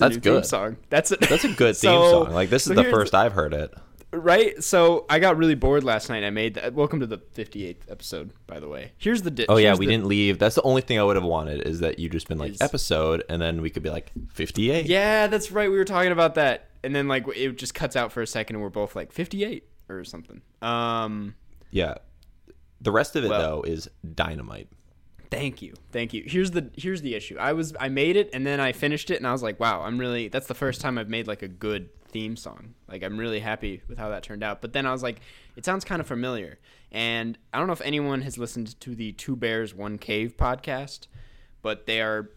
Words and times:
That's 0.00 0.16
a 0.16 0.18
That's 0.18 0.26
new 0.26 0.32
good. 0.32 0.40
theme 0.42 0.48
song. 0.48 0.76
That's 0.88 1.12
a, 1.12 1.16
That's 1.16 1.44
a 1.44 1.48
good 1.48 1.76
theme 1.76 1.90
So- 1.92 2.24
song. 2.24 2.32
Like 2.32 2.50
this 2.50 2.64
so 2.64 2.72
is 2.72 2.76
the 2.76 2.84
first 2.84 3.14
I've 3.14 3.32
heard 3.32 3.54
it. 3.54 3.72
right. 4.12 4.62
So 4.64 5.06
I 5.08 5.20
got 5.20 5.36
really 5.36 5.54
bored 5.54 5.84
last 5.84 6.08
night. 6.08 6.24
I 6.24 6.30
made 6.30 6.54
that. 6.54 6.74
Welcome 6.74 6.98
to 7.00 7.06
the 7.06 7.18
58th 7.18 7.88
episode, 7.88 8.32
by 8.48 8.58
the 8.58 8.66
way. 8.68 8.92
Here's 8.98 9.22
the. 9.22 9.30
Di- 9.30 9.46
Oh 9.48 9.56
yeah, 9.56 9.74
we 9.76 9.86
the- 9.86 9.92
didn't 9.92 10.06
leave. 10.06 10.38
That's 10.40 10.56
the 10.56 10.62
only 10.62 10.82
thing 10.82 10.98
I 10.98 11.04
would 11.04 11.14
have 11.16 11.24
wanted 11.24 11.66
is 11.66 11.78
that 11.80 11.98
you 12.00 12.08
just 12.08 12.26
been 12.28 12.38
like 12.38 12.52
Is- 12.52 12.60
episode, 12.60 13.22
and 13.28 13.40
then 13.40 13.62
we 13.62 13.70
could 13.70 13.82
be 13.84 13.90
like 13.90 14.10
fifty 14.32 14.70
eight. 14.72 14.86
Yeah, 14.86 15.28
that's 15.28 15.52
right. 15.52 15.70
We 15.70 15.76
were 15.76 15.84
talking 15.84 16.10
about 16.12 16.34
that, 16.34 16.70
and 16.82 16.94
then 16.94 17.06
like 17.06 17.24
it 17.36 17.56
just 17.56 17.74
cuts 17.74 17.94
out 17.94 18.10
for 18.10 18.20
a 18.22 18.26
second, 18.26 18.56
and 18.56 18.62
we're 18.64 18.68
both 18.70 18.96
like 18.96 19.12
58 19.12 19.64
or 19.88 20.02
something. 20.04 20.40
Um. 20.62 21.34
Yeah. 21.70 21.94
The 22.80 22.90
rest 22.90 23.14
of 23.14 23.24
it 23.24 23.28
Well- 23.30 23.40
though 23.40 23.62
is 23.62 23.88
dynamite. 24.14 24.68
Thank 25.30 25.62
you, 25.62 25.74
thank 25.92 26.12
you. 26.12 26.24
Here's 26.26 26.50
the 26.50 26.70
here's 26.76 27.02
the 27.02 27.14
issue. 27.14 27.36
I 27.38 27.52
was 27.52 27.74
I 27.78 27.88
made 27.88 28.16
it 28.16 28.30
and 28.32 28.44
then 28.46 28.60
I 28.60 28.72
finished 28.72 29.10
it 29.10 29.16
and 29.16 29.26
I 29.26 29.32
was 29.32 29.42
like, 29.42 29.60
wow, 29.60 29.82
I'm 29.82 29.98
really 29.98 30.28
that's 30.28 30.48
the 30.48 30.54
first 30.54 30.80
time 30.80 30.98
I've 30.98 31.08
made 31.08 31.28
like 31.28 31.42
a 31.42 31.48
good 31.48 31.88
theme 32.08 32.36
song. 32.36 32.74
Like 32.88 33.02
I'm 33.04 33.16
really 33.16 33.40
happy 33.40 33.82
with 33.88 33.98
how 33.98 34.08
that 34.10 34.22
turned 34.22 34.42
out. 34.42 34.60
But 34.60 34.72
then 34.72 34.86
I 34.86 34.92
was 34.92 35.02
like, 35.02 35.20
it 35.56 35.64
sounds 35.64 35.84
kind 35.84 36.00
of 36.00 36.06
familiar. 36.06 36.58
And 36.90 37.38
I 37.52 37.58
don't 37.58 37.68
know 37.68 37.72
if 37.72 37.80
anyone 37.82 38.22
has 38.22 38.38
listened 38.38 38.78
to 38.80 38.94
the 38.94 39.12
Two 39.12 39.36
Bears 39.36 39.74
One 39.74 39.98
Cave 39.98 40.36
podcast, 40.36 41.06
but 41.62 41.86
they 41.86 42.00
are 42.00 42.30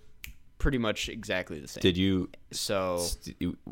pretty 0.59 0.77
much 0.77 1.09
exactly 1.09 1.59
the 1.59 1.67
same. 1.67 1.81
Did 1.81 1.97
you? 1.97 2.29
so 2.51 3.05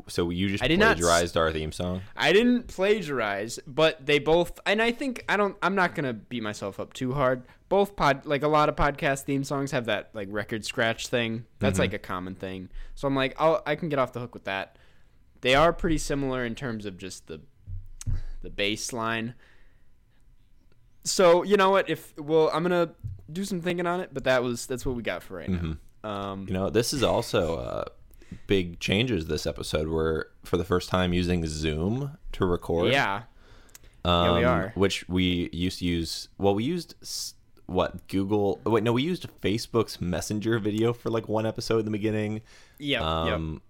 So 0.08 0.30
you 0.30 0.50
just 0.50 0.62
I 0.62 0.68
did 0.68 0.78
not 0.78 0.98
plagiarized 0.98 1.36
our 1.36 1.50
theme 1.50 1.72
song? 1.72 2.02
I 2.16 2.32
didn't 2.32 2.66
plagiarize, 2.66 3.58
but 3.66 4.04
they 4.04 4.18
both 4.18 4.60
and 4.66 4.82
I 4.82 4.92
think 4.92 5.24
I 5.28 5.36
don't 5.36 5.56
I'm 5.62 5.74
not 5.74 5.94
going 5.94 6.04
to 6.04 6.12
beat 6.12 6.42
myself 6.42 6.78
up 6.78 6.92
too 6.92 7.12
hard. 7.12 7.44
Both 7.72 7.96
pod 7.96 8.26
like 8.26 8.42
a 8.42 8.48
lot 8.48 8.68
of 8.68 8.76
podcast 8.76 9.22
theme 9.22 9.44
songs 9.44 9.70
have 9.70 9.86
that 9.86 10.10
like 10.12 10.28
record 10.30 10.62
scratch 10.66 11.08
thing. 11.08 11.46
That's 11.58 11.78
like 11.78 11.94
a 11.94 11.98
common 11.98 12.34
thing. 12.34 12.68
So 12.94 13.08
I'm 13.08 13.16
like, 13.16 13.34
I'll 13.38 13.62
I 13.64 13.76
can 13.76 13.88
get 13.88 13.98
off 13.98 14.12
the 14.12 14.20
hook 14.20 14.34
with 14.34 14.44
that. 14.44 14.76
They 15.40 15.54
are 15.54 15.72
pretty 15.72 15.96
similar 15.96 16.44
in 16.44 16.54
terms 16.54 16.84
of 16.84 16.98
just 16.98 17.28
the 17.28 17.40
the 18.42 18.50
bass 18.50 18.92
line. 18.92 19.32
So, 21.04 21.42
you 21.44 21.56
know 21.56 21.70
what? 21.70 21.88
If 21.88 22.12
well, 22.18 22.50
I'm 22.52 22.62
going 22.62 22.88
to 22.88 22.94
do 23.32 23.44
some 23.44 23.60
thinking 23.62 23.86
on 23.86 24.00
it, 24.00 24.10
but 24.12 24.24
that 24.24 24.42
was 24.42 24.66
that's 24.66 24.84
what 24.84 24.94
we 24.94 25.02
got 25.02 25.22
for 25.22 25.38
right 25.38 25.48
now. 25.48 25.76
Um 26.04 26.44
You 26.46 26.52
know, 26.52 26.68
this 26.68 26.92
is 26.92 27.02
also 27.02 27.56
uh, 27.56 27.84
big 28.46 28.80
changes 28.80 29.26
this 29.28 29.46
episode. 29.46 29.88
We're 29.88 30.26
for 30.44 30.58
the 30.58 30.64
first 30.64 30.90
time 30.90 31.12
using 31.14 31.46
Zoom 31.46 32.18
to 32.32 32.44
record. 32.44 32.92
yeah. 32.92 33.22
um, 34.04 34.24
yeah, 34.26 34.38
we 34.38 34.44
are. 34.44 34.72
Which 34.74 35.08
we 35.08 35.48
used 35.52 35.78
to 35.78 35.86
use. 35.86 36.28
Well, 36.38 36.54
we 36.54 36.64
used 36.64 36.96
s- 37.00 37.34
what 37.72 38.06
Google. 38.08 38.60
Wait, 38.64 38.82
no, 38.84 38.92
we 38.92 39.02
used 39.02 39.26
Facebook's 39.40 40.00
Messenger 40.00 40.58
video 40.58 40.92
for 40.92 41.10
like 41.10 41.28
one 41.28 41.46
episode 41.46 41.78
in 41.80 41.84
the 41.84 41.90
beginning. 41.90 42.42
Yeah. 42.78 43.00
Um, 43.02 43.52
yep. 43.54 43.62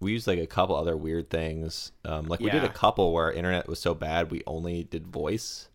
We 0.00 0.12
used 0.12 0.26
like 0.26 0.38
a 0.38 0.46
couple 0.46 0.76
other 0.76 0.96
weird 0.96 1.30
things. 1.30 1.92
Um, 2.04 2.26
like 2.26 2.40
we 2.40 2.50
did 2.50 2.64
a 2.64 2.68
couple 2.68 3.12
where 3.12 3.24
our 3.26 3.32
internet 3.32 3.68
was 3.68 3.78
so 3.78 3.94
bad 3.94 4.30
we 4.30 4.42
only 4.46 4.84
did 4.84 5.06
voice, 5.06 5.68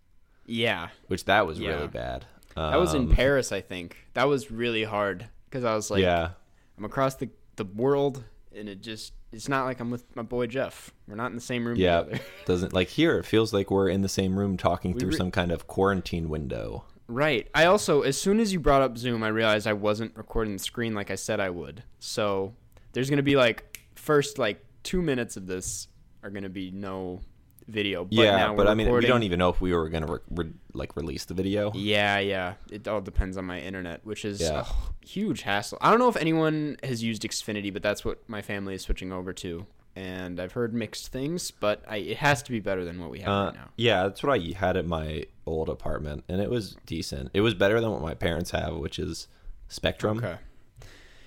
Yeah. 0.46 0.90
which 1.08 1.26
that 1.26 1.48
was 1.48 1.60
Yeah. 1.60 1.70
really 1.70 1.88
bad. 1.88 2.26
That 2.56 2.80
was 2.80 2.94
in 2.94 3.04
Um, 3.04 3.12
Paris, 3.12 3.52
I 3.52 3.62
think. 3.62 3.96
That 4.14 4.28
was 4.28 4.52
really 4.52 4.84
hard 4.84 5.28
because 5.46 5.64
I 5.64 5.74
was 5.76 5.90
like, 5.90 6.02
yeah. 6.02 6.32
I'm 6.78 6.86
across 6.86 7.16
the 7.16 7.30
the 7.56 7.66
world, 7.66 8.24
and 8.56 8.70
it 8.70 8.82
just 8.82 9.14
it's 9.32 9.48
not 9.50 9.66
like 9.66 9.80
I'm 9.80 9.92
with 9.92 10.16
my 10.16 10.24
boy 10.24 10.48
Jeff. 10.48 10.92
We're 11.08 11.16
not 11.16 11.28
in 11.28 11.36
the 11.36 11.42
same 11.42 11.66
room 11.68 11.78
Yeah, 11.78 12.02
together. 12.04 12.24
doesn't 12.46 12.74
like 12.74 12.88
here. 12.90 13.18
It 13.20 13.26
feels 13.26 13.52
like 13.54 13.70
we're 13.72 13.90
in 13.90 14.02
the 14.02 14.10
same 14.10 14.38
room 14.40 14.58
talking 14.58 14.98
through 14.98 15.10
re- 15.12 15.16
some 15.18 15.30
kind 15.32 15.52
of 15.52 15.68
quarantine 15.68 16.30
window. 16.30 16.86
Right. 17.10 17.48
I 17.54 17.66
also, 17.66 18.02
as 18.04 18.20
soon 18.20 18.40
as 18.40 18.54
you 18.54 18.60
brought 18.62 18.82
up 18.82 18.98
Zoom, 18.98 19.24
I 19.24 19.28
realized 19.30 19.68
I 19.68 19.74
wasn't 19.74 20.16
recording 20.16 20.54
the 20.54 20.60
screen 20.60 20.94
like 20.94 21.12
I 21.12 21.16
said 21.16 21.40
I 21.42 21.50
would. 21.50 21.84
So 22.00 22.54
there's 22.94 23.10
gonna 23.10 23.24
be 23.24 23.36
like 23.36 23.82
first 23.96 24.38
like 24.38 24.64
two 24.84 25.02
minutes 25.02 25.36
of 25.36 25.46
this 25.48 25.88
are 26.24 26.30
gonna 26.30 26.48
be 26.50 26.72
no 26.72 27.20
video. 27.68 28.04
But 28.06 28.14
yeah, 28.14 28.36
now 28.38 28.56
but 28.56 28.68
I 28.68 28.74
mean, 28.74 28.92
we 28.92 29.06
don't 29.06 29.24
even 29.24 29.38
know 29.40 29.50
if 29.50 29.62
we 29.62 29.74
were 29.74 29.90
gonna 29.90 30.12
re- 30.14 30.20
re- 30.46 30.54
like 30.74 30.96
release 30.96 31.26
the 31.26 31.34
video. 31.34 31.72
Yeah, 31.76 32.20
yeah. 32.20 32.54
It 32.72 32.88
all 32.88 33.02
depends 33.02 33.38
on 33.38 33.46
my 33.46 33.60
internet, 33.60 34.06
which 34.06 34.26
is 34.26 34.42
Yeah. 34.42 34.66
a 34.66 35.06
huge 35.06 35.42
hassle. 35.44 35.78
I 35.82 35.90
don't 35.92 36.00
know 36.00 36.10
if 36.10 36.18
anyone 36.18 36.78
has 36.84 37.04
used 37.04 37.22
Xfinity, 37.24 37.72
but 37.72 37.84
that's 37.84 38.04
what 38.06 38.28
my 38.28 38.42
family 38.42 38.74
is 38.76 38.82
switching 38.84 39.12
over 39.12 39.34
to. 39.34 39.66
And 39.96 40.40
I've 40.40 40.54
heard 40.54 40.74
mixed 40.74 41.08
things, 41.12 41.52
but 41.52 41.84
I, 41.88 41.98
it 41.98 42.18
has 42.18 42.42
to 42.44 42.52
be 42.52 42.60
better 42.62 42.86
than 42.86 43.00
what 43.00 43.10
we 43.10 43.20
have 43.20 43.30
Uh, 43.30 43.46
right 43.48 43.54
now. 43.56 43.70
yeah, 43.76 44.04
that's 44.04 44.24
what 44.24 44.40
I 44.40 44.54
had 44.56 44.78
at 44.78 44.86
my 44.86 45.26
old 45.46 45.68
apartment, 45.68 46.24
and 46.30 46.40
it 46.40 46.50
was 46.50 46.78
decent. 46.86 47.32
It 47.34 47.42
was 47.42 47.54
better 47.54 47.82
than 47.82 47.92
what 47.92 48.02
my 48.02 48.14
parents 48.14 48.52
have, 48.52 48.76
which 48.76 48.98
is 49.00 49.28
Spectrum. 49.68 50.20
Okay. 50.20 50.38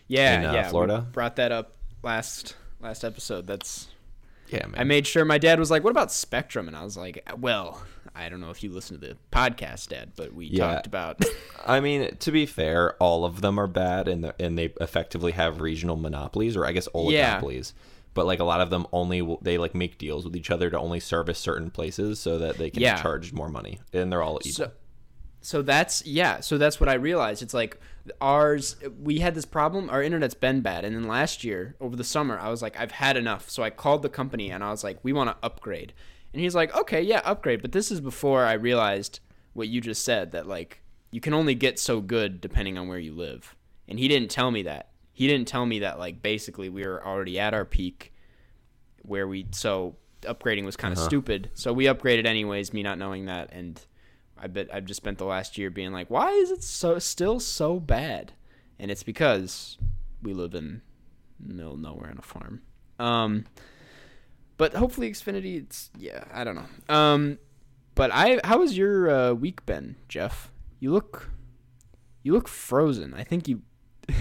Yeah, 0.09 0.39
In, 0.41 0.47
uh, 0.47 0.53
yeah. 0.55 0.69
Florida? 0.69 1.07
brought 1.13 1.37
that 1.37 1.53
up 1.53 1.77
last 2.03 2.57
last 2.81 3.05
episode. 3.05 3.47
That's 3.47 3.89
Yeah, 4.49 4.67
man. 4.67 4.81
I 4.81 4.85
made 4.85 5.07
sure 5.07 5.25
my 5.25 5.39
dad 5.39 5.59
was 5.59 5.71
like, 5.71 5.83
"What 5.85 5.91
about 5.91 6.11
Spectrum?" 6.13 6.67
And 6.69 6.77
I 6.77 6.83
was 6.85 6.97
like, 6.97 7.27
"Well, 7.39 7.83
I 8.15 8.29
don't 8.29 8.41
know 8.41 8.51
if 8.51 8.63
you 8.63 8.71
listen 8.73 8.99
to 9.01 9.07
the 9.07 9.17
podcast, 9.31 9.89
Dad, 9.89 10.13
but 10.17 10.35
we 10.35 10.47
Yeah. 10.47 10.75
talked 10.75 10.87
about." 10.87 11.23
I 11.67 11.81
mean, 11.81 12.17
to 12.17 12.33
be 12.33 12.47
fair, 12.47 12.95
all 13.03 13.25
of 13.25 13.41
them 13.41 13.59
are 13.59 13.67
bad, 13.69 14.09
and 14.09 14.33
and 14.39 14.59
they 14.59 14.73
effectively 14.81 15.33
have 15.33 15.61
regional 15.61 15.97
monopolies, 15.97 16.57
or 16.57 16.67
I 16.67 16.73
guess 16.73 16.89
Yeah. 16.95 17.41
But 18.15 18.27
like 18.27 18.41
a 18.41 18.45
lot 18.45 18.61
of 18.61 18.69
them, 18.71 18.87
only 18.93 19.23
will- 19.23 19.39
they 19.43 19.57
like 19.59 19.75
make 19.75 19.97
deals 19.99 20.25
with 20.25 20.37
each 20.37 20.51
other 20.51 20.69
to 20.71 20.79
only 20.79 21.01
service 21.01 21.39
certain 21.39 21.71
places 21.71 22.21
so 22.21 22.39
that 22.39 22.59
they 22.59 22.69
can 22.71 22.83
Yeah. 22.83 23.01
charge 23.01 23.33
more 23.33 23.49
money, 23.49 23.81
and 23.93 24.13
they're 24.13 24.23
all 24.23 24.39
evil. 24.45 24.67
So, 24.67 24.71
so 25.41 25.63
that's 25.63 26.05
yeah. 26.07 26.41
So 26.41 26.59
that's 26.59 26.79
what 26.79 26.89
I 26.89 26.95
realized. 26.95 27.43
It's 27.43 27.55
like 27.55 27.81
ours. 28.21 28.77
We 29.01 29.19
had 29.21 29.35
this 29.35 29.45
problem. 29.45 29.89
Our 29.91 30.03
internet's 30.03 30.35
been 30.35 30.61
bad, 30.61 30.85
and 30.85 30.95
then 30.95 31.05
last 31.09 31.43
year 31.43 31.75
over 31.81 31.97
the 31.97 32.05
summer, 32.05 32.39
I 32.39 32.49
was 32.51 32.63
like, 32.63 32.79
I've 32.79 32.93
had 32.93 33.17
enough. 33.17 33.49
So 33.51 33.63
I 33.63 33.71
called 33.71 34.03
the 34.03 34.09
company 34.09 34.51
and 34.51 34.63
I 34.63 34.71
was 34.71 34.85
like, 34.85 34.99
we 35.03 35.13
want 35.13 35.31
to 35.31 35.37
upgrade. 35.45 35.93
And 36.33 36.41
he's 36.41 36.55
like, 36.55 36.75
okay, 36.77 37.03
yeah, 37.03 37.21
upgrade. 37.25 37.61
But 37.63 37.73
this 37.73 37.91
is 37.91 38.01
before 38.01 38.45
I 38.45 38.53
realized 38.55 39.21
what 39.53 39.69
you 39.69 39.81
just 39.81 40.05
said 40.05 40.33
that 40.33 40.47
like 40.47 40.81
you 41.11 41.21
can 41.21 41.35
only 41.35 41.55
get 41.55 41.79
so 41.79 42.01
good 42.01 42.41
depending 42.41 42.79
on 42.79 42.89
where 42.89 42.99
you 42.99 43.13
live. 43.15 43.55
And 43.89 43.99
he 43.99 44.09
didn't 44.09 44.31
tell 44.31 44.51
me 44.51 44.63
that. 44.63 44.89
He 45.23 45.29
didn't 45.29 45.47
tell 45.47 45.65
me 45.65 45.79
that 45.79 46.01
like 46.01 46.21
basically 46.21 46.69
we 46.69 46.85
were 46.85 47.01
already 47.07 47.39
at 47.39 47.55
our 47.55 47.65
peak 47.65 48.13
where 49.03 49.29
we 49.29 49.47
so 49.53 49.95
upgrading 50.23 50.65
was 50.65 50.75
kind 50.75 50.91
of 50.91 50.99
stupid. 50.99 51.53
So 51.55 51.73
we 51.73 51.85
upgraded 51.85 52.27
anyways, 52.27 52.73
me 52.73 52.83
not 52.83 52.99
knowing 52.99 53.27
that 53.27 53.53
and 53.53 53.81
I 54.37 54.49
bet 54.49 54.75
I've 54.75 54.85
just 54.85 54.97
spent 54.97 55.19
the 55.19 55.25
last 55.25 55.57
year 55.57 55.71
being 55.71 55.93
like, 55.93 56.11
why 56.11 56.33
is 56.33 56.51
it 56.51 56.65
so 56.65 56.99
still 56.99 57.39
so 57.39 57.79
bad? 57.79 58.33
And 58.81 58.91
it's 58.91 59.05
because 59.05 59.79
we 60.25 60.35
live 60.35 60.57
in 60.57 60.83
the 61.39 61.55
middle 61.55 61.75
of 61.75 61.79
nowhere 61.79 62.11
on 62.11 62.19
a 62.19 62.23
farm. 62.23 62.63
Um, 62.99 63.45
but 64.57 64.75
hopefully 64.75 65.09
Xfinity, 65.09 65.63
it's 65.63 65.91
yeah, 65.97 66.25
I 66.35 66.43
don't 66.43 66.57
know. 66.57 66.93
Um, 66.93 67.39
but 67.95 68.11
I, 68.13 68.41
how 68.43 68.63
has 68.63 68.77
your 68.77 69.09
uh, 69.09 69.33
week 69.35 69.65
been, 69.67 69.95
Jeff? 70.09 70.51
You 70.81 70.91
look, 70.91 71.31
you 72.25 72.33
look 72.33 72.49
frozen. 72.49 73.15
I 73.15 73.23
think 73.23 73.47
you. 73.47 73.63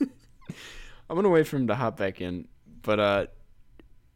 I'm 0.01 1.17
gonna 1.17 1.29
wait 1.29 1.47
for 1.47 1.57
him 1.57 1.67
to 1.69 1.75
hop 1.75 1.97
back 1.97 2.21
in, 2.21 2.49
but 2.83 3.01
uh, 3.01 3.27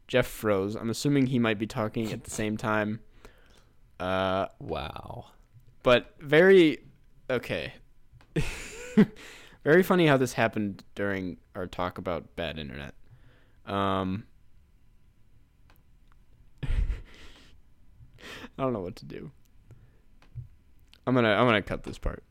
Jeff 0.07 0.27
froze. 0.27 0.75
I'm 0.75 0.89
assuming 0.89 1.27
he 1.27 1.39
might 1.39 1.59
be 1.59 1.67
talking 1.67 2.11
at 2.11 2.23
the 2.23 2.31
same 2.31 2.57
time. 2.57 2.99
Uh, 3.99 4.47
wow. 4.59 5.25
but 5.83 6.15
very 6.21 6.79
okay. 7.29 7.73
very 9.63 9.83
funny 9.83 10.07
how 10.07 10.15
this 10.15 10.33
happened 10.33 10.83
during 10.95 11.37
our 11.55 11.67
talk 11.67 11.97
about 11.97 12.35
bad 12.37 12.57
internet. 12.57 12.93
Um, 13.65 14.25
I 16.63 16.67
don't 18.57 18.73
know 18.73 18.79
what 18.79 18.95
to 18.97 19.05
do. 19.05 19.31
I'm 21.05 21.13
gonna 21.15 21.29
I'm 21.33 21.45
gonna 21.45 21.61
cut 21.61 21.83
this 21.83 21.97
part. 21.97 22.23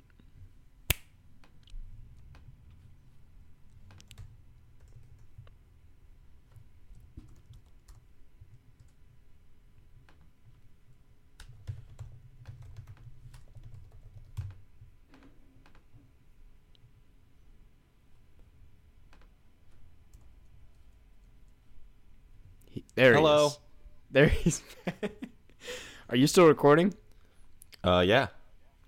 He, 22.67 22.85
there 22.99 23.15
Hello. 23.15 23.39
he 23.41 23.47
is. 23.47 23.59
There 24.11 24.27
he's. 24.29 24.63
Are 26.11 26.17
you 26.17 26.27
still 26.27 26.47
recording? 26.47 26.95
Uh, 27.85 28.03
yeah. 28.07 28.29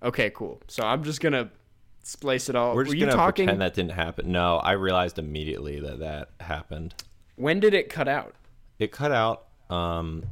Okay, 0.02 0.30
cool. 0.30 0.60
So 0.66 0.82
I'm 0.82 1.04
just 1.04 1.20
gonna 1.20 1.50
splice 2.02 2.48
it 2.48 2.56
all. 2.56 2.74
We're 2.74 2.84
just 2.84 2.94
Were 2.94 2.98
you 2.98 3.06
gonna 3.06 3.16
talking? 3.16 3.44
pretend 3.46 3.62
that 3.62 3.74
didn't 3.74 3.92
happen. 3.92 4.32
No, 4.32 4.56
I 4.56 4.72
realized 4.72 5.18
immediately 5.18 5.78
that 5.80 6.00
that 6.00 6.30
happened. 6.40 6.94
When 7.36 7.60
did 7.60 7.72
it 7.74 7.88
cut 7.88 8.08
out? 8.08 8.34
It 8.78 8.90
cut 8.90 9.12
out. 9.12 9.46
Um, 9.68 10.24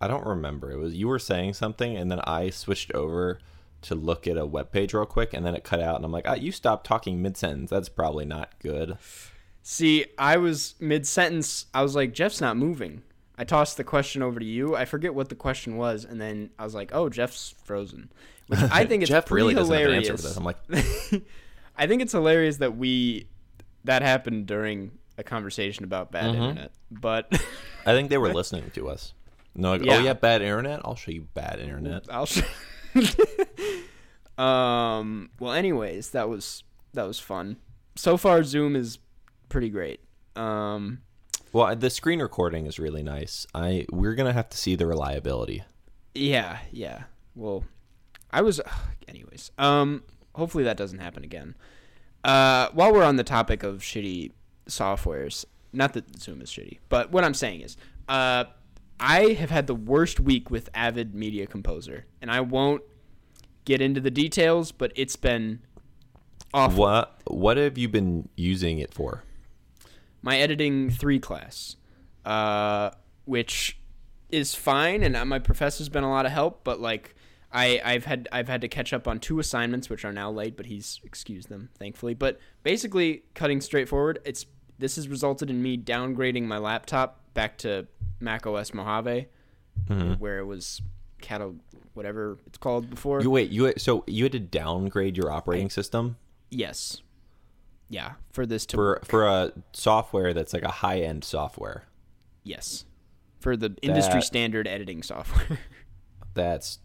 I 0.00 0.06
don't 0.06 0.26
remember. 0.26 0.70
It 0.70 0.76
was 0.78 0.94
you 0.94 1.08
were 1.08 1.18
saying 1.18 1.54
something, 1.54 1.96
and 1.96 2.12
then 2.12 2.20
I 2.20 2.50
switched 2.50 2.92
over 2.92 3.40
to 3.82 3.94
look 3.94 4.26
at 4.26 4.36
a 4.36 4.46
web 4.46 4.70
page 4.70 4.94
real 4.94 5.06
quick, 5.06 5.34
and 5.34 5.44
then 5.44 5.54
it 5.54 5.64
cut 5.64 5.80
out, 5.80 5.96
and 5.96 6.04
I'm 6.04 6.12
like, 6.12 6.26
ah, 6.28 6.34
you 6.34 6.52
stopped 6.52 6.86
talking 6.86 7.20
mid 7.20 7.36
sentence. 7.36 7.70
That's 7.70 7.88
probably 7.88 8.24
not 8.24 8.58
good. 8.60 8.98
See, 9.66 10.04
I 10.18 10.36
was 10.36 10.74
mid 10.78 11.06
sentence. 11.06 11.64
I 11.72 11.82
was 11.82 11.96
like, 11.96 12.12
Jeff's 12.12 12.38
not 12.40 12.56
moving. 12.58 13.02
I 13.38 13.44
tossed 13.44 13.78
the 13.78 13.82
question 13.84 14.22
over 14.22 14.38
to 14.38 14.44
you. 14.46 14.76
I 14.76 14.84
forget 14.84 15.14
what 15.14 15.30
the 15.30 15.34
question 15.34 15.76
was, 15.78 16.04
and 16.04 16.20
then 16.20 16.50
I 16.58 16.64
was 16.64 16.74
like, 16.74 16.90
"Oh, 16.94 17.08
Jeff's 17.08 17.54
frozen." 17.64 18.12
Which 18.46 18.60
I 18.60 18.84
think 18.84 19.02
it's 19.02 19.08
Jeff 19.10 19.24
pretty 19.26 19.42
really 19.42 19.54
an 19.54 19.64
hilarious. 19.64 20.08
answer 20.10 20.16
for 20.18 20.22
this. 20.28 20.36
I'm 20.36 20.44
like, 20.44 20.58
I 21.76 21.86
think 21.86 22.02
it's 22.02 22.12
hilarious 22.12 22.58
that 22.58 22.76
we 22.76 23.26
that 23.84 24.02
happened 24.02 24.46
during 24.46 24.92
a 25.18 25.24
conversation 25.24 25.84
about 25.84 26.12
bad 26.12 26.26
Mhm. 26.26 26.34
internet. 26.34 26.72
But 26.90 27.32
I 27.86 27.92
think 27.92 28.10
they 28.10 28.18
were 28.18 28.32
listening 28.34 28.70
to 28.74 28.88
us. 28.90 29.14
No, 29.56 29.70
like, 29.72 29.84
Yeah. 29.84 29.96
oh 29.96 30.00
yeah, 30.00 30.12
bad 30.12 30.42
internet. 30.42 30.80
I'll 30.84 30.94
show 30.94 31.10
you 31.10 31.22
bad 31.34 31.58
internet. 31.58 32.04
I'll 32.10 32.26
show. 32.26 32.42
um. 34.38 35.30
Well, 35.40 35.52
anyways, 35.52 36.10
that 36.10 36.28
was 36.28 36.64
that 36.92 37.04
was 37.06 37.18
fun. 37.18 37.56
So 37.96 38.16
far, 38.16 38.42
Zoom 38.42 38.74
is 38.76 38.98
pretty 39.54 39.70
great. 39.70 40.00
Um. 40.34 41.02
Well, 41.52 41.76
the 41.76 41.88
screen 41.88 42.20
recording 42.20 42.66
is 42.66 42.80
really 42.80 43.04
nice. 43.04 43.46
I 43.54 43.86
we're 43.92 44.16
gonna 44.16 44.32
have 44.32 44.48
to 44.48 44.58
see 44.58 44.74
the 44.74 44.84
reliability. 44.84 45.62
Yeah. 46.12 46.58
Yeah. 46.72 47.04
Well, 47.36 47.62
I 48.32 48.42
was. 48.42 48.60
Anyways. 49.08 49.52
Um. 49.56 50.02
Hopefully 50.34 50.64
that 50.64 50.76
doesn't 50.76 50.98
happen 50.98 51.22
again. 51.22 51.54
Uh. 52.24 52.68
While 52.72 52.92
we're 52.92 53.04
on 53.04 53.14
the 53.14 53.22
topic 53.22 53.62
of 53.62 53.78
shitty 53.78 54.32
softwares, 54.66 55.44
not 55.72 55.92
that 55.92 56.20
Zoom 56.20 56.42
is 56.42 56.50
shitty, 56.50 56.78
but 56.88 57.12
what 57.12 57.22
I'm 57.22 57.34
saying 57.34 57.60
is, 57.60 57.76
uh, 58.08 58.46
I 58.98 59.34
have 59.34 59.50
had 59.50 59.68
the 59.68 59.74
worst 59.76 60.18
week 60.18 60.50
with 60.50 60.68
Avid 60.74 61.14
Media 61.14 61.46
Composer, 61.46 62.06
and 62.20 62.28
I 62.28 62.40
won't 62.40 62.82
get 63.64 63.80
into 63.80 64.00
the 64.00 64.10
details, 64.10 64.72
but 64.72 64.90
it's 64.96 65.14
been 65.14 65.60
awful. 66.52 66.80
What 66.80 67.20
what 67.28 67.56
have 67.56 67.78
you 67.78 67.88
been 67.88 68.28
using 68.34 68.78
it 68.80 68.92
for? 68.92 69.22
My 70.24 70.38
editing 70.38 70.88
three 70.90 71.18
class, 71.18 71.76
uh, 72.24 72.90
which 73.26 73.78
is 74.30 74.54
fine, 74.54 75.02
and 75.02 75.28
my 75.28 75.38
professor's 75.38 75.88
been 75.90 76.02
a 76.02 76.10
lot 76.10 76.24
of 76.24 76.32
help. 76.32 76.64
But 76.64 76.80
like, 76.80 77.14
I 77.52 77.80
I've 77.84 78.06
had 78.06 78.28
I've 78.32 78.48
had 78.48 78.62
to 78.62 78.68
catch 78.68 78.92
up 78.92 79.06
on 79.06 79.20
two 79.20 79.38
assignments 79.38 79.90
which 79.90 80.04
are 80.04 80.12
now 80.12 80.30
late, 80.30 80.56
but 80.56 80.66
he's 80.66 81.00
excused 81.04 81.50
them 81.50 81.68
thankfully. 81.78 82.14
But 82.14 82.40
basically, 82.62 83.24
cutting 83.34 83.60
straight 83.60 83.88
forward, 83.88 84.18
it's 84.24 84.46
this 84.78 84.96
has 84.96 85.06
resulted 85.08 85.50
in 85.50 85.62
me 85.62 85.76
downgrading 85.78 86.44
my 86.44 86.58
laptop 86.58 87.20
back 87.34 87.58
to 87.58 87.86
Mac 88.18 88.46
OS 88.46 88.72
Mojave, 88.74 89.26
Mhm. 89.88 90.18
where 90.18 90.38
it 90.38 90.46
was 90.46 90.80
Cato 91.20 91.56
whatever 91.92 92.38
it's 92.46 92.58
called 92.58 92.88
before. 92.90 93.20
You 93.22 93.30
wait, 93.30 93.50
you 93.50 93.72
so 93.76 94.02
you 94.06 94.24
had 94.24 94.32
to 94.32 94.40
downgrade 94.40 95.16
your 95.16 95.30
operating 95.30 95.68
system 95.70 96.16
yes, 96.50 97.02
yeah, 97.88 98.12
for 98.32 98.46
this 98.46 98.66
to 98.66 98.76
for 98.76 99.00
for 99.04 99.26
a 99.26 99.52
software 99.72 100.32
that's 100.34 100.52
like 100.52 100.62
a 100.62 100.70
high 100.70 101.00
end 101.00 101.24
software. 101.24 101.84
yes, 102.42 102.84
for 103.40 103.56
the 103.56 103.76
industry 103.82 104.14
That- 104.20 104.24
standard 104.24 104.66
editing 104.66 105.02
software. 105.02 105.58
That's 106.34 106.78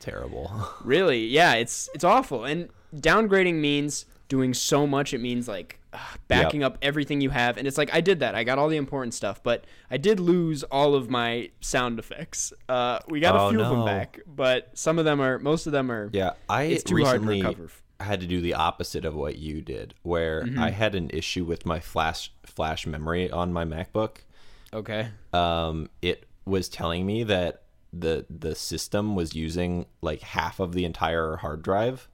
terrible. 0.00 0.50
Really? 0.84 1.26
Yeah, 1.26 1.54
it's 1.54 1.88
it's 1.94 2.04
awful. 2.04 2.44
And 2.44 2.68
downgrading 2.94 3.54
means 3.54 4.04
doing 4.28 4.52
so 4.52 4.86
much. 4.86 5.14
It 5.14 5.18
means 5.20 5.46
like 5.48 5.78
ugh, 5.92 6.00
backing 6.28 6.62
up 6.64 6.76
everything 6.82 7.20
you 7.20 7.30
have. 7.30 7.56
And 7.56 7.66
it's 7.68 7.78
like 7.78 7.94
I 7.94 8.00
did 8.00 8.20
that. 8.20 8.34
I 8.34 8.44
got 8.44 8.58
all 8.58 8.68
the 8.68 8.76
important 8.76 9.14
stuff, 9.14 9.42
but 9.42 9.64
I 9.90 9.96
did 9.96 10.18
lose 10.20 10.62
all 10.64 10.94
of 10.94 11.08
my 11.08 11.50
sound 11.60 11.98
effects. 11.98 12.52
Uh, 12.68 12.98
we 13.08 13.20
got 13.20 13.34
Oh, 13.36 13.46
a 13.46 13.50
few 13.50 13.62
of 13.62 13.70
them 13.70 13.84
back, 13.86 14.20
but 14.26 14.70
some 14.74 14.98
of 14.98 15.04
them 15.04 15.20
are 15.20 15.38
most 15.38 15.66
of 15.66 15.72
them 15.72 15.90
are. 15.90 16.10
Yeah, 16.12 16.32
I 16.48 16.64
It's 16.64 16.82
too 16.82 16.96
hard 17.04 17.22
to 17.22 17.26
recently 17.28 17.42
recover. 17.42 17.70
Had 18.02 18.20
to 18.20 18.26
do 18.26 18.40
the 18.40 18.54
opposite 18.54 19.04
of 19.04 19.14
what 19.14 19.36
you 19.38 19.60
did, 19.62 19.94
where 20.02 20.42
Mm-hmm. 20.44 20.58
I 20.58 20.70
had 20.70 20.94
an 20.94 21.10
issue 21.10 21.44
with 21.44 21.64
my 21.66 21.80
flash 21.80 22.32
flash 22.44 22.86
memory 22.86 23.30
on 23.30 23.52
my 23.52 23.64
MacBook. 23.64 24.18
Okay. 24.72 25.08
Um, 25.32 25.88
it 26.00 26.26
was 26.44 26.68
telling 26.68 27.06
me 27.06 27.22
that 27.24 27.62
the 27.92 28.24
the 28.30 28.54
system 28.54 29.14
was 29.14 29.34
using 29.34 29.86
like 30.00 30.22
half 30.22 30.60
of 30.60 30.72
the 30.72 30.84
entire 30.84 31.36
hard 31.36 31.62
drive 31.62 32.08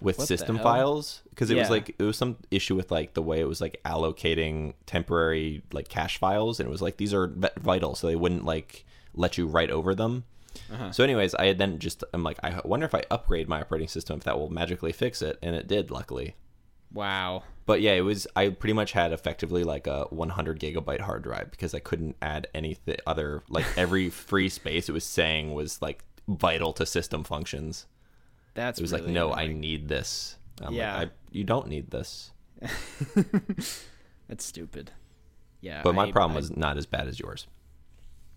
with 0.00 0.18
What 0.18 0.26
system 0.26 0.58
files 0.58 1.22
because 1.30 1.50
it 1.50 1.56
was 1.56 1.70
like 1.70 1.94
it 1.98 2.02
was 2.02 2.18
some 2.18 2.36
issue 2.50 2.74
with 2.74 2.90
like 2.90 3.14
the 3.14 3.22
way 3.22 3.40
it 3.40 3.48
was 3.48 3.60
like 3.60 3.80
allocating 3.86 4.74
temporary 4.86 5.62
like 5.72 5.88
cache 5.88 6.18
files 6.18 6.58
and 6.60 6.66
it 6.66 6.70
was 6.70 6.82
like 6.82 6.96
these 6.98 7.14
are 7.14 7.32
vital 7.58 7.94
so 7.94 8.08
they 8.08 8.16
wouldn't 8.16 8.44
like 8.44 8.84
let 9.14 9.38
you 9.38 9.46
write 9.46 9.70
over 9.70 9.94
them 9.94 10.24
Uh-huh. 10.72 10.92
so 10.92 11.02
anyways 11.04 11.34
i 11.34 11.46
had 11.46 11.58
then 11.58 11.78
just 11.78 12.04
i'm 12.12 12.22
like 12.22 12.38
i 12.44 12.60
wonder 12.64 12.86
if 12.86 12.94
i 12.94 13.02
upgrade 13.10 13.48
my 13.48 13.60
operating 13.60 13.88
system 13.88 14.18
if 14.18 14.24
that 14.24 14.38
will 14.38 14.50
magically 14.50 14.92
fix 14.92 15.20
it 15.22 15.38
and 15.42 15.54
it 15.56 15.66
did 15.66 15.90
luckily 15.90 16.34
Wow. 16.92 17.42
but 17.66 17.80
yeah, 17.80 17.94
it 17.94 18.02
was. 18.02 18.24
I 18.36 18.50
pretty 18.50 18.72
much 18.74 18.92
had 18.92 19.12
effectively 19.12 19.64
like 19.64 19.88
a 19.88 20.04
100 20.10 20.60
gigabyte 20.60 21.00
hard 21.00 21.24
drive 21.24 21.50
because 21.50 21.74
I 21.74 21.80
couldn't 21.80 22.14
add 22.22 22.46
anything 22.54 22.98
other. 23.04 23.42
Like 23.48 23.64
every 23.76 24.10
free 24.28 24.48
space 24.48 24.88
it 24.88 24.92
was 24.92 25.02
saying 25.04 25.52
was 25.54 25.82
like 25.82 26.04
vital 26.28 26.72
to 26.74 26.86
system 26.86 27.24
functions. 27.24 27.86
That's 28.54 28.78
It 28.78 28.82
was 28.82 28.92
really 28.92 29.06
like, 29.06 29.12
no, 29.12 29.32
I 29.32 29.48
need 29.48 29.88
this. 29.88 30.36
I'm 30.62 30.72
Yeah. 30.72 30.96
like, 30.98 31.08
I, 31.08 31.12
you 31.32 31.42
don't 31.42 31.66
need 31.66 31.90
this. 31.90 32.30
That's 34.28 34.44
stupid. 34.44 34.92
Yeah. 35.60 35.80
But 35.82 35.94
my 35.96 36.04
I- 36.04 36.12
problem 36.12 36.32
I- 36.32 36.40
was 36.40 36.56
not 36.56 36.76
as 36.76 36.86
bad 36.86 37.08
as 37.08 37.18
yours. 37.18 37.48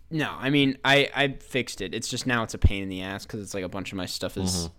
No, 0.10 0.32
I 0.40 0.50
mean, 0.50 0.78
I 0.86 1.10
I 1.16 1.28
fixed 1.40 1.82
it. 1.82 1.94
It's 1.94 2.08
just 2.08 2.26
now 2.28 2.44
it's 2.44 2.54
a 2.54 2.58
pain 2.58 2.84
in 2.84 2.90
the 2.90 3.02
ass 3.02 3.26
because 3.26 3.42
it's 3.42 3.54
like 3.54 3.64
a 3.64 3.70
bunch 3.70 3.92
of 3.92 3.98
my 3.98 4.06
stuff 4.06 4.38
is. 4.38 4.52
Mm-hmm. 4.56 4.74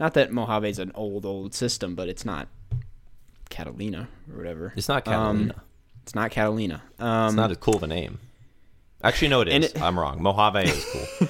Not 0.00 0.14
that 0.14 0.32
Mojave's 0.32 0.78
an 0.78 0.90
old 0.94 1.24
old 1.26 1.54
system, 1.54 1.94
but 1.94 2.08
it's 2.08 2.24
not 2.24 2.48
Catalina 3.50 4.08
or 4.30 4.36
whatever. 4.38 4.72
It's 4.76 4.88
not 4.88 5.06
Um, 5.06 5.12
Catalina. 5.14 5.62
It's 6.02 6.14
not 6.14 6.30
Catalina. 6.30 6.82
Um, 6.98 7.26
it's 7.26 7.34
not 7.34 7.50
as 7.50 7.56
cool 7.58 7.76
of 7.76 7.82
a 7.82 7.86
name. 7.86 8.18
Actually, 9.02 9.28
no, 9.28 9.42
it 9.42 9.48
is. 9.48 9.72
it- 9.72 9.80
I'm 9.82 9.98
wrong. 9.98 10.22
Mojave 10.22 10.60
is 10.68 10.84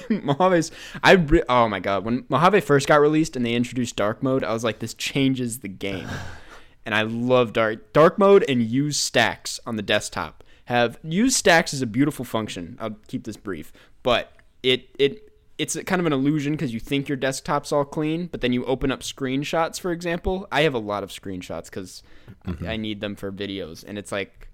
cool. 0.07 0.19
Mojave's. 0.21 0.71
I 1.03 1.11
re- 1.13 1.43
oh 1.49 1.67
my 1.67 1.79
god 1.81 2.05
when 2.05 2.25
Mojave 2.29 2.61
first 2.61 2.87
got 2.87 3.01
released 3.01 3.35
and 3.35 3.45
they 3.45 3.53
introduced 3.53 3.95
dark 3.97 4.23
mode, 4.23 4.43
I 4.43 4.53
was 4.53 4.63
like, 4.63 4.79
this 4.79 4.93
changes 4.93 5.59
the 5.59 5.67
game, 5.67 6.07
and 6.85 6.95
I 6.95 7.01
love 7.03 7.51
dark 7.53 7.91
dark 7.93 8.17
mode 8.17 8.45
and 8.47 8.61
use 8.61 8.97
stacks 8.97 9.59
on 9.65 9.75
the 9.75 9.83
desktop. 9.83 10.41
Have 10.65 10.99
use 11.03 11.35
stacks 11.35 11.73
as 11.73 11.81
a 11.81 11.87
beautiful 11.87 12.25
function. 12.25 12.77
I'll 12.79 12.97
keep 13.07 13.23
this 13.23 13.37
brief, 13.37 13.71
but 14.03 14.31
it 14.63 14.89
it 14.97 15.31
it's 15.57 15.75
kind 15.83 15.99
of 15.99 16.05
an 16.05 16.13
illusion 16.13 16.53
because 16.53 16.73
you 16.73 16.79
think 16.79 17.07
your 17.07 17.15
desktop's 17.15 17.71
all 17.71 17.85
clean, 17.85 18.27
but 18.27 18.41
then 18.41 18.51
you 18.51 18.65
open 18.65 18.91
up 18.91 19.01
screenshots. 19.01 19.79
For 19.79 19.91
example, 19.91 20.47
I 20.51 20.61
have 20.61 20.73
a 20.73 20.79
lot 20.79 21.03
of 21.03 21.09
screenshots 21.11 21.65
because 21.65 22.03
I, 22.45 22.51
mm-hmm. 22.51 22.67
I 22.67 22.77
need 22.77 22.99
them 22.99 23.15
for 23.15 23.31
videos, 23.31 23.83
and 23.87 23.97
it's 23.97 24.11
like 24.11 24.49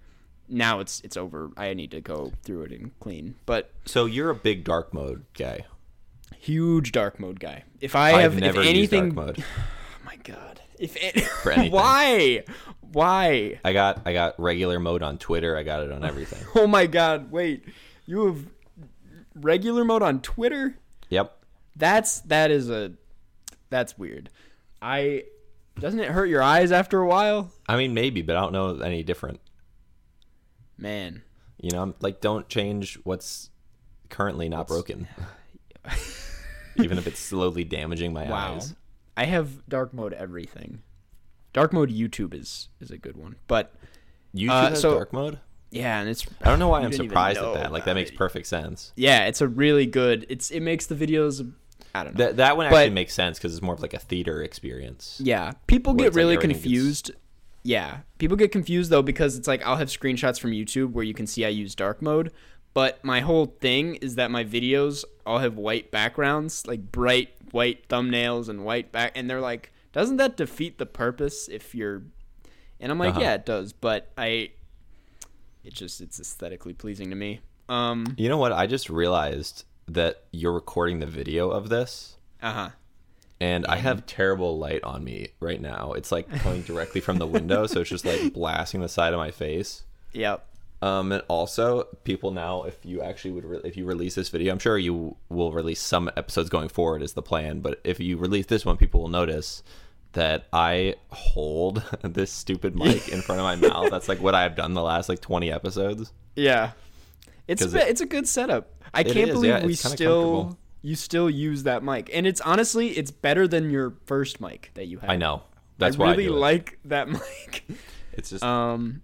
now 0.47 0.79
it's 0.79 1.01
it's 1.01 1.17
over. 1.17 1.49
I 1.57 1.73
need 1.73 1.91
to 1.91 2.01
go 2.01 2.33
through 2.43 2.63
it 2.63 2.71
and 2.71 2.97
clean, 2.99 3.35
but 3.45 3.71
so 3.85 4.05
you're 4.05 4.29
a 4.29 4.35
big 4.35 4.63
dark 4.63 4.93
mode 4.93 5.25
guy. 5.33 5.65
huge 6.37 6.91
dark 6.91 7.19
mode 7.19 7.39
guy. 7.39 7.63
If 7.79 7.95
I 7.95 8.11
I've 8.11 8.33
have 8.33 8.43
if 8.43 8.55
anything, 8.57 9.05
used 9.05 9.15
dark 9.15 9.27
mode. 9.37 9.43
oh 9.59 10.05
my 10.05 10.17
god, 10.17 10.61
if 10.81 10.97
it, 10.97 11.21
For 11.21 11.51
anything. 11.51 11.71
why, 11.71 12.43
why? 12.91 13.59
I 13.63 13.73
got 13.73 14.01
I 14.05 14.13
got 14.13 14.39
regular 14.39 14.79
mode 14.79 15.03
on 15.03 15.17
Twitter. 15.17 15.55
I 15.55 15.63
got 15.63 15.83
it 15.83 15.91
on 15.91 16.03
everything. 16.03 16.45
Oh 16.55 16.67
my 16.67 16.87
god, 16.87 17.31
wait, 17.31 17.63
you 18.05 18.25
have 18.25 18.45
regular 19.35 19.85
mode 19.85 20.01
on 20.03 20.21
Twitter? 20.21 20.77
yep. 21.09 21.37
That's 21.75 22.19
that 22.21 22.51
is 22.51 22.69
a 22.69 22.93
that's 23.69 23.97
weird. 23.97 24.29
I 24.81 25.23
doesn't 25.79 25.99
it 25.99 26.09
hurt 26.09 26.25
your 26.25 26.41
eyes 26.43 26.71
after 26.71 26.99
a 26.99 27.07
while? 27.07 27.51
I 27.67 27.77
mean, 27.77 27.93
maybe, 27.93 28.21
but 28.21 28.35
I 28.35 28.41
don't 28.41 28.53
know 28.53 28.79
any 28.79 29.03
different. 29.03 29.39
Man, 30.77 31.21
You 31.59 31.69
know, 31.71 31.81
I'm 31.81 31.93
like, 32.01 32.21
don't 32.21 32.47
change 32.49 32.99
what's 33.03 33.51
currently 34.09 34.49
not 34.49 34.67
broken, 34.67 35.07
even 36.77 36.97
if 36.97 37.05
it's 37.05 37.19
slowly 37.19 37.63
damaging 37.63 38.13
my 38.13 38.27
wow. 38.27 38.55
eyes. 38.55 38.73
I 39.21 39.25
have 39.25 39.67
dark 39.69 39.93
mode 39.93 40.13
everything. 40.13 40.81
Dark 41.53 41.73
mode 41.73 41.91
YouTube 41.91 42.33
is 42.33 42.69
is 42.79 42.91
a 42.91 42.97
good 42.97 43.17
one, 43.17 43.35
but 43.47 43.73
YouTube 44.33 44.49
Uh, 44.49 44.69
has 44.69 44.81
so- 44.81 44.95
dark 44.95 45.13
mode. 45.13 45.39
yeah, 45.69 45.99
and 45.99 46.09
it's 46.09 46.25
I 46.41 46.49
don't 46.49 46.59
know 46.59 46.69
why 46.69 46.81
I'm 46.81 46.91
surprised 46.93 47.39
at 47.39 47.53
that. 47.53 47.71
Like 47.71 47.85
that 47.85 47.93
makes 47.95 48.09
it. 48.09 48.17
perfect 48.17 48.47
sense. 48.47 48.93
yeah, 48.95 49.25
it's 49.25 49.41
a 49.41 49.47
really 49.47 49.85
good. 49.85 50.25
It's 50.29 50.49
it 50.51 50.61
makes 50.61 50.85
the 50.87 50.95
videos. 50.95 51.51
I 51.93 52.03
don't 52.05 52.17
know. 52.17 52.25
That 52.25 52.37
that 52.37 52.57
one 52.57 52.69
But- 52.69 52.77
actually 52.77 52.93
makes 52.95 53.13
sense 53.13 53.37
because 53.37 53.53
it's 53.53 53.61
more 53.61 53.73
of 53.75 53.81
like 53.81 53.93
a 53.93 53.99
theater 53.99 54.41
experience. 54.41 55.19
Yeah, 55.23 55.51
people 55.67 55.93
get 55.93 56.07
it's 56.07 56.15
like 56.15 56.21
really 56.23 56.35
gets- 56.37 56.45
confused. 56.45 57.11
Yeah, 57.63 57.97
people 58.17 58.37
get 58.37 58.51
confused 58.51 58.89
though 58.89 59.03
because 59.03 59.37
it's 59.37 59.47
like 59.47 59.61
I'll 59.65 59.75
have 59.75 59.89
screenshots 59.89 60.39
from 60.39 60.51
YouTube 60.51 60.93
where 60.93 61.03
you 61.03 61.13
can 61.13 61.27
see 61.27 61.45
I 61.45 61.49
use 61.49 61.75
dark 61.75 62.01
mode, 62.01 62.31
but 62.73 63.03
my 63.03 63.19
whole 63.19 63.45
thing 63.45 63.95
is 63.95 64.15
that 64.15 64.31
my 64.31 64.43
videos 64.43 65.03
all 65.27 65.39
have 65.39 65.57
white 65.57 65.91
backgrounds, 65.91 66.65
like 66.65 66.91
bright 66.91 67.29
white 67.51 67.87
thumbnails 67.87 68.49
and 68.49 68.63
white 68.65 68.91
back, 68.91 69.11
and 69.15 69.29
they're 69.29 69.41
like, 69.41 69.71
doesn't 69.93 70.17
that 70.17 70.37
defeat 70.37 70.77
the 70.77 70.85
purpose 70.85 71.47
if 71.47 71.75
you're? 71.75 72.03
And 72.79 72.91
I'm 72.91 72.97
like, 72.99 73.11
Uh-huh. 73.11 73.21
yeah, 73.21 73.33
it 73.35 73.45
does, 73.45 73.73
but 73.73 74.11
I, 74.17 74.51
it 75.63 75.73
just 75.73 76.01
it's 76.01 76.19
aesthetically 76.19 76.73
pleasing 76.73 77.09
to 77.09 77.15
me. 77.15 77.41
Um, 77.69 78.15
You 78.17 78.27
know 78.29 78.37
what? 78.37 78.51
I 78.51 78.67
just 78.67 78.89
realized 78.89 79.65
that 79.87 80.23
you're 80.31 80.53
recording 80.53 80.99
the 80.99 81.05
video 81.05 81.49
of 81.49 81.69
this, 81.69 82.17
uh 82.41 82.51
huh. 82.53 82.69
and 83.39 83.65
I 83.67 83.75
have 83.77 84.05
terrible 84.05 84.57
light 84.57 84.83
on 84.83 85.03
me 85.03 85.29
right 85.39 85.59
now. 85.61 85.93
It's 85.93 86.11
like 86.11 86.29
coming 86.39 86.61
directly 86.63 87.01
from 87.01 87.17
the 87.17 87.27
window, 87.27 87.67
so 87.67 87.81
it's 87.81 87.89
just 87.89 88.05
like 88.05 88.33
blasting 88.33 88.81
the 88.81 88.89
side 88.89 89.13
of 89.13 89.17
my 89.19 89.31
face. 89.31 89.83
Yep. 90.13 90.45
Um, 90.81 91.11
and 91.11 91.23
also, 91.27 91.83
people 92.03 92.31
now, 92.31 92.63
if 92.63 92.77
you 92.83 93.01
actually 93.03 93.31
would, 93.31 93.45
re- 93.45 93.61
if 93.63 93.77
you 93.77 93.85
release 93.85 94.15
this 94.15 94.29
video, 94.29 94.51
I'm 94.51 94.59
sure 94.59 94.77
you 94.77 95.15
will 95.29 95.51
release 95.51 95.79
some 95.81 96.09
episodes 96.17 96.49
going 96.49 96.69
forward 96.69 97.03
is 97.03 97.13
the 97.13 97.21
plan. 97.21 97.59
But 97.59 97.79
if 97.83 97.99
you 97.99 98.17
release 98.17 98.47
this 98.47 98.65
one, 98.65 98.77
people 98.77 99.01
will 99.01 99.07
notice 99.09 99.61
that 100.13 100.47
I 100.51 100.95
hold 101.09 101.83
this 102.01 102.31
stupid 102.31 102.75
mic 102.75 103.09
in 103.09 103.21
front 103.21 103.39
of 103.39 103.43
my 103.43 103.55
mouth. 103.67 103.91
That's 103.91 104.09
like 104.09 104.21
what 104.21 104.33
I've 104.35 104.55
done 104.55 104.73
the 104.73 104.81
last 104.81 105.07
like 105.07 105.21
20 105.21 105.51
episodes. 105.51 106.11
Yeah. 106.35 106.71
It's 107.47 107.61
a, 107.61 107.65
it- 107.77 107.89
it's 107.89 108.01
a 108.01 108.05
good 108.05 108.27
setup. 108.27 108.73
I 108.93 109.03
can't 109.03 109.29
is, 109.29 109.33
believe 109.35 109.49
yeah, 109.51 109.65
we 109.65 109.73
still 109.75 110.57
you 110.81 110.95
still 110.95 111.29
use 111.29 111.63
that 111.63 111.83
mic. 111.83 112.09
And 112.13 112.25
it's 112.27 112.41
honestly 112.41 112.89
it's 112.89 113.11
better 113.11 113.47
than 113.47 113.69
your 113.69 113.93
first 114.05 114.41
mic 114.41 114.71
that 114.73 114.87
you 114.87 114.97
had. 114.97 115.09
I 115.11 115.15
know. 115.15 115.43
That's 115.77 115.95
I 115.95 115.99
why 115.99 116.11
really 116.15 116.27
I 116.27 116.31
like 116.31 116.79
that 116.85 117.07
mic. 117.09 117.63
It's 118.13 118.31
just 118.31 118.43
Um 118.43 119.01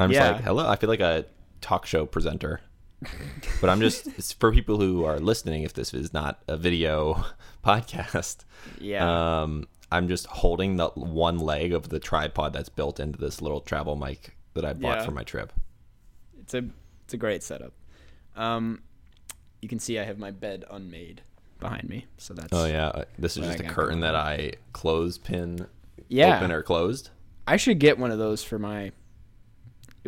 I'm 0.00 0.10
just 0.10 0.20
yeah. 0.20 0.32
like, 0.32 0.42
hello. 0.42 0.68
I 0.68 0.76
feel 0.76 0.88
like 0.88 1.00
a 1.00 1.26
talk 1.60 1.86
show 1.86 2.06
presenter. 2.06 2.60
but 3.60 3.70
I'm 3.70 3.80
just 3.80 4.34
for 4.40 4.52
people 4.52 4.78
who 4.80 5.04
are 5.04 5.20
listening. 5.20 5.62
If 5.62 5.72
this 5.74 5.94
is 5.94 6.12
not 6.12 6.42
a 6.48 6.56
video 6.56 7.24
podcast, 7.64 8.38
yeah. 8.80 9.42
um, 9.42 9.66
I'm 9.92 10.08
just 10.08 10.26
holding 10.26 10.76
the 10.76 10.88
one 10.88 11.38
leg 11.38 11.72
of 11.72 11.88
the 11.88 11.98
tripod 12.00 12.52
that's 12.52 12.68
built 12.68 12.98
into 13.00 13.18
this 13.18 13.40
little 13.40 13.60
travel 13.60 13.94
mic 13.96 14.36
that 14.54 14.64
I 14.64 14.72
bought 14.72 14.98
Yeah. 14.98 15.04
for 15.04 15.12
my 15.12 15.22
trip. 15.22 15.52
it's 16.40 16.54
a 16.54 16.64
it's 17.04 17.14
a 17.14 17.16
great 17.16 17.42
setup. 17.42 17.72
Um 18.36 18.82
you 19.62 19.68
can 19.68 19.78
see 19.78 19.98
I 19.98 20.04
have 20.04 20.18
my 20.18 20.30
bed 20.30 20.64
unmade 20.70 21.22
behind 21.60 21.88
me. 21.88 22.06
So 22.16 22.34
that's 22.34 22.48
Oh 22.52 22.64
yeah, 22.66 22.88
uh, 22.88 23.04
this 23.18 23.36
is 23.36 23.46
just 23.46 23.60
a 23.60 23.64
curtain 23.64 24.00
that 24.00 24.14
I 24.16 24.52
close 24.72 25.18
pin 25.18 25.66
Yeah. 26.08 26.36
open 26.36 26.50
or 26.52 26.62
closed. 26.62 27.10
I 27.46 27.56
should 27.56 27.78
get 27.78 27.98
one 27.98 28.10
of 28.10 28.18
those 28.18 28.42
for 28.42 28.58
my 28.58 28.92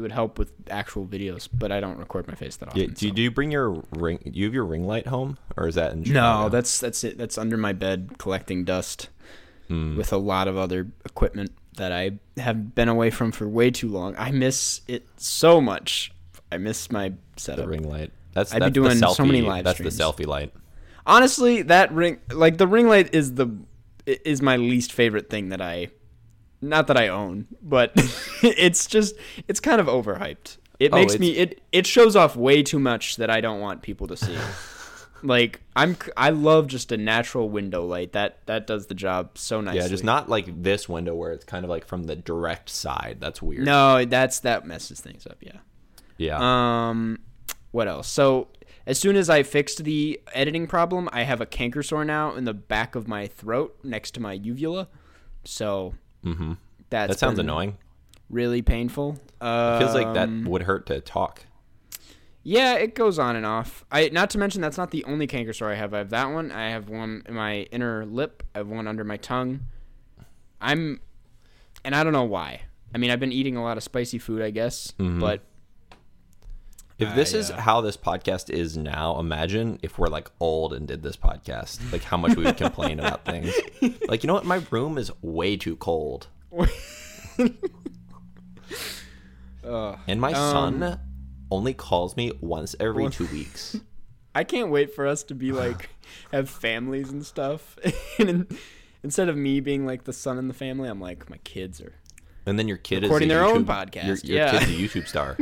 it 0.01 0.03
would 0.03 0.13
help 0.13 0.39
with 0.39 0.53
actual 0.71 1.07
videos, 1.07 1.49
but 1.53 1.71
I 1.71 1.79
don't 1.81 1.99
record 1.99 2.27
my 2.27 2.35
face 2.35 2.57
that 2.57 2.69
often. 2.71 2.81
Yeah, 2.81 2.87
do 2.95 3.07
you, 3.07 3.11
so- 3.11 3.15
do 3.17 3.23
you 3.23 3.31
bring 3.31 3.51
your 3.53 3.85
ring? 3.97 4.19
Do 4.25 4.31
you 4.33 4.47
have 4.47 4.55
your 4.55 4.65
ring 4.65 4.87
light 4.87 5.07
home, 5.07 5.39
or 5.57 5.69
is 5.69 5.75
that 5.77 5.93
in 5.93 6.03
No, 6.03 6.49
that's 6.49 6.81
that's 6.81 7.05
it. 7.05 7.19
That's 7.19 7.37
under 7.39 7.57
my 7.57 7.73
bed 7.73 8.13
collecting 8.19 8.65
dust 8.65 9.09
Hmm. 9.69 9.97
with 9.97 10.13
a 10.13 10.17
lot 10.17 10.49
of 10.49 10.57
other 10.57 10.89
equipment 11.05 11.53
that 11.77 11.93
I 11.93 12.19
have 12.39 12.75
been 12.75 12.89
away 12.89 13.11
from 13.11 13.31
for 13.31 13.47
way 13.47 13.71
too 13.71 13.89
long. 13.89 14.17
I 14.19 14.33
miss 14.33 14.81
it 14.89 15.07
so 15.17 15.61
much. 15.61 16.13
I 16.51 16.57
miss 16.59 16.91
my 16.91 17.11
the 17.11 17.17
setup. 17.37 17.69
ring 17.69 17.89
light. 17.89 18.11
That's 18.33 18.53
I'd 18.53 18.65
be 18.65 18.71
doing 18.71 18.99
the 18.99 19.07
selfie, 19.07 19.15
so 19.17 19.25
many 19.25 19.43
live 19.43 19.65
That's 19.65 19.79
the 19.79 19.85
selfie 19.91 20.27
light. 20.27 20.53
Honestly, 21.07 21.63
that 21.63 21.93
ring 21.93 22.19
like 22.33 22.59
the 22.59 22.67
ring 22.67 22.89
light 22.89 23.15
is 23.15 23.35
the 23.35 23.49
is 24.07 24.43
my 24.43 24.57
least 24.57 24.93
favorite 24.93 25.31
thing 25.31 25.51
that 25.51 25.61
I 25.61 25.89
not 26.61 26.87
that 26.89 26.97
I 26.97 27.09
own, 27.09 27.47
but 27.63 27.93
it's 28.43 28.87
just 28.87 29.17
it's 29.49 29.61
kind 29.61 29.81
of 29.81 29.87
overhyped. 29.87 30.59
It 30.79 30.93
Oh, 30.93 30.97
makes 30.97 31.19
me 31.19 31.37
it 31.37 31.61
it 31.73 31.87
shows 31.87 32.17
off 32.17 32.37
way 32.37 32.63
too 32.63 32.79
much 32.79 33.17
that 33.17 33.31
I 33.31 33.41
don't 33.41 33.61
want 33.61 33.83
people 33.83 34.07
to 34.09 34.17
see. 34.17 34.37
like 35.23 35.61
I'm 35.77 35.97
I 36.17 36.31
love 36.31 36.67
just 36.69 36.91
a 36.93 36.97
natural 36.97 37.51
window 37.51 37.85
light. 37.85 38.13
That 38.13 38.47
that 38.47 38.67
does 38.67 38.87
the 38.87 38.95
job 38.95 39.37
so 39.37 39.61
nicely. 39.61 39.81
Yeah, 39.81 39.89
just 39.89 40.05
not 40.05 40.29
like 40.29 40.63
this 40.63 40.89
window 40.89 41.15
where 41.15 41.33
it's 41.33 41.45
kind 41.45 41.65
of 41.65 41.71
like 41.71 41.85
from 41.87 42.05
the 42.05 42.17
direct 42.17 42.71
side. 42.71 43.19
That's 43.21 43.43
weird. 43.43 43.65
No, 43.65 44.05
that's 44.05 44.41
that 44.41 44.67
messes 44.67 45.01
things 45.01 45.27
up, 45.27 45.37
yeah. 45.41 45.59
Yeah. 46.17 46.39
Um, 46.89 47.19
what 47.71 47.89
else? 47.89 48.09
So 48.09 48.49
as 48.87 48.99
soon 48.99 49.17
as 49.17 49.29
I 49.31 49.43
fixed 49.43 49.85
the 49.85 50.21
editing 50.33 50.67
problem, 50.67 51.09
I 51.13 51.23
have 51.23 51.41
a 51.41 51.47
canker 51.47 51.83
sore 51.83 52.05
now 52.05 52.35
in 52.35 52.45
the 52.45 52.55
back 52.55 52.95
of 52.95 53.07
my 53.07 53.27
throat 53.27 53.79
next 53.83 54.13
to 54.13 54.21
my 54.21 54.33
uvula. 54.33 54.89
So 55.45 55.95
mm-hmm. 56.25 56.53
that's 56.91 57.15
That 57.15 57.19
sounds 57.19 57.39
annoying. 57.39 57.77
Really 58.29 58.63
painful. 58.63 59.19
Uh, 59.41 59.79
Feels 59.79 59.95
like 59.95 60.15
that 60.15 60.29
would 60.29 60.63
hurt 60.63 60.87
to 60.87 61.01
talk. 61.01 61.45
Yeah, 62.43 62.75
it 62.75 62.95
goes 62.95 63.19
on 63.19 63.37
and 63.37 63.45
off. 63.45 63.85
I 63.93 64.09
not 64.09 64.31
to 64.31 64.39
mention 64.39 64.63
that's 64.63 64.79
not 64.79 64.91
the 64.93 65.05
only 65.05 65.27
canker 65.27 65.53
sore 65.53 65.71
I 65.71 65.75
have. 65.75 65.93
I 65.93 65.99
have 65.99 66.11
that 66.11 66.31
one. 66.31 66.51
I 66.53 66.71
have 66.71 66.89
one 66.89 67.23
in 67.27 67.35
my 67.35 67.63
inner 67.71 68.07
lip. 68.07 68.43
I 68.55 68.59
have 68.59 68.69
one 68.69 68.87
under 68.89 69.05
my 69.05 69.19
tongue. 69.19 69.61
I'm, 70.61 71.01
and 71.85 71.95
I 71.95 72.03
don't 72.05 72.13
know 72.13 72.25
why. 72.25 72.63
I 72.95 72.99
mean, 72.99 73.11
I've 73.11 73.21
been 73.21 73.33
eating 73.33 73.57
a 73.57 73.63
lot 73.63 73.77
of 73.77 73.83
spicy 73.83 74.19
food, 74.19 74.43
I 74.43 74.51
guess, 74.51 74.93
Mm-hmm. 74.99 75.21
but 75.21 75.43
If 77.01 77.15
this 77.15 77.35
I, 77.35 77.39
is 77.39 77.51
uh, 77.51 77.57
how 77.61 77.81
this 77.81 77.97
podcast 77.97 78.51
is 78.51 78.77
now, 78.77 79.19
imagine 79.19 79.79
if 79.83 79.99
we're 79.99 80.09
like 80.09 80.31
old 80.41 80.73
and 80.75 80.87
did 80.87 81.03
this 81.03 81.17
podcast. 81.17 81.81
Like 81.93 82.03
how 82.05 82.17
much 82.17 82.37
we 82.37 82.45
would 82.45 82.57
complain 82.57 83.01
about 83.01 83.25
things. 83.25 83.53
Like 84.09 84.23
you 84.23 84.27
know 84.29 84.35
what? 84.35 84.45
My 84.45 84.63
room 84.71 84.99
is 84.99 85.11
way 85.23 85.57
too 85.57 85.77
cold, 85.77 86.27
uh, 89.65 89.97
and 90.07 90.21
my 90.21 90.33
Um, 90.33 90.81
son 90.81 91.01
only 91.51 91.75
calls 91.75 92.17
me 92.17 92.33
once 92.41 92.75
every 92.81 93.09
two 93.11 93.27
weeks. 93.27 93.77
I 94.35 94.45
can't 94.45 94.71
wait 94.71 94.95
for 94.95 95.07
us 95.07 95.23
to 95.25 95.35
be 95.35 95.53
like 95.53 95.91
have 96.33 96.49
families 96.51 97.11
and 97.11 97.25
stuff. 97.25 97.79
and 98.19 98.29
in, 98.29 98.49
instead 99.03 99.29
of 99.29 99.37
me 99.37 99.61
being 99.61 99.87
like 99.87 100.05
the 100.05 100.13
son 100.13 100.39
in 100.39 100.49
the 100.49 100.55
family, 100.55 100.89
I'm 100.89 101.01
like 101.01 101.29
my 101.31 101.39
kids 101.39 101.81
are. 101.81 101.95
And 102.47 102.59
then 102.59 102.67
your 102.69 102.79
kid 102.79 103.03
Recording 103.03 103.31
is 103.31 103.37
recording 103.37 103.65
their 103.67 103.75
own 103.77 103.91
podcast, 103.93 104.25
Your, 104.25 104.37
your 104.39 104.47
yeah. 104.47 104.59
kid's 104.59 104.71
a 104.71 104.75
YouTube 104.75 105.07
star, 105.07 105.37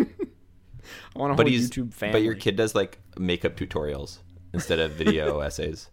I 1.17 1.19
want 1.19 1.33
a 1.33 1.37
but 1.37 1.47
whole 1.47 1.51
he's 1.53 1.71
YouTube 1.71 1.93
family. 1.95 2.13
but 2.13 2.23
your 2.23 2.35
kid 2.35 2.57
does 2.57 2.75
like 2.75 2.99
makeup 3.19 3.57
tutorials 3.57 4.19
instead 4.53 4.79
of 4.79 4.93
video 4.93 5.41
essays. 5.49 5.89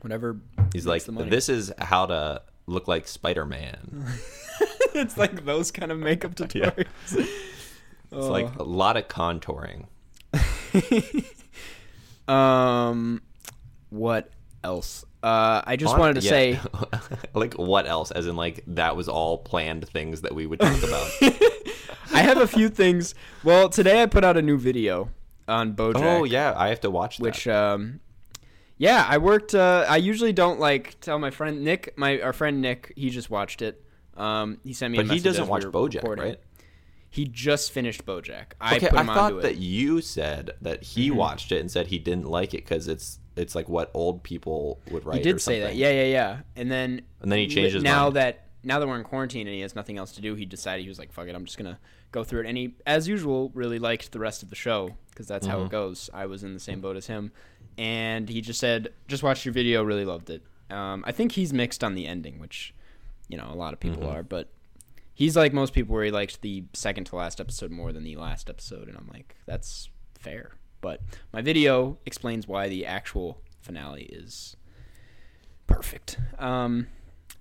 whatever. 0.00 0.38
He's 0.72 0.86
like, 0.86 1.04
this 1.04 1.48
is 1.48 1.72
how 1.78 2.06
to 2.06 2.42
look 2.66 2.88
like 2.88 3.08
Spider 3.08 3.44
Man. 3.46 4.04
it's 4.94 5.16
like 5.16 5.44
those 5.44 5.70
kind 5.70 5.90
of 5.92 5.98
makeup 5.98 6.34
tutorials. 6.34 6.86
It's 7.12 7.28
Oh. 8.10 8.30
like 8.30 8.54
a 8.56 8.62
lot 8.62 8.96
of 8.96 9.06
contouring. 9.08 9.84
um, 12.26 13.22
what 13.90 14.30
else? 14.64 15.04
Uh, 15.22 15.60
I 15.66 15.76
just 15.76 15.94
On- 15.94 16.00
wanted 16.00 16.20
to 16.20 16.26
yeah. 16.26 16.30
say 16.30 16.60
like 17.34 17.54
what 17.54 17.86
else? 17.86 18.10
As 18.10 18.26
in 18.26 18.36
like 18.36 18.62
that 18.68 18.96
was 18.96 19.08
all 19.08 19.38
planned 19.38 19.88
things 19.88 20.22
that 20.22 20.34
we 20.34 20.46
would 20.46 20.60
talk 20.60 20.82
about. 20.82 21.10
I 22.12 22.22
have 22.22 22.38
a 22.38 22.46
few 22.46 22.68
things. 22.68 23.14
Well, 23.44 23.68
today 23.68 24.02
I 24.02 24.06
put 24.06 24.24
out 24.24 24.36
a 24.36 24.42
new 24.42 24.58
video 24.58 25.10
on 25.46 25.74
BoJack. 25.74 25.96
oh 26.02 26.24
yeah, 26.24 26.52
I 26.56 26.68
have 26.68 26.80
to 26.80 26.90
watch 26.90 27.18
that. 27.18 27.22
which 27.22 27.48
um 27.48 28.00
yeah 28.80 29.04
i 29.08 29.18
worked 29.18 29.56
uh 29.56 29.84
i 29.88 29.96
usually 29.96 30.32
don't 30.32 30.60
like 30.60 31.00
tell 31.00 31.18
my 31.18 31.30
friend 31.30 31.64
nick 31.64 31.92
my 31.96 32.20
our 32.20 32.32
friend 32.32 32.60
nick 32.62 32.92
he 32.94 33.10
just 33.10 33.28
watched 33.28 33.60
it 33.60 33.82
um 34.16 34.58
he 34.62 34.72
sent 34.72 34.92
me 34.92 34.98
a 34.98 35.02
but 35.02 35.12
he 35.12 35.18
doesn't 35.20 35.46
we 35.46 35.50
watch 35.50 35.64
BoJack, 35.64 35.94
recording. 35.94 36.24
right? 36.26 36.40
he 37.10 37.24
just 37.24 37.72
finished 37.72 38.06
bojack 38.06 38.52
i 38.60 38.76
okay, 38.76 38.88
I 38.92 39.02
thought 39.04 39.42
that 39.42 39.56
you 39.56 40.00
said 40.00 40.52
that 40.62 40.82
he 40.84 41.08
Mm-hmm. 41.08 41.18
watched 41.18 41.50
it 41.50 41.58
and 41.60 41.68
said 41.68 41.88
he 41.88 41.98
didn't 41.98 42.26
like 42.26 42.54
it 42.54 42.64
because 42.64 42.86
it's 42.86 43.18
it's 43.34 43.56
like 43.56 43.68
what 43.68 43.90
old 43.94 44.22
people 44.22 44.78
would 44.92 45.04
write. 45.04 45.16
he 45.16 45.22
did 45.24 45.36
or 45.36 45.38
say 45.40 45.58
that 45.58 45.74
yeah 45.74 45.90
yeah 45.90 46.04
yeah 46.04 46.38
and 46.54 46.70
then 46.70 47.00
And 47.20 47.32
then 47.32 47.38
he 47.40 47.48
changes. 47.48 47.82
now 47.82 48.04
mind. 48.04 48.16
that 48.16 48.46
now 48.64 48.78
that 48.78 48.86
we're 48.88 48.96
in 48.98 49.04
quarantine 49.04 49.46
and 49.46 49.54
he 49.54 49.60
has 49.62 49.74
nothing 49.76 49.96
else 49.98 50.12
to 50.12 50.20
do 50.20 50.34
he 50.34 50.44
decided 50.44 50.82
he 50.82 50.88
was 50.88 50.98
like 50.98 51.12
fuck 51.12 51.26
it 51.28 51.34
i'm 51.34 51.44
just 51.44 51.56
gonna 51.58 51.78
go 52.10 52.24
through 52.24 52.40
it. 52.40 52.46
And 52.46 52.56
he 52.56 52.74
as 52.86 53.06
usual 53.06 53.50
really 53.54 53.78
liked 53.78 54.12
the 54.12 54.18
rest 54.18 54.42
of 54.42 54.48
the 54.50 54.56
show 54.56 54.94
because 55.10 55.26
that's 55.26 55.46
how 55.46 55.56
Mm-hmm. 55.58 55.66
it 55.66 55.70
goes. 55.70 56.08
I 56.14 56.24
was 56.26 56.42
in 56.42 56.54
the 56.54 56.60
same 56.60 56.80
boat 56.80 56.96
as 56.96 57.06
him. 57.06 57.32
And 57.76 58.30
he 58.30 58.40
just 58.40 58.58
said 58.58 58.94
just 59.08 59.22
watched 59.22 59.44
your 59.44 59.52
video 59.52 59.82
really 59.84 60.06
loved 60.06 60.30
it. 60.30 60.42
Um, 60.70 61.04
i 61.06 61.12
think 61.12 61.32
he's 61.32 61.52
mixed 61.52 61.84
on 61.84 61.94
the 61.94 62.06
ending 62.06 62.38
which 62.38 62.74
you 63.28 63.36
know 63.36 63.48
a 63.50 63.54
lot 63.54 63.72
of 63.74 63.80
people 63.80 64.02
Mm-hmm. 64.04 64.16
are 64.16 64.22
but 64.22 64.48
he's 65.14 65.36
like 65.36 65.52
most 65.52 65.72
people 65.74 65.94
where 65.94 66.04
he 66.04 66.10
liked 66.10 66.40
the 66.40 66.64
second 66.72 67.04
to 67.04 67.16
last 67.16 67.40
episode 67.40 67.70
more 67.70 67.92
than 67.92 68.04
the 68.04 68.16
last 68.16 68.48
episode 68.48 68.88
and 68.88 68.96
i'm 68.96 69.08
like 69.12 69.36
that's 69.46 69.90
fair. 70.18 70.52
But 70.80 71.00
my 71.32 71.42
video 71.42 71.98
explains 72.06 72.48
why 72.48 72.68
the 72.68 72.86
actual 72.86 73.40
finale 73.60 74.04
is 74.04 74.56
perfect. 75.66 76.18
Um, 76.38 76.86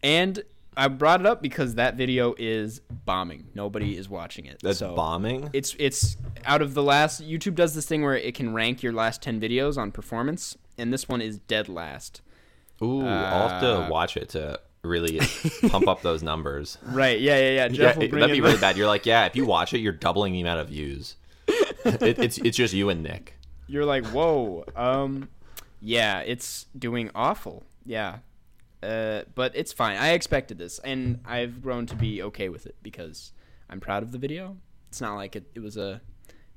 and 0.04 0.44
i 0.78 0.88
brought 0.88 1.20
it 1.20 1.26
up 1.26 1.42
because 1.42 1.76
that 1.76 1.96
video 1.96 2.34
is 2.38 2.80
bombing 3.06 3.48
nobody 3.56 3.98
is 3.98 4.08
watching 4.08 4.46
it 4.46 4.60
That's 4.64 4.80
so 4.80 4.96
bombing. 4.96 5.50
it's 5.54 5.76
it's 5.80 6.16
out 6.46 6.62
of 6.62 6.74
the 6.74 6.84
last 6.84 7.22
youtube 7.22 7.56
does 7.56 7.74
this 7.76 7.86
thing 7.86 8.04
where 8.04 8.16
it 8.16 8.34
can 8.36 8.54
rank 8.54 8.82
your 8.84 8.94
last 8.94 9.22
10 9.22 9.42
videos 9.42 9.78
on 9.78 9.92
performance 9.92 10.56
and 10.78 10.94
this 10.94 11.10
one 11.10 11.22
is 11.22 11.40
dead 11.40 11.68
last 11.68 12.22
Ooh, 12.82 13.02
I'll 13.06 13.50
have 13.50 13.64
uh, 13.64 13.86
to 13.88 13.92
watch 13.92 14.16
it 14.18 14.30
to 14.30 14.60
really 14.84 15.20
pump 15.70 15.88
up 15.88 16.02
those 16.04 16.22
numbers. 16.22 16.78
right 16.84 17.20
yeah 17.20 17.36
yeah 17.38 17.42
yeah 17.50 17.56
Yeah, 17.64 17.68
jeff 17.70 17.98
will 17.98 18.08
bring 18.08 18.20
that'd 18.22 18.36
be 18.36 18.40
really 18.42 18.60
bad. 18.60 18.78
You're 18.78 18.86
like, 18.88 19.06
yeah, 19.08 19.26
if 19.26 19.36
you 19.36 19.46
watch 19.46 19.74
it, 19.74 19.80
you're 19.80 19.92
doubling 19.94 20.32
the 20.34 20.42
amount 20.42 20.60
of 20.62 20.70
views. 20.70 21.16
it, 21.48 22.20
it's 22.20 22.38
it's 22.38 22.56
just 22.56 22.74
you 22.76 22.90
and 22.90 23.02
Nick. 23.02 23.34
you're 23.68 23.84
like 23.84 24.06
whoa 24.08 24.64
um 24.76 25.28
yeah 25.82 26.20
it's 26.20 26.68
doing 26.78 27.10
awful 27.16 27.64
yeah 27.86 28.18
uh, 28.84 29.22
but 29.36 29.52
it's 29.56 29.74
fine 29.74 29.98
i 29.98 30.10
expected 30.12 30.58
this 30.58 30.80
and 30.80 31.20
i've 31.26 31.62
grown 31.62 31.86
to 31.86 31.96
be 31.96 32.22
okay 32.22 32.50
with 32.50 32.66
it 32.66 32.76
because 32.84 33.32
i'm 33.70 33.80
proud 33.80 34.04
of 34.04 34.12
the 34.12 34.18
video 34.18 34.56
it's 34.90 35.02
not 35.02 35.16
like 35.16 35.36
it, 35.36 35.46
it 35.56 35.60
was 35.60 35.78
a 35.78 36.00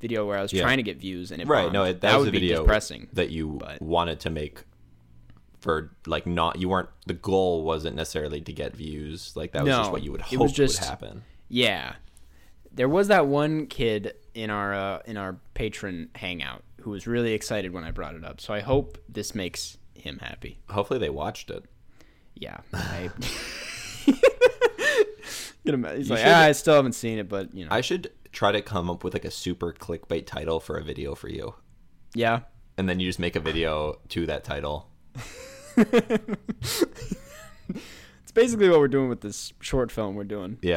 video 0.00 0.26
where 0.26 0.38
i 0.38 0.42
was 0.42 0.52
Yeah. 0.52 0.62
trying 0.62 0.76
to 0.78 0.82
get 0.82 0.98
views 0.98 1.30
and 1.30 1.40
it 1.42 1.48
Right? 1.48 1.62
bombed. 1.62 1.72
No, 1.72 1.84
it, 1.84 2.00
that, 2.02 2.16
was 2.16 2.26
would 2.26 2.28
a 2.28 2.32
be 2.32 2.40
video 2.48 2.60
depressing 2.62 3.08
that 3.14 3.30
you 3.30 3.58
but- 3.60 3.80
wanted 3.82 4.20
to 4.20 4.30
make 4.30 4.64
for 5.60 5.90
like 6.06 6.26
not 6.26 6.58
you 6.58 6.68
weren't 6.70 6.88
the 7.06 7.12
goal 7.14 7.64
wasn't 7.64 7.94
necessarily 7.94 8.40
to 8.40 8.52
get 8.52 8.74
views 8.74 9.32
like 9.36 9.52
that 9.52 9.64
was 9.64 9.74
just 9.76 9.92
what 9.92 10.02
you 10.02 10.10
would 10.12 10.22
hope 10.22 10.52
just- 10.52 10.80
would 10.80 10.88
happen 10.88 11.22
Yeah. 11.48 11.94
There 12.72 12.88
was 12.88 13.08
that 13.08 13.26
one 13.26 13.66
kid 13.66 14.14
in 14.32 14.48
our 14.48 14.72
uh, 14.72 15.02
in 15.04 15.16
our 15.16 15.38
Patreon 15.56 16.16
hangout 16.16 16.62
who 16.82 16.90
was 16.90 17.04
really 17.08 17.32
excited 17.32 17.72
when 17.72 17.82
I 17.82 17.90
brought 17.90 18.14
it 18.14 18.24
up. 18.24 18.40
So 18.40 18.54
I 18.54 18.60
hope 18.60 18.96
this 19.08 19.34
makes 19.34 19.76
him 19.94 20.18
happy. 20.20 20.60
hopefully 20.70 21.00
they 21.00 21.10
watched 21.10 21.50
it 21.50 21.64
Yeah. 22.34 22.58
I... 22.72 23.10
He's 24.04 25.52
You 25.64 25.76
like, 25.76 25.98
should- 26.00 26.26
ah, 26.26 26.40
I 26.42 26.52
still 26.52 26.74
haven't 26.74 26.94
seen 26.94 27.18
it, 27.18 27.28
but 27.28 27.54
you 27.54 27.64
know. 27.64 27.70
i 27.70 27.80
should 27.80 28.10
try 28.32 28.50
to 28.50 28.62
come 28.62 28.88
up 28.90 29.04
with 29.04 29.12
like 29.12 29.24
a 29.24 29.30
super 29.30 29.72
clickbait 29.72 30.26
title 30.26 30.58
for 30.58 30.76
a 30.76 30.82
video 30.82 31.14
for 31.14 31.28
you 31.28 31.54
yeah. 32.14 32.40
and 32.78 32.88
then 32.88 32.98
you 32.98 33.08
just 33.08 33.18
make 33.18 33.36
a 33.36 33.40
video 33.40 33.98
to 34.08 34.26
that 34.26 34.42
title 34.42 34.88
It's 38.30 38.36
basically 38.36 38.68
what 38.68 38.78
we're 38.78 38.86
doing 38.86 39.08
with 39.08 39.22
this 39.22 39.52
short 39.58 39.90
film 39.90 40.14
we're 40.14 40.22
doing. 40.22 40.58
Yeah. 40.62 40.76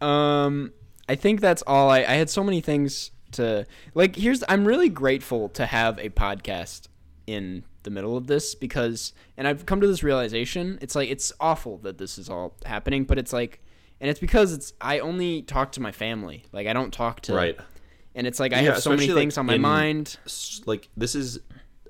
But 0.00 0.06
um 0.06 0.72
I 1.06 1.16
think 1.16 1.42
that's 1.42 1.60
all 1.66 1.90
I 1.90 1.98
I 1.98 2.14
had 2.14 2.30
so 2.30 2.42
many 2.42 2.62
things 2.62 3.10
to 3.32 3.66
like 3.94 4.16
here's 4.16 4.42
I'm 4.48 4.64
really 4.64 4.88
grateful 4.88 5.50
to 5.50 5.66
have 5.66 5.98
a 5.98 6.08
podcast 6.08 6.88
in 7.26 7.64
the 7.84 7.90
middle 7.90 8.16
of 8.16 8.26
this 8.26 8.54
because 8.54 9.12
and 9.36 9.46
I've 9.48 9.66
come 9.66 9.80
to 9.80 9.86
this 9.86 10.02
realization 10.02 10.78
it's 10.80 10.94
like 10.94 11.10
it's 11.10 11.32
awful 11.40 11.78
that 11.78 11.98
this 11.98 12.18
is 12.18 12.28
all 12.28 12.54
happening 12.64 13.04
but 13.04 13.18
it's 13.18 13.32
like 13.32 13.60
and 14.00 14.10
it's 14.10 14.20
because 14.20 14.52
it's 14.52 14.72
I 14.80 14.98
only 15.00 15.42
talk 15.42 15.72
to 15.72 15.80
my 15.80 15.92
family 15.92 16.44
like 16.52 16.66
I 16.66 16.72
don't 16.72 16.92
talk 16.92 17.20
to 17.22 17.34
Right. 17.34 17.58
and 18.14 18.26
it's 18.26 18.40
like 18.40 18.52
I 18.52 18.60
Yeah, 18.60 18.72
have 18.72 18.82
so 18.82 18.90
many 18.90 19.08
like, 19.08 19.16
things 19.16 19.38
on 19.38 19.46
my 19.46 19.54
in- 19.54 19.60
mind 19.62 20.16
like 20.66 20.88
this 20.96 21.14
is 21.14 21.40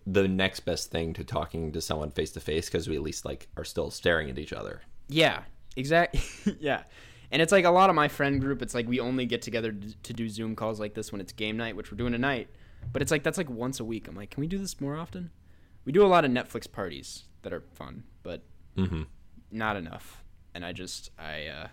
the 0.06 0.26
next 0.26 0.60
best 0.60 0.90
thing 0.90 1.12
to 1.14 1.22
talking 1.24 1.70
to 1.72 1.80
someone 1.80 2.10
face 2.10 2.32
to 2.32 2.40
face 2.40 2.66
because 2.66 2.88
we 2.88 2.96
at 2.96 3.02
least 3.02 3.24
like 3.24 3.48
are 3.56 3.64
still 3.64 3.90
staring 3.90 4.28
at 4.30 4.38
each 4.38 4.52
other 4.52 4.82
Yeah, 5.08 5.42
exactly. 5.76 6.20
yeah. 6.60 6.82
And 7.30 7.40
it's 7.40 7.50
like 7.52 7.64
a 7.64 7.70
lot 7.70 7.88
of 7.88 7.96
my 7.96 8.08
friend 8.08 8.40
group, 8.42 8.60
it's 8.60 8.74
like 8.74 8.86
we 8.86 9.00
only 9.00 9.24
get 9.24 9.40
together 9.40 9.72
to 10.02 10.12
do 10.12 10.28
Zoom 10.28 10.54
calls 10.54 10.78
like 10.78 10.92
this 10.92 11.12
when 11.12 11.20
it's 11.22 11.32
game 11.32 11.56
night, 11.56 11.74
which 11.76 11.90
we're 11.90 11.96
doing 11.96 12.12
tonight. 12.12 12.48
But 12.92 13.00
it's 13.00 13.10
like 13.10 13.22
that's 13.22 13.38
like 13.38 13.48
once 13.48 13.80
a 13.80 13.84
week. 13.84 14.06
I'm 14.06 14.14
like, 14.14 14.28
can 14.30 14.42
we 14.42 14.46
do 14.46 14.58
this 14.58 14.82
more 14.82 14.96
often? 14.98 15.30
We 15.84 15.92
do 15.92 16.04
a 16.04 16.08
lot 16.08 16.24
of 16.24 16.30
Netflix 16.30 16.70
parties 16.70 17.24
that 17.42 17.52
are 17.52 17.62
fun, 17.74 18.04
but 18.22 18.42
mm-hmm. 18.76 19.02
not 19.50 19.76
enough. 19.76 20.22
And 20.54 20.64
I 20.64 20.72
just 20.72 21.10
I 21.18 21.46
uh, 21.46 21.66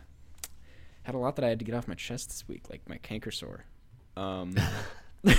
had 1.04 1.16
a 1.16 1.18
lot 1.18 1.36
that 1.36 1.46
I 1.46 1.50
had 1.50 1.60
to 1.60 1.66
get 1.66 1.76
off 1.76 1.88
my 1.88 1.96
chest 1.96 2.30
this 2.30 2.48
week, 2.48 2.70
like 2.70 2.88
my 2.88 2.98
canker 2.98 3.32
sore. 3.32 3.66
Um, 4.18 4.56
that's 5.24 5.38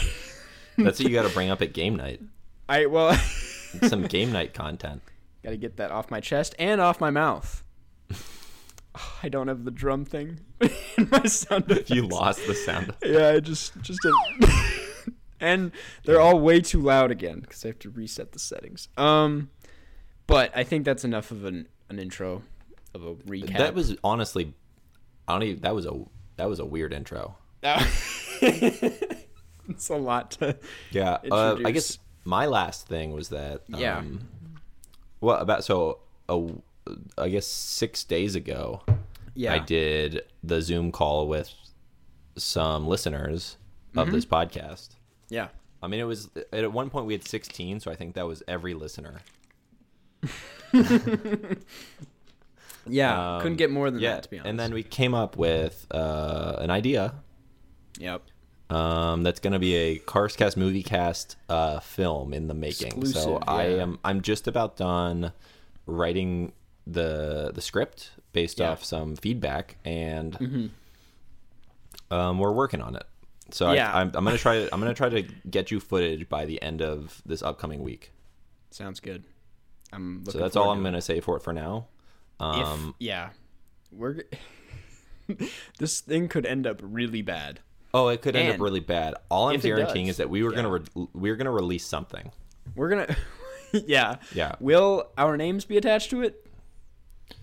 what 0.77 1.01
you 1.01 1.11
got 1.11 1.27
to 1.27 1.35
bring 1.35 1.51
up 1.51 1.61
at 1.63 1.73
game 1.73 1.97
night 1.97 2.21
I 2.71 2.87
well, 2.87 3.15
some 3.89 4.03
game 4.07 4.31
night 4.31 4.55
content 4.55 5.03
got 5.43 5.51
to 5.51 5.57
get 5.57 5.77
that 5.79 5.91
off 5.91 6.11
my 6.11 6.21
chest 6.21 6.55
and 6.59 6.81
off 6.81 7.01
my 7.01 7.11
mouth. 7.11 7.65
I 9.23 9.29
don't 9.29 9.49
have 9.49 9.65
the 9.65 9.71
drum 9.71 10.05
thing 10.05 10.41
in 10.61 11.09
my 11.11 11.25
sound 11.25 11.85
you 11.87 12.07
lost 12.07 12.47
the 12.47 12.55
sound 12.55 12.95
Yeah, 13.05 13.31
I 13.31 13.41
just 13.41 13.73
just 13.83 14.01
a, 14.05 14.13
and 15.41 15.73
they're 16.05 16.21
all 16.21 16.39
way 16.39 16.61
too 16.61 16.81
loud 16.81 17.11
again 17.11 17.41
because 17.41 17.65
I 17.65 17.69
have 17.69 17.79
to 17.81 17.91
reset 17.91 18.33
the 18.33 18.39
settings. 18.39 18.89
Um, 18.97 19.51
but 20.27 20.51
I 20.57 20.63
think 20.65 20.85
that's 20.85 21.05
enough 21.05 21.31
of 21.31 21.45
an 21.45 21.67
an 21.89 21.99
intro 21.99 22.43
of 22.95 23.05
a 23.05 23.15
recap. 23.15 23.59
that 23.59 23.75
was 23.75 23.97
honestly 24.05 24.53
i 25.29 25.33
don't 25.33 25.43
even 25.45 25.61
that 25.63 25.75
was 25.75 25.87
a 25.87 25.93
that 26.37 26.49
was 26.49 26.59
a 26.59 26.65
weird 26.65 26.93
intro 26.93 27.37
it's 28.43 29.89
a 29.91 29.97
lot 29.97 30.33
to 30.33 30.57
yeah 30.91 31.19
uh, 31.31 31.57
i 31.65 31.71
guess 31.71 31.99
my 32.25 32.47
last 32.47 32.87
thing 32.87 33.13
was 33.13 33.29
that 33.29 33.63
um, 33.73 33.81
Yeah. 33.81 34.03
well 35.21 35.37
about 35.39 35.65
so 35.65 35.99
a, 36.29 36.49
i 37.19 37.29
guess 37.29 37.47
six 37.47 38.05
days 38.05 38.35
ago 38.35 38.83
yeah 39.35 39.55
I 39.55 39.59
did 39.61 40.23
the 40.43 40.61
Zoom 40.61 40.91
call 40.91 41.29
with 41.29 41.53
some 42.37 42.87
listeners 42.89 43.57
of 43.97 44.07
Mm-hmm. 44.07 44.15
this 44.15 44.27
podcast. 44.27 44.91
Yeah 45.31 45.49
I 45.83 45.87
mean, 45.87 45.99
it 45.99 46.05
was 46.05 46.29
at 46.53 46.71
one 46.73 46.91
point 46.91 47.07
we 47.07 47.15
had 47.15 47.27
16, 47.27 47.81
so 47.81 47.91
I 47.91 47.97
think 47.97 48.15
that 48.15 48.27
was 48.27 48.43
every 48.47 48.75
listener. 48.75 49.21
yeah 52.87 53.37
Um, 53.37 53.43
couldn't 53.43 53.57
get 53.57 53.71
more 53.71 53.91
than 53.91 54.01
yeah, 54.01 54.15
that 54.15 54.23
to 54.25 54.31
be 54.31 54.39
honest. 54.39 54.49
and 54.51 54.59
then 54.61 54.75
we 54.75 54.83
came 54.83 55.15
up 55.15 55.37
with 55.37 55.87
uh, 55.91 56.57
an 56.59 56.71
idea 56.71 57.15
yep 57.99 58.23
um, 58.71 59.23
that's 59.25 59.41
going 59.41 59.53
to 59.53 59.59
be 59.59 59.75
a 59.75 59.99
Carscast 59.99 60.57
movie 60.57 60.83
cast 60.85 61.37
uh, 61.49 61.81
film 61.81 62.33
in 62.33 62.47
the 62.47 62.55
making. 62.55 62.87
Exclusive, 62.89 63.15
so 63.23 63.37
Exclusive, 63.39 63.49
I 63.49 63.67
yeah. 63.69 63.83
am 63.83 63.99
I'm 64.05 64.21
just 64.21 64.47
about 64.47 64.77
done 64.77 65.33
writing 65.87 66.53
the 66.87 67.51
the 67.53 67.61
script 67.61 68.13
based 68.33 68.61
Yeah. 68.61 68.67
Mm-hmm. 68.67 68.73
off 68.75 68.85
some 68.85 69.17
feedback, 69.17 69.77
and 69.85 70.71
um, 72.13 72.39
we're 72.39 72.53
working 72.53 72.81
on 72.81 72.95
it. 72.95 73.03
So 73.55 73.73
Yeah. 73.73 73.93
I, 73.93 74.01
I'm, 74.01 74.11
I'm 74.15 74.25
gonna 74.25 74.39
try 74.39 74.55
to 74.65 74.69
I'm 74.73 74.81
gonna 74.81 74.95
try 74.95 75.09
to 75.09 75.23
get 75.49 75.71
you 75.71 75.81
footage 75.81 76.29
by 76.29 76.45
the 76.45 76.61
end 76.63 76.83
of 76.83 77.21
this 77.27 77.43
upcoming 77.43 77.83
week. 77.83 78.13
sounds 78.71 79.01
good. 79.01 79.25
I'm 79.93 80.25
So 80.29 80.39
that's 80.39 80.57
all 80.57 80.71
I'm 80.71 80.83
gonna 80.83 81.03
say 81.03 81.21
for 81.21 81.37
it 81.37 81.43
for 81.43 81.53
now. 81.53 81.89
If, 82.41 82.47
Um, 82.47 82.95
yeah, 82.99 83.31
we're 83.93 84.23
this 85.79 86.01
thing 86.01 86.29
could 86.29 86.47
end 86.47 86.67
up 86.67 86.81
really 86.83 87.23
bad. 87.23 87.61
oh, 87.93 88.09
it 88.09 88.23
could 88.23 88.37
end 88.37 88.53
up 88.55 88.61
really 88.61 88.81
bad. 88.81 89.15
All 89.31 89.49
I'm 89.49 89.61
guaranteeing 89.61 90.07
does, 90.07 90.15
is 90.15 90.17
that 90.19 90.31
we 90.31 90.43
were 90.43 90.51
yeah. 90.51 90.57
gonna 90.63 90.71
re- 90.95 91.07
we 91.13 91.31
are 91.31 91.37
gonna 91.37 91.51
release 91.51 91.85
something. 91.87 92.31
We're 92.75 92.89
gonna, 92.89 93.17
yeah, 93.73 94.17
Yeah. 94.33 94.55
Will 94.61 95.09
our 95.19 95.37
names 95.37 95.65
be 95.65 95.77
attached 95.77 96.11
to 96.11 96.23
it? 96.23 96.47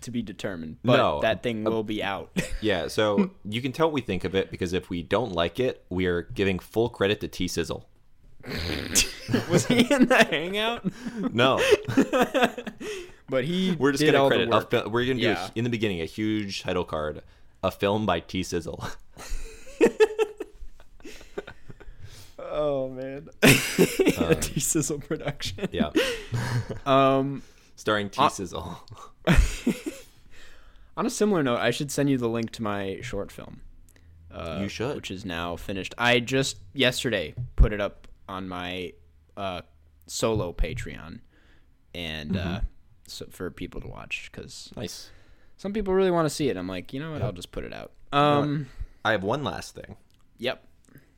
To 0.02 0.10
be 0.10 0.22
determined. 0.22 0.76
But 0.84 0.96
No, 0.96 1.20
that 1.20 1.42
thing 1.42 1.64
will 1.64 1.82
be 1.84 2.02
out. 2.02 2.30
Yeah, 2.60 2.88
so 2.88 3.30
you 3.44 3.62
can 3.62 3.70
tell 3.72 3.86
what 3.86 3.92
we 3.94 4.00
think 4.00 4.24
of 4.24 4.34
it 4.34 4.50
because 4.50 4.72
if 4.72 4.90
we 4.90 5.02
don't 5.02 5.30
like 5.32 5.60
it, 5.60 5.84
we 5.90 6.06
are 6.06 6.22
giving 6.22 6.58
full 6.58 6.88
credit 6.88 7.20
to 7.20 7.28
T 7.28 7.46
Sizzle. 7.46 7.88
Was 9.50 9.66
he 9.66 9.80
in 9.92 10.06
the 10.06 10.26
hangout? 10.28 10.84
No, 11.32 11.58
But 13.28 13.44
he 13.44 13.76
we're 13.78 13.92
just 13.92 14.04
gonna 14.04 14.26
credit. 14.28 14.48
A, 14.52 14.88
we're 14.88 15.04
gonna 15.04 15.14
do 15.20 15.26
Yeah. 15.26 15.46
a, 15.46 15.50
in 15.54 15.64
the 15.64 15.70
beginning 15.70 16.00
a 16.00 16.04
huge 16.06 16.62
title 16.62 16.84
card, 16.84 17.22
a 17.62 17.70
film 17.70 18.06
by 18.06 18.20
T 18.20 18.42
Sizzle. 18.42 18.84
Oh 22.38 22.88
man, 22.88 23.28
a 23.42 24.34
T 24.34 24.58
Sizzle 24.60 25.00
production. 25.00 25.68
yeah, 25.70 25.90
Um, 26.86 27.42
starring 27.78 28.10
T 28.10 28.28
Sizzle. 28.28 28.76
on 30.96 31.06
a 31.06 31.10
similar 31.10 31.42
note, 31.42 31.58
I 31.58 31.70
should 31.70 31.90
send 31.90 32.10
you 32.10 32.18
the 32.18 32.28
link 32.28 32.50
to 32.52 32.62
my 32.62 32.98
short 33.02 33.30
film. 33.30 33.60
Uh, 34.30 34.58
You 34.60 34.68
should. 34.68 34.96
which 34.96 35.10
is 35.10 35.24
now 35.24 35.56
finished. 35.56 35.94
I 35.96 36.20
just 36.20 36.58
yesterday 36.74 37.34
put 37.56 37.72
it 37.72 37.80
up 37.80 38.06
on 38.28 38.48
my 38.48 38.92
uh, 39.36 39.62
solo 40.06 40.52
Patreon, 40.52 41.20
and 41.94 42.32
Mm-hmm. 42.32 42.54
uh, 42.56 42.60
so 43.06 43.26
for 43.30 43.50
people 43.50 43.80
to 43.80 43.88
watch 43.88 44.28
because 44.30 44.70
nice. 44.76 45.10
some 45.56 45.72
people 45.72 45.94
really 45.94 46.10
want 46.10 46.26
to 46.26 46.30
see 46.34 46.50
it. 46.50 46.56
I'm 46.58 46.68
like, 46.68 46.92
you 46.92 47.00
know 47.00 47.12
what? 47.12 47.22
I'll 47.22 47.32
just 47.32 47.52
put 47.52 47.64
it 47.64 47.72
out. 47.72 47.92
Um, 48.12 48.66
I 49.04 49.12
have 49.12 49.22
one 49.22 49.44
last 49.44 49.74
thing, 49.74 49.96
yep, 50.36 50.62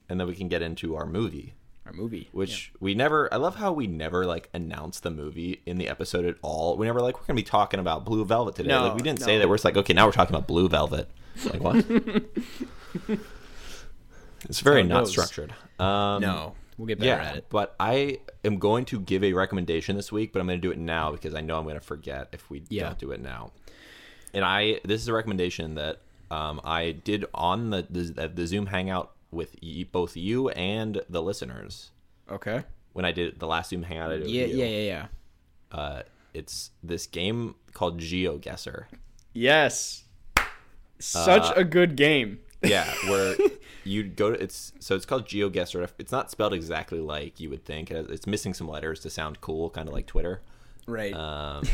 and 0.08 0.20
then 0.20 0.28
we 0.28 0.34
can 0.36 0.46
get 0.48 0.62
into 0.62 0.94
our 0.94 1.06
movie. 1.06 1.54
Our 1.86 1.92
movie. 1.92 2.28
Which 2.32 2.72
we 2.80 2.94
never. 2.94 3.32
I 3.32 3.36
love 3.36 3.56
how 3.56 3.72
we 3.72 3.86
never 3.86 4.26
like 4.26 4.48
announce 4.52 5.00
the 5.00 5.10
movie 5.10 5.62
in 5.66 5.78
the 5.78 5.88
episode 5.88 6.24
at 6.24 6.36
all. 6.42 6.76
We 6.76 6.86
never 6.86 7.00
like 7.00 7.18
we're 7.20 7.26
gonna 7.26 7.36
be 7.36 7.42
talking 7.42 7.80
about 7.80 8.04
Blue 8.04 8.24
Velvet 8.24 8.54
today. 8.54 8.68
No, 8.68 8.84
like 8.84 8.94
we 8.96 9.02
didn't 9.02 9.20
no. 9.20 9.26
say 9.26 9.38
that. 9.38 9.48
We're 9.48 9.56
just 9.56 9.64
like 9.64 9.76
okay, 9.76 9.92
now 9.94 10.06
we're 10.06 10.12
talking 10.12 10.34
about 10.34 10.46
Blue 10.46 10.68
Velvet. 10.68 11.08
Like 11.44 11.60
what? 11.62 11.76
it's 14.48 14.60
very 14.60 14.80
it 14.82 14.84
not 14.88 15.00
goes. 15.00 15.10
structured. 15.10 15.52
Um, 15.78 16.20
no, 16.22 16.54
we'll 16.76 16.86
get 16.86 16.98
better 16.98 17.22
yeah, 17.22 17.28
at 17.30 17.36
it. 17.36 17.46
but 17.48 17.74
I 17.80 18.18
am 18.44 18.58
going 18.58 18.84
to 18.86 19.00
give 19.00 19.24
a 19.24 19.32
recommendation 19.32 19.96
this 19.96 20.10
week, 20.12 20.32
but 20.32 20.40
I'm 20.40 20.46
going 20.46 20.60
to 20.60 20.66
do 20.66 20.70
it 20.72 20.78
now 20.78 21.12
because 21.12 21.34
I 21.34 21.40
know 21.40 21.56
I'm 21.58 21.64
going 21.64 21.76
to 21.76 21.80
forget 21.80 22.28
if 22.32 22.50
we 22.50 22.62
Yeah. 22.68 22.84
don't 22.88 22.98
do 22.98 23.10
it 23.12 23.20
now. 23.20 23.52
And 24.34 24.44
I 24.44 24.80
this 24.84 25.00
is 25.02 25.08
a 25.08 25.12
recommendation 25.12 25.74
that 25.76 25.98
um, 26.30 26.60
I 26.62 26.92
did 26.92 27.24
on 27.34 27.70
the, 27.70 27.86
the 27.88 28.28
the 28.28 28.46
Zoom 28.46 28.66
hangout 28.66 29.12
with 29.30 29.54
y- 29.62 29.86
both 29.90 30.16
you 30.16 30.48
and 30.50 31.00
the 31.08 31.22
listeners 31.22 31.90
Okay. 32.30 32.64
when 32.92 33.04
I 33.04 33.12
did 33.12 33.38
the 33.38 33.46
last 33.46 33.70
Zoom 33.70 33.82
hangout. 33.84 34.12
I 34.12 34.18
did 34.18 34.28
Yeah, 34.28 34.46
yeah, 34.46 34.64
yeah, 34.64 34.82
yeah. 34.82 35.06
Uh, 35.78 36.02
it's 36.34 36.70
this 36.82 37.06
game 37.06 37.54
called 37.72 38.00
GeoGuessr. 38.00 38.84
Yes. 39.32 40.04
Such 40.98 41.42
Uh, 41.42 41.54
a 41.56 41.64
good 41.64 41.96
game. 41.96 42.40
Yeah, 42.62 42.92
where 43.08 43.36
you 43.84 44.02
go 44.04 44.32
to 44.32 44.42
it's 44.42 44.72
so 44.80 44.94
it's 44.94 45.06
called 45.06 45.24
GeoGuessr. 45.26 45.88
It's 45.98 46.12
not 46.12 46.30
spelled 46.30 46.52
exactly 46.52 46.98
like 47.00 47.40
you 47.40 47.48
would 47.50 47.64
think. 47.64 47.90
It's 47.90 48.26
missing 48.26 48.52
some 48.52 48.68
letters 48.68 49.00
to 49.00 49.10
sound 49.10 49.40
cool, 49.40 49.70
kind 49.70 49.88
of 49.88 49.94
like 49.94 50.06
Twitter. 50.06 50.42
Right. 50.90 51.14
Um, 51.14 51.64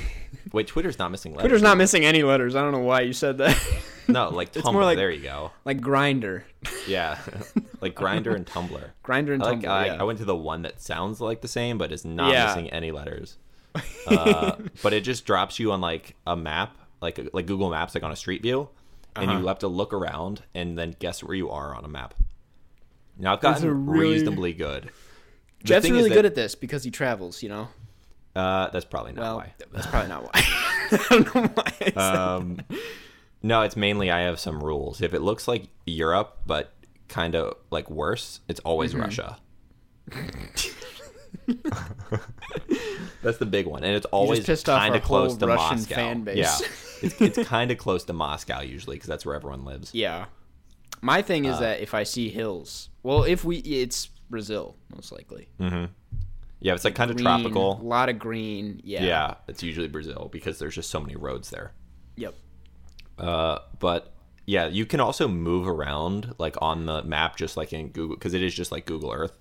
wait, 0.52 0.66
Twitter's 0.66 0.98
not 0.98 1.11
missing 1.11 1.33
letters. 1.33 1.42
Twitter's 1.44 1.62
not 1.62 1.76
missing 1.79 2.05
any 2.05 2.22
letters. 2.22 2.55
I 2.55 2.61
don't 2.62 2.72
know 2.72 2.81
why 2.81 3.00
you 3.02 3.12
said 3.12 3.38
that. 3.38 3.57
No, 4.09 4.29
like 4.29 4.52
Tumblr. 4.52 4.57
It's 4.61 4.72
more 4.72 4.85
like- 4.85 4.96
there 4.98 5.11
you 5.11 5.20
go. 5.20 5.50
like 5.64 5.81
Grindr, 5.81 6.44
Yeah, 6.87 7.18
like 7.81 7.96
Grindr 7.96 8.37
and 8.37 8.46
Tumblr. 8.46 8.90
Grindr 9.05 9.35
and 9.35 9.42
I 9.42 9.46
like. 9.50 9.59
Tumblr. 9.62 9.68
I, 9.68 9.87
yeah. 9.87 9.96
I 9.98 10.05
went 10.05 10.20
to 10.20 10.24
the 10.24 10.37
one 10.37 10.62
that 10.62 10.81
sounds 10.81 11.20
like 11.20 11.40
the 11.40 11.48
same, 11.48 11.76
but 11.76 11.90
is 11.90 12.05
not 12.05 12.31
Yeah. 12.33 12.46
missing 12.46 12.70
any 12.70 12.92
letters. 12.92 13.37
uh, 14.07 14.55
but 14.85 14.92
it 14.92 15.00
just 15.00 15.26
drops 15.26 15.59
you 15.59 15.72
on 15.72 15.81
like 15.81 16.14
a 16.24 16.37
map, 16.37 16.76
like 17.00 17.18
like 17.33 17.46
Google 17.46 17.68
Maps, 17.68 17.96
like 17.96 18.05
on 18.05 18.12
a 18.12 18.16
street 18.16 18.42
view, 18.42 18.68
and 19.16 19.29
Uh-huh. 19.29 19.40
you 19.40 19.46
have 19.48 19.59
to 19.59 19.68
look 19.68 19.92
around 19.92 20.42
and 20.55 20.79
then 20.79 20.94
guess 21.00 21.24
where 21.24 21.35
you 21.35 21.50
are 21.50 21.74
on 21.74 21.85
a 21.85 21.88
map. 21.88 22.14
Now 23.18 23.33
I've 23.33 23.40
gotten 23.40 23.87
really- 23.87 24.11
reasonably 24.14 24.52
good. 24.52 24.85
The 25.62 25.64
Jeff's 25.64 25.90
really 25.90 26.11
good 26.11 26.26
at 26.26 26.37
this 26.37 26.55
because 26.55 26.85
he 26.85 26.92
travels. 26.92 27.42
You 27.42 27.48
know. 27.48 27.68
Uh, 28.37 28.68
that's 28.70 28.85
probably 28.85 29.12
not 29.12 29.22
Well, 29.22 29.37
why. 29.38 29.55
that's 29.72 29.87
probably 29.87 30.09
not 30.11 30.22
why. 30.25 30.31
I 30.35 31.07
don't 31.09 31.35
know 31.35 31.51
why. 31.55 31.92
Um, 31.96 32.61
no, 33.42 33.62
it's 33.62 33.77
mainly 33.77 34.11
I 34.11 34.20
have 34.20 34.38
some 34.38 34.62
rules. 34.62 35.01
If 35.01 35.14
it 35.14 35.20
looks 35.22 35.49
like 35.49 35.68
Europe, 35.87 36.38
but 36.46 36.72
kind 37.09 37.35
of 37.35 37.55
like 37.70 37.88
worse, 37.90 38.40
it's 38.49 38.61
always 38.61 38.92
Mm-hmm. 38.92 39.01
Russia. 39.03 39.38
That's 43.22 43.38
the 43.38 43.46
big 43.46 43.66
one, 43.66 43.83
and 43.85 43.94
it's 43.96 44.07
always 44.07 44.44
kind 44.64 44.94
of 44.94 45.03
close 45.03 45.37
to 45.37 45.46
Russian 45.46 45.77
Moscow. 45.79 45.94
fan 45.94 46.22
base. 46.22 46.37
Yeah, 46.37 46.57
it's, 47.03 47.20
it's 47.20 47.49
kind 47.49 47.70
of 47.70 47.79
close 47.79 48.05
to 48.05 48.12
Moscow 48.12 48.61
usually 48.61 48.96
because 48.96 49.09
that's 49.09 49.27
where 49.27 49.35
everyone 49.35 49.64
lives. 49.64 49.92
Yeah. 49.94 50.27
My 51.03 51.22
thing 51.22 51.46
Uh, 51.46 51.53
is 51.53 51.59
that 51.61 51.81
if 51.81 51.94
I 51.94 52.03
see 52.05 52.29
hills, 52.31 52.88
well, 53.03 53.25
if 53.25 53.44
we, 53.44 53.59
it's 53.59 54.07
Brazil 54.31 54.77
most 54.94 55.12
likely. 55.12 55.49
Yeah, 56.61 56.75
it's 56.75 56.85
like 56.85 56.95
kind 56.95 57.11
of 57.11 57.16
tropical. 57.19 57.81
A 57.81 57.83
lot 57.83 58.09
of 58.09 58.19
green. 58.19 58.81
Yeah. 58.83 59.03
Yeah, 59.05 59.35
it's 59.49 59.62
usually 59.62 59.88
Brazil 59.88 60.29
because 60.33 60.59
there's 60.59 60.75
just 60.75 60.90
so 60.90 61.01
many 61.01 61.14
roads 61.16 61.51
there. 61.51 61.73
Yep. 62.16 62.35
Uh, 63.19 63.59
but 63.79 64.12
yeah, 64.47 64.66
you 64.66 64.87
can 64.87 65.01
also 65.01 65.29
move 65.29 65.69
around 65.69 66.35
like 66.38 66.57
on 66.62 66.87
the 66.87 67.03
map, 67.03 67.37
just 67.37 67.57
like 67.57 67.73
in 67.73 67.88
Google, 67.88 68.16
because 68.16 68.35
it 68.35 68.42
is 68.42 68.55
just 68.55 68.73
like 68.73 68.87
Google 68.87 69.12
Earth. 69.12 69.37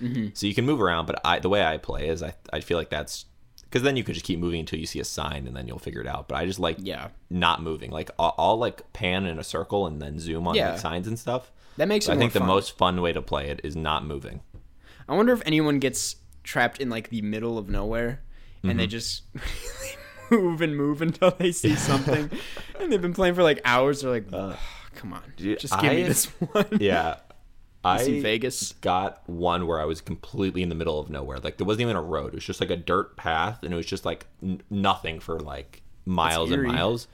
Mm-hmm. 0.00 0.28
So 0.34 0.46
you 0.46 0.54
can 0.54 0.66
move 0.66 0.80
around. 0.80 1.06
But 1.06 1.20
I, 1.24 1.38
the 1.38 1.48
way 1.48 1.64
I 1.64 1.76
play 1.78 2.08
is 2.08 2.22
I, 2.22 2.34
I 2.52 2.60
feel 2.60 2.76
like 2.78 2.90
that's 2.90 3.26
because 3.62 3.82
then 3.82 3.96
you 3.96 4.04
could 4.04 4.14
just 4.14 4.26
keep 4.26 4.38
moving 4.38 4.60
until 4.60 4.78
you 4.78 4.86
see 4.86 5.00
a 5.00 5.04
sign 5.04 5.46
and 5.46 5.56
then 5.56 5.66
you'll 5.66 5.78
figure 5.78 6.00
it 6.00 6.06
out. 6.06 6.28
But 6.28 6.36
I 6.36 6.46
just 6.46 6.58
like 6.60 6.76
Yeah. 6.80 7.08
not 7.30 7.62
moving. 7.62 7.90
Like 7.90 8.10
I'll, 8.18 8.34
I'll 8.38 8.56
like 8.58 8.92
pan 8.92 9.26
in 9.26 9.38
a 9.38 9.44
circle 9.44 9.86
and 9.86 10.00
then 10.00 10.18
zoom 10.18 10.46
on 10.48 10.54
Yeah. 10.54 10.72
like 10.72 10.80
signs 10.80 11.06
and 11.06 11.18
stuff. 11.18 11.50
That 11.76 11.88
makes 11.88 12.08
it 12.08 12.12
I 12.12 12.16
think 12.16 12.32
the 12.32 12.40
most 12.40 12.76
fun 12.78 13.02
way 13.02 13.12
to 13.12 13.20
play 13.20 13.48
it 13.50 13.60
is 13.64 13.76
not 13.76 14.04
moving. 14.04 14.40
I 15.08 15.14
wonder 15.14 15.32
if 15.32 15.42
anyone 15.44 15.78
gets 15.78 16.16
trapped 16.46 16.80
in 16.80 16.88
like 16.88 17.10
the 17.10 17.20
middle 17.20 17.58
of 17.58 17.68
nowhere 17.68 18.22
and 18.62 18.70
Mm-hmm. 18.72 18.78
they 18.78 18.86
just 18.86 19.22
move 20.30 20.60
and 20.62 20.76
move 20.76 21.02
until 21.02 21.30
they 21.32 21.52
see 21.52 21.76
something, 21.90 22.30
and 22.80 22.90
they've 22.92 23.02
been 23.02 23.12
playing 23.14 23.34
for 23.34 23.42
like 23.42 23.60
hours. 23.64 24.00
They're 24.00 24.10
like, 24.10 24.26
"Ugh, 24.32 24.56
come 24.94 25.12
on, 25.12 25.22
dude, 25.36 25.60
just 25.60 25.78
give 25.80 25.92
me 25.92 26.02
this 26.04 26.24
one. 26.52 26.66
Yeah. 26.80 27.16
I 27.84 28.02
see 28.02 28.20
Vegas. 28.20 28.72
got 28.80 29.22
one 29.28 29.68
where 29.68 29.80
I 29.80 29.84
was 29.84 30.00
completely 30.00 30.62
in 30.62 30.68
the 30.68 30.74
middle 30.74 30.98
of 30.98 31.08
nowhere. 31.08 31.38
Like 31.38 31.56
there 31.58 31.66
wasn't 31.66 31.82
even 31.82 31.94
a 31.94 32.02
road. 32.02 32.28
It 32.28 32.34
was 32.34 32.44
just 32.44 32.60
like 32.60 32.70
a 32.70 32.76
dirt 32.76 33.16
path, 33.16 33.62
and 33.62 33.72
it 33.72 33.76
was 33.76 33.86
just 33.86 34.04
like 34.04 34.26
n- 34.42 34.60
nothing 34.70 35.20
for 35.20 35.38
like 35.38 35.82
miles 36.04 36.50
and 36.50 36.64
miles. 36.64 37.06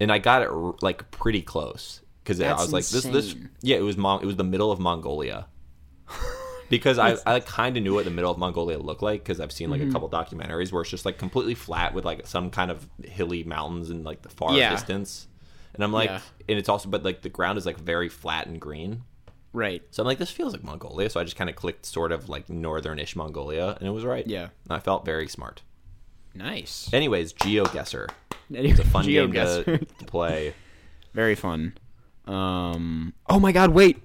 And 0.00 0.10
I 0.10 0.18
got 0.18 0.42
it 0.42 0.48
r- 0.48 0.74
like 0.82 1.08
pretty 1.12 1.42
close 1.42 2.00
because 2.24 2.40
I 2.40 2.52
was 2.54 2.72
like, 2.72 2.84
this, 2.86 3.04
this, 3.04 3.36
yeah, 3.62 3.76
it 3.76 3.82
was 3.82 3.96
Mon- 3.96 4.20
it 4.20 4.26
was 4.26 4.34
the 4.34 4.42
middle 4.44 4.72
of 4.72 4.80
Mongolia. 4.80 5.46
Because 6.68 6.98
I, 6.98 7.16
I 7.26 7.40
kind 7.40 7.76
of 7.76 7.82
knew 7.82 7.94
what 7.94 8.04
the 8.04 8.10
middle 8.10 8.30
of 8.30 8.38
Mongolia 8.38 8.78
looked 8.78 9.02
like 9.02 9.22
because 9.22 9.40
I've 9.40 9.52
seen 9.52 9.70
like 9.70 9.80
Mm-hmm. 9.80 9.90
a 9.90 9.92
couple 9.92 10.08
documentaries 10.10 10.72
where 10.72 10.82
it's 10.82 10.90
just 10.90 11.04
like 11.04 11.18
completely 11.18 11.54
flat 11.54 11.94
with 11.94 12.04
like 12.04 12.26
some 12.26 12.50
kind 12.50 12.70
of 12.70 12.88
hilly 13.04 13.44
mountains 13.44 13.90
in 13.90 14.02
like 14.04 14.22
the 14.22 14.28
far 14.28 14.52
Yeah. 14.54 14.70
distance. 14.70 15.28
And 15.74 15.84
I'm 15.84 15.92
like, 15.92 16.08
Yeah. 16.10 16.20
and 16.48 16.58
it's 16.58 16.68
also, 16.68 16.88
but 16.88 17.04
like 17.04 17.22
the 17.22 17.28
ground 17.28 17.58
is 17.58 17.66
like 17.66 17.78
very 17.78 18.08
flat 18.08 18.46
and 18.46 18.60
green. 18.60 19.02
Right. 19.52 19.82
So 19.90 20.02
I'm 20.02 20.06
like, 20.06 20.18
this 20.18 20.30
feels 20.30 20.52
like 20.52 20.64
Mongolia. 20.64 21.08
So 21.08 21.18
I 21.20 21.24
just 21.24 21.36
kind 21.36 21.48
of 21.48 21.56
clicked 21.56 21.86
sort 21.86 22.12
of 22.12 22.28
like 22.28 22.48
northern-ish 22.50 23.16
Mongolia, 23.16 23.76
and 23.78 23.88
it 23.88 23.90
was 23.92 24.04
right. 24.04 24.26
Yeah. 24.26 24.48
And 24.64 24.72
I 24.72 24.80
felt 24.80 25.04
very 25.06 25.28
smart. 25.28 25.62
Nice. 26.34 26.90
Anyways, 26.92 27.32
GeoGuessr. 27.32 28.08
It's 28.50 28.78
a 28.80 28.84
fun 28.84 29.06
game 29.06 29.32
to, 29.32 29.64
to 29.78 30.04
play. 30.06 30.52
Very 31.14 31.34
fun. 31.34 31.72
Um. 32.26 33.14
Oh 33.28 33.40
my 33.40 33.50
God! 33.52 33.70
Wait, 33.70 34.02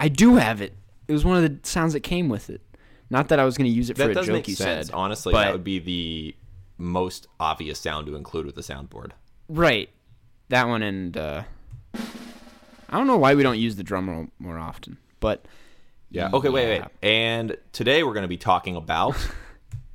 I 0.00 0.08
do 0.08 0.36
have 0.36 0.60
it. 0.62 0.72
It 1.08 1.12
was 1.12 1.24
one 1.24 1.42
of 1.42 1.42
the 1.62 1.68
sounds 1.68 1.92
that 1.92 2.00
came 2.00 2.28
with 2.28 2.48
it. 2.50 2.60
Not 3.10 3.28
that 3.28 3.38
I 3.38 3.44
was 3.44 3.56
going 3.58 3.70
to 3.70 3.74
use 3.76 3.90
it 3.90 3.94
for 3.96 4.04
That 4.04 4.10
a 4.10 4.14
does 4.14 4.26
joke. 4.26 4.32
make 4.34 4.48
you 4.48 4.54
sense. 4.54 4.86
said, 4.88 4.94
Honestly, 4.94 5.32
but- 5.32 5.44
that 5.44 5.52
would 5.52 5.64
be 5.64 5.78
the 5.78 6.34
most 6.78 7.26
obvious 7.38 7.78
sound 7.78 8.06
to 8.06 8.16
include 8.16 8.46
with 8.46 8.54
the 8.54 8.62
soundboard. 8.62 9.10
right. 9.48 9.88
That 10.50 10.68
one 10.68 10.82
and 10.82 11.16
uh, 11.16 11.42
I 11.94 12.98
don't 12.98 13.06
know 13.06 13.16
why 13.16 13.34
we 13.34 13.42
don't 13.42 13.58
use 13.58 13.76
the 13.76 13.82
drum 13.82 14.10
roll 14.10 14.26
more 14.38 14.58
often, 14.58 14.98
but 15.20 15.46
Yeah. 16.10 16.28
Okay. 16.32 16.48
Wait. 16.50 16.80
Wait. 16.80 16.88
And 17.02 17.56
today 17.72 18.02
we're 18.02 18.12
going 18.12 18.22
to 18.24 18.28
be 18.28 18.36
talking 18.36 18.76
about 18.76 19.16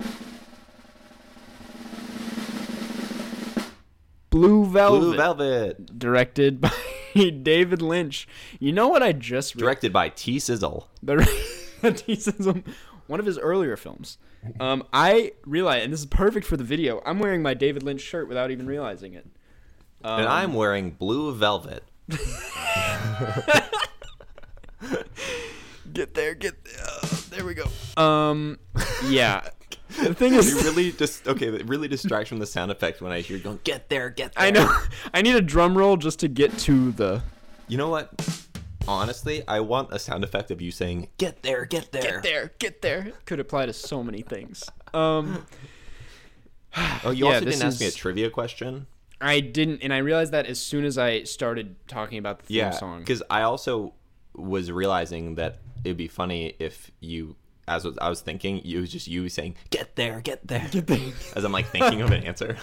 Blue 4.30 4.64
Velvet, 4.66 4.98
Blue 5.00 5.16
Velvet, 5.16 5.98
directed 5.98 6.60
by 6.60 6.70
David 7.42 7.82
Lynch. 7.82 8.28
You 8.58 8.72
know 8.72 8.88
what 8.88 9.02
I 9.02 9.12
just 9.12 9.54
read? 9.54 9.60
directed 9.60 9.92
by 9.92 10.08
T 10.10 10.38
Sizzle. 10.38 10.88
the 11.02 12.02
he 12.06 12.14
says 12.16 12.46
um, 12.46 12.64
one 13.06 13.20
of 13.20 13.26
his 13.26 13.38
earlier 13.38 13.76
films. 13.76 14.18
Um, 14.58 14.84
I 14.92 15.32
realize, 15.44 15.84
and 15.84 15.92
this 15.92 16.00
is 16.00 16.06
perfect 16.06 16.46
for 16.46 16.56
the 16.56 16.64
video. 16.64 17.02
I'm 17.04 17.18
wearing 17.18 17.42
my 17.42 17.54
David 17.54 17.82
Lynch 17.82 18.00
shirt 18.00 18.28
without 18.28 18.50
even 18.50 18.66
realizing 18.66 19.14
it. 19.14 19.26
Um, 20.02 20.20
and 20.20 20.28
I'm 20.28 20.54
wearing 20.54 20.92
Blue 20.92 21.34
Velvet. 21.34 21.84
Get 25.92 26.14
there, 26.14 26.34
get 26.34 26.64
there. 26.64 26.74
Uh, 26.86 27.08
there 27.30 27.44
we 27.44 27.54
go. 27.54 27.66
Um, 28.00 28.58
yeah. 29.08 29.48
The 29.98 30.14
thing 30.14 30.34
is, 30.34 30.54
It 30.56 30.64
really 30.64 30.92
just 30.92 31.26
okay. 31.26 31.46
It 31.48 31.66
really 31.68 31.88
distracts 31.88 32.28
from 32.28 32.38
the 32.38 32.46
sound 32.46 32.70
effect 32.70 33.00
when 33.00 33.12
I 33.12 33.20
hear 33.20 33.36
you 33.36 33.42
going, 33.42 33.60
"Get 33.64 33.88
there, 33.88 34.10
get 34.10 34.34
there." 34.34 34.46
I 34.46 34.50
know. 34.50 34.72
I 35.12 35.22
need 35.22 35.34
a 35.36 35.40
drum 35.40 35.76
roll 35.76 35.96
just 35.96 36.20
to 36.20 36.28
get 36.28 36.56
to 36.60 36.92
the. 36.92 37.22
You 37.68 37.76
know 37.78 37.88
what? 37.88 38.10
Honestly, 38.88 39.42
I 39.46 39.60
want 39.60 39.92
a 39.92 39.98
sound 39.98 40.24
effect 40.24 40.50
of 40.50 40.60
you 40.60 40.70
saying 40.70 41.08
"Get 41.18 41.42
there, 41.42 41.64
get 41.64 41.92
there." 41.92 42.02
Get 42.02 42.22
there, 42.22 42.52
get 42.58 42.82
there. 42.82 43.12
Could 43.26 43.40
apply 43.40 43.66
to 43.66 43.72
so 43.72 44.02
many 44.02 44.22
things. 44.22 44.64
Um, 44.94 45.46
Oh, 47.04 47.10
you 47.10 47.26
Yeah, 47.26 47.34
also 47.34 47.44
didn't 47.46 47.62
ask 47.62 47.80
me 47.80 47.86
a 47.86 47.90
trivia 47.90 48.30
question. 48.30 48.86
I 49.20 49.40
didn't, 49.40 49.82
and 49.82 49.92
I 49.92 49.98
realized 49.98 50.32
that 50.32 50.46
as 50.46 50.58
soon 50.58 50.84
as 50.84 50.96
I 50.96 51.24
started 51.24 51.76
talking 51.88 52.16
about 52.18 52.38
the 52.38 52.46
theme 52.46 52.56
Yeah, 52.56 52.70
song. 52.70 53.00
because 53.00 53.22
I 53.28 53.42
also 53.42 53.92
was 54.34 54.70
realizing 54.72 55.34
that 55.34 55.58
it'd 55.84 55.96
be 55.98 56.08
funny 56.08 56.54
if 56.58 56.90
you, 57.00 57.36
as 57.70 57.84
was- 57.84 57.98
I 57.98 58.08
was 58.08 58.20
thinking, 58.20 58.58
it 58.58 58.78
was 58.80 58.90
just 58.90 59.06
you 59.06 59.28
saying 59.28 59.56
"Get 59.70 59.96
there, 59.96 60.20
get 60.20 60.46
there," 60.46 60.68
Get 60.70 60.86
there. 60.86 61.12
as 61.36 61.44
I'm 61.44 61.52
like 61.52 61.66
thinking 61.68 62.02
of 62.02 62.10
an 62.10 62.24
answer. 62.24 62.56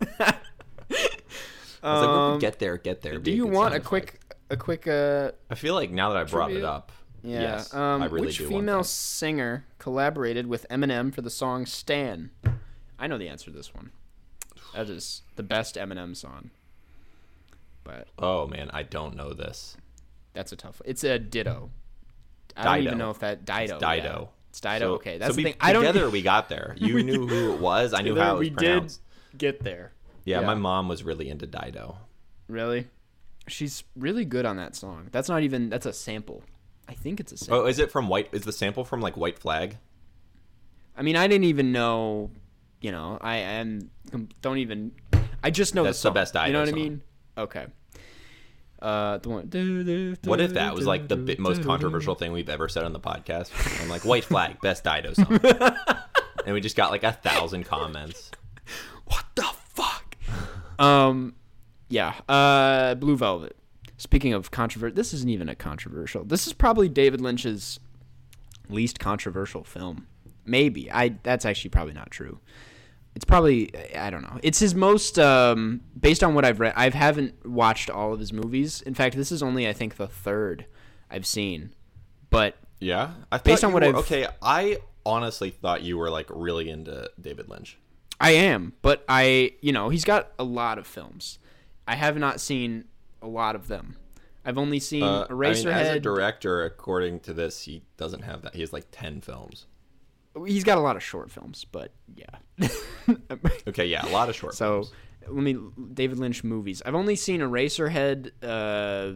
I 0.20 1.92
was 1.92 2.00
like, 2.00 2.08
Um, 2.10 2.32
would 2.32 2.40
"Get 2.40 2.58
there, 2.58 2.76
get 2.76 3.02
there"? 3.02 3.18
Do 3.18 3.30
you 3.30 3.46
want 3.46 3.74
a 3.74 3.80
quick, 3.80 4.20
a 4.50 4.56
quick, 4.56 4.86
uh? 4.86 5.32
I 5.50 5.54
feel 5.54 5.74
like 5.74 5.90
now 5.90 6.10
that 6.10 6.18
I 6.18 6.24
brought 6.24 6.52
it 6.52 6.64
up, 6.64 6.92
yeah. 7.22 7.40
yes, 7.40 7.74
um, 7.74 8.02
I 8.02 8.06
really 8.06 8.26
which 8.28 8.38
do 8.38 8.48
female 8.48 8.84
singer 8.84 9.64
collaborated 9.78 10.46
with 10.46 10.66
Eminem 10.70 11.12
for 11.14 11.22
the 11.22 11.30
song 11.30 11.66
"Stan"? 11.66 12.30
I 12.98 13.06
know 13.06 13.18
the 13.18 13.28
answer 13.28 13.50
to 13.50 13.56
this 13.56 13.72
one. 13.74 13.90
That 14.74 14.90
is 14.90 15.22
the 15.36 15.42
best 15.42 15.76
Eminem 15.76 16.16
song. 16.16 16.50
But 17.84 18.08
Oh 18.18 18.46
man, 18.46 18.70
I 18.72 18.82
don't 18.82 19.16
know 19.16 19.32
this. 19.32 19.76
that's 20.34 20.52
a 20.52 20.56
tough. 20.56 20.80
one. 20.80 20.90
It's 20.90 21.04
a 21.04 21.18
Ditto. 21.18 21.70
I 22.58 22.64
don't 22.64 22.74
even 22.78 22.84
Dido. 22.94 22.96
know 23.04 23.10
if 23.10 23.18
that 23.20 23.44
Dido. 23.44 23.74
It's 23.76 23.82
yeah. 23.82 23.94
Dido. 23.96 24.28
It's 24.50 24.60
Dido. 24.60 24.78
So- 24.78 24.94
okay, 24.94 25.18
that's 25.18 25.30
so 25.30 25.36
the 25.36 25.44
we, 25.44 25.50
thing. 25.52 25.54
I 25.60 25.72
don't. 25.72 25.84
Together 25.84 26.10
we 26.18 26.22
got 26.22 26.48
there. 26.48 26.74
You 26.78 26.94
We 26.96 27.02
knew 27.02 27.26
who 27.26 27.52
it 27.54 27.60
was. 27.60 27.94
I 27.94 28.02
knew 28.02 28.16
how 28.16 28.32
it 28.36 28.38
was 28.38 28.40
we 28.40 28.50
pronounced. 28.50 29.00
did 29.32 29.38
get 29.38 29.64
there. 29.64 29.92
Yeah, 30.24 30.40
Yeah. 30.40 30.46
my 30.46 30.54
mom 30.54 30.88
was 30.88 31.02
really 31.04 31.28
into 31.28 31.46
Dido. 31.46 31.96
Really, 32.48 32.86
she's 33.46 33.84
really 33.96 34.24
good 34.24 34.44
on 34.46 34.56
that 34.56 34.74
song. 34.74 35.08
That's 35.12 35.28
not 35.28 35.42
even. 35.42 35.68
That's 35.70 35.86
a 35.86 35.92
sample. 35.92 36.42
I 36.88 36.94
think 36.94 37.20
it's 37.20 37.32
a 37.32 37.36
sample. 37.36 37.58
Oh, 37.62 37.66
is 37.66 37.78
it 37.78 37.90
from 37.92 38.08
White? 38.08 38.28
Is 38.32 38.42
the 38.42 38.52
sample 38.52 38.84
from 38.84 39.00
like 39.00 39.16
White 39.16 39.38
Flag? 39.38 39.76
I 40.96 41.02
mean, 41.02 41.16
I 41.16 41.26
didn't 41.28 41.44
even 41.44 41.72
know. 41.72 42.30
You 42.80 42.92
know, 42.92 43.18
I 43.20 43.36
am 43.38 43.90
don't 44.40 44.58
even. 44.58 44.92
I 45.42 45.50
just 45.50 45.74
know 45.74 45.84
That's 45.84 45.98
the, 46.02 46.10
the 46.10 46.24
song. 46.24 46.32
best 46.40 46.46
You 46.48 46.52
know 46.52 46.60
what 46.60 46.68
song. 46.68 46.78
I 46.78 46.82
mean? 46.82 47.02
Okay. 47.36 47.66
Uh, 48.80 49.18
the 49.18 49.28
one. 49.28 50.16
What 50.24 50.40
if 50.40 50.54
that 50.54 50.74
was 50.74 50.86
like 50.86 51.08
the 51.08 51.36
most 51.38 51.62
controversial 51.64 52.14
thing 52.14 52.32
we've 52.32 52.48
ever 52.48 52.68
said 52.68 52.84
on 52.84 52.92
the 52.92 53.00
podcast? 53.00 53.50
I'm 53.82 53.88
like 53.88 54.04
White 54.04 54.24
Flag, 54.24 54.60
best 54.62 54.84
Dido 54.84 55.12
song, 55.14 55.40
and 56.46 56.54
we 56.54 56.60
just 56.60 56.76
got 56.76 56.90
like 56.90 57.02
a 57.02 57.12
thousand 57.12 57.64
comments. 57.64 58.30
What 59.06 59.24
the 59.34 59.42
fuck? 59.42 60.16
um, 60.78 61.34
yeah. 61.88 62.14
Uh, 62.28 62.94
Blue 62.94 63.16
Velvet. 63.16 63.56
Speaking 63.96 64.32
of 64.32 64.52
controversial, 64.52 64.94
this 64.94 65.12
isn't 65.12 65.28
even 65.28 65.48
a 65.48 65.56
controversial. 65.56 66.24
This 66.24 66.46
is 66.46 66.52
probably 66.52 66.88
David 66.88 67.20
Lynch's 67.20 67.80
least 68.68 69.00
controversial 69.00 69.64
film. 69.64 70.06
Maybe 70.46 70.90
I. 70.92 71.16
That's 71.24 71.44
actually 71.44 71.70
probably 71.70 71.94
not 71.94 72.10
true. 72.10 72.38
It's 73.18 73.24
probably 73.24 73.72
I 73.96 74.10
don't 74.10 74.22
know. 74.22 74.38
It's 74.44 74.60
his 74.60 74.76
most 74.76 75.18
um, 75.18 75.80
based 75.98 76.22
on 76.22 76.34
what 76.34 76.44
I've 76.44 76.60
read. 76.60 76.72
I 76.76 76.88
haven't 76.88 77.44
watched 77.44 77.90
all 77.90 78.12
of 78.12 78.20
his 78.20 78.32
movies. 78.32 78.80
In 78.82 78.94
fact, 78.94 79.16
this 79.16 79.32
is 79.32 79.42
only 79.42 79.66
I 79.66 79.72
think 79.72 79.96
the 79.96 80.06
third 80.06 80.66
I've 81.10 81.26
seen. 81.26 81.74
But 82.30 82.54
Yeah, 82.78 83.14
I 83.32 83.38
Based 83.38 83.64
on 83.64 83.72
what 83.72 83.82
were- 83.82 83.88
I've- 83.88 83.98
okay. 83.98 84.28
I 84.40 84.78
honestly 85.04 85.50
thought 85.50 85.82
you 85.82 85.98
were 85.98 86.10
like 86.10 86.26
really 86.30 86.70
into 86.70 87.10
David 87.20 87.48
Lynch. 87.48 87.76
I 88.20 88.30
am, 88.30 88.74
but 88.82 89.04
I, 89.08 89.54
you 89.62 89.72
know, 89.72 89.88
he's 89.88 90.04
got 90.04 90.30
a 90.38 90.44
lot 90.44 90.78
of 90.78 90.86
films. 90.86 91.40
I 91.88 91.96
have 91.96 92.16
not 92.16 92.40
seen 92.40 92.84
a 93.20 93.26
lot 93.26 93.56
of 93.56 93.66
them. 93.66 93.96
I've 94.44 94.58
only 94.58 94.78
seen 94.78 95.02
Uh, 95.02 95.26
I 95.28 95.32
mean, 95.32 95.40
Eraserhead. 95.54 95.72
as 95.72 95.96
a 95.96 96.00
director, 96.00 96.64
according 96.64 97.18
to 97.20 97.32
this, 97.32 97.62
he 97.62 97.82
doesn't 97.96 98.22
have 98.22 98.42
that. 98.42 98.54
He 98.54 98.60
has 98.60 98.72
like 98.72 98.86
ten 98.92 99.20
films. 99.22 99.66
He's 100.44 100.64
got 100.64 100.78
a 100.78 100.80
lot 100.80 100.96
of 100.96 101.02
short 101.02 101.30
films, 101.30 101.64
but 101.70 101.92
yeah. 102.14 102.68
Okay, 103.66 103.86
yeah, 103.86 104.06
a 104.06 104.10
lot 104.10 104.28
of 104.28 104.34
short 104.36 104.54
so 104.54 104.82
films. 104.82 104.92
let 105.28 105.42
me 105.42 105.56
David 105.94 106.18
Lynch 106.18 106.44
movies. 106.44 106.82
I've 106.84 106.94
only 106.94 107.16
seen 107.16 107.40
Eraserhead, 107.40 108.30
uh, 108.42 109.14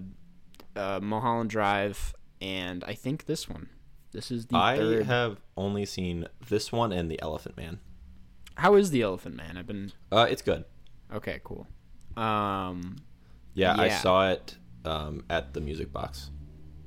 uh, 0.79 1.01
Mulholland 1.01 1.51
Drive, 1.51 2.15
and 2.41 2.83
I 2.85 2.95
think 2.95 3.27
this 3.27 3.49
one. 3.49 3.69
This 4.13 4.31
is 4.31 4.47
the 4.47 4.57
I 4.57 4.77
third. 4.77 5.07
have 5.07 5.39
only 5.57 5.85
seen 5.87 6.27
this 6.49 6.71
one 6.73 6.93
and 6.93 7.11
The 7.11 7.21
Elephant 7.23 7.57
Man. 7.57 7.81
How 8.57 8.75
is 8.75 8.91
the 8.91 9.01
Elephant 9.03 9.37
Man? 9.37 9.57
I've 9.57 9.67
been 9.67 9.93
Uh, 10.11 10.27
it's 10.29 10.43
good. 10.43 10.65
okay, 11.15 11.41
cool. 11.45 11.67
Um, 12.17 12.97
Yeah, 13.55 13.75
I 13.79 13.89
saw 13.89 14.29
it 14.31 14.57
um, 14.85 15.25
at 15.31 15.55
the 15.55 15.61
Music 15.63 15.93
Box. 15.93 16.31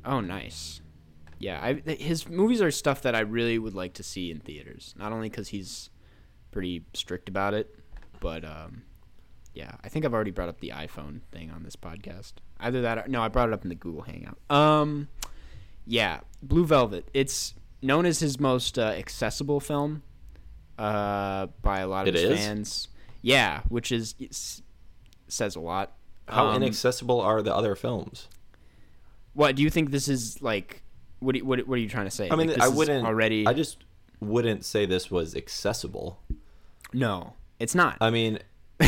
oh, 0.05 0.19
nice. 0.21 0.81
Yeah, 1.39 1.59
I, 1.61 1.73
his 1.91 2.27
movies 2.29 2.61
are 2.61 2.71
stuff 2.71 3.01
that 3.01 3.13
I 3.15 3.19
really 3.19 3.59
would 3.59 3.75
like 3.75 3.93
to 3.95 4.03
see 4.03 4.31
in 4.31 4.39
theaters. 4.39 4.93
Not 4.97 5.11
only 5.11 5.29
because 5.29 5.49
he's 5.49 5.89
pretty 6.51 6.83
strict 6.93 7.27
about 7.29 7.53
it, 7.53 7.77
but 8.21 8.45
um, 8.45 8.83
yeah, 9.53 9.71
I 9.83 9.89
think 9.89 10.05
I've 10.05 10.13
already 10.13 10.31
brought 10.31 10.49
up 10.49 10.59
the 10.61 10.69
iPhone 10.69 11.21
thing 11.31 11.51
on 11.51 11.63
this 11.63 11.75
podcast. 11.75 12.33
Either 12.59 12.81
that, 12.83 12.97
or, 12.99 13.07
no, 13.07 13.21
I 13.21 13.27
brought 13.27 13.49
it 13.49 13.53
up 13.53 13.63
in 13.63 13.69
the 13.69 13.75
Google 13.75 14.03
Hangout. 14.03 14.37
Um, 14.49 15.09
yeah, 15.85 16.21
Blue 16.41 16.65
Velvet. 16.65 17.09
It's 17.13 17.53
known 17.81 18.05
as 18.05 18.19
his 18.19 18.39
most 18.39 18.79
uh, 18.79 18.83
accessible 18.97 19.59
film 19.59 20.03
uh, 20.79 21.47
by 21.61 21.79
a 21.79 21.87
lot 21.87 22.07
of 22.07 22.15
It 22.15 22.21
his 22.21 22.31
is? 22.31 22.39
fans. 22.39 22.87
Yeah, 23.21 23.61
which 23.69 23.91
is 23.91 24.15
says 25.27 25.55
a 25.55 25.59
lot. 25.59 25.91
How 26.27 26.47
Um, 26.47 26.55
inaccessible 26.63 27.19
are 27.19 27.41
the 27.41 27.53
other 27.53 27.75
films? 27.75 28.29
What 29.33 29.55
do 29.55 29.63
you 29.63 29.69
think 29.69 29.91
this 29.91 30.07
is 30.07 30.41
like? 30.41 30.81
What 31.25 31.35
you, 31.35 31.45
what, 31.45 31.67
what 31.67 31.75
are 31.75 31.81
you 31.81 31.89
trying 31.89 32.05
to 32.05 32.11
say? 32.11 32.29
I 32.29 32.35
mean, 32.35 32.47
Like, 32.47 32.57
this 32.57 32.65
I 32.65 32.67
wouldn't 32.69 33.05
already. 33.05 33.45
I 33.47 33.53
just 33.53 33.83
wouldn't 34.21 34.63
say 34.63 34.85
this 34.85 35.09
was 35.11 35.35
accessible. 35.35 36.19
no, 36.93 37.33
it's 37.59 37.75
not. 37.75 37.97
I 38.01 38.09
mean, 38.11 38.39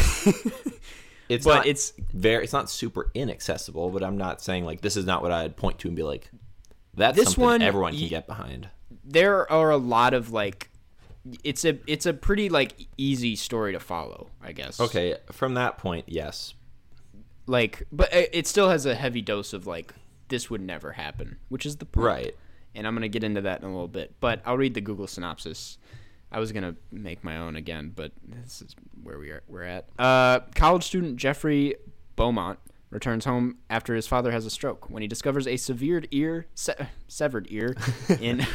it's 1.29 1.45
but 1.45 1.55
not 1.55 1.65
it's 1.65 1.93
very. 2.13 2.43
It's 2.43 2.53
not 2.53 2.69
super 2.69 3.09
inaccessible, 3.13 3.89
but 3.89 4.03
I'm 4.03 4.17
not 4.17 4.41
saying 4.41 4.65
like 4.65 4.81
this 4.81 4.95
is 4.97 5.05
not 5.05 5.21
what 5.21 5.31
I'd 5.31 5.55
point 5.57 5.79
to 5.79 5.87
and 5.87 5.95
be 5.97 6.03
like. 6.03 6.29
That's 6.93 7.15
This 7.17 7.25
something 7.29 7.43
one, 7.43 7.61
everyone 7.61 7.93
y- 7.93 7.99
can 7.99 8.07
get 8.09 8.27
behind. 8.27 8.69
there 9.03 9.49
are 9.51 9.69
a 9.71 9.77
lot 9.77 10.13
of 10.13 10.31
like. 10.31 10.69
It's 11.43 11.65
a 11.65 11.77
it's 11.87 12.05
a 12.05 12.13
pretty 12.13 12.47
like 12.49 12.87
easy 12.97 13.35
story 13.35 13.73
to 13.73 13.79
follow, 13.79 14.29
I 14.41 14.53
guess. 14.53 14.79
Okay, 14.79 15.15
from 15.33 15.55
that 15.55 15.77
point, 15.77 16.05
yes. 16.07 16.53
Like, 17.45 17.83
but 17.91 18.13
it 18.13 18.29
it 18.33 18.47
still 18.47 18.69
has 18.69 18.85
a 18.85 18.95
heavy 18.95 19.21
dose 19.21 19.51
of 19.53 19.67
like 19.67 19.93
this 20.29 20.49
would 20.49 20.61
never 20.61 20.93
happen, 20.93 21.37
which 21.49 21.65
is 21.65 21.77
the 21.77 21.85
point. 21.85 22.05
Right. 22.05 22.35
And 22.75 22.85
I'm 22.85 22.93
gonna 22.93 23.07
get 23.07 23.23
into 23.23 23.41
that 23.41 23.61
in 23.61 23.65
a 23.67 23.71
little 23.71 23.87
bit, 23.87 24.15
but 24.19 24.41
I'll 24.45 24.57
read 24.57 24.73
the 24.73 24.81
Google 24.81 25.07
synopsis. 25.07 25.77
I 26.31 26.39
was 26.39 26.51
gonna 26.51 26.75
make 26.91 27.23
my 27.23 27.37
own 27.37 27.55
again, 27.55 27.91
but 27.95 28.11
this 28.23 28.61
is 28.61 28.75
where 29.01 29.17
we 29.17 29.29
are. 29.29 29.43
We're 29.47 29.63
at. 29.63 29.87
Uh, 29.97 30.41
college 30.55 30.83
student 30.83 31.17
Jeffrey 31.17 31.75
Beaumont 32.15 32.59
returns 32.89 33.25
home 33.25 33.57
after 33.69 33.95
his 33.95 34.07
father 34.07 34.31
has 34.31 34.45
a 34.45 34.49
stroke. 34.49 34.89
When 34.89 35.01
he 35.01 35.07
discovers 35.07 35.47
a 35.47 35.57
severed 35.57 36.07
ear, 36.11 36.47
se- 36.53 36.87
severed 37.07 37.47
ear, 37.49 37.75
in. 38.21 38.45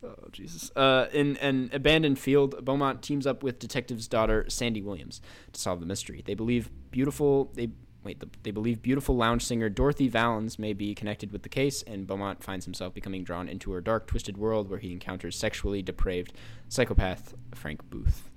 Oh 0.00 0.28
Jesus! 0.30 0.70
Uh, 0.76 1.08
in 1.12 1.36
an 1.38 1.70
abandoned 1.72 2.20
field, 2.20 2.64
Beaumont 2.64 3.02
teams 3.02 3.26
up 3.26 3.42
with 3.42 3.58
detective's 3.58 4.06
daughter 4.06 4.44
Sandy 4.48 4.80
Williams 4.80 5.20
to 5.52 5.60
solve 5.60 5.80
the 5.80 5.86
mystery. 5.86 6.22
They 6.24 6.34
believe 6.34 6.70
beautiful. 6.92 7.50
They 7.54 7.70
wait. 8.08 8.20
The, 8.20 8.28
they 8.42 8.50
believe 8.50 8.80
beautiful 8.82 9.16
lounge 9.16 9.44
singer 9.44 9.68
Dorothy 9.68 10.10
Vallens 10.10 10.58
may 10.58 10.72
be 10.72 10.94
connected 10.94 11.30
with 11.30 11.42
the 11.42 11.48
case, 11.48 11.82
and 11.82 12.06
Beaumont 12.06 12.42
finds 12.42 12.64
himself 12.64 12.94
becoming 12.94 13.22
drawn 13.22 13.48
into 13.48 13.70
her 13.72 13.80
dark, 13.80 14.06
twisted 14.06 14.36
world 14.38 14.68
where 14.70 14.78
he 14.78 14.92
encounters 14.92 15.36
sexually 15.36 15.82
depraved 15.82 16.32
psychopath 16.68 17.34
Frank 17.54 17.88
Booth. 17.90 18.30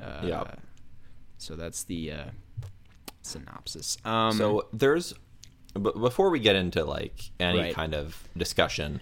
Uh, 0.00 0.20
Yeah. 0.24 0.44
So 1.38 1.56
that's 1.56 1.84
the 1.84 2.12
uh, 2.12 2.24
synopsis. 3.22 3.98
Um, 4.04 4.32
So 4.32 4.68
there's, 4.72 5.14
but 5.74 5.98
before 5.98 6.30
we 6.30 6.38
get 6.38 6.54
into 6.56 6.84
like 6.84 7.30
any 7.40 7.58
Right. 7.58 7.74
kind 7.74 7.94
of 7.94 8.28
discussion, 8.36 9.00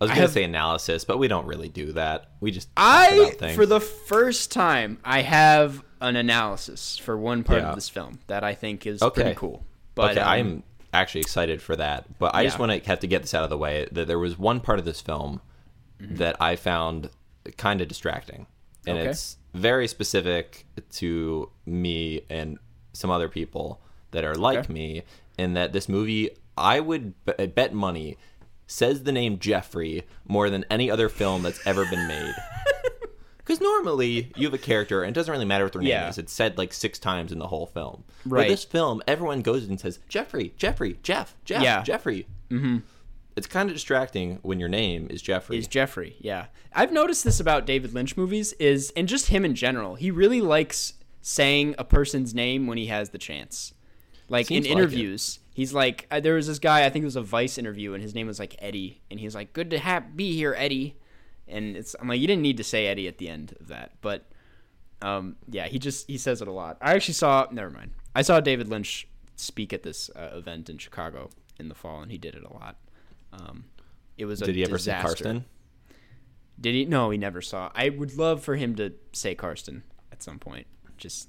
I 0.00 0.04
was 0.04 0.10
gonna 0.12 0.28
say 0.28 0.42
analysis, 0.44 1.04
but 1.04 1.18
we 1.18 1.28
don't 1.28 1.46
really 1.46 1.68
do 1.68 1.92
that. 1.92 2.32
We 2.40 2.50
just 2.50 2.68
I, 2.76 3.34
for 3.54 3.66
the 3.66 3.78
first 3.80 4.50
time, 4.50 4.98
I 5.04 5.22
have 5.22 5.84
an 6.02 6.16
analysis 6.16 6.98
for 6.98 7.16
one 7.16 7.42
part 7.44 7.62
Yeah. 7.62 7.70
of 7.70 7.74
this 7.74 7.88
film 7.88 8.18
that 8.26 8.44
I 8.44 8.54
think 8.54 8.86
is 8.86 9.02
Okay. 9.02 9.22
pretty 9.22 9.36
cool. 9.36 9.64
But 9.94 10.12
okay, 10.12 10.20
um, 10.20 10.28
I'm 10.28 10.62
actually 10.92 11.20
excited 11.22 11.62
for 11.62 11.76
that, 11.76 12.18
but 12.18 12.34
I 12.34 12.44
just 12.44 12.58
want 12.58 12.72
to 12.72 12.88
have 12.88 13.00
to 13.00 13.06
get 13.06 13.22
this 13.22 13.32
out 13.34 13.44
of 13.44 13.50
the 13.50 13.58
way. 13.58 13.88
That 13.92 14.06
there 14.08 14.18
was 14.18 14.38
one 14.38 14.60
part 14.60 14.78
of 14.78 14.84
this 14.84 15.00
film 15.00 15.40
that 16.00 16.36
I 16.40 16.56
found 16.56 17.10
kind 17.56 17.80
of 17.80 17.88
distracting, 17.88 18.46
and 18.86 18.98
Okay. 18.98 19.10
it's 19.10 19.36
very 19.54 19.86
specific 19.86 20.66
to 20.92 21.50
me 21.66 22.22
and 22.30 22.58
some 22.92 23.10
other 23.10 23.28
people 23.28 23.80
that 24.10 24.24
are 24.24 24.34
like 24.34 24.58
Okay. 24.60 24.72
me. 24.72 25.02
In 25.38 25.54
that 25.54 25.72
this 25.72 25.88
movie, 25.88 26.30
I 26.58 26.80
would 26.80 27.14
b- 27.24 27.46
bet 27.46 27.72
money 27.72 28.16
says 28.66 29.02
the 29.04 29.12
name 29.12 29.38
Jeffrey 29.38 30.02
more 30.26 30.50
than 30.50 30.64
any 30.70 30.90
other 30.90 31.08
film 31.08 31.42
that's 31.42 31.60
ever 31.66 31.84
been 31.86 32.06
made. 32.06 32.34
Because 33.44 33.60
normally 33.60 34.30
you 34.36 34.46
have 34.46 34.54
a 34.54 34.58
character 34.58 35.02
and 35.02 35.10
it 35.10 35.14
doesn't 35.18 35.32
really 35.32 35.44
matter 35.44 35.64
what 35.64 35.72
their 35.72 35.82
name 35.82 35.90
Yeah. 35.90 36.08
is. 36.08 36.18
It's 36.18 36.32
said 36.32 36.56
like 36.58 36.72
six 36.72 36.98
times 36.98 37.32
in 37.32 37.38
the 37.38 37.48
whole 37.48 37.66
film. 37.66 38.04
Right. 38.24 38.42
But 38.42 38.48
this 38.48 38.64
film, 38.64 39.02
everyone 39.08 39.42
goes 39.42 39.66
and 39.68 39.80
says 39.80 39.98
Jeffrey, 40.08 40.52
Jeffrey, 40.56 40.98
Jeff, 41.02 41.34
Jeff, 41.44 41.62
Yeah. 41.62 41.82
Jeffrey. 41.82 42.26
Mm-hmm. 42.50 42.78
It's 43.34 43.46
kind 43.46 43.68
of 43.70 43.74
distracting 43.74 44.38
when 44.42 44.60
your 44.60 44.68
name 44.68 45.06
is 45.10 45.22
Jeffrey. 45.22 45.56
is 45.58 45.66
Jeffrey. 45.66 46.16
Yeah, 46.20 46.46
I've 46.74 46.92
noticed 46.92 47.24
this 47.24 47.40
about 47.40 47.64
David 47.66 47.94
Lynch 47.94 48.14
movies 48.16 48.52
is, 48.54 48.92
and 48.94 49.08
just 49.08 49.28
him 49.28 49.44
in 49.44 49.54
general. 49.54 49.94
He 49.94 50.10
really 50.10 50.42
likes 50.42 50.92
saying 51.22 51.74
a 51.78 51.84
person's 51.84 52.34
name 52.34 52.66
when 52.66 52.76
he 52.76 52.86
has 52.88 53.08
the 53.10 53.18
chance. 53.18 53.72
Like 54.28 54.46
Seems 54.46 54.66
in 54.66 54.72
like 54.72 54.78
it. 54.78 54.80
interviews, 54.82 55.38
he's 55.54 55.72
like, 55.72 56.06
uh, 56.10 56.20
there 56.20 56.34
was 56.34 56.46
this 56.46 56.58
guy. 56.58 56.84
I 56.84 56.90
think 56.90 57.02
it 57.04 57.06
was 57.06 57.16
a 57.16 57.22
Vice 57.22 57.56
interview, 57.58 57.94
and 57.94 58.02
his 58.02 58.14
name 58.14 58.26
was 58.26 58.38
like 58.38 58.54
Eddie, 58.58 59.00
and 59.10 59.18
he's 59.18 59.34
like, 59.34 59.52
"Good 59.54 59.70
to 59.70 59.78
have 59.78 60.14
be 60.16 60.34
here, 60.36 60.54
Eddie." 60.56 60.96
And 61.48 61.76
it's 61.76 61.94
I'm 62.00 62.08
like, 62.08 62.20
you 62.20 62.26
didn't 62.26 62.42
need 62.42 62.56
to 62.58 62.64
say 62.64 62.86
Eddie 62.86 63.08
at 63.08 63.18
the 63.18 63.28
end 63.28 63.54
of 63.60 63.68
that, 63.68 63.92
but 64.00 64.30
um, 65.02 65.36
yeah, 65.48 65.66
he 65.66 65.78
just 65.78 66.06
he 66.08 66.16
says 66.16 66.40
it 66.40 66.48
a 66.48 66.52
lot. 66.52 66.78
I 66.80 66.94
actually 66.94 67.14
saw. 67.14 67.46
Never 67.50 67.70
mind. 67.70 67.92
I 68.14 68.22
saw 68.22 68.40
David 68.40 68.68
Lynch 68.68 69.08
speak 69.36 69.72
at 69.72 69.82
this 69.82 70.10
uh, 70.14 70.30
event 70.34 70.70
in 70.70 70.78
Chicago 70.78 71.30
in 71.58 71.68
the 71.68 71.74
fall, 71.74 72.00
and 72.00 72.10
he 72.12 72.18
did 72.18 72.34
it 72.34 72.44
a 72.44 72.52
lot. 72.52 72.76
Um, 73.32 73.64
it 74.16 74.26
was 74.26 74.42
a 74.42 74.46
Did 74.46 74.56
he 74.56 74.62
ever 74.62 74.76
disaster. 74.76 75.08
see 75.08 75.24
Karsten? 75.24 75.44
Did 76.60 76.74
he? 76.74 76.84
No, 76.84 77.10
he 77.10 77.18
never 77.18 77.40
saw. 77.40 77.70
I 77.74 77.88
would 77.88 78.16
love 78.16 78.42
for 78.42 78.56
him 78.56 78.76
to 78.76 78.92
say 79.12 79.34
Karsten 79.34 79.82
at 80.12 80.22
some 80.22 80.38
point. 80.38 80.66
Just 80.96 81.28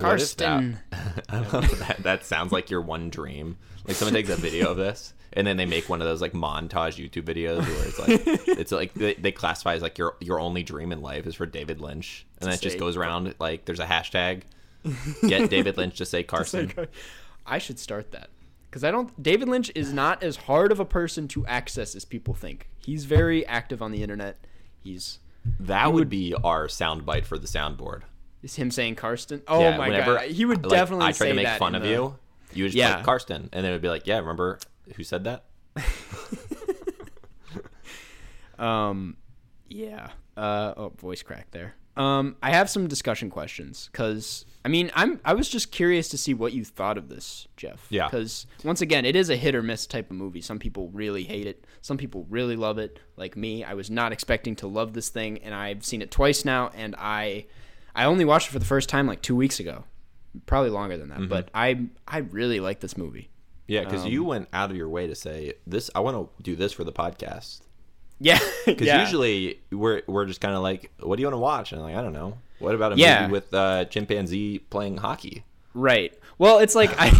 is 0.00 0.34
that? 0.36 0.46
Karsten. 0.48 0.78
I 1.28 1.38
love 1.40 1.78
that. 1.80 2.02
That 2.02 2.24
sounds 2.24 2.52
like 2.52 2.70
your 2.70 2.80
one 2.80 3.10
dream. 3.10 3.58
Like 3.86 3.96
someone 3.96 4.14
takes 4.14 4.30
a 4.30 4.36
video 4.36 4.70
of 4.70 4.76
this 4.76 5.12
and 5.36 5.46
then 5.46 5.56
they 5.56 5.66
make 5.66 5.88
one 5.88 6.00
of 6.00 6.06
those 6.06 6.20
like 6.20 6.32
montage 6.32 6.96
YouTube 6.96 7.24
videos 7.24 7.60
where 7.66 7.86
it's 7.88 7.98
like 7.98 8.48
it's 8.58 8.72
like 8.72 8.94
they, 8.94 9.14
they 9.14 9.32
classify 9.32 9.74
as 9.74 9.82
like 9.82 9.98
your 9.98 10.16
your 10.20 10.40
only 10.40 10.62
dream 10.62 10.92
in 10.92 11.00
life 11.02 11.26
is 11.26 11.34
for 11.34 11.46
David 11.46 11.80
Lynch, 11.80 12.26
and 12.40 12.46
then 12.48 12.54
it 12.54 12.60
just 12.60 12.78
goes 12.78 12.96
around 12.96 13.34
like 13.38 13.64
there's 13.64 13.80
a 13.80 13.86
hashtag. 13.86 14.42
Get 15.26 15.48
David 15.48 15.76
Lynch 15.78 15.96
to 15.96 16.04
say 16.04 16.22
Karsten. 16.22 16.70
I 17.46 17.58
should 17.58 17.78
start 17.78 18.12
that 18.12 18.28
because 18.70 18.84
I 18.84 18.90
don't. 18.90 19.22
David 19.22 19.48
Lynch 19.48 19.70
is 19.74 19.92
not 19.92 20.22
as 20.22 20.36
hard 20.36 20.72
of 20.72 20.78
a 20.80 20.84
person 20.84 21.26
to 21.28 21.46
access 21.46 21.94
as 21.94 22.04
people 22.04 22.34
think. 22.34 22.68
He's 22.84 23.04
very 23.06 23.46
active 23.46 23.80
on 23.80 23.92
the 23.92 24.02
internet. 24.02 24.36
He's 24.82 25.20
That 25.58 25.92
would 25.94 26.10
be 26.10 26.34
our 26.44 26.66
soundbite 26.66 27.24
for 27.24 27.38
the 27.38 27.46
soundboard. 27.46 28.02
is 28.42 28.56
him 28.56 28.70
saying 28.70 28.96
Karsten. 28.96 29.40
Oh 29.48 29.60
yeah, 29.60 29.78
my 29.78 29.88
god, 29.88 30.26
he 30.26 30.44
would 30.44 30.62
like, 30.64 30.70
definitely 30.70 31.06
I 31.06 31.12
try 31.12 31.26
say 31.26 31.28
to 31.30 31.34
make 31.34 31.48
fun 31.58 31.74
of 31.74 31.82
the- 31.82 31.88
you. 31.88 32.18
You 32.52 32.64
would 32.64 32.72
just 32.72 32.76
Yeah. 32.78 32.96
like 32.96 33.04
Karsten, 33.06 33.48
and 33.52 33.64
then 33.64 33.66
it 33.66 33.72
would 33.72 33.82
be 33.82 33.88
like, 33.88 34.06
yeah, 34.06 34.18
remember 34.18 34.58
who 34.96 35.04
said 35.04 35.24
that? 35.24 35.44
Um, 38.58 39.16
yeah. 39.68 40.10
Uh, 40.36 40.74
oh, 40.76 40.88
voice 40.96 41.22
crack 41.22 41.50
there. 41.50 41.74
Um, 41.96 42.36
I 42.42 42.50
have 42.50 42.68
some 42.68 42.88
discussion 42.88 43.30
questions 43.30 43.88
because 43.92 44.44
I 44.64 44.68
mean, 44.68 44.90
I'm 44.94 45.20
I 45.24 45.34
was 45.34 45.48
just 45.48 45.70
curious 45.70 46.08
to 46.08 46.18
see 46.18 46.34
what 46.34 46.52
you 46.52 46.64
thought 46.64 46.98
of 46.98 47.08
this, 47.08 47.46
Jeff. 47.56 47.86
Yeah. 47.88 48.06
Because 48.06 48.46
once 48.64 48.80
again, 48.80 49.04
it 49.04 49.14
is 49.14 49.30
a 49.30 49.36
hit 49.36 49.54
or 49.54 49.62
miss 49.62 49.86
type 49.86 50.10
of 50.10 50.16
movie. 50.16 50.40
Some 50.40 50.58
people 50.58 50.88
really 50.88 51.22
hate 51.22 51.46
it. 51.46 51.64
Some 51.82 51.96
people 51.96 52.26
really 52.28 52.56
love 52.56 52.78
it. 52.78 52.98
Like 53.16 53.36
me, 53.36 53.62
I 53.62 53.74
was 53.74 53.90
not 53.90 54.12
expecting 54.12 54.56
to 54.56 54.66
love 54.66 54.92
this 54.92 55.08
thing, 55.08 55.38
and 55.38 55.54
I've 55.54 55.84
seen 55.84 56.02
it 56.02 56.10
twice 56.10 56.44
now, 56.44 56.72
and 56.74 56.96
I, 56.98 57.46
I 57.94 58.06
only 58.06 58.24
watched 58.24 58.48
it 58.48 58.52
for 58.52 58.58
the 58.58 58.64
first 58.64 58.88
time 58.88 59.06
like 59.06 59.22
two 59.22 59.36
weeks 59.36 59.60
ago, 59.60 59.84
probably 60.46 60.70
longer 60.70 60.96
than 60.96 61.10
that. 61.10 61.18
Mm-hmm. 61.18 61.28
But 61.28 61.50
I 61.54 61.86
I 62.08 62.18
really 62.18 62.58
like 62.58 62.80
this 62.80 62.96
movie. 62.96 63.30
Yeah, 63.66 63.84
because 63.84 64.02
Um, 64.04 64.10
you 64.10 64.24
went 64.24 64.48
out 64.52 64.70
of 64.70 64.76
your 64.76 64.88
way 64.88 65.06
to 65.06 65.14
say 65.14 65.54
this. 65.66 65.90
I 65.94 66.00
want 66.00 66.16
to 66.36 66.42
do 66.42 66.54
this 66.56 66.72
for 66.72 66.84
the 66.84 66.92
podcast. 66.92 67.60
Yeah, 68.20 68.38
Because 68.64 68.86
yeah. 68.86 69.00
usually 69.00 69.60
we're 69.72 70.02
we're 70.06 70.24
just 70.24 70.40
kind 70.40 70.54
of 70.54 70.62
like, 70.62 70.92
what 71.00 71.16
do 71.16 71.22
you 71.22 71.26
want 71.26 71.34
to 71.34 71.38
watch? 71.38 71.72
And 71.72 71.80
I'm 71.80 71.86
like, 71.88 71.96
I 71.96 72.00
don't 72.02 72.12
know. 72.12 72.38
What 72.60 72.74
about 72.76 72.92
a 72.92 72.96
Yeah. 72.96 73.22
movie 73.22 73.32
with 73.32 73.52
uh, 73.52 73.86
chimpanzee 73.86 74.60
playing 74.60 74.98
hockey? 74.98 75.44
Right. 75.74 76.16
Well, 76.38 76.60
it's 76.60 76.76
like 76.76 76.90
I 76.96 77.10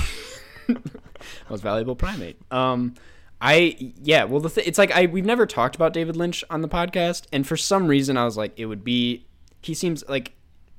most 1.51 1.63
valuable 1.63 1.97
primate. 1.97 2.39
Um, 2.53 2.95
I 3.41 3.93
yeah. 4.03 4.25
Well, 4.25 4.41
the 4.41 4.49
th- 4.49 4.67
it's 4.67 4.79
like 4.79 4.93
I 4.93 5.07
we've 5.07 5.25
never 5.27 5.47
talked 5.47 5.75
about 5.75 5.93
David 5.93 6.17
Lynch 6.17 6.45
on 6.49 6.63
the 6.63 6.69
podcast, 6.69 7.27
and 7.33 7.47
for 7.47 7.57
some 7.57 7.89
reason 7.89 8.17
I 8.17 8.25
was 8.25 8.37
like, 8.37 8.53
it 8.59 8.67
would 8.67 8.85
be. 8.85 9.27
He 9.63 9.75
seems 9.75 10.05
like 10.09 10.33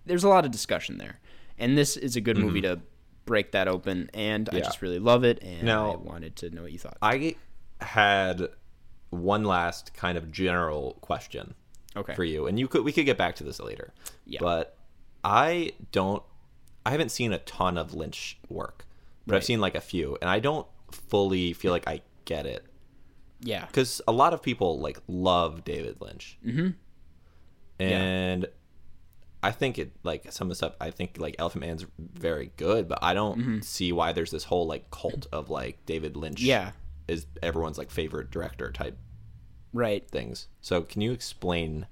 there's 0.05 0.23
a 0.23 0.29
lot 0.29 0.45
of 0.45 0.51
discussion 0.51 0.97
there, 0.97 1.19
and 1.59 1.77
this 1.77 1.97
is 1.97 2.15
a 2.15 2.21
good 2.21 2.37
movie 2.37 2.61
to 2.61 2.79
break 3.25 3.51
that 3.51 3.67
open. 3.67 4.09
And 4.13 4.47
I 4.49 4.53
Mm-hmm. 4.53 4.63
Just 4.63 4.81
really 4.81 4.99
love 4.99 5.23
it, 5.23 5.41
and 5.43 5.63
Now- 5.63 5.91
I 5.91 5.95
wanted 5.97 6.35
to 6.37 6.49
know 6.49 6.61
what 6.63 6.71
you 6.71 6.79
thought. 6.79 6.97
I 7.01 7.35
had 7.81 8.47
one 9.09 9.43
last 9.43 9.93
kind 9.93 10.17
of 10.17 10.31
general 10.31 10.97
question 11.01 11.53
Okay. 11.95 12.13
for 12.15 12.23
you, 12.23 12.47
and 12.47 12.59
you 12.59 12.67
could 12.67 12.83
we 12.83 12.91
could 12.91 13.05
get 13.05 13.17
back 13.17 13.35
to 13.37 13.43
this 13.43 13.59
later. 13.59 13.93
Yeah. 14.25 14.39
But 14.41 14.77
I 15.23 15.71
don't. 15.91 16.21
I 16.85 16.91
haven't 16.91 17.09
seen 17.09 17.33
a 17.33 17.39
ton 17.39 17.77
of 17.77 17.93
Lynch 17.93 18.37
work, 18.49 18.85
but 19.25 19.35
I've 19.35 19.43
seen 19.43 19.59
like 19.61 19.75
a 19.75 19.81
few, 19.81 20.17
and 20.21 20.29
I 20.29 20.39
don't 20.39 20.67
fully 20.91 21.53
feel 21.53 21.71
like 21.71 21.87
I 21.87 22.01
get 22.25 22.45
it 22.45 22.63
Yeah. 23.41 23.65
because 23.65 24.01
a 24.07 24.11
lot 24.11 24.33
of 24.33 24.41
people 24.43 24.79
like 24.79 24.99
love 25.07 25.63
David 25.63 25.97
Lynch, 25.99 26.37
mm-hmm. 26.45 26.69
and 27.79 28.45
I 29.47 29.51
think 29.51 29.77
it 29.77 29.91
like 30.03 30.31
some 30.31 30.47
of 30.47 30.49
the 30.49 30.55
stuff. 30.55 30.73
I 30.81 30.91
think 30.91 31.17
like 31.19 31.35
Elephant 31.39 31.63
Man's 31.65 31.85
very 31.99 32.51
good, 32.57 32.87
but 32.87 32.99
I 33.01 33.13
don't 33.13 33.39
Mm-hmm. 33.39 33.59
see 33.61 33.91
why 33.91 34.11
there's 34.11 34.31
this 34.31 34.45
whole 34.45 34.65
like 34.67 34.89
cult 34.91 35.27
of 35.31 35.49
like 35.49 35.85
David 35.85 36.15
Lynch. 36.17 36.41
Yeah. 36.41 36.71
is 37.07 37.27
everyone's 37.43 37.77
like 37.77 37.91
favorite 37.91 38.31
director 38.31 38.71
type 38.71 38.97
Right. 39.73 40.09
things. 40.09 40.47
So 40.61 40.81
can 40.81 41.01
you 41.01 41.11
explain? 41.11 41.87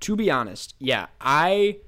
to 0.00 0.16
be 0.16 0.30
honest, 0.30 0.74
yeah, 0.80 1.06
I 1.20 1.78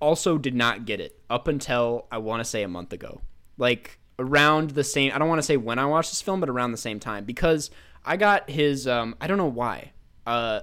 also 0.00 0.36
did 0.38 0.54
not 0.54 0.86
get 0.86 1.00
it 1.00 1.20
up 1.30 1.46
until 1.46 2.06
I 2.10 2.18
want 2.18 2.40
to 2.40 2.44
say 2.44 2.62
a 2.64 2.68
month 2.68 2.92
ago. 2.92 3.20
Like 3.58 3.98
around 4.18 4.70
the 4.72 4.84
same 4.84 5.12
I 5.14 5.18
don't 5.18 5.28
want 5.28 5.38
to 5.38 5.46
say 5.46 5.56
when 5.56 5.78
I 5.78 5.86
watched 5.86 6.10
this 6.10 6.20
film, 6.20 6.40
but 6.40 6.48
around 6.50 6.72
the 6.72 6.76
same 6.78 6.98
time 7.00 7.24
because 7.24 7.70
I 8.04 8.16
got 8.16 8.50
his 8.50 8.86
um 8.88 9.14
I 9.20 9.26
don't 9.28 9.38
know 9.38 9.46
why. 9.62 9.92
Uh 10.26 10.60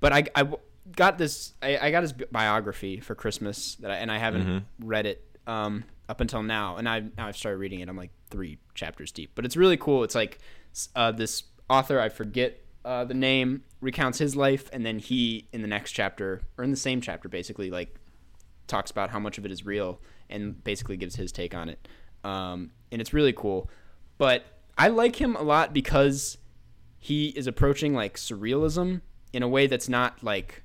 but 0.00 0.12
I 0.12 0.24
I 0.34 0.48
got 0.92 1.18
this 1.18 1.54
I, 1.62 1.78
I 1.78 1.90
got 1.90 2.02
his 2.02 2.12
biography 2.12 3.00
for 3.00 3.14
Christmas 3.14 3.76
that 3.76 3.90
I, 3.90 3.96
and 3.96 4.10
I 4.10 4.18
haven't 4.18 4.64
read 4.80 5.06
it 5.06 5.24
um 5.46 5.84
up 6.08 6.20
until 6.20 6.42
now 6.42 6.76
and 6.76 6.88
I 6.88 7.00
now 7.00 7.26
I've 7.26 7.36
started 7.36 7.58
reading 7.58 7.80
it. 7.80 7.88
I'm 7.88 7.96
like 7.96 8.10
3 8.30 8.58
chapters 8.74 9.12
deep. 9.12 9.30
But 9.34 9.44
it's 9.44 9.56
really 9.56 9.76
cool. 9.76 10.04
It's 10.04 10.14
like 10.14 10.38
uh 10.94 11.12
this 11.12 11.44
author 11.70 11.98
I 12.00 12.08
forget 12.08 12.60
uh, 12.84 13.04
the 13.04 13.14
name 13.14 13.64
recounts 13.80 14.18
his 14.18 14.36
life 14.36 14.68
and 14.72 14.84
then 14.84 14.98
he 14.98 15.48
in 15.52 15.62
the 15.62 15.68
next 15.68 15.92
chapter 15.92 16.42
or 16.58 16.64
in 16.64 16.70
the 16.70 16.76
same 16.76 17.00
chapter 17.00 17.28
basically 17.28 17.70
like 17.70 17.94
talks 18.66 18.90
about 18.90 19.10
how 19.10 19.18
much 19.18 19.38
of 19.38 19.46
it 19.46 19.52
is 19.52 19.64
real 19.64 20.00
and 20.28 20.62
basically 20.64 20.96
gives 20.96 21.16
his 21.16 21.32
take 21.32 21.54
on 21.54 21.68
it 21.68 21.88
um, 22.24 22.70
and 22.90 23.00
it's 23.00 23.12
really 23.12 23.32
cool 23.32 23.70
but 24.18 24.44
i 24.76 24.88
like 24.88 25.16
him 25.16 25.36
a 25.36 25.42
lot 25.42 25.72
because 25.72 26.38
he 26.98 27.28
is 27.28 27.46
approaching 27.46 27.94
like 27.94 28.16
surrealism 28.16 29.00
in 29.32 29.42
a 29.42 29.48
way 29.48 29.66
that's 29.66 29.88
not 29.88 30.22
like 30.22 30.63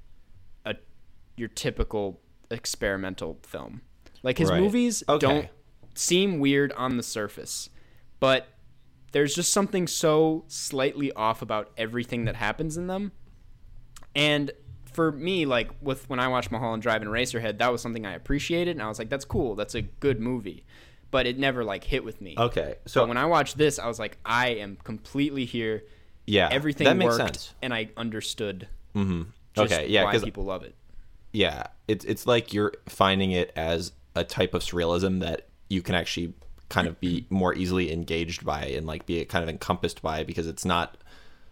your 1.39 1.49
typical 1.49 2.19
experimental 2.51 3.39
film 3.43 3.81
like 4.23 4.37
his 4.37 4.49
Right. 4.51 4.61
movies 4.61 5.03
Okay. 5.07 5.19
don't 5.19 5.47
seem 5.95 6.39
weird 6.39 6.71
on 6.73 6.97
the 6.97 7.03
surface 7.03 7.69
but 8.19 8.47
there's 9.11 9.33
just 9.33 9.51
something 9.51 9.87
so 9.87 10.43
slightly 10.47 11.11
off 11.13 11.41
about 11.41 11.71
everything 11.77 12.25
that 12.25 12.35
happens 12.35 12.77
in 12.77 12.85
them. 12.85 13.11
And 14.15 14.51
for 14.91 15.11
me, 15.11 15.45
like 15.47 15.71
with 15.81 16.07
when 16.09 16.19
I 16.19 16.27
watched 16.27 16.51
Mulholland 16.51 16.83
Drive 16.83 17.01
and 17.01 17.09
Eraserhead, 17.09 17.57
that 17.57 17.71
was 17.71 17.81
something 17.81 18.05
I 18.05 18.13
appreciated, 18.13 18.71
and 18.75 18.81
I 18.83 18.87
was 18.87 18.99
like, 18.99 19.09
"That's 19.09 19.25
cool. 19.25 19.55
That's 19.55 19.73
a 19.73 19.81
good 19.81 20.19
movie," 20.19 20.63
but 21.09 21.25
it 21.25 21.39
never 21.39 21.63
like 21.63 21.85
hit 21.85 22.03
with 22.03 22.21
me. 22.21 22.35
Okay, 22.37 22.75
so 22.85 23.01
But 23.01 23.07
when 23.09 23.17
I 23.17 23.25
watched 23.25 23.57
this, 23.57 23.79
I 23.79 23.87
was 23.87 23.97
like, 23.99 24.17
"I 24.25 24.49
am 24.49 24.77
completely 24.83 25.45
here. 25.45 25.83
yeah, 26.27 26.49
Everything 26.51 26.85
that 26.85 26.95
makes 26.97 27.17
worked, 27.17 27.35
sense. 27.35 27.53
and 27.63 27.73
I 27.73 27.89
understood 27.97 28.67
Mm-hmm. 28.95 29.23
just 29.55 29.73
Okay, 29.73 29.87
yeah, 29.89 30.03
why 30.03 30.11
because 30.11 30.23
people 30.23 30.43
love 30.43 30.61
it." 30.63 30.75
Yeah, 31.31 31.67
it's 31.87 32.05
it's 32.05 32.25
like 32.27 32.53
you're 32.53 32.73
finding 32.87 33.31
it 33.31 33.51
as 33.55 33.91
a 34.15 34.23
type 34.23 34.53
of 34.53 34.61
surrealism 34.63 35.19
that 35.21 35.47
you 35.69 35.81
can 35.81 35.95
actually 35.95 36.33
kind 36.69 36.87
of 36.87 36.99
be 36.99 37.25
more 37.29 37.53
easily 37.55 37.91
engaged 37.91 38.45
by 38.45 38.63
and 38.65 38.85
like 38.85 39.05
be 39.05 39.23
kind 39.25 39.43
of 39.43 39.49
encompassed 39.49 40.01
by 40.01 40.23
because 40.23 40.47
it's 40.47 40.65
not 40.65 40.97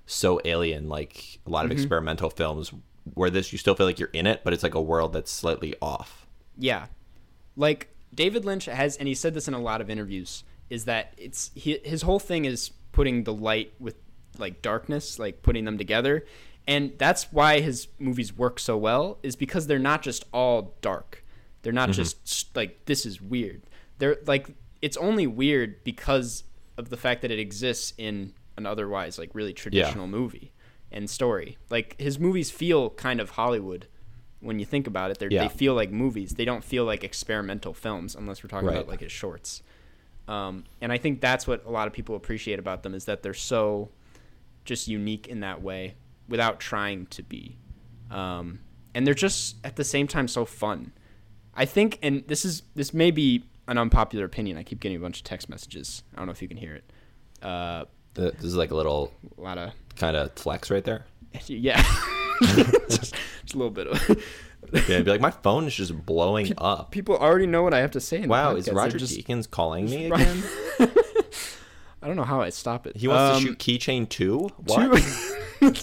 so 0.06 0.40
alien 0.46 0.88
like 0.90 1.40
a 1.46 1.50
lot 1.50 1.64
Mm-hmm. 1.64 1.72
of 1.72 1.78
experimental 1.78 2.30
films 2.30 2.72
where 3.14 3.30
this 3.30 3.52
you 3.52 3.58
still 3.58 3.74
feel 3.76 3.86
like 3.86 4.00
you're 4.00 4.10
in 4.14 4.28
it, 4.28 4.42
but 4.44 4.54
it's 4.54 4.64
like 4.64 4.76
a 4.76 4.82
world 4.82 5.14
that's 5.14 5.32
slightly 5.32 5.76
off. 5.82 6.28
Yeah. 6.58 6.88
Like 7.56 7.96
David 8.14 8.46
Lynch 8.46 8.66
has 8.66 8.98
and 8.98 9.08
he 9.08 9.16
said 9.16 9.34
this 9.34 9.48
in 9.48 9.54
a 9.54 9.60
lot 9.60 9.82
of 9.82 9.90
interviews 9.90 10.44
is 10.70 10.86
that 10.86 11.14
it's 11.18 11.52
he, 11.56 11.80
his 11.84 12.02
whole 12.02 12.20
thing 12.20 12.46
is 12.46 12.72
putting 12.92 13.24
the 13.24 13.34
light 13.34 13.74
with 13.80 13.96
like 14.38 14.62
darkness, 14.62 15.18
like 15.20 15.42
putting 15.42 15.66
them 15.66 15.78
together. 15.78 16.26
And 16.68 16.94
that's 16.98 17.32
why 17.32 17.62
his 17.62 17.88
movies 17.98 18.36
work 18.36 18.60
so 18.60 18.76
well 18.78 19.20
is 19.24 19.36
because 19.36 19.68
they're 19.68 19.80
not 19.80 20.02
just 20.02 20.26
all 20.34 20.76
dark. 20.82 21.24
They're 21.62 21.74
not 21.74 21.92
just 21.92 22.56
like 22.56 22.86
this 22.86 23.06
is 23.06 23.22
weird. 23.22 23.64
They're 24.00 24.18
like 24.26 24.50
it's 24.82 24.98
only 24.98 25.28
weird 25.28 25.84
because 25.84 26.44
of 26.78 26.90
the 26.90 26.98
fact 26.98 27.22
that 27.22 27.32
it 27.32 27.40
exists 27.40 27.94
in 27.98 28.34
an 28.58 28.66
otherwise 28.66 29.18
like 29.18 29.32
really 29.34 29.54
traditional 29.54 30.08
movie 30.08 30.52
and 30.92 31.10
story. 31.10 31.58
Like 31.70 32.00
his 32.00 32.20
movies 32.20 32.52
feel 32.52 32.90
kind 32.92 33.20
of 33.20 33.32
Hollywood 33.32 33.88
when 34.40 34.60
you 34.60 34.66
think 34.66 34.88
about 34.88 35.10
it. 35.12 35.32
Yeah. 35.32 35.44
They 35.44 35.50
feel 35.50 35.74
like 35.74 35.90
movies. 35.92 36.34
They 36.36 36.46
don't 36.46 36.64
feel 36.64 36.86
like 36.86 37.04
experimental 37.04 37.74
films 37.74 38.16
unless 38.16 38.44
we're 38.44 38.50
talking 38.50 38.68
Right. 38.68 38.78
about 38.78 38.88
like 38.88 39.00
his 39.02 39.12
shorts. 39.12 39.64
Um, 40.28 40.66
and 40.82 40.92
I 40.92 40.98
think 40.98 41.22
that's 41.22 41.48
what 41.48 41.66
a 41.66 41.72
lot 41.72 41.88
of 41.88 41.94
people 41.94 42.16
appreciate 42.16 42.60
about 42.60 42.84
them 42.84 42.94
is 42.94 43.06
that 43.06 43.24
they're 43.24 43.34
so 43.34 43.90
just 44.66 44.88
unique 44.90 45.28
in 45.28 45.40
that 45.40 45.62
way 45.62 45.96
without 46.28 46.60
trying 46.60 47.06
to 47.08 47.24
be. 47.24 47.58
Um, 48.12 48.60
and 48.94 49.06
they're 49.06 49.14
just 49.14 49.58
at 49.64 49.76
the 49.76 49.84
same 49.84 50.08
time 50.08 50.28
so 50.28 50.46
fun. 50.46 50.92
I 51.54 51.66
think, 51.66 52.00
and 52.02 52.24
this 52.28 52.46
is 52.46 52.64
this 52.76 52.94
may 52.94 53.12
be 53.12 53.44
an 53.68 53.78
unpopular 53.78 54.26
opinion. 54.26 54.58
I 54.58 54.64
keep 54.64 54.80
getting 54.80 54.98
a 54.98 55.00
bunch 55.02 55.20
of 55.20 55.24
text 55.24 55.50
messages. 55.50 56.04
I 56.14 56.18
don't 56.18 56.28
know 56.28 56.32
if 56.32 56.42
you 56.42 56.48
can 56.48 56.58
hear 56.58 56.76
it. 56.76 56.92
Uh, 57.42 57.86
This 58.14 58.44
is 58.44 58.56
like 58.56 58.72
a 58.72 58.76
little 58.76 59.12
a 59.38 59.42
lot 59.42 59.58
of 59.58 59.72
kind 59.96 60.16
of 60.16 60.34
flex 60.34 60.72
right 60.72 60.84
there. 60.84 61.06
yeah, 61.48 61.82
just, 62.42 63.14
just 63.44 63.54
a 63.54 63.58
little 63.58 63.72
bit 63.72 63.88
of. 63.88 64.24
Yeah, 64.90 65.00
be 65.00 65.12
like 65.12 65.22
my 65.22 65.32
phone 65.32 65.66
is 65.66 65.76
just 65.76 66.06
blowing 66.06 66.52
up. 66.58 66.92
People 66.92 67.16
already 67.16 67.46
know 67.46 67.64
what 67.64 67.74
I 67.74 67.80
have 67.80 67.92
to 67.92 68.02
say. 68.02 68.24
In 68.24 68.30
Wow, 68.30 68.56
is 68.56 68.70
Roger 68.70 68.98
just, 68.98 69.18
Deakins 69.18 69.50
calling 69.50 69.86
me 69.86 70.08
again? 70.08 70.44
I 72.02 72.08
don't 72.08 72.16
know 72.16 72.24
how 72.24 72.42
I 72.42 72.50
stop 72.50 72.86
it. 72.88 72.96
He 72.98 73.08
wants 73.08 73.38
Um, 73.38 73.44
to 73.44 73.48
shoot 73.50 73.60
Keychain 73.60 74.08
too. 74.10 74.50
What? 74.58 75.02
two- 75.60 75.74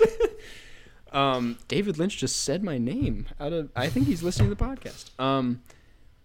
um, 1.12 1.58
David 1.68 1.98
Lynch 1.98 2.16
just 2.18 2.42
said 2.42 2.62
my 2.62 2.78
name 2.78 3.26
out 3.40 3.52
of. 3.52 3.70
I 3.74 3.88
think 3.88 4.06
he's 4.06 4.22
listening 4.22 4.48
to 4.50 4.54
the 4.54 4.64
podcast. 4.64 5.10
Um, 5.20 5.62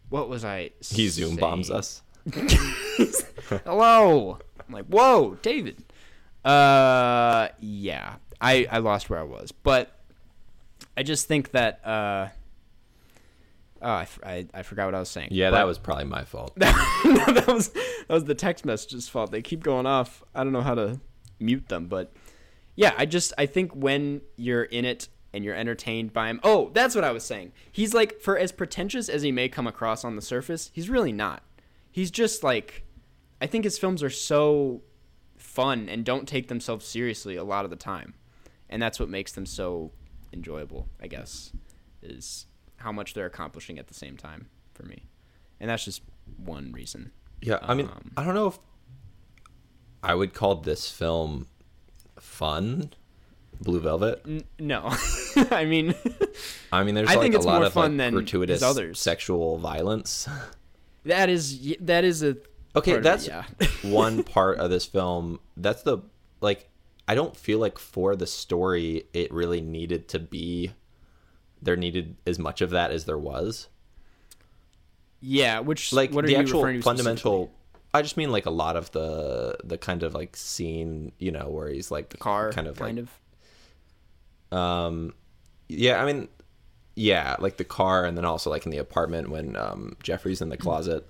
what 0.09 0.29
was 0.29 0.45
I? 0.45 0.71
He 0.81 1.07
zoom 1.09 1.35
bombs 1.35 1.69
us. 1.71 2.01
Hello. 3.65 4.37
I'm 4.67 4.73
like, 4.73 4.85
whoa, 4.85 5.37
David. 5.41 5.83
Uh, 6.45 7.49
yeah, 7.59 8.15
I 8.39 8.67
I 8.71 8.77
lost 8.79 9.09
where 9.09 9.19
I 9.19 9.23
was, 9.23 9.51
but 9.51 9.91
I 10.95 11.03
just 11.03 11.27
think 11.27 11.51
that 11.51 11.85
uh. 11.85 12.27
Oh, 13.81 13.89
I 14.23 14.47
I 14.53 14.63
forgot 14.63 14.85
what 14.85 14.95
I 14.95 14.99
was 14.99 15.09
saying. 15.09 15.29
Yeah, 15.31 15.51
But- 15.51 15.57
that 15.57 15.67
was 15.67 15.77
probably 15.79 16.05
my 16.05 16.23
fault. 16.25 16.53
no, 16.57 16.65
that 16.71 17.45
was 17.47 17.69
that 17.69 18.09
was 18.09 18.25
the 18.25 18.35
text 18.35 18.65
messages 18.65 19.07
fault. 19.09 19.31
They 19.31 19.41
keep 19.41 19.63
going 19.63 19.85
off. 19.85 20.23
I 20.35 20.43
don't 20.43 20.53
know 20.53 20.61
how 20.61 20.75
to 20.75 20.99
mute 21.39 21.69
them, 21.69 21.87
but 21.87 22.11
yeah, 22.75 22.93
I 22.97 23.05
just 23.05 23.33
I 23.37 23.45
think 23.45 23.73
when 23.73 24.21
you're 24.35 24.63
in 24.63 24.85
it 24.85 25.07
and 25.33 25.43
you're 25.45 25.55
entertained 25.55 26.11
by 26.11 26.27
him. 26.29 26.39
Oh, 26.43 26.71
that's 26.73 26.95
what 26.95 27.03
I 27.03 27.11
was 27.11 27.23
saying. 27.23 27.51
He's 27.71 27.93
like 27.93 28.19
for 28.19 28.37
as 28.37 28.51
pretentious 28.51 29.09
as 29.09 29.21
he 29.21 29.31
may 29.31 29.47
come 29.47 29.67
across 29.67 30.03
on 30.03 30.15
the 30.15 30.21
surface, 30.21 30.71
he's 30.73 30.89
really 30.89 31.11
not. 31.11 31.43
He's 31.91 32.11
just 32.11 32.43
like 32.43 32.83
I 33.41 33.47
think 33.47 33.63
his 33.63 33.77
films 33.77 34.03
are 34.03 34.09
so 34.09 34.81
fun 35.37 35.87
and 35.87 36.03
don't 36.03 36.27
take 36.27 36.47
themselves 36.49 36.85
seriously 36.85 37.35
a 37.37 37.43
lot 37.43 37.63
of 37.63 37.69
the 37.71 37.77
time. 37.77 38.13
And 38.69 38.81
that's 38.81 38.99
what 38.99 39.07
makes 39.09 39.31
them 39.31 39.45
so 39.45 39.91
enjoyable, 40.33 40.87
I 41.01 41.07
guess, 41.07 41.51
is 42.03 42.45
how 42.79 42.91
much 42.91 43.13
they're 43.13 43.25
accomplishing 43.25 43.77
at 43.79 43.87
the 43.87 43.93
same 43.93 44.17
time 44.17 44.49
for 44.73 44.83
me. 44.83 45.03
And 45.59 45.69
that's 45.69 45.85
just 45.85 46.01
one 46.37 46.71
reason. 46.71 47.11
Yeah, 47.41 47.59
I 47.61 47.73
mean, 47.73 47.87
Um, 47.87 48.11
I 48.17 48.23
don't 48.25 48.33
know 48.35 48.47
if 48.47 48.59
I 50.03 50.15
would 50.15 50.33
call 50.33 50.55
this 50.55 50.89
film 50.89 51.47
fun. 52.19 52.91
Blue 53.61 53.79
Velvet. 53.81 54.21
N- 54.25 54.43
no. 54.57 54.89
I 55.51 55.65
mean, 55.65 55.93
I 56.71 56.83
mean, 56.83 56.95
there's 56.95 57.09
I 57.09 57.15
like 57.15 57.21
think 57.23 57.33
a 57.33 57.37
it's 57.37 57.45
lot 57.45 57.57
more 57.57 57.65
of 57.67 57.73
fun 57.73 57.91
like 57.91 57.97
than 57.97 58.13
gratuitous 58.13 58.61
others. 58.61 58.99
sexual 58.99 59.57
violence. 59.57 60.29
That 61.05 61.29
is 61.29 61.75
that 61.81 62.03
is 62.05 62.23
a 62.23 62.37
Okay, 62.75 62.91
of 62.91 62.97
it, 62.99 63.03
that's 63.03 63.27
yeah. 63.27 63.43
one 63.83 64.23
part 64.35 64.59
of 64.59 64.69
this 64.69 64.85
film. 64.85 65.39
That's 65.57 65.81
the 65.83 65.97
like 66.39 66.69
I 67.07 67.15
don't 67.15 67.35
feel 67.35 67.59
like 67.59 67.77
for 67.79 68.15
the 68.15 68.27
story 68.27 69.05
it 69.13 69.33
really 69.33 69.59
needed 69.59 70.07
to 70.09 70.19
be 70.19 70.71
there 71.61 71.75
needed 71.75 72.15
as 72.25 72.39
much 72.39 72.61
of 72.61 72.69
that 72.71 72.91
as 72.91 73.05
there 73.05 73.17
was. 73.17 73.67
Yeah, 75.21 75.59
which 75.59 75.91
Like 75.91 76.11
what 76.11 76.23
are 76.23 76.27
the 76.27 76.37
actual 76.37 76.81
fundamental 76.81 77.51
I 77.93 78.01
just 78.01 78.17
mean 78.17 78.31
like 78.31 78.45
a 78.45 78.51
lot 78.51 78.75
of 78.75 78.91
the 78.91 79.57
the 79.63 79.77
kind 79.77 80.03
of 80.03 80.13
like 80.13 80.35
scene, 80.37 81.11
you 81.17 81.31
know, 81.31 81.49
where 81.49 81.69
he's 81.69 81.89
like 81.91 82.09
the 82.09 82.17
car 82.17 82.51
kind 82.51 82.67
of 82.67 82.77
kind 82.77 82.97
like 82.97 83.07
of 84.51 84.57
um 84.57 85.13
yeah, 85.67 86.01
I 86.01 86.05
mean 86.05 86.27
yeah, 86.95 87.35
like 87.39 87.57
the 87.57 87.63
car 87.63 88.05
and 88.05 88.17
then 88.17 88.25
also 88.25 88.49
like 88.49 88.65
in 88.65 88.71
the 88.71 88.77
apartment 88.77 89.29
when 89.29 89.55
um 89.55 89.95
Jeffrey's 90.03 90.41
in 90.41 90.49
the 90.49 90.57
closet. 90.57 91.09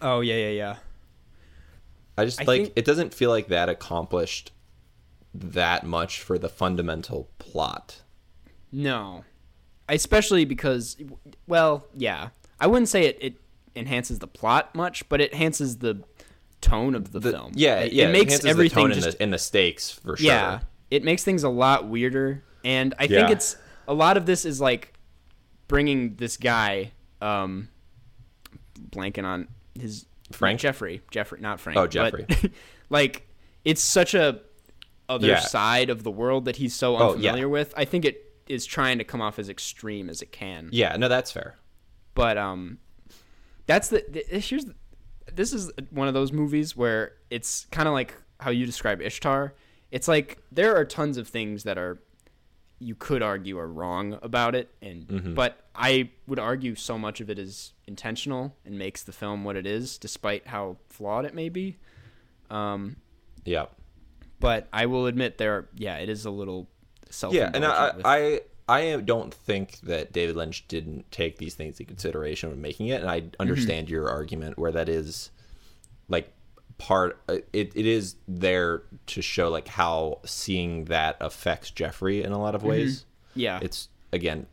oh 0.00 0.20
yeah 0.20 0.36
yeah 0.36 0.50
yeah 0.50 0.76
I 2.16 2.24
just 2.24 2.40
I 2.40 2.44
like 2.44 2.62
think- 2.62 2.72
it 2.76 2.84
doesn't 2.84 3.12
feel 3.14 3.30
like 3.30 3.48
that 3.48 3.68
accomplished 3.68 4.52
that 5.34 5.84
much 5.84 6.20
for 6.20 6.38
the 6.38 6.48
fundamental 6.48 7.28
plot. 7.38 8.02
no 8.70 9.24
especially 9.88 10.44
because 10.44 10.96
well 11.46 11.86
yeah 11.96 12.28
i 12.60 12.66
wouldn't 12.66 12.88
say 12.88 13.04
it, 13.06 13.18
it 13.20 13.34
enhances 13.76 14.18
the 14.20 14.26
plot 14.26 14.74
much 14.74 15.08
but 15.08 15.20
it 15.20 15.32
enhances 15.32 15.78
the 15.78 16.02
tone 16.60 16.94
of 16.94 17.10
the, 17.12 17.18
The- 17.20 17.32
film 17.32 17.52
yeah, 17.54 17.80
it, 17.80 17.92
yeah, 17.92 18.08
it 18.08 18.12
makes 18.12 18.38
the 18.38 18.48
everything 18.48 18.84
tone 18.88 18.92
just 18.92 19.06
and, 19.06 19.14
the, 19.14 19.22
and 19.24 19.32
the 19.32 19.38
stakes 19.38 19.90
for 19.90 20.16
sure. 20.16 20.26
yeah 20.26 20.60
it 20.90 21.02
makes 21.02 21.24
things 21.24 21.42
a 21.42 21.48
lot 21.48 21.88
weirder 21.88 22.42
and 22.64 22.94
i 22.98 23.06
think 23.06 23.30
it's 23.30 23.56
a 23.88 23.94
lot 23.94 24.16
of 24.16 24.26
this 24.26 24.44
is 24.44 24.60
like 24.60 24.92
bringing 25.68 26.14
this 26.16 26.36
guy 26.36 26.92
um 27.20 27.68
blanking 28.90 29.24
on 29.24 29.48
his 29.78 30.06
Frank? 30.30 30.60
jeffrey 30.60 31.02
jeffrey 31.10 31.40
not 31.40 31.60
frank 31.60 31.76
Oh, 31.78 31.82
but, 31.82 31.90
Jeffrey. 31.90 32.26
like 32.90 33.26
it's 33.64 33.82
such 33.82 34.14
a 34.14 34.40
other 35.08 35.26
Yeah. 35.28 35.40
side 35.40 35.90
of 35.90 36.04
the 36.04 36.10
world 36.10 36.44
that 36.46 36.56
he's 36.56 36.74
so 36.74 36.96
Oh, 36.96 36.98
yeah. 36.98 37.06
unfamiliar 37.30 37.48
with 37.48 37.74
i 37.76 37.84
think 37.84 38.04
it 38.04 38.31
is 38.46 38.66
trying 38.66 38.98
to 38.98 39.04
come 39.04 39.20
off 39.20 39.38
as 39.38 39.48
extreme 39.48 40.08
as 40.10 40.22
it 40.22 40.32
can 40.32 40.68
Yeah, 40.72 40.96
no, 40.96 41.08
that's 41.08 41.30
fair. 41.30 41.56
but 42.14 42.36
um 42.38 42.78
that's 43.66 43.88
the, 43.88 44.04
the 44.08 44.38
here's 44.40 44.64
the, 44.64 44.74
this 45.32 45.52
is 45.52 45.70
one 45.90 46.08
of 46.08 46.14
those 46.14 46.32
movies 46.32 46.76
where 46.76 47.12
it's 47.30 47.66
kind 47.70 47.86
of 47.88 47.94
like 47.94 48.14
how 48.40 48.50
you 48.50 48.66
describe 48.66 49.00
Ishtar. 49.00 49.54
It's 49.92 50.08
like 50.08 50.38
there 50.50 50.74
are 50.76 50.84
tons 50.84 51.16
of 51.16 51.28
things 51.28 51.62
that 51.62 51.78
are 51.78 52.02
you 52.80 52.96
could 52.96 53.22
argue 53.22 53.56
are 53.58 53.68
wrong 53.68 54.18
about 54.22 54.56
it 54.56 54.74
and 54.82 55.06
Mm-hmm. 55.06 55.34
but 55.34 55.64
I 55.74 56.10
would 56.26 56.40
argue 56.40 56.74
so 56.74 56.98
much 56.98 57.20
of 57.20 57.30
it 57.30 57.38
is 57.38 57.72
intentional 57.86 58.56
and 58.66 58.76
makes 58.76 59.04
the 59.04 59.12
film 59.12 59.44
what 59.44 59.54
it 59.56 59.66
is 59.66 59.96
despite 59.98 60.48
how 60.48 60.78
flawed 60.88 61.24
it 61.24 61.34
may 61.34 61.48
be. 61.48 61.76
Um 62.50 62.96
Yeah. 63.44 63.66
but 64.40 64.68
I 64.72 64.86
will 64.86 65.06
admit 65.06 65.38
there 65.38 65.68
yeah, 65.76 65.96
it 65.98 66.08
is 66.08 66.24
a 66.24 66.30
little 66.30 66.68
self 67.12 67.34
Yeah, 67.34 67.50
and 67.54 67.64
I, 67.64 67.92
I 68.04 68.40
I 68.68 68.96
don't 69.00 69.32
think 69.34 69.80
that 69.82 70.12
David 70.12 70.36
Lynch 70.36 70.66
didn't 70.68 71.10
take 71.10 71.38
these 71.38 71.54
things 71.54 71.78
into 71.80 71.84
consideration 71.88 72.50
when 72.50 72.60
making 72.60 72.88
it, 72.88 73.00
and 73.00 73.10
I 73.10 73.24
understand 73.40 73.86
Mm-hmm. 73.86 73.94
your 73.94 74.08
argument 74.08 74.58
where 74.58 74.72
that 74.72 74.88
is 74.88 75.30
like 76.08 76.32
part. 76.78 77.20
uh, 77.28 77.38
It 77.52 77.72
it 77.74 77.86
is 77.86 78.16
there 78.28 78.82
to 79.06 79.22
show 79.22 79.50
like 79.50 79.68
how 79.68 80.20
seeing 80.24 80.86
that 80.86 81.16
affects 81.20 81.70
Jeffrey 81.70 82.22
in 82.22 82.32
a 82.32 82.40
lot 82.40 82.54
of 82.54 82.62
ways. 82.62 83.04
yeah. 83.34 83.58
It's 83.62 83.88
again, 84.12 84.46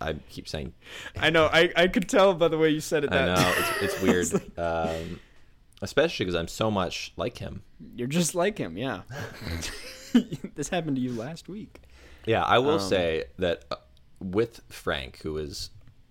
I 0.00 0.14
keep 0.28 0.46
saying 0.48 0.72
I 1.16 1.30
know. 1.30 1.46
I, 1.52 1.72
I 1.76 1.88
could 1.88 2.08
tell 2.08 2.34
by 2.34 2.48
the 2.48 2.58
way 2.58 2.68
you 2.70 2.80
said 2.80 3.04
it 3.04 3.12
I 3.12 3.26
know 3.26 3.54
it's, 3.56 3.94
it's 3.94 4.02
weird, 4.02 4.58
um, 4.58 5.20
especially 5.82 6.26
because 6.26 6.38
I'm 6.38 6.48
so 6.48 6.70
much 6.70 7.12
like 7.16 7.38
him. 7.38 7.62
You're 7.96 8.08
just 8.08 8.34
like 8.34 8.58
him, 8.58 8.76
yeah. 8.76 9.02
this 10.54 10.68
happened 10.68 10.96
to 10.96 11.02
you 11.02 11.12
last 11.12 11.48
week. 11.48 11.80
Yeah, 12.26 12.42
I 12.42 12.58
will 12.58 12.74
Um, 12.74 12.80
say 12.80 13.24
that 13.38 13.64
uh, 13.70 13.76
with 14.20 14.60
Frank, 14.68 15.18
who 15.22 15.36
is 15.36 15.70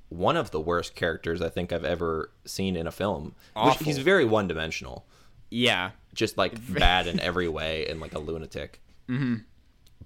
one 0.09 0.37
of 0.37 0.51
the 0.51 0.59
worst 0.59 0.95
characters 0.95 1.41
I 1.41 1.49
think 1.49 1.71
I've 1.73 1.83
ever 1.85 2.29
seen 2.45 2.75
in 2.75 2.85
a 2.87 2.91
film. 2.91 3.33
Which 3.55 3.79
he's 3.79 3.97
very 3.97 4.25
one 4.25 4.47
dimensional, 4.47 5.05
Yeah. 5.49 5.91
just 6.13 6.37
like 6.37 6.53
bad 6.73 7.07
in 7.07 7.19
every 7.19 7.47
way 7.47 7.87
and 7.87 7.99
like 7.99 8.13
a 8.13 8.19
lunatic. 8.19 8.79
Mm-hmm. 9.09 9.37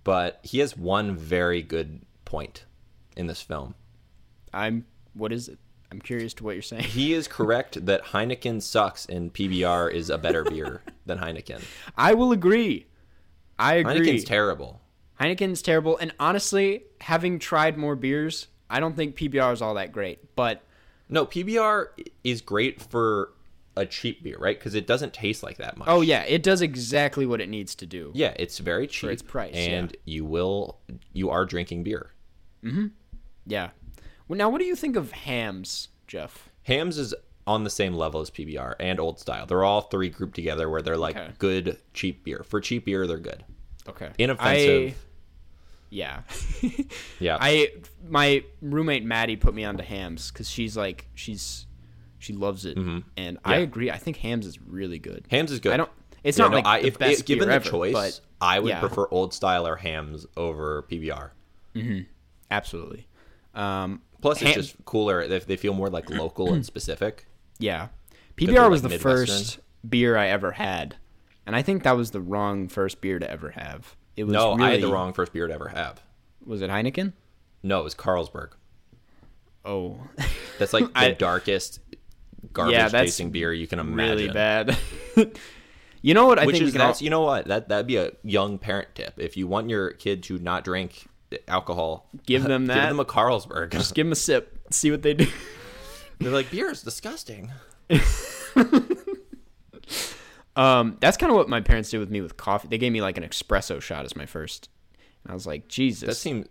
But 0.03 0.39
he 0.43 0.59
has 0.59 0.77
one 0.77 1.15
very 1.17 1.61
good 1.61 2.01
point 2.23 2.63
in 3.17 3.27
this 3.27 3.41
film. 3.41 3.75
I'm 4.53 4.85
what 5.13 5.33
is 5.33 5.49
it? 5.49 5.57
I'm 5.91 5.99
curious 5.99 6.33
to 6.35 6.43
what 6.43 6.53
you're 6.55 6.61
saying. 6.61 6.83
He 6.83 7.13
is 7.13 7.27
correct 7.37 7.85
that 7.85 8.03
Heineken 8.05 8.61
sucks 8.61 9.05
and 9.07 9.33
PBR 9.33 9.91
is 9.91 10.09
a 10.09 10.17
better 10.17 10.43
beer 10.45 10.81
than 11.05 11.17
Heineken. 11.19 11.61
I 11.97 12.13
will 12.13 12.31
agree. 12.31 12.87
I 13.59 13.75
agree. 13.75 13.99
Heineken's 13.99 14.23
terrible. 14.23 14.79
Heineken's 15.19 15.61
terrible 15.61 15.97
and 15.97 16.13
honestly, 16.19 16.83
having 17.01 17.39
tried 17.39 17.77
more 17.77 17.95
beers, 17.95 18.47
I 18.69 18.79
don't 18.79 18.95
think 18.95 19.15
PBR 19.15 19.53
is 19.53 19.61
all 19.61 19.73
that 19.75 19.91
great. 19.91 20.35
But 20.35 20.63
No, 21.09 21.25
PBR 21.25 21.87
is 22.23 22.41
great 22.41 22.81
for 22.81 23.31
a 23.75 23.85
cheap 23.85 24.23
beer, 24.23 24.37
right? 24.39 24.57
Because 24.57 24.73
it 24.75 24.87
doesn't 24.87 25.13
taste 25.13 25.43
like 25.43 25.57
that 25.57 25.77
much. 25.77 25.87
oh 25.89 26.01
yeah, 26.01 26.23
it 26.23 26.41
does 26.43 26.61
exactly 26.61 27.25
what 27.25 27.41
it 27.41 27.47
needs 27.49 27.75
to 27.75 27.85
do. 27.85 28.11
Yeah, 28.15 28.33
it's 28.37 28.57
very 28.57 28.87
cheap. 28.87 29.11
its 29.11 29.21
price, 29.21 29.53
and 29.55 29.95
you 30.05 30.25
will 30.25 30.79
you 31.13 31.29
are 31.29 31.45
drinking 31.45 31.83
beer. 31.83 32.11
Mm-hmm. 32.63 32.87
Yeah. 33.45 33.69
Well, 34.27 34.37
now 34.37 34.49
what 34.49 34.59
do 34.59 34.65
you 34.65 34.75
think 34.75 34.95
of 34.95 35.11
Hamm's, 35.11 35.89
Jeff? 36.07 36.49
Hamm's 36.63 36.97
is 36.97 37.13
on 37.45 37.63
the 37.63 37.69
same 37.69 37.93
level 37.93 38.19
as 38.19 38.29
PBR 38.29 38.75
and 38.79 38.99
Old 38.99 39.19
Style. 39.19 39.45
They're 39.45 39.63
all 39.63 39.81
three 39.81 40.09
grouped 40.09 40.35
together 40.35 40.69
where 40.69 40.81
they're 40.81 40.97
like 40.97 41.15
Okay. 41.15 41.31
good 41.37 41.77
cheap 41.93 42.23
beer. 42.25 42.43
For 42.43 42.59
cheap 42.59 42.85
beer, 42.85 43.07
they're 43.07 43.17
good. 43.19 43.45
Okay. 43.87 44.09
Inoffensive. 44.19 44.95
I, 45.91 45.95
yeah. 45.95 46.21
Yeah. 47.19 47.37
I 47.39 47.71
my 48.07 48.43
roommate 48.61 49.03
Maddie 49.05 49.35
put 49.37 49.53
me 49.53 49.63
onto 49.65 49.83
Hamm's 49.83 50.31
because 50.31 50.49
she's 50.49 50.75
like 50.77 51.07
she's 51.15 51.65
she 52.19 52.33
loves 52.33 52.65
it, 52.65 52.77
and 52.77 53.03
I 53.17 53.21
Mm-hmm. 53.21 53.49
Yeah. 53.51 53.57
agree. 53.57 53.91
I 53.91 53.97
think 53.97 54.17
Hamm's 54.17 54.45
is 54.45 54.59
really 54.61 54.99
good. 54.99 55.25
Hamm's 55.29 55.51
is 55.51 55.59
good. 55.59 55.73
I 55.73 55.77
don't. 55.77 55.91
It's 56.23 56.37
Yeah, 56.37 56.45
not 56.45 56.51
no, 56.51 56.57
like 56.57 56.65
I, 56.65 56.81
the 56.81 56.87
if, 56.87 56.99
best 56.99 57.19
if 57.21 57.25
given 57.25 57.47
beer 57.47 57.49
the 57.49 57.55
ever, 57.55 57.69
choice, 57.69 57.93
but 57.93 58.19
I 58.41 58.59
would 58.59 58.69
yeah. 58.69 58.79
prefer 58.79 59.07
Old 59.11 59.33
Style 59.33 59.67
or 59.67 59.75
Hamm's 59.77 60.25
over 60.35 60.83
PBR. 60.91 61.29
absolutely. 62.51 63.07
Um, 63.53 64.01
Plus, 64.21 64.41
it's 64.41 64.53
just 64.53 64.75
cooler. 64.85 65.27
They, 65.27 65.39
they 65.39 65.57
feel 65.57 65.73
more 65.73 65.89
like 65.89 66.09
local 66.09 66.53
and 66.53 66.65
specific. 66.65 67.27
yeah, 67.59 67.89
they're, 68.35 68.47
PBR 68.47 68.69
was 68.69 68.83
like, 68.83 68.93
the 68.93 68.99
first 68.99 69.59
beer 69.87 70.17
I 70.17 70.27
ever 70.27 70.51
had, 70.53 70.95
and 71.45 71.55
I 71.55 71.61
think 71.61 71.83
that 71.83 71.95
was 71.95 72.11
the 72.11 72.19
wrong 72.21 72.67
first 72.67 72.99
beer 72.99 73.19
to 73.19 73.29
ever 73.29 73.51
have. 73.51 73.95
It 74.17 74.23
was 74.25 74.33
No, 74.33 74.53
I 74.53 74.71
had 74.71 74.81
the 74.81 74.91
wrong 74.91 75.13
first 75.13 75.31
beer 75.31 75.47
to 75.47 75.53
ever 75.53 75.69
have. 75.69 76.01
Was 76.45 76.61
it 76.61 76.69
Heineken? 76.69 77.13
No, 77.63 77.79
it 77.79 77.83
was 77.83 77.95
Carlsberg. 77.95 78.49
Oh, 79.63 79.99
That's 80.59 80.73
like 80.73 80.85
the 80.93 80.99
I- 80.99 81.11
darkest 81.11 81.79
garbage 82.53 82.73
Yeah, 82.75 82.89
tasting 82.89 83.29
beer 83.31 83.53
you 83.53 83.67
can 83.67 83.79
imagine. 83.79 84.17
really 84.17 84.29
bad. 84.33 84.77
you 86.01 86.13
know 86.13 86.25
what? 86.25 86.39
I 86.39 86.45
Which 86.45 86.55
think 86.55 86.63
is 86.63 86.67
we 86.69 86.71
can 86.73 86.81
all- 86.81 86.87
that's 86.87 87.01
you 87.01 87.09
know 87.09 87.21
what 87.21 87.45
that 87.47 87.69
that'd 87.69 87.87
be 87.87 87.97
a 87.97 88.11
young 88.23 88.57
parent 88.57 88.89
tip. 88.95 89.13
If 89.17 89.37
you 89.37 89.47
want 89.47 89.69
your 89.69 89.91
kid 89.91 90.23
to 90.23 90.37
not 90.39 90.63
drink 90.63 91.07
alcohol, 91.47 92.09
Give 92.25 92.43
them 92.43 92.65
that. 92.67 92.75
give 92.75 92.89
them 92.89 92.99
a 92.99 93.05
Carlsberg. 93.05 93.71
just 93.71 93.93
give 93.93 94.05
them 94.05 94.13
a 94.13 94.15
sip, 94.15 94.57
see 94.71 94.89
what 94.91 95.01
they 95.01 95.13
do. 95.13 95.27
They're 96.19 96.31
like 96.31 96.49
beer 96.49 96.71
is 96.71 96.81
disgusting. 96.81 97.51
Um, 100.57 100.97
that's 100.99 101.17
kind 101.17 101.29
of 101.31 101.37
what 101.37 101.47
my 101.47 101.61
parents 101.61 101.89
did 101.91 101.99
with 101.99 102.09
me 102.09 102.19
with 102.21 102.35
coffee. 102.37 102.67
They 102.67 102.77
gave 102.77 102.91
me 102.91 103.01
like 103.01 103.17
an 103.17 103.23
espresso 103.23 103.81
shot 103.81 104.05
as 104.05 104.15
my 104.15 104.25
first, 104.25 104.69
and 105.23 105.31
I 105.31 105.33
was 105.33 105.45
like, 105.45 105.67
Jesus. 105.67 106.07
That 106.07 106.15
seems 106.15 106.47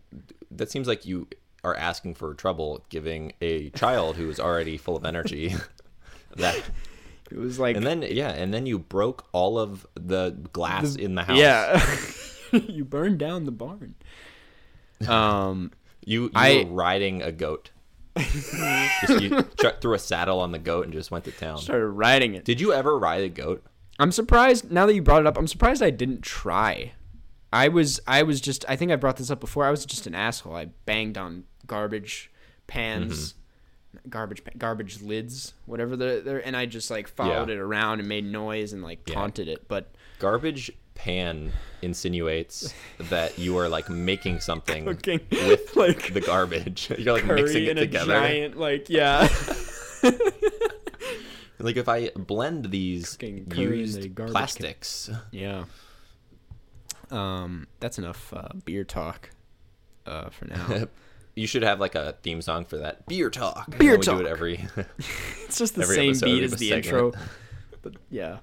that 0.50 0.70
seems 0.70 0.86
like 0.86 1.04
you 1.04 1.26
are 1.64 1.74
asking 1.74 2.14
for 2.14 2.32
trouble 2.34 2.84
giving 2.88 3.32
a 3.40 3.70
child 3.70 4.16
who 4.16 4.30
is 4.30 4.38
already 4.38 4.76
full 4.78 4.96
of 4.96 5.04
energy 5.04 5.54
that 6.36 6.54
it 7.30 7.36
was 7.38 7.58
like, 7.58 7.76
and 7.76 7.84
then 7.84 8.02
yeah 8.02 8.30
and 8.30 8.54
then 8.54 8.64
you 8.66 8.78
broke 8.78 9.26
all 9.32 9.58
of 9.58 9.84
the 9.94 10.30
glass 10.52 10.94
in 10.94 11.16
the 11.16 11.24
house 11.24 11.36
yeah, 11.36 11.84
you 12.68 12.84
burned 12.84 13.18
down 13.18 13.44
the 13.44 13.50
barn. 13.52 13.96
Um, 15.08 15.72
you, 16.04 16.22
you 16.26 16.30
I- 16.36 16.64
were 16.68 16.72
riding 16.74 17.22
a 17.22 17.32
goat 17.32 17.70
just 18.16 19.20
you 19.20 19.42
chucked 19.60 19.82
threw 19.82 19.92
a 19.92 19.98
saddle 19.98 20.40
on 20.40 20.50
the 20.52 20.58
goat 20.58 20.84
and 20.84 20.92
just 20.94 21.10
went 21.10 21.24
to 21.26 21.30
town 21.32 21.58
started 21.58 21.86
riding 21.88 22.34
it. 22.34 22.46
did 22.46 22.58
you 22.62 22.72
ever 22.72 22.98
ride 22.98 23.22
a 23.24 23.28
goat 23.28 23.62
I'm 23.98 24.12
surprised 24.12 24.70
now 24.70 24.86
that 24.86 24.94
you 24.94 25.02
brought 25.02 25.20
it 25.20 25.26
up. 25.26 25.38
I'm 25.38 25.46
surprised 25.46 25.82
I 25.82 25.90
didn't 25.90 26.22
try. 26.22 26.92
I 27.52 27.68
was 27.68 28.00
I 28.06 28.22
was 28.22 28.40
just 28.40 28.64
I 28.68 28.76
think 28.76 28.92
I 28.92 28.96
brought 28.96 29.16
this 29.16 29.30
up 29.30 29.40
before. 29.40 29.64
I 29.64 29.70
was 29.70 29.86
just 29.86 30.06
an 30.06 30.14
asshole. 30.14 30.54
I 30.56 30.66
banged 30.84 31.16
on 31.16 31.44
garbage 31.66 32.30
pans, 32.66 33.34
Mm-hmm. 33.96 34.08
garbage 34.10 34.42
garbage 34.58 35.00
lids, 35.00 35.54
whatever 35.64 35.96
they're, 35.96 36.20
they're 36.20 36.46
and 36.46 36.56
I 36.56 36.66
just 36.66 36.90
like 36.90 37.08
followed 37.08 37.48
Yeah. 37.48 37.54
it 37.54 37.58
around 37.58 38.00
and 38.00 38.08
made 38.08 38.24
noise 38.24 38.72
and 38.72 38.82
like 38.82 39.04
taunted 39.06 39.48
it. 39.48 39.66
But 39.68 39.94
garbage 40.18 40.70
pan 40.94 41.52
insinuates 41.82 42.72
that 42.98 43.38
you 43.38 43.56
are 43.58 43.68
like 43.68 43.88
making 43.88 44.40
something 44.40 44.84
Cooking, 44.86 45.20
with 45.30 45.76
like, 45.76 46.12
the 46.14 46.20
garbage 46.22 46.90
you're 46.98 47.14
like 47.14 47.26
mixing 47.26 47.64
it 47.64 47.74
together 47.74 48.14
giant 48.14 48.56
like 48.58 48.88
yeah. 48.90 49.28
like 51.66 51.76
if 51.76 51.88
i 51.88 52.08
blend 52.16 52.70
these 52.70 53.12
Cooking 53.12 53.46
curry 53.50 53.64
in 53.74 53.78
used 53.80 54.00
the 54.00 54.08
garbage 54.08 54.32
can. 54.32 54.40
plastics 54.40 55.10
Yeah. 55.32 55.64
Um, 57.10 57.66
that's 57.80 57.98
enough 57.98 58.32
uh, 58.32 58.48
beer 58.64 58.82
talk 58.84 59.30
uh, 60.06 60.30
for 60.30 60.46
now. 60.46 60.86
You 61.38 61.46
should 61.46 61.64
have 61.64 61.80
like 61.80 61.94
a 61.94 62.16
theme 62.22 62.40
song 62.40 62.64
for 62.64 62.78
that. 62.78 63.04
Beer 63.06 63.28
talk. 63.28 63.68
Beer 63.76 63.90
then 63.90 63.98
we 64.00 64.04
talk. 64.06 64.18
do 64.20 64.24
it 64.24 64.30
every. 64.30 64.66
it's 65.44 65.58
just 65.58 65.74
the 65.74 65.84
same 65.84 66.12
episode 66.12 66.24
beat 66.24 66.42
as 66.44 66.52
the 66.52 66.68
segment. 66.70 66.86
intro. 66.86 67.12
But 67.82 67.92
yeah, 68.08 68.38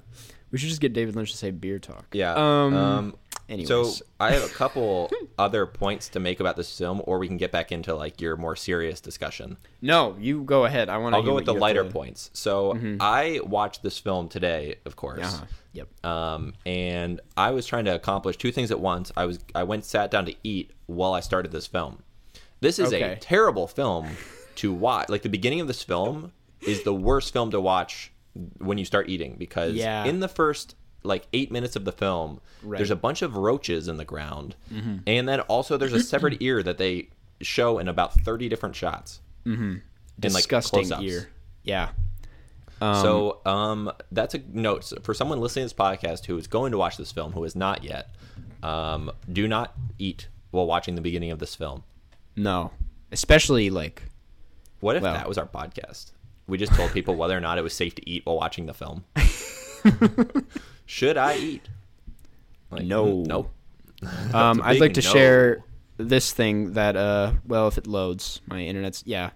we 0.51 0.59
should 0.59 0.69
just 0.69 0.79
get 0.79 0.93
David 0.93 1.15
Lynch 1.15 1.31
to 1.31 1.37
say 1.37 1.49
beer 1.49 1.79
talk. 1.79 2.05
yeah. 2.13 2.35
Um. 2.35 2.75
um 2.75 3.15
anyways, 3.53 3.67
So 3.97 4.05
I 4.19 4.31
have 4.31 4.43
a 4.43 4.53
couple 4.53 5.09
other 5.37 5.65
points 5.65 6.09
to 6.09 6.19
make 6.19 6.39
about 6.39 6.55
this 6.57 6.77
film, 6.77 7.01
or 7.05 7.19
we 7.19 7.27
can 7.27 7.37
get 7.37 7.51
back 7.51 7.71
into 7.71 7.95
like 7.95 8.19
your 8.19 8.35
more 8.35 8.55
serious 8.55 8.99
discussion. 9.01 9.57
no, 9.81 10.15
you 10.19 10.43
go 10.43 10.65
ahead. 10.65 10.89
I 10.89 10.97
want 10.97 11.13
to. 11.13 11.17
I'll 11.17 11.23
go 11.23 11.35
with 11.35 11.45
the 11.45 11.53
lighter 11.53 11.83
points. 11.85 12.29
So 12.33 12.77
I 12.99 13.39
watched 13.43 13.83
this 13.83 13.97
film 13.99 14.27
today, 14.29 14.75
of 14.85 14.95
course. 14.95 15.19
Mm-hmm. 15.21 15.35
Uh-huh. 15.35 15.45
Yep. 15.73 16.05
Um, 16.05 16.53
and 16.65 17.19
I 17.35 17.51
was 17.51 17.65
trying 17.65 17.85
to 17.85 17.95
accomplish 17.95 18.37
two 18.37 18.51
things 18.51 18.69
at 18.71 18.79
once. 18.79 19.11
I 19.17 19.25
was 19.25 19.39
I 19.55 19.63
went 19.63 19.85
sat 19.85 20.11
down 20.11 20.25
to 20.27 20.35
eat 20.43 20.71
while 20.85 21.13
I 21.13 21.19
started 21.21 21.51
this 21.51 21.65
film. 21.67 22.03
This 22.59 22.79
is 22.79 22.93
Okay. 22.93 23.13
a 23.13 23.15
terrible 23.15 23.67
film 23.67 24.07
to 24.55 24.71
watch. 24.71 25.09
Like 25.09 25.23
the 25.23 25.29
beginning 25.29 25.59
of 25.61 25.67
this 25.67 25.81
film 25.83 26.31
is 26.61 26.83
the 26.83 26.93
worst 26.93 27.33
film 27.33 27.49
to 27.51 27.59
watch 27.59 28.11
when 28.59 28.77
you 28.77 28.85
start 28.85 29.09
eating 29.09 29.35
because 29.37 29.73
Yeah. 29.75 30.05
in 30.05 30.19
the 30.19 30.27
first 30.27 30.75
like 31.03 31.27
eight 31.33 31.51
minutes 31.51 31.75
of 31.75 31.85
the 31.85 31.91
film, 31.91 32.39
Right. 32.63 32.77
there's 32.77 32.91
a 32.91 32.95
bunch 32.95 33.21
of 33.21 33.35
roaches 33.35 33.87
in 33.87 33.97
the 33.97 34.05
ground, 34.05 34.55
and 35.05 35.27
then 35.27 35.41
also 35.41 35.77
there's 35.77 35.93
a 35.93 35.99
severed 35.99 36.37
ear 36.41 36.63
that 36.63 36.77
they 36.77 37.09
show 37.41 37.77
in 37.79 37.87
about 37.87 38.13
thirty 38.13 38.47
different 38.49 38.75
shots. 38.75 39.19
Mm-hmm. 39.45 39.75
Disgusting 40.19 40.91
ear. 41.01 41.29
Yeah. 41.63 41.89
Um, 42.81 43.01
so 43.01 43.39
um, 43.45 43.91
that's 44.11 44.33
a 44.35 44.41
note 44.51 44.83
So 44.83 44.97
for 45.03 45.13
someone 45.13 45.39
listening 45.39 45.67
to 45.69 45.73
this 45.73 45.79
podcast 45.79 46.25
who 46.25 46.37
is 46.37 46.47
going 46.47 46.71
to 46.71 46.77
watch 46.77 46.97
this 46.97 47.11
film 47.11 47.31
who 47.33 47.43
is 47.45 47.55
not 47.55 47.83
yet. 47.83 48.13
Um, 48.61 49.11
do 49.31 49.47
not 49.47 49.73
eat 49.99 50.27
while 50.51 50.65
watching 50.65 50.95
the 50.95 51.01
beginning 51.01 51.31
of 51.31 51.39
this 51.39 51.55
film. 51.55 51.83
no, 52.35 52.71
especially 53.11 53.69
like 53.69 54.03
What 54.79 54.95
if 54.95 55.03
Well. 55.03 55.13
that 55.13 55.27
was 55.27 55.37
our 55.37 55.45
podcast? 55.47 56.11
We 56.47 56.57
just 56.57 56.73
told 56.73 56.91
people 56.91 57.15
whether 57.15 57.37
or 57.37 57.41
not 57.41 57.57
it 57.57 57.61
was 57.61 57.73
safe 57.73 57.95
to 57.95 58.09
eat 58.09 58.25
while 58.25 58.35
watching 58.37 58.65
the 58.65 58.73
film. 58.73 59.03
Should 60.85 61.17
I 61.17 61.37
eat? 61.37 61.69
Like, 62.71 62.83
No. 62.85 63.23
Nope. 63.23 63.51
Um, 64.33 64.59
a 64.59 64.63
I'd 64.65 64.81
like 64.81 64.95
to 64.95 65.01
no. 65.01 65.09
share 65.13 65.63
this 65.97 66.33
thing 66.33 66.73
that, 66.73 66.97
uh, 66.97 67.33
well, 67.47 67.67
if 67.69 67.77
it 67.77 67.87
loads, 67.87 68.41
my 68.47 68.59
internet's 68.61 69.01
yeah. 69.05 69.29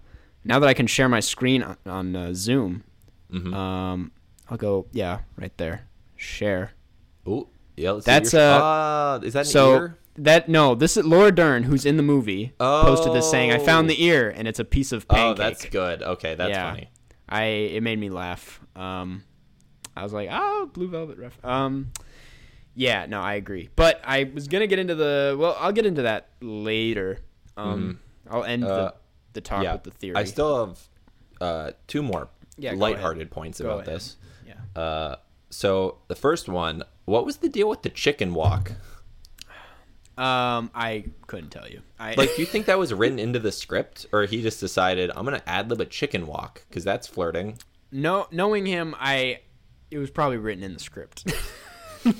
Now 0.43 0.59
that 0.59 0.67
I 0.67 0.73
can 0.73 0.87
share 0.87 1.07
my 1.07 1.21
screen 1.21 1.63
on, 1.63 1.77
on 1.85 2.15
uh, 2.15 2.33
Zoom, 2.33 2.83
Mm-hmm. 3.31 3.53
um, 3.53 4.11
I'll 4.49 4.57
go 4.57 4.87
yeah, 4.91 5.19
right 5.37 5.55
there, 5.57 5.87
share. 6.17 6.71
Ooh, 7.27 7.47
yeah. 7.77 7.91
Let's 7.91 8.05
see 8.05 8.11
That's, 8.11 8.33
your- 8.33 8.41
uh, 8.41 9.19
is 9.19 9.33
that 9.33 9.39
an 9.39 9.45
So 9.45 9.73
ear? 9.75 9.97
that 10.17 10.47
no, 10.49 10.75
this 10.75 10.95
is 10.97 11.05
Laura 11.05 11.31
Dern, 11.31 11.63
who's 11.63 11.85
in 11.85 11.95
the 11.97 12.03
movie, 12.03 12.53
posted 12.59 13.13
this 13.13 13.29
saying, 13.29 13.51
"I 13.51 13.59
found 13.59 13.85
Oh. 13.85 13.93
the 13.93 14.03
ear, 14.03 14.33
and 14.35 14.47
it's 14.49 14.59
a 14.59 14.65
piece 14.65 14.91
of 14.93 15.07
pancake." 15.07 15.25
Oh, 15.25 15.33
that's 15.33 15.65
good. 15.65 16.01
Okay, 16.03 16.35
that's 16.35 16.49
Yeah. 16.51 16.71
funny. 16.71 16.89
I 17.29 17.43
it 17.43 17.83
made 17.83 17.99
me 17.99 18.09
laugh. 18.09 18.59
Um, 18.75 19.23
I 19.97 20.03
was 20.03 20.13
like, 20.13 20.29
oh, 20.31 20.69
Blue 20.73 20.87
Velvet 20.87 21.17
ref. 21.17 21.37
Um, 21.43 21.91
yeah, 22.75 23.05
no, 23.07 23.21
I 23.21 23.33
agree. 23.35 23.69
But 23.75 24.01
I 24.05 24.25
was 24.33 24.47
gonna 24.47 24.67
get 24.67 24.79
into 24.79 24.95
the 24.95 25.35
well, 25.39 25.55
I'll 25.59 25.71
get 25.71 25.85
into 25.85 26.03
that 26.03 26.29
later. 26.41 27.19
Um, 27.57 27.99
I'll 28.29 28.43
end 28.43 28.63
Mm-hmm. 28.63 28.71
Uh, 28.71 28.75
the, 28.77 28.93
the 29.33 29.41
talk 29.41 29.63
yeah, 29.63 29.73
with 29.73 29.83
the 29.83 29.91
theory. 29.91 30.15
I 30.15 30.23
still 30.25 30.65
have 30.67 30.79
uh, 31.41 31.71
two 31.87 32.03
more 32.03 32.29
Yeah, 32.57 32.73
lighthearted 32.73 33.31
points 33.31 33.59
Go 33.59 33.65
about 33.71 33.87
ahead. 33.87 33.95
this. 33.95 34.17
yeah. 34.45 34.81
Uh, 34.81 35.15
so 35.49 35.97
the 36.07 36.15
first 36.15 36.47
one, 36.49 36.83
what 37.05 37.25
was 37.25 37.37
the 37.37 37.49
deal 37.49 37.67
with 37.69 37.81
the 37.81 37.89
chicken 37.89 38.33
walk? 38.33 38.73
Um, 40.17 40.71
I 40.73 41.05
couldn't 41.27 41.51
tell 41.51 41.67
you. 41.69 41.81
I 41.99 42.15
Like, 42.15 42.35
do 42.35 42.41
you 42.41 42.45
think 42.53 42.65
that 42.65 42.79
was 42.79 42.91
written 42.93 43.19
into 43.19 43.37
the 43.39 43.51
script, 43.51 44.07
or 44.11 44.25
he 44.25 44.41
just 44.41 44.59
decided 44.59 45.11
I'm 45.15 45.25
gonna 45.25 45.43
ad 45.45 45.69
lib 45.69 45.79
a 45.79 45.85
chicken 45.85 46.25
walk 46.27 46.63
because 46.69 46.83
that's 46.83 47.07
flirting? 47.07 47.57
no 47.91 48.27
knowing 48.31 48.65
him, 48.65 48.95
I 48.99 49.39
it 49.91 49.97
was 49.97 50.09
probably 50.09 50.37
written 50.37 50.63
in 50.63 50.73
the 50.73 50.79
script. 50.79 51.31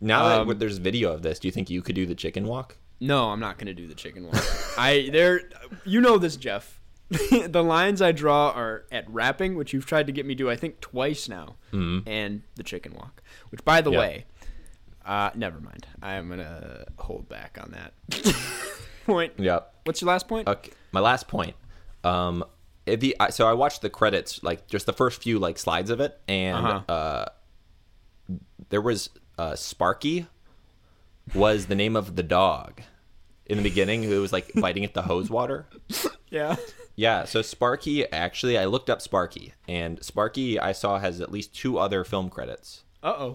Now 0.00 0.40
Um, 0.42 0.48
that 0.48 0.58
there's 0.58 0.78
video 0.78 1.12
of 1.12 1.22
this, 1.22 1.38
do 1.38 1.48
you 1.48 1.52
think 1.52 1.70
you 1.70 1.80
could 1.80 1.94
do 1.94 2.06
the 2.06 2.14
chicken 2.14 2.46
walk? 2.46 2.76
No, 3.00 3.30
I'm 3.30 3.40
not 3.40 3.56
gonna 3.58 3.74
do 3.74 3.86
the 3.86 3.94
chicken 3.94 4.26
walk. 4.26 4.42
I 4.76 5.08
there, 5.12 5.42
you 5.84 6.00
know 6.00 6.18
this, 6.18 6.36
Jeff. 6.36 6.80
the 7.08 7.62
lines 7.62 8.02
I 8.02 8.10
draw 8.12 8.50
are 8.50 8.84
at 8.90 9.08
rapping, 9.08 9.54
which 9.56 9.72
you've 9.72 9.86
tried 9.86 10.06
to 10.08 10.12
get 10.12 10.26
me 10.26 10.34
to, 10.34 10.44
do, 10.44 10.50
I 10.50 10.56
think, 10.56 10.80
twice 10.80 11.28
now, 11.28 11.54
and 11.72 12.42
the 12.56 12.62
chicken 12.64 12.94
walk. 12.94 13.22
Which, 13.50 13.64
by 13.64 13.80
the 13.80 13.92
Yeah. 13.92 13.98
way, 13.98 14.24
uh, 15.04 15.30
never 15.36 15.60
mind. 15.60 15.86
I'm 16.02 16.28
gonna 16.28 16.84
hold 16.98 17.28
back 17.28 17.58
on 17.62 17.70
that 17.72 17.92
point. 19.06 19.34
Yep. 19.38 19.72
What's 19.84 20.00
your 20.00 20.08
last 20.08 20.26
point? 20.26 20.48
Okay. 20.48 20.72
My 20.90 21.00
last 21.00 21.28
point. 21.28 21.54
Um, 22.02 22.44
the 22.86 23.16
so 23.30 23.48
I 23.48 23.52
watched 23.52 23.82
the 23.82 23.90
credits, 23.90 24.42
like 24.42 24.66
just 24.68 24.86
the 24.86 24.92
first 24.92 25.22
few 25.22 25.38
like 25.38 25.58
slides 25.58 25.90
of 25.90 26.00
it, 26.00 26.18
and 26.28 26.56
Uh-huh. 26.66 26.92
uh, 26.92 27.24
there 28.68 28.80
was 28.80 29.10
uh, 29.38 29.54
Sparky 29.56 30.26
was 31.34 31.66
the 31.66 31.74
name 31.74 31.96
of 31.96 32.16
the 32.16 32.22
dog 32.22 32.80
in 33.46 33.56
the 33.58 33.62
beginning 33.62 34.02
who 34.04 34.20
was 34.20 34.32
like 34.32 34.50
biting 34.54 34.84
at 34.84 34.94
the 34.94 35.02
hose 35.02 35.28
water. 35.30 35.66
yeah. 36.30 36.56
Yeah, 36.94 37.24
so 37.24 37.42
Sparky 37.42 38.10
actually 38.10 38.56
I 38.56 38.64
looked 38.64 38.88
up 38.88 39.02
Sparky 39.02 39.52
and 39.68 40.02
Sparky 40.02 40.58
I 40.58 40.72
saw 40.72 40.98
has 40.98 41.20
at 41.20 41.30
least 41.30 41.54
two 41.54 41.78
other 41.78 42.04
film 42.04 42.30
credits. 42.30 42.84
Uh 43.02 43.34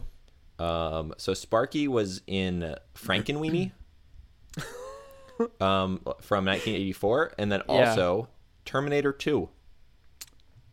oh. 0.59 0.63
Um, 0.65 1.13
so 1.17 1.33
Sparky 1.33 1.87
was 1.87 2.21
in 2.27 2.75
Frankenweenie 2.95 3.71
um, 5.59 5.99
from 6.21 6.45
1984 6.45 7.33
and 7.37 7.51
then 7.51 7.61
Yeah. 7.69 7.95
Terminator 8.65 9.11
2. 9.13 9.49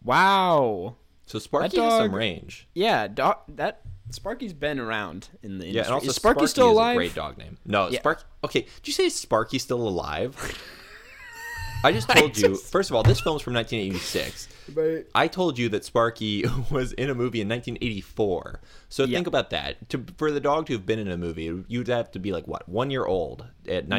Wow. 0.05 0.97
So 1.27 1.39
Sparky 1.39 1.77
That 1.77 1.83
has 1.83 1.93
some 2.05 2.15
range. 2.15 2.69
Yeah. 2.75 3.09
Doc, 3.09 3.45
that 3.49 3.83
Sparky's 4.11 4.55
been 4.55 4.79
around 4.81 5.29
in 5.43 5.59
the 5.59 5.67
industry. 5.67 5.73
Yeah, 5.77 5.85
and 5.85 5.93
also 5.95 6.09
is 6.09 6.17
Sparky 6.17 6.39
Sparky 6.39 6.47
still 6.51 6.69
is 6.69 6.73
alive? 6.73 6.93
a 6.95 6.99
great 6.99 7.15
dog 7.15 7.37
name. 7.39 7.59
No, 7.67 7.89
Yeah. 7.89 7.99
Sparky. 8.01 8.25
Okay, 8.45 8.61
did 8.63 8.87
you 8.87 8.93
say 8.93 9.09
Sparky's 9.09 9.63
still 9.63 9.87
alive? 9.87 10.37
I 11.85 11.93
just 11.93 12.09
told 12.09 12.37
you. 12.37 12.49
just- 12.49 12.73
First 12.73 12.91
of 12.91 12.97
all, 12.97 13.03
this 13.05 13.21
film's 13.21 13.43
from 13.43 13.55
1986. 13.55 14.49
But 14.75 15.07
I 15.15 15.29
told 15.29 15.59
you 15.59 15.69
that 15.71 15.85
Sparky 15.85 16.45
was 16.71 16.93
in 16.93 17.09
a 17.11 17.15
movie 17.15 17.41
in 17.41 17.49
1984. 17.49 18.61
So 18.89 19.05
Yeah. 19.05 19.19
think 19.19 19.27
about 19.27 19.51
that. 19.51 19.89
To, 19.91 20.05
for 20.17 20.31
the 20.33 20.41
dog 20.41 20.67
to 20.67 20.73
have 20.73 20.87
been 20.87 20.99
in 20.99 21.09
a 21.11 21.17
movie, 21.17 21.65
you'd 21.69 21.89
have 21.89 22.11
to 22.13 22.19
be 22.19 22.33
like 22.33 22.49
what 22.49 22.69
one 22.69 22.91
year 22.91 23.05
old 23.05 23.45
at 23.69 23.89
Mm-hmm. 23.89 23.91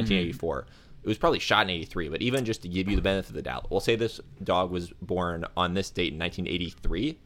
1984. 1.03 1.03
It 1.03 1.07
was 1.07 1.17
probably 1.17 1.39
shot 1.39 1.63
in 1.63 1.69
83, 1.71 2.09
but 2.09 2.21
even 2.21 2.45
just 2.45 2.61
to 2.63 2.67
give 2.67 2.87
you 2.89 2.95
the 2.95 3.01
benefit 3.01 3.29
of 3.29 3.35
the 3.35 3.41
doubt, 3.41 3.69
we'll 3.71 3.79
say 3.79 3.95
this 3.95 4.19
dog 4.43 4.71
was 4.71 4.91
born 5.01 5.45
on 5.57 5.73
this 5.73 5.89
date 5.89 6.13
in 6.13 6.19
1983. 6.19 7.17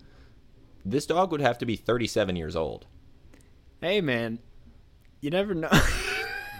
This 0.85 1.05
dog 1.05 1.31
would 1.31 1.41
have 1.41 1.57
to 1.59 1.65
be 1.65 1.75
37 1.75 2.35
years 2.35 2.55
old. 2.55 2.85
Hey, 3.81 4.01
man, 4.01 4.39
you 5.21 5.29
never 5.29 5.53
know. 5.53 5.69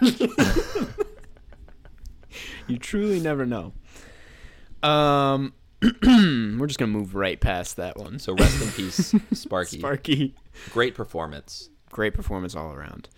you 2.66 2.78
truly 2.78 3.20
never 3.20 3.46
know. 3.46 3.72
Um, 4.82 5.54
we're 6.02 6.66
just 6.66 6.78
gonna 6.78 6.92
move 6.92 7.14
right 7.14 7.40
past 7.40 7.76
that 7.76 7.96
one. 7.96 8.18
So 8.18 8.34
rest 8.34 8.62
in 8.62 8.70
peace, 8.72 9.14
Sparky. 9.32 9.78
Sparky, 9.78 10.34
Great 10.70 10.94
performance. 10.94 11.70
great 11.90 12.14
performance 12.14 12.54
all 12.54 12.72
around. 12.72 13.08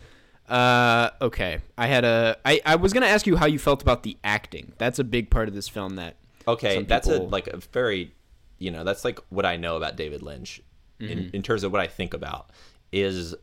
Uh, 0.49 1.11
okay, 1.20 1.59
I 1.76 1.86
had 1.86 2.05
a. 2.05 2.36
I 2.44 2.61
I 2.64 2.76
was 2.76 2.92
gonna 2.92 3.07
ask 3.07 3.26
you 3.26 3.36
how 3.36 3.47
you 3.47 3.59
felt 3.59 3.82
about 3.82 4.03
the 4.03 4.16
acting. 4.22 4.72
That's 4.78 4.99
a 4.99 5.05
big 5.05 5.30
part 5.30 5.49
of 5.49 5.55
this 5.55 5.68
film. 5.68 5.97
That 5.97 6.16
Okay, 6.47 6.82
that's 6.84 7.09
a 7.09 7.18
like 7.22 7.49
a 7.49 7.57
very, 7.72 8.12
you 8.59 8.70
know, 8.70 8.84
that's 8.84 9.05
like 9.05 9.18
what 9.30 9.44
I 9.44 9.57
know 9.57 9.76
about 9.76 9.97
David 9.97 10.22
Lynch 10.22 10.61
Mm-hmm. 11.01 11.12
in, 11.12 11.30
in 11.34 11.42
terms 11.42 11.62
of 11.62 11.72
what 11.72 11.82
I 11.82 11.86
think 11.88 12.14
about 12.14 12.49
is 12.90 13.34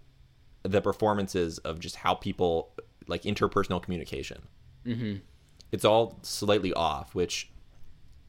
the 0.63 0.81
performances 0.81 1.59
of 1.59 1.79
just 1.79 1.97
how 1.97 2.15
people 2.15 2.71
like 3.07 3.23
interpersonal 3.23 3.79
communication. 3.79 4.41
Mm-hmm. 4.87 5.17
It's 5.71 5.85
all 5.85 6.17
slightly 6.23 6.73
off, 6.73 7.13
which 7.13 7.51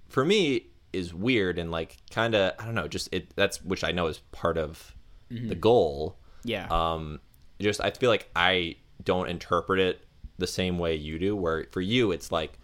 for 0.09 0.27
me 0.27 0.67
is 0.93 1.15
weird 1.15 1.59
and 1.59 1.71
like 1.71 1.97
kind 2.11 2.35
of 2.35 2.53
I 2.59 2.67
don't 2.67 2.75
know, 2.75 2.87
just 2.87 3.09
it 3.15 3.35
that's 3.35 3.63
which 3.65 3.83
I 3.83 3.93
know 3.93 4.09
is 4.09 4.19
part 4.33 4.59
of 4.59 4.95
Mm-hmm. 5.33 5.49
the 5.49 5.55
goal. 5.55 6.19
yeah, 6.45 6.67
Um, 6.71 7.19
just 7.61 7.81
I 7.81 7.91
feel 7.91 8.11
like 8.11 8.29
I 8.37 8.77
don't 9.03 9.29
interpret 9.29 9.79
it 9.81 10.05
the 10.39 10.47
same 10.47 10.79
way 10.79 10.95
you 10.95 11.19
do. 11.19 11.37
Where 11.37 11.67
for 11.71 11.81
you, 11.81 12.11
it's 12.13 12.31
like 12.33 12.59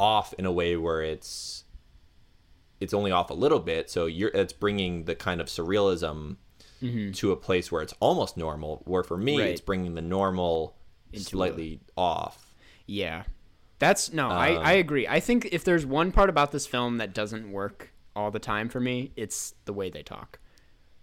off 0.00 0.32
in 0.34 0.46
a 0.46 0.52
way 0.52 0.76
where 0.76 1.02
it's 1.02 1.64
it's 2.80 2.94
only 2.94 3.10
off 3.10 3.30
a 3.30 3.34
little 3.34 3.58
bit. 3.60 3.90
So 3.90 4.06
you're 4.06 4.30
it's 4.30 4.52
bringing 4.52 5.04
the 5.04 5.14
kind 5.14 5.40
of 5.40 5.48
surrealism 5.48 6.36
to 6.80 7.32
a 7.32 7.36
place 7.36 7.72
where 7.72 7.82
it's 7.82 7.94
almost 7.98 8.36
normal. 8.36 8.82
Where 8.84 9.02
for 9.02 9.16
me, 9.16 9.40
Right. 9.40 9.48
it's 9.50 9.60
bringing 9.60 9.94
the 9.96 10.00
normal 10.02 10.76
Into 11.12 11.24
slightly 11.26 11.80
off. 11.96 12.54
yeah. 12.86 13.24
That's 13.80 14.12
no. 14.12 14.28
I 14.28 14.56
Um, 14.56 14.62
I 14.66 14.72
agree. 14.72 15.06
I 15.06 15.20
think 15.20 15.48
if 15.52 15.62
there's 15.64 15.86
one 15.86 16.10
part 16.12 16.28
about 16.30 16.50
this 16.52 16.66
film 16.66 16.98
that 16.98 17.14
doesn't 17.14 17.50
work 17.52 17.90
all 18.16 18.30
the 18.32 18.40
time 18.40 18.68
for 18.68 18.80
me, 18.80 19.12
it's 19.16 19.54
the 19.66 19.72
way 19.72 19.88
they 19.88 20.02
talk. 20.02 20.40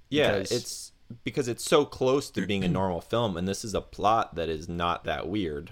Yeah, 0.09 0.33
Because- 0.39 0.51
it's 0.51 0.91
because 1.24 1.47
it's 1.47 1.64
so 1.64 1.86
close 1.86 2.30
to 2.32 2.45
being 2.45 2.64
a 2.64 2.68
normal 2.80 3.01
film, 3.01 3.38
and 3.38 3.47
this 3.47 3.64
is 3.64 3.74
a 3.74 3.82
plot 3.82 4.36
that 4.36 4.49
is 4.49 4.68
not 4.68 5.03
that 5.06 5.28
weird. 5.28 5.72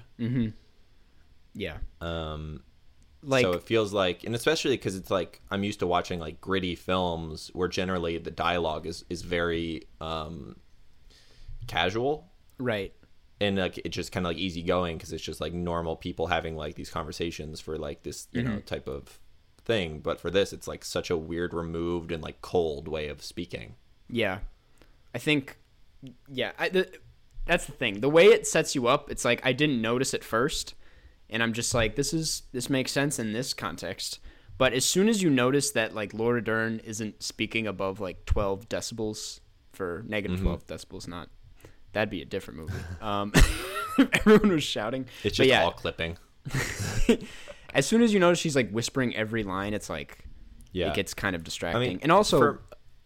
Yeah. 1.53 1.77
Um, 2.01 2.63
Like 3.21 3.43
so 3.43 3.53
it 3.53 3.63
feels 3.63 3.93
like, 3.93 4.23
and 4.23 4.35
especially 4.35 4.75
because 4.75 4.95
it's 4.95 5.11
like 5.11 5.41
I'm 5.49 5.63
used 5.63 5.79
to 5.79 5.87
watching 5.87 6.19
like 6.19 6.41
gritty 6.41 6.75
films 6.75 7.49
where 7.53 7.67
generally 7.67 8.17
the 8.17 8.31
dialogue 8.31 8.85
is 8.85 9.05
is 9.09 9.21
very 9.21 9.83
um, 10.01 10.57
casual 11.67 12.31
right. 12.57 12.93
and 13.39 13.57
like 13.57 13.77
it's 13.85 13.95
just 13.95 14.11
kind 14.11 14.25
of 14.25 14.31
like 14.31 14.37
easygoing 14.37 14.97
because 14.97 15.13
it's 15.13 15.23
just 15.23 15.39
like 15.39 15.53
normal 15.53 15.95
people 15.95 16.27
having 16.27 16.57
like 16.57 16.75
these 16.75 16.89
conversations 16.89 17.61
for 17.61 17.77
like 17.77 18.03
this 18.03 18.27
you 18.33 18.43
know 18.43 18.59
type 18.59 18.87
of 18.87 19.19
thing. 19.65 19.99
But 19.99 20.19
for 20.19 20.29
this, 20.29 20.53
it's 20.53 20.67
like 20.67 20.83
such 20.83 21.09
a 21.09 21.17
weird, 21.17 21.53
removed, 21.53 22.11
and 22.11 22.21
like 22.21 22.41
cold 22.41 22.87
way 22.87 23.07
of 23.07 23.23
speaking. 23.23 23.75
Yeah. 24.09 24.39
I 25.13 25.17
think 25.17 25.57
yeah, 26.27 26.51
I, 26.57 26.69
the, 26.69 26.89
that's 27.45 27.65
the 27.65 27.71
thing. 27.71 28.01
The 28.01 28.09
way 28.09 28.25
it 28.25 28.47
sets 28.47 28.75
you 28.75 28.87
up, 28.87 29.09
it's 29.09 29.23
like 29.23 29.41
I 29.45 29.53
didn't 29.53 29.81
notice 29.81 30.13
it 30.13 30.23
first 30.23 30.75
and 31.33 31.41
I'm 31.41 31.51
just 31.51 31.73
like 31.73 31.95
this 31.95 32.13
is 32.13 32.43
this 32.51 32.69
makes 32.69 32.91
sense 32.91 33.19
in 33.19 33.33
this 33.33 33.53
context. 33.53 34.19
But 34.57 34.73
as 34.73 34.85
soon 34.85 35.09
as 35.09 35.21
you 35.23 35.29
notice 35.29 35.71
that 35.71 35.95
like 35.95 36.13
Laura 36.13 36.41
Dern 36.43 36.79
isn't 36.83 37.23
speaking 37.23 37.67
above 37.67 37.99
like 37.99 38.25
12 38.25 38.69
decibels 38.69 39.39
for 39.71 40.03
negative 40.07 40.39
12 40.39 40.67
decibels 40.67 41.07
not 41.07 41.29
that'd 41.93 42.11
be 42.11 42.21
a 42.21 42.25
different 42.25 42.59
movie. 42.59 42.73
Um 43.01 43.33
everyone 44.13 44.49
was 44.51 44.63
shouting. 44.63 45.05
It's 45.23 45.37
just 45.37 45.49
yeah, 45.49 45.63
all 45.63 45.71
clipping. 45.71 46.17
as 47.73 47.85
soon 47.85 48.01
as 48.01 48.13
you 48.13 48.19
notice 48.19 48.39
she's 48.39 48.55
like 48.55 48.69
whispering 48.71 49.15
every 49.15 49.43
line, 49.43 49.73
it's 49.73 49.89
like 49.89 50.25
Yeah, 50.71 50.89
it 50.89 50.95
gets 50.95 51.13
kind 51.13 51.35
of 51.35 51.43
distracting. 51.43 51.81
I 51.81 51.87
mean, 51.87 51.99
and 52.03 52.11
also 52.11 52.39
for- 52.39 52.61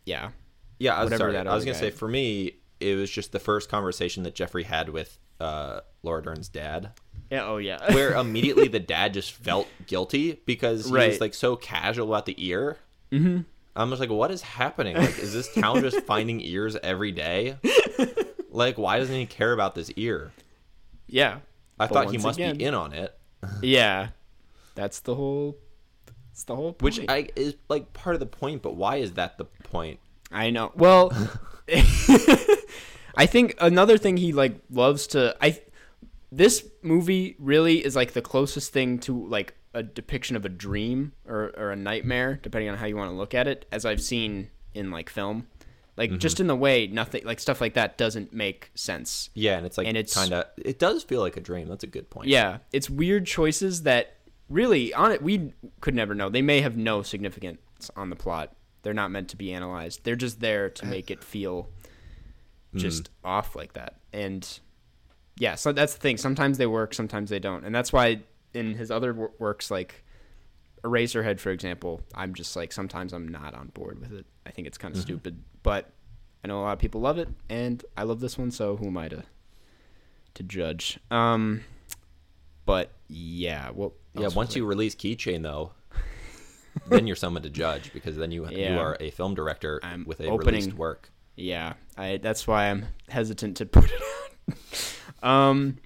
yeah. 0.05 0.31
Yeah, 0.79 0.95
I 0.95 1.03
was 1.03 1.15
sorry. 1.15 1.37
I 1.37 1.43
was 1.55 1.63
gonna 1.65 1.73
guy- 1.73 1.79
say 1.79 1.89
for 1.91 2.07
me, 2.07 2.53
it 2.79 2.95
was 2.95 3.09
just 3.09 3.31
the 3.31 3.39
first 3.39 3.69
conversation 3.69 4.23
that 4.23 4.35
Jeffrey 4.35 4.63
had 4.63 4.89
with 4.89 5.17
uh, 5.39 5.81
Laura 6.03 6.21
Dern's 6.23 6.49
dad, 6.49 6.91
Yeah, 7.31 7.45
oh 7.45 7.57
yeah. 7.57 7.79
where 7.93 8.13
immediately 8.15 8.67
the 8.67 8.79
dad 8.79 9.13
just 9.13 9.31
felt 9.31 9.67
guilty 9.87 10.41
because 10.45 10.85
he 10.87 10.91
was 10.93 11.21
like 11.21 11.33
so 11.33 11.55
casual 11.55 12.07
about 12.09 12.25
the 12.25 12.35
ear. 12.37 12.77
Mm-hmm. 13.11 13.41
I'm 13.75 13.89
just 13.91 13.99
like, 13.99 14.09
what 14.09 14.31
is 14.31 14.41
happening? 14.41 14.95
Like, 14.97 15.19
is 15.19 15.33
this 15.33 15.53
town 15.53 15.81
just 15.87 16.01
finding 16.01 16.41
ears 16.41 16.75
every 16.83 17.11
day? 17.11 17.57
Like, 18.49 18.77
why 18.79 18.97
doesn't 18.97 19.13
he 19.15 19.27
care 19.27 19.53
about 19.53 19.75
this 19.75 19.91
ear? 19.97 20.31
yeah. 21.07 21.39
I 21.79 21.85
thought 21.85 22.09
he 22.09 22.17
must 22.17 22.39
again- 22.39 22.57
be 22.57 22.63
in 22.63 22.73
on 22.73 22.91
it, 22.91 23.15
Yeah, 23.61 24.09
that's 24.73 25.01
the 25.01 25.13
whole. 25.13 25.57
That's 26.31 26.43
the 26.45 26.55
whole. 26.55 26.75
which. 26.79 26.99
I 27.07 27.27
is 27.35 27.53
like 27.69 27.93
part 27.93 28.15
of 28.15 28.19
the 28.19 28.25
point. 28.25 28.63
But 28.63 28.75
why 28.75 28.95
is 28.95 29.13
that 29.13 29.37
the 29.37 29.45
point? 29.45 29.99
I 30.31 30.49
know. 30.49 30.71
Well, 30.75 31.11
I 33.15 33.25
think 33.25 33.55
another 33.59 33.97
thing 33.97 34.17
he 34.17 34.33
like 34.33 34.59
loves 34.69 35.07
to. 35.07 35.35
I 35.41 35.59
this 36.31 36.65
movie 36.81 37.35
really 37.39 37.83
is 37.83 37.95
like 37.95 38.13
the 38.13 38.21
closest 38.21 38.71
thing 38.73 38.99
to 38.99 39.27
like 39.27 39.55
a 39.73 39.81
depiction 39.83 40.35
of 40.35 40.45
a 40.45 40.49
dream 40.49 41.13
or 41.27 41.51
or 41.57 41.71
a 41.71 41.75
nightmare, 41.75 42.39
depending 42.41 42.69
on 42.69 42.77
how 42.77 42.85
you 42.85 42.95
want 42.97 43.09
to 43.11 43.15
look 43.15 43.33
at 43.33 43.47
it, 43.47 43.65
as 43.71 43.85
I've 43.85 44.01
seen 44.01 44.49
in 44.73 44.91
like 44.91 45.09
film. 45.09 45.47
Like 45.95 46.11
Mm-hmm. 46.11 46.19
just 46.19 46.39
in 46.39 46.45
the 46.45 46.55
way 46.55 46.85
nothing 46.85 47.25
like 47.25 47.39
stuff 47.39 47.59
like 47.59 47.73
that 47.73 47.97
doesn't 47.97 48.31
make 48.31 48.69
sense. 48.75 49.31
Yeah, 49.33 49.57
and 49.57 49.65
it's 49.65 49.79
like 49.79 49.87
And 49.87 49.97
it's- 49.97 50.13
kind 50.13 50.31
of. 50.31 50.45
It 50.57 50.77
does 50.77 51.03
feel 51.03 51.21
like 51.21 51.37
a 51.37 51.41
dream. 51.41 51.67
That's 51.67 51.83
a 51.83 51.87
good 51.87 52.11
point. 52.11 52.27
Yeah, 52.27 52.59
it's 52.71 52.87
weird 52.87 53.25
choices 53.25 53.81
that 53.83 54.15
really 54.47 54.93
on 54.93 55.11
it 55.11 55.23
we 55.23 55.53
could 55.81 55.95
never 55.95 56.13
know. 56.13 56.29
They 56.29 56.43
may 56.43 56.61
have 56.61 56.77
no 56.77 57.01
significance 57.01 57.59
on 57.95 58.11
the 58.11 58.15
plot. 58.15 58.53
They're 58.87 58.93
not 58.93 59.11
meant 59.11 59.27
to 59.31 59.35
be 59.35 59.51
analyzed. 59.51 60.05
They're 60.05 60.15
just 60.15 60.39
there 60.39 60.69
to 60.69 60.85
uh, 60.85 60.89
make 60.89 61.11
it 61.11 61.21
feel 61.21 61.67
hmm. 62.71 62.77
just 62.77 63.09
off 63.21 63.53
like 63.53 63.73
that. 63.73 63.95
And 64.13 64.47
yeah, 65.37 65.55
so 65.55 65.73
that's 65.73 65.95
the 65.95 65.99
thing. 65.99 66.15
Sometimes 66.15 66.57
they 66.57 66.67
work, 66.67 66.93
sometimes 66.93 67.29
they 67.29 67.39
don't. 67.39 67.65
And 67.65 67.75
that's 67.75 67.91
why 67.91 68.21
in 68.53 68.75
his 68.75 68.89
other 68.89 69.13
wor- 69.13 69.33
works 69.39 69.69
like 69.69 70.05
Eraserhead 70.85 71.41
for 71.41 71.51
example, 71.51 71.99
I'm 72.15 72.33
just 72.33 72.55
like 72.55 72.71
sometimes 72.71 73.11
I'm 73.11 73.27
not 73.27 73.55
on 73.55 73.67
board 73.73 73.99
with 73.99 74.13
it. 74.13 74.25
I 74.45 74.51
think 74.51 74.69
it's 74.69 74.77
kind 74.77 74.93
of 74.95 75.01
mm-hmm. 75.01 75.07
stupid, 75.07 75.43
but 75.63 75.91
I 76.45 76.47
know 76.47 76.61
a 76.61 76.63
lot 76.63 76.71
of 76.71 76.79
people 76.79 77.01
love 77.01 77.17
it 77.17 77.27
and 77.49 77.83
I 77.97 78.03
love 78.03 78.21
this 78.21 78.37
one, 78.37 78.51
so 78.51 78.77
who 78.77 78.87
am 78.87 78.97
I 78.97 79.09
to 79.09 79.25
to 80.35 80.43
judge? 80.43 80.97
Um 81.11 81.65
but 82.65 82.91
yeah, 83.09 83.71
well 83.73 83.95
Yeah, 84.13 84.29
once 84.29 84.55
you 84.55 84.65
release 84.65 84.95
Keychain 84.95 85.43
though, 85.43 85.73
then 86.87 87.07
you're 87.07 87.15
someone 87.15 87.43
to 87.43 87.49
judge 87.49 87.91
because 87.93 88.15
then 88.17 88.31
you 88.31 88.47
you 88.49 88.77
are 88.77 88.95
a 88.99 89.09
film 89.11 89.33
director 89.35 89.79
I'm 89.83 90.05
with 90.05 90.19
a 90.19 90.27
opening- 90.27 90.61
released 90.61 90.73
work. 90.77 91.11
Yeah, 91.35 91.73
I 91.97 92.17
that's 92.17 92.47
why 92.47 92.69
I'm 92.69 92.85
hesitant 93.09 93.57
to 93.57 93.65
put 93.65 93.91
it 93.91 94.01
out. 94.01 94.57
um 95.27 95.77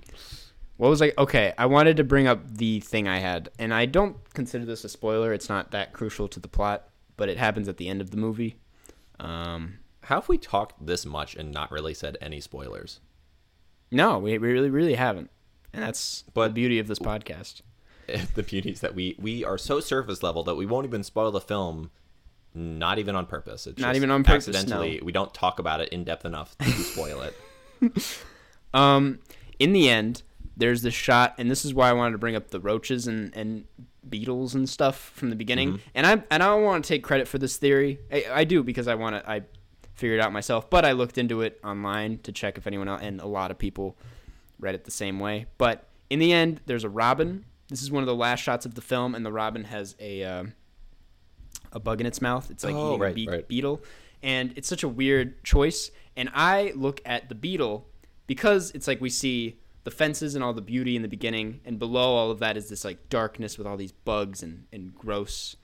what 0.78 0.90
was 0.90 1.02
I 1.02 1.12
okay, 1.18 1.54
I 1.58 1.66
wanted 1.68 1.98
to 1.98 2.04
bring 2.04 2.28
up 2.28 2.58
the 2.58 2.80
thing 2.80 3.08
I 3.08 3.20
had 3.20 3.50
and 3.60 3.74
I 3.74 3.86
don't 3.86 4.16
consider 4.34 4.66
this 4.66 4.84
a 4.84 4.90
spoiler. 4.90 5.34
It's 5.34 5.50
not 5.50 5.72
that 5.72 5.94
crucial 5.94 6.28
to 6.30 6.40
the 6.40 6.48
plot, 6.48 6.88
but 7.18 7.30
it 7.30 7.38
happens 7.38 7.68
at 7.68 7.78
the 7.78 7.88
end 7.88 8.02
of 8.02 8.12
the 8.12 8.18
movie. 8.18 8.56
Um 9.20 9.80
How 10.04 10.16
have 10.22 10.30
we 10.30 10.38
talked 10.38 10.86
this 10.86 11.06
much 11.06 11.36
and 11.36 11.52
not 11.52 11.72
really 11.72 11.94
said 11.94 12.18
any 12.22 12.40
spoilers? 12.40 13.00
no, 13.94 14.18
we, 14.20 14.38
we 14.38 14.52
really 14.54 14.70
really 14.70 14.96
haven't. 14.96 15.30
And 15.74 15.84
that's 15.84 16.24
But- 16.34 16.50
the 16.50 16.54
beauty 16.54 16.80
of 16.80 16.88
this 16.88 17.00
podcast. 17.00 17.62
the 18.36 18.44
beauties 18.44 18.82
that 18.82 18.96
we 18.96 19.16
we 19.20 19.44
are 19.44 19.58
so 19.58 19.80
surface 19.80 20.24
level 20.24 20.44
that 20.44 20.56
we 20.56 20.66
won't 20.66 20.86
even 20.86 21.04
spoil 21.04 21.32
the 21.32 21.42
film, 21.42 21.92
not 22.54 23.00
even 23.00 23.16
on 23.16 23.26
purpose. 23.26 23.68
It's 23.68 23.80
Not 23.80 23.90
just 23.90 23.98
even 23.98 24.12
on 24.12 24.24
purpose, 24.24 24.48
Accidentally, 24.48 25.00
no. 25.00 25.06
we 25.06 25.12
don't 25.12 25.34
talk 25.34 25.60
about 25.60 25.82
it 25.82 25.90
in 25.90 26.04
depth 26.04 26.26
enough 26.26 26.58
to 26.60 26.70
spoil 26.72 27.22
it. 27.22 27.36
Um, 28.74 29.20
in 29.60 29.74
the 29.74 29.90
end, 29.90 30.24
there's 30.58 30.82
this 30.82 30.94
shot, 30.94 31.36
and 31.38 31.50
this 31.50 31.66
is 31.66 31.74
why 31.74 31.90
I 31.90 31.94
wanted 31.94 32.14
to 32.14 32.18
bring 32.18 32.36
up 32.36 32.50
the 32.50 32.60
roaches 32.60 33.08
and, 33.08 33.36
and 33.36 33.66
beetles 34.08 34.56
and 34.56 34.68
stuff 34.68 35.12
from 35.16 35.30
the 35.30 35.36
beginning. 35.36 35.80
And 35.94 36.06
I 36.06 36.12
and 36.14 36.44
I 36.44 36.48
don't 36.48 36.64
want 36.64 36.84
to 36.84 36.88
take 36.88 37.04
credit 37.04 37.28
for 37.28 37.38
this 37.38 37.58
theory. 37.58 38.00
I, 38.12 38.26
I 38.32 38.44
do 38.44 38.64
because 38.64 38.88
I 38.88 38.96
want 38.96 39.16
to. 39.16 39.30
I 39.30 39.42
figured 39.94 40.20
it 40.20 40.24
out 40.24 40.34
myself, 40.34 40.70
but 40.70 40.84
I 40.84 40.94
looked 40.94 41.18
into 41.18 41.42
it 41.42 41.60
online 41.64 42.20
to 42.24 42.32
check 42.32 42.58
if 42.58 42.66
anyone 42.66 42.88
else, 42.88 43.02
and 43.04 43.22
a 43.22 43.28
lot 43.28 43.52
of 43.52 43.58
people 43.58 43.98
read 44.60 44.76
it 44.76 44.86
the 44.86 44.92
same 44.92 45.20
way. 45.20 45.46
But 45.58 45.88
in 46.10 46.20
the 46.20 46.34
end, 46.34 46.62
there's 46.66 46.84
a 46.84 46.90
robin. 46.90 47.46
This 47.72 47.82
is 47.82 47.90
one 47.90 48.04
of 48.04 48.08
the 48.08 48.16
last 48.16 48.42
shots 48.42 48.66
of 48.66 48.76
the 48.76 48.82
film, 48.82 49.16
and 49.16 49.26
the 49.26 49.32
robin 49.32 49.64
has 49.64 49.96
a 50.00 50.24
uh, 50.24 50.44
a 51.72 51.80
bug 51.80 52.02
in 52.02 52.06
its 52.08 52.22
mouth. 52.22 52.52
It's 52.52 52.64
like 52.64 52.76
Oh, 52.76 52.90
eating 52.90 53.00
right, 53.02 53.12
a 53.12 53.16
be- 53.16 53.28
right. 53.28 53.48
beetle, 53.48 53.82
and 54.22 54.54
it's 54.58 54.68
such 54.68 54.84
a 54.84 54.90
weird 54.90 55.44
choice. 55.44 55.90
And 56.18 56.30
I 56.34 56.74
look 56.76 57.02
at 57.06 57.30
the 57.30 57.36
beetle 57.36 57.88
because 58.28 58.72
it's 58.72 58.88
like 58.88 59.00
we 59.00 59.10
see 59.10 59.58
the 59.86 59.92
fences 59.92 60.36
and 60.36 60.44
all 60.44 60.54
the 60.54 60.62
beauty 60.62 60.96
in 60.98 61.02
the 61.02 61.08
beginning, 61.08 61.62
and 61.66 61.80
below 61.80 62.14
all 62.16 62.30
of 62.30 62.40
that 62.40 62.58
is 62.58 62.68
this 62.70 62.84
like 62.84 63.08
darkness 63.10 63.58
with 63.58 63.66
all 63.66 63.78
these 63.78 63.94
bugs 63.94 64.44
and 64.44 64.66
and 64.74 64.94
gross, 64.94 65.56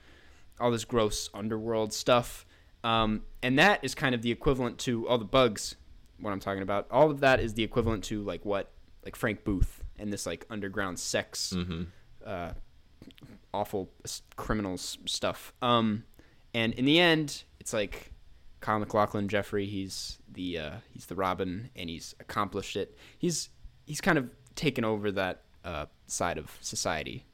all 0.61 0.71
this 0.71 0.85
gross 0.85 1.29
underworld 1.33 1.91
stuff. 1.93 2.45
Um, 2.85 3.23
and 3.43 3.59
that 3.59 3.83
is 3.83 3.93
kind 3.95 4.15
of 4.15 4.21
the 4.21 4.31
equivalent 4.31 4.77
to 4.79 5.07
all 5.09 5.17
the 5.17 5.25
bugs. 5.25 5.75
What 6.21 6.31
I'm 6.31 6.39
talking 6.39 6.63
about, 6.63 6.87
all 6.89 7.11
of 7.11 7.19
that 7.19 7.39
is 7.41 7.53
the 7.55 7.63
equivalent 7.63 8.05
to 8.05 8.23
like 8.23 8.45
what 8.45 8.71
like 9.03 9.15
Frank 9.17 9.43
Booth 9.43 9.76
and 9.99 10.11
this 10.11 10.25
like 10.25 10.45
underground 10.49 10.99
sex 10.99 11.55
uh, 12.25 12.51
awful 13.53 13.89
criminals 14.35 14.97
stuff. 15.05 15.53
Um, 15.61 16.03
and 16.53 16.73
in 16.73 16.85
the 16.85 16.99
end, 16.99 17.43
it's 17.59 17.73
like 17.73 18.11
Kyle 18.59 18.79
MacLachlan, 18.79 19.27
Jeffrey. 19.27 19.65
He's 19.65 20.19
the 20.31 20.59
uh, 20.59 20.71
he's 20.93 21.05
the 21.05 21.15
Robin, 21.15 21.69
and 21.75 21.89
he's 21.89 22.15
accomplished 22.19 22.75
it. 22.75 22.97
He's 23.17 23.49
he's 23.85 24.01
kind 24.01 24.17
of 24.17 24.29
taken 24.55 24.83
over 24.83 25.11
that 25.11 25.43
uh, 25.63 25.85
side 26.07 26.37
of 26.37 26.57
society 26.61 27.25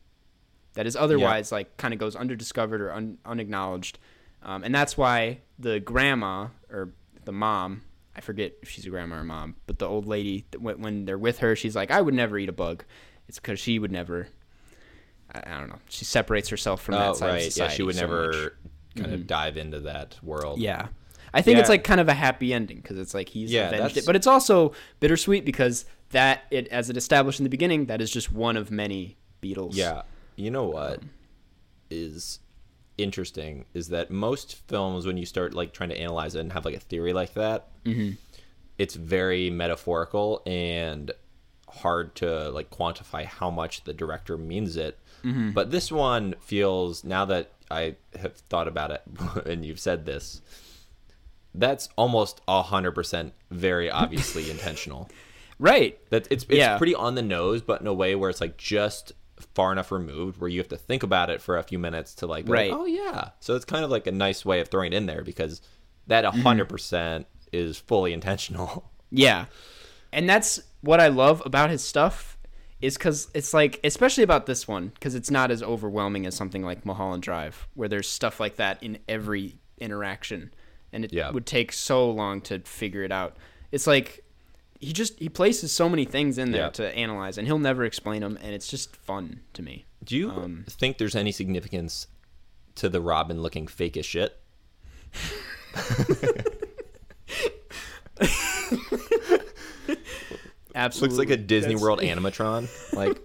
that 0.74 0.86
is 0.88 0.95
otherwise 0.95 1.51
like 1.51 1.78
kind 1.78 1.93
of 1.93 1.99
goes 1.99 2.16
underdiscovered 2.16 2.80
or 2.80 2.91
un- 2.91 3.18
unacknowledged. 3.26 3.99
Um, 4.41 4.64
and 4.64 4.76
that's 4.76 4.97
why 4.97 5.39
the 5.57 5.80
grandma 5.80 6.47
or 6.70 6.89
the 7.24 7.32
mom, 7.32 7.84
I 8.16 8.22
forget 8.22 8.53
if 8.61 8.70
she's 8.70 8.86
a 8.86 8.89
grandma 8.89 9.18
or 9.18 9.24
mom, 9.24 9.55
but 9.66 9.80
the 9.80 9.88
old 9.88 10.05
lady, 10.05 10.45
when, 10.57 10.82
when 10.82 11.05
they're 11.05 11.18
with 11.18 11.39
her, 11.39 11.55
she's 11.55 11.76
like, 11.76 11.91
I 11.91 12.01
would 12.01 12.14
never 12.14 12.38
eat 12.38 12.49
a 12.49 12.53
bug. 12.53 12.84
It's 13.28 13.39
because 13.39 13.59
she 13.59 13.80
would 13.80 13.91
never, 13.91 14.28
I, 15.34 15.41
I 15.45 15.59
don't 15.59 15.70
know, 15.70 15.80
she 15.89 16.05
separates 16.05 16.49
herself 16.49 16.82
from 16.82 16.95
that 16.95 17.09
oh, 17.09 17.14
side 17.14 17.36
of 17.36 17.41
society. 17.43 17.72
Yeah, 17.72 17.76
she 17.76 17.84
would 17.84 17.95
so 17.95 18.01
never 18.01 18.28
much. 18.28 18.51
kind 18.95 19.14
of 19.14 19.20
mm-hmm. 19.22 19.28
dive 19.28 19.57
into 19.57 19.80
that 19.82 20.18
world. 20.22 20.59
Yeah. 20.59 20.88
I 21.34 21.41
think 21.41 21.57
it's 21.57 21.70
like 21.70 21.84
kind 21.84 21.99
of 21.99 22.07
a 22.07 22.14
happy 22.14 22.53
ending 22.53 22.78
because 22.78 22.99
it's 22.99 23.16
like 23.16 23.28
he's 23.28 23.51
Yeah, 23.51 23.70
avenged 23.70 23.97
it, 23.97 24.05
but 24.05 24.16
it's 24.16 24.28
also 24.28 24.74
bittersweet 24.99 25.45
because 25.45 25.86
that 26.11 26.43
it 26.51 26.68
as 26.68 26.91
it 26.91 26.97
established 26.97 27.39
in 27.39 27.43
the 27.43 27.49
beginning 27.49 27.88
that 27.88 28.01
is 28.01 28.11
just 28.11 28.32
one 28.32 28.55
of 28.55 28.70
many 28.70 29.18
beetles. 29.41 29.76
Yeah. 29.76 30.03
You 30.36 30.51
know 30.51 30.66
what 30.66 30.99
um, 30.99 31.09
is 31.89 32.39
interesting 32.98 33.66
is 33.74 33.89
that 33.89 34.12
most 34.12 34.56
films, 34.68 35.06
when 35.06 35.18
you 35.18 35.26
start 35.26 35.54
like 35.54 35.74
trying 35.74 35.89
to 35.89 35.98
analyze 36.00 36.36
it 36.36 36.39
and 36.39 36.54
have 36.54 36.66
like 36.66 36.76
a 36.76 36.80
theory 36.80 37.14
like 37.14 37.34
that, 37.34 37.68
mm-hmm. 37.84 38.12
it's 38.78 38.96
very 38.96 39.50
metaphorical 39.50 40.41
and 40.46 41.12
hard 41.70 42.14
to 42.16 42.50
like 42.52 42.70
quantify 42.70 43.26
how 43.26 43.50
much 43.50 43.84
the 43.84 43.94
director 43.94 44.38
means 44.38 44.76
it. 44.78 45.00
Mm-hmm. 45.24 45.52
But 45.52 45.72
this 45.72 45.91
one 45.91 46.36
feels 46.39 47.04
now 47.04 47.26
that 47.26 47.52
I 47.72 47.96
have 48.20 48.36
thought 48.50 48.68
about 48.68 48.91
it 48.91 49.02
and 49.46 49.66
you've 49.66 49.80
said 49.80 50.06
this, 50.06 50.41
that's 51.56 51.89
almost 51.96 52.41
hundred 52.48 52.91
percent 52.91 53.34
very 53.52 53.89
obviously 53.89 54.50
intentional. 54.52 55.10
Right. 55.60 56.00
That 56.10 56.28
it's 56.30 56.44
it's 56.46 56.58
Yeah. 56.58 56.78
pretty 56.78 56.96
on 56.96 57.16
the 57.16 57.22
nose, 57.22 57.62
but 57.62 57.82
in 57.82 57.88
a 57.88 57.94
way 57.94 58.16
where 58.16 58.30
it's 58.30 58.41
like 58.41 58.58
just 58.58 59.14
far 59.56 59.72
enough 59.72 59.92
removed 59.92 60.40
where 60.40 60.50
you 60.50 60.60
have 60.60 60.68
to 60.70 60.78
think 60.78 61.04
about 61.04 61.30
it 61.30 61.42
for 61.42 61.58
a 61.58 61.64
few 61.64 61.80
minutes 61.80 62.14
to 62.16 62.28
like, 62.28 62.46
be 62.46 62.52
like, 62.52 62.72
oh 62.72 62.86
yeah. 62.86 63.30
So 63.40 63.56
it's 63.56 63.66
kind 63.66 63.84
of 63.84 63.92
like 63.92 64.08
a 64.08 64.12
nice 64.12 64.46
way 64.46 64.60
of 64.60 64.68
throwing 64.70 64.94
it 64.94 64.96
in 64.96 65.06
there 65.06 65.24
because 65.24 65.62
that 66.08 66.24
mm-hmm. 66.24 66.38
100 66.38 66.66
percent 66.66 67.28
is 67.52 67.78
fully 67.78 68.14
intentional. 68.14 68.90
Yeah. 69.16 69.46
And 70.12 70.28
that's 70.28 70.60
what 70.82 71.00
I 71.00 71.10
love 71.10 71.44
about 71.46 71.70
his 71.70 71.84
stuff 71.84 72.36
is 72.82 72.98
cuz 72.98 73.28
it's 73.36 73.54
like 73.54 73.80
especially 73.84 74.24
about 74.24 74.48
this 74.48 74.68
one 74.68 74.92
cuz 75.00 75.14
it's 75.14 75.30
not 75.30 75.52
as 75.52 75.62
overwhelming 75.62 76.26
as 76.26 76.34
something 76.34 76.64
like 76.64 76.84
Mulholland 76.84 77.22
Drive 77.22 77.68
where 77.76 77.88
there's 77.88 78.10
stuff 78.10 78.40
like 78.40 78.56
that 78.56 78.82
in 78.82 78.98
every 79.08 79.60
interaction 79.78 80.52
and 80.92 81.06
it 81.06 81.14
Yeah. 81.14 81.30
would 81.30 81.46
take 81.46 81.72
so 81.72 82.10
long 82.10 82.42
to 82.42 82.60
figure 82.62 83.04
it 83.04 83.12
out. 83.12 83.38
It's 83.72 83.86
like 83.86 84.22
he 84.84 84.94
just 84.94 85.20
he 85.20 85.30
places 85.30 85.72
so 85.72 85.88
many 85.90 86.06
things 86.06 86.38
in 86.38 86.52
there 86.52 86.64
Yeah. 86.64 86.70
to 86.72 86.96
analyze 86.96 87.38
and 87.38 87.48
he'll 87.48 87.60
never 87.60 87.84
explain 87.84 88.22
them 88.22 88.38
and 88.42 88.54
it's 88.54 88.68
just 88.68 88.96
fun 88.96 89.42
to 89.54 89.62
me. 89.62 89.86
Do 90.04 90.18
you 90.18 90.30
Um, 90.30 90.66
think 90.70 90.98
there's 90.98 91.16
any 91.16 91.32
significance 91.32 92.08
to 92.76 92.90
the 92.90 93.00
Robin 93.02 93.42
looking 93.42 93.68
fake 93.68 93.96
as 93.98 94.06
shit? 94.06 94.40
Absolutely. 100.76 101.18
Looks 101.18 101.30
like 101.30 101.40
a 101.40 101.42
Disney 101.42 101.74
That's- 101.76 101.82
World 101.82 102.00
animatron. 102.02 102.68
Like 102.96 103.18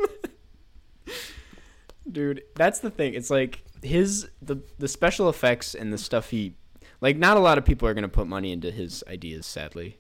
dude 2.11 2.43
that's 2.55 2.79
the 2.79 2.89
thing 2.91 3.13
it's 3.13 3.29
like 3.29 3.63
his 3.83 4.27
the 4.41 4.57
the 4.79 4.89
special 4.89 5.29
effects 5.29 5.75
and 5.75 5.93
the 5.93 5.99
stuff 5.99 6.31
he 6.31 6.55
like 7.03 7.19
not 7.19 7.37
a 7.37 7.41
lot 7.41 7.59
of 7.59 7.67
people 7.67 7.87
are 7.87 7.93
going 7.93 8.01
to 8.03 8.09
put 8.09 8.27
money 8.27 8.51
into 8.51 8.71
his 8.71 9.05
ideas 9.09 9.45
sadly 9.45 9.99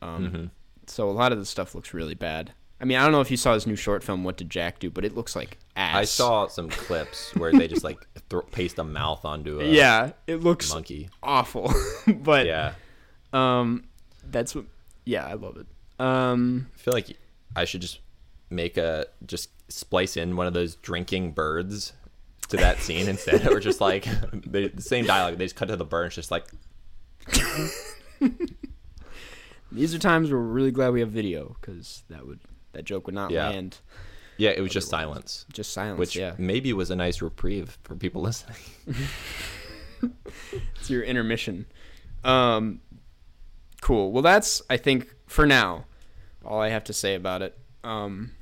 um 0.00 0.24
Mm-hmm. 0.26 0.44
So 0.90 1.08
a 1.08 1.12
lot 1.12 1.32
of 1.32 1.38
the 1.38 1.46
stuff 1.46 1.74
looks 1.74 1.94
really 1.94 2.14
bad 2.14 2.52
i 2.80 2.84
mean 2.84 2.98
i 2.98 3.02
don't 3.02 3.12
know 3.12 3.20
if 3.20 3.30
you 3.30 3.36
saw 3.36 3.54
his 3.54 3.66
new 3.66 3.76
short 3.76 4.02
film 4.02 4.24
what 4.24 4.36
did 4.36 4.50
jack 4.50 4.78
do 4.78 4.90
but 4.90 5.04
it 5.04 5.14
looks 5.14 5.34
like 5.36 5.56
ass 5.76 5.96
I 5.96 6.04
saw 6.04 6.46
some 6.48 6.68
clips 6.68 7.34
where 7.36 7.52
they 7.52 7.68
just 7.68 7.84
like 7.84 7.98
throw, 8.28 8.42
paste 8.42 8.78
a 8.78 8.84
mouth 8.84 9.24
onto 9.24 9.60
a 9.60 9.64
yeah 9.64 10.12
it 10.26 10.36
looks 10.42 10.70
monkey. 10.72 11.08
awful 11.22 11.72
but 12.06 12.46
Yeah. 12.46 12.72
um 13.32 13.84
that's 14.24 14.54
what 14.54 14.64
yeah 15.04 15.26
i 15.26 15.34
love 15.34 15.56
it 15.56 15.66
um 16.00 16.66
I 16.74 16.78
feel 16.78 16.94
like 16.94 17.16
I 17.54 17.64
should 17.66 17.80
just 17.82 17.98
make 18.48 18.76
a 18.78 19.06
just 19.26 19.50
splice 19.70 20.16
in 20.16 20.36
one 20.36 20.46
of 20.46 20.54
those 20.54 20.76
drinking 20.76 21.32
birds 21.32 21.92
to 22.48 22.56
that 22.56 22.78
scene 22.80 23.08
instead, 23.08 23.46
or 23.48 23.60
just 23.60 23.80
like 23.80 24.06
they, 24.32 24.68
the 24.68 24.80
same 24.82 25.04
dialogue. 25.04 25.36
They 25.36 25.44
just 25.44 25.56
cut 25.56 25.68
to 25.68 25.76
the 25.76 25.84
bird. 25.84 26.06
It's 26.06 26.14
just 26.14 26.30
like 26.30 26.46
these 29.72 29.94
are 29.94 29.98
times 29.98 30.30
where 30.30 30.40
we're 30.40 30.46
really 30.46 30.70
glad 30.70 30.92
we 30.92 31.00
have 31.00 31.10
video 31.10 31.56
because 31.60 32.02
that 32.10 32.26
would 32.26 32.40
that 32.72 32.84
joke 32.84 33.06
would 33.06 33.14
not 33.14 33.30
Yeah. 33.30 33.48
land 33.50 33.78
yeah, 34.36 34.50
it 34.50 34.60
was 34.62 34.70
just 34.72 34.88
silence, 34.88 35.44
just 35.52 35.70
silence 35.72 35.98
which 35.98 36.16
yeah 36.16 36.34
maybe 36.38 36.72
was 36.72 36.90
a 36.90 36.96
nice 36.96 37.20
reprieve 37.20 37.76
for 37.82 37.94
people 37.94 38.22
listening. 38.28 38.56
It's 40.76 40.88
your 40.88 41.02
intermission. 41.02 41.66
Um, 42.24 42.80
cool. 43.82 44.12
Well, 44.12 44.22
that's 44.22 44.62
I 44.70 44.76
think 44.78 45.14
for 45.26 45.46
now 45.46 45.84
all 46.44 46.60
I 46.60 46.70
have 46.70 46.84
to 46.84 46.92
say 46.94 47.14
about 47.14 47.42
it. 47.42 47.58
Um, 47.84 48.32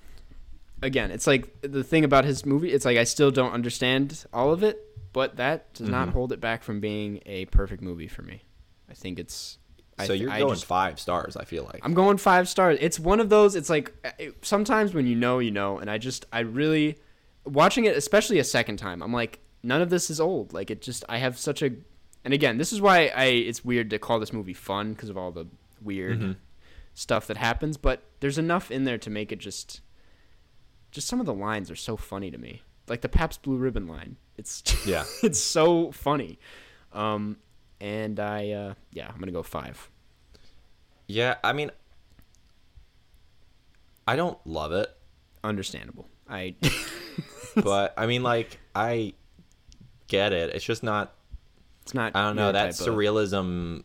again, 0.82 1.10
it's 1.10 1.26
like 1.26 1.48
the 1.62 1.82
thing 1.82 2.04
about 2.04 2.24
his 2.24 2.46
movie. 2.46 2.70
It's 2.72 2.84
like 2.84 2.96
I 2.96 3.04
still 3.04 3.30
don't 3.32 3.52
understand 3.52 4.24
all 4.32 4.52
of 4.52 4.62
it, 4.62 4.78
but 5.12 5.36
that 5.36 5.74
does 5.74 5.88
not 5.88 6.08
Mhm. 6.08 6.12
hold 6.12 6.32
it 6.32 6.40
back 6.40 6.62
from 6.62 6.78
being 6.80 7.20
a 7.26 7.46
perfect 7.46 7.82
movie 7.82 8.08
for 8.08 8.22
me. 8.22 8.42
I 8.88 8.94
think 8.94 9.18
it's. 9.18 9.58
I 9.98 10.06
so 10.06 10.12
you're 10.12 10.30
I 10.30 10.38
going 10.38 10.54
just- 10.54 10.64
five 10.66 10.98
stars. 11.00 11.36
I 11.36 11.44
feel 11.44 11.64
like. 11.64 11.80
I'm 11.82 11.94
going 11.94 12.16
five 12.18 12.48
stars. 12.48 12.78
It's 12.80 12.98
one 13.00 13.20
of 13.20 13.28
those. 13.28 13.54
It's 13.56 13.68
like 13.70 13.92
uh, 14.04 14.10
it, 14.18 14.44
sometimes 14.44 14.94
when 14.94 15.06
you 15.06 15.16
know, 15.16 15.38
you 15.38 15.50
know, 15.50 15.78
and 15.78 15.90
I 15.90 15.98
just 15.98 16.26
I 16.32 16.40
really 16.40 16.98
watching 17.44 17.84
it, 17.84 17.96
especially 17.96 18.38
a 18.38 18.44
second 18.44 18.76
time. 18.76 19.02
I'm 19.02 19.12
like, 19.12 19.40
none 19.62 19.82
of 19.82 19.90
this 19.90 20.10
is 20.10 20.20
old. 20.20 20.52
Like 20.52 20.70
it 20.70 20.82
just 20.82 21.04
I 21.08 21.18
have 21.18 21.38
such 21.38 21.62
a, 21.62 21.70
and 22.24 22.32
again, 22.34 22.58
this 22.58 22.72
is 22.72 22.80
why 22.80 23.06
I 23.14 23.24
it's 23.24 23.64
weird 23.64 23.90
to 23.90 23.98
call 23.98 24.20
this 24.20 24.32
movie 24.32 24.54
fun 24.54 24.92
because 24.92 25.08
of 25.10 25.16
all 25.16 25.30
the 25.32 25.46
weird 25.82 26.20
Mhm. 26.20 26.36
stuff 26.94 27.26
that 27.26 27.36
happens. 27.36 27.76
But 27.76 28.02
there's 28.20 28.38
enough 28.38 28.70
in 28.70 28.84
there 28.84 28.98
to 28.98 29.10
make 29.10 29.32
it 29.32 29.38
just, 29.38 29.80
just 30.90 31.06
some 31.08 31.20
of 31.20 31.26
the 31.26 31.34
lines 31.34 31.70
are 31.70 31.76
so 31.76 31.96
funny 31.96 32.30
to 32.30 32.38
me. 32.38 32.62
Like 32.88 33.00
the 33.02 33.08
Pabst 33.08 33.42
Blue 33.42 33.56
Ribbon 33.56 33.86
line. 33.86 34.16
It's 34.36 34.62
Yeah. 34.86 35.04
it's 35.22 35.40
so 35.40 35.90
funny. 35.92 36.38
Um, 36.92 37.36
and 37.80 38.18
I 38.20 38.50
uh, 38.50 38.74
yeah, 38.92 39.08
I'm 39.08 39.18
gonna 39.18 39.32
go 39.32 39.42
five. 39.42 39.90
Yeah, 41.06 41.36
I 41.42 41.52
mean, 41.52 41.70
I 44.06 44.16
don't 44.16 44.38
love 44.46 44.72
it, 44.72 44.94
Understandable. 45.44 46.08
I 46.28 46.56
but 47.54 47.94
I 47.96 48.06
mean, 48.06 48.22
like, 48.22 48.58
I 48.74 49.14
get 50.08 50.32
it. 50.32 50.54
It's 50.54 50.64
just 50.64 50.82
not. 50.82 51.14
It's 51.82 51.94
not. 51.94 52.14
I 52.14 52.26
don't 52.26 52.36
know 52.36 52.52
that 52.52 52.74
type 52.76 52.80
of- 52.80 52.94
surrealism, 52.94 53.84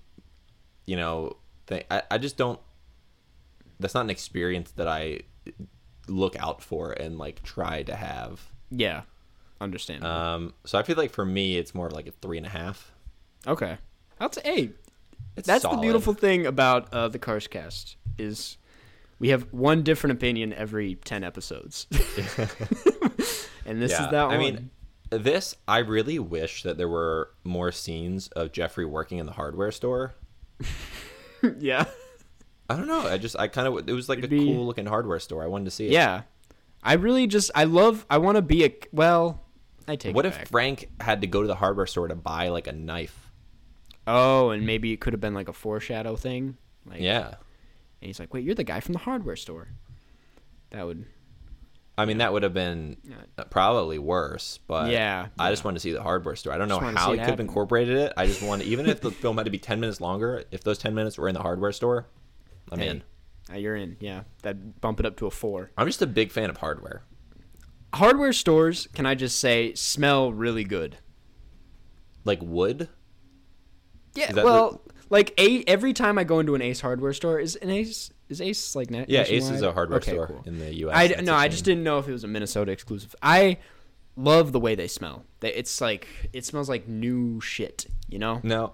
you 0.85 0.95
know, 0.95 1.37
thing. 1.67 1.83
I, 1.91 2.01
I 2.11 2.17
just 2.17 2.37
don't. 2.37 2.59
That's 3.79 3.93
not 3.93 4.01
an 4.01 4.09
experience 4.09 4.71
that 4.71 4.87
I 4.87 5.21
look 6.07 6.35
out 6.37 6.61
for 6.61 6.91
and 6.91 7.17
like 7.17 7.43
try 7.43 7.83
to 7.83 7.95
have. 7.95 8.41
Yeah, 8.71 9.03
understand. 9.61 10.03
Um, 10.03 10.53
so 10.65 10.77
I 10.79 10.83
feel 10.83 10.95
like 10.97 11.11
for 11.11 11.25
me, 11.25 11.57
it's 11.57 11.75
more 11.75 11.87
of 11.87 11.93
like 11.93 12.07
a 12.07 12.11
three 12.11 12.37
and 12.37 12.45
a 12.45 12.49
half. 12.49 12.92
Okay, 13.47 13.77
I'll 14.19 14.31
say. 14.31 14.41
Hey, 14.43 14.69
It's 15.35 15.47
that's 15.47 15.63
solid. 15.63 15.77
the 15.77 15.81
beautiful 15.81 16.13
thing 16.13 16.45
about 16.45 16.93
uh, 16.93 17.07
the 17.07 17.19
Cars 17.19 17.47
Cast 17.47 17.97
is 18.17 18.57
we 19.19 19.29
have 19.29 19.43
one 19.53 19.83
different 19.83 20.15
opinion 20.17 20.53
every 20.53 20.95
ten 20.95 21.23
episodes, 21.23 21.87
and 23.65 23.81
this 23.81 23.91
yeah, 23.91 24.05
is 24.05 24.11
that 24.11 24.27
one. 24.27 24.33
I 24.33 24.37
mean, 24.37 24.69
this 25.09 25.55
I 25.67 25.79
really 25.79 26.19
wish 26.19 26.63
that 26.63 26.77
there 26.77 26.87
were 26.89 27.31
more 27.43 27.71
scenes 27.71 28.27
of 28.29 28.51
Jeffrey 28.51 28.85
working 28.85 29.17
in 29.19 29.25
the 29.25 29.31
hardware 29.33 29.71
store. 29.71 30.13
yeah, 31.59 31.85
I 32.69 32.75
don't 32.75 32.87
know. 32.87 33.01
I 33.07 33.17
just 33.17 33.37
I 33.37 33.47
kind 33.47 33.67
of 33.67 33.87
it 33.87 33.93
was 33.93 34.09
like 34.09 34.19
It'd 34.19 34.31
a 34.31 34.35
be- 34.35 34.45
cool 34.45 34.65
looking 34.65 34.85
hardware 34.85 35.19
store. 35.19 35.43
I 35.43 35.47
wanted 35.47 35.65
to 35.65 35.71
see 35.71 35.85
it. 35.87 35.91
yeah. 35.91 36.23
I 36.85 36.93
really 36.95 37.27
just 37.27 37.49
I 37.55 37.63
love 37.63 38.05
I 38.09 38.17
want 38.17 38.35
to 38.35 38.41
be 38.41 38.65
a 38.65 38.75
well. 38.91 39.41
I 39.87 39.95
take 39.95 40.15
What 40.15 40.25
if 40.25 40.37
back. 40.37 40.47
Frank 40.49 40.89
had 40.99 41.21
to 41.21 41.27
go 41.27 41.41
to 41.41 41.47
the 41.47 41.55
hardware 41.55 41.85
store 41.87 42.07
to 42.09 42.15
buy 42.15 42.49
like 42.49 42.67
a 42.67 42.71
knife? 42.73 43.22
Oh, 44.07 44.49
and 44.51 44.65
maybe 44.65 44.91
it 44.93 44.99
could 44.99 45.13
have 45.13 45.21
been 45.21 45.33
like 45.33 45.47
a 45.49 45.53
foreshadow 45.53 46.15
thing. 46.15 46.57
Like, 46.85 47.01
Yeah. 47.01 47.27
And 48.01 48.07
he's 48.07 48.19
like, 48.19 48.33
"Wait, 48.33 48.43
you're 48.43 48.55
the 48.55 48.63
guy 48.63 48.79
from 48.81 48.93
the 48.93 48.99
hardware 48.99 49.35
store." 49.37 49.69
That 50.71 50.85
would. 50.85 51.05
I 51.97 52.05
mean, 52.05 52.17
that 52.17 52.33
would 52.33 52.41
have 52.43 52.55
been 52.55 52.97
probably 53.51 53.99
worse, 53.99 54.57
but 54.67 54.89
Yeah, 54.91 55.27
I 55.37 55.51
just 55.51 55.63
wanted 55.63 55.75
to 55.75 55.79
see 55.81 55.91
the 55.91 56.01
hardware 56.01 56.35
store. 56.35 56.51
I 56.51 56.57
don't 56.57 56.67
know 56.67 56.79
how 56.79 57.13
he 57.13 57.19
it 57.19 57.21
could 57.21 57.29
have 57.29 57.39
incorporated 57.39 57.95
it. 57.97 58.13
I 58.17 58.25
just 58.25 58.41
wanted, 58.41 58.65
even 58.65 58.87
if 58.87 58.99
the 58.99 59.11
film 59.21 59.37
had 59.37 59.45
to 59.45 59.51
be 59.51 59.59
10 59.59 59.79
minutes 59.79 60.01
longer, 60.01 60.43
if 60.49 60.63
those 60.63 60.79
10 60.79 60.95
minutes 60.95 61.19
were 61.19 61.27
in 61.27 61.35
the 61.35 61.41
hardware 61.43 61.71
store, 61.71 62.07
I'm 62.71 62.79
Hey, 62.79 62.87
in. 62.89 63.03
uh, 63.53 63.57
you're 63.57 63.75
in. 63.75 63.95
Yeah, 63.99 64.23
that 64.41 64.81
bump 64.81 64.99
it 64.99 65.05
up 65.05 65.17
to 65.17 65.27
a 65.27 65.31
four. 65.31 65.69
I'm 65.77 65.85
just 65.85 66.01
a 66.01 66.07
big 66.07 66.31
fan 66.31 66.49
of 66.49 66.57
hardware. 66.57 67.03
hardware 67.93 68.33
stores 68.33 68.87
can 68.93 69.05
i 69.05 69.13
just 69.13 69.37
say 69.39 69.71
smell 69.75 70.33
really 70.33 70.63
good 70.63 70.97
Like 72.25 72.39
wood? 72.41 72.89
Yeah 74.15 74.31
well 74.33 74.81
like 75.09 75.33
a 75.39 75.63
every 75.65 75.93
time 75.93 76.17
i 76.17 76.23
go 76.23 76.39
into 76.39 76.55
an 76.55 76.61
ace 76.61 76.81
hardware 76.81 77.13
store 77.13 77.39
is 77.39 77.55
an 77.57 77.69
ace 77.69 78.11
is 78.29 78.41
ace 78.41 78.75
like 78.75 78.89
na- 78.89 79.05
Yeah, 79.07 79.25
Ace 79.27 79.49
is 79.49 79.61
a 79.61 79.71
hardware 79.71 79.97
Okay, 79.99 80.11
store 80.13 80.27
cool. 80.27 80.43
in 80.45 80.59
the 80.59 80.73
U.S. 80.75 80.95
i 81.17 81.21
no 81.21 81.35
i 81.35 81.47
just 81.47 81.65
didn't 81.65 81.83
know 81.83 81.99
if 81.99 82.07
it 82.07 82.11
was 82.11 82.23
a 82.23 82.27
minnesota 82.27 82.71
exclusive 82.71 83.15
i 83.21 83.57
love 84.15 84.51
the 84.51 84.59
way 84.59 84.75
they 84.75 84.87
smell 84.87 85.25
it's 85.41 85.81
like 85.81 86.07
it 86.33 86.45
smells 86.45 86.69
like 86.69 86.87
new 86.87 87.41
shit 87.41 87.85
you 88.09 88.19
know 88.19 88.39
No. 88.43 88.73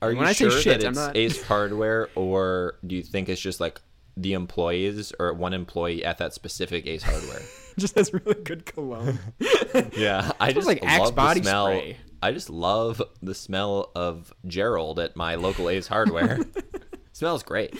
Are 0.00 0.10
When 0.10 0.18
you 0.18 0.22
I 0.26 0.32
say 0.32 0.48
sure 0.48 0.60
shit, 0.60 0.80
that 0.80 0.86
it's 0.90 0.96
not- 0.96 1.16
Ace 1.16 1.42
Hardware, 1.48 2.08
or 2.14 2.76
do 2.86 2.94
you 2.94 3.02
think 3.02 3.28
it's 3.28 3.40
just 3.40 3.58
like 3.58 3.80
the 4.16 4.34
employees 4.34 5.12
or 5.18 5.34
one 5.34 5.52
employee 5.52 6.04
at 6.04 6.18
that 6.18 6.32
specific 6.34 6.86
Ace 6.86 7.02
Hardware? 7.02 7.42
just 7.78 7.96
has 7.96 8.12
really 8.14 8.40
good 8.44 8.64
cologne 8.64 9.18
yeah, 9.96 10.30
I 10.38 10.52
just 10.52 10.68
like 10.68 10.84
Axe 10.84 11.00
love 11.00 11.14
body 11.16 11.40
the 11.40 11.46
smell. 11.46 11.66
spray. 11.66 11.96
I 12.22 12.32
just 12.32 12.50
love 12.50 13.00
the 13.22 13.34
smell 13.34 13.90
of 13.94 14.32
Gerald 14.46 14.98
at 14.98 15.14
my 15.16 15.34
local 15.36 15.68
Ace 15.68 15.86
Hardware. 15.86 16.38
smells 17.12 17.42
great. 17.42 17.74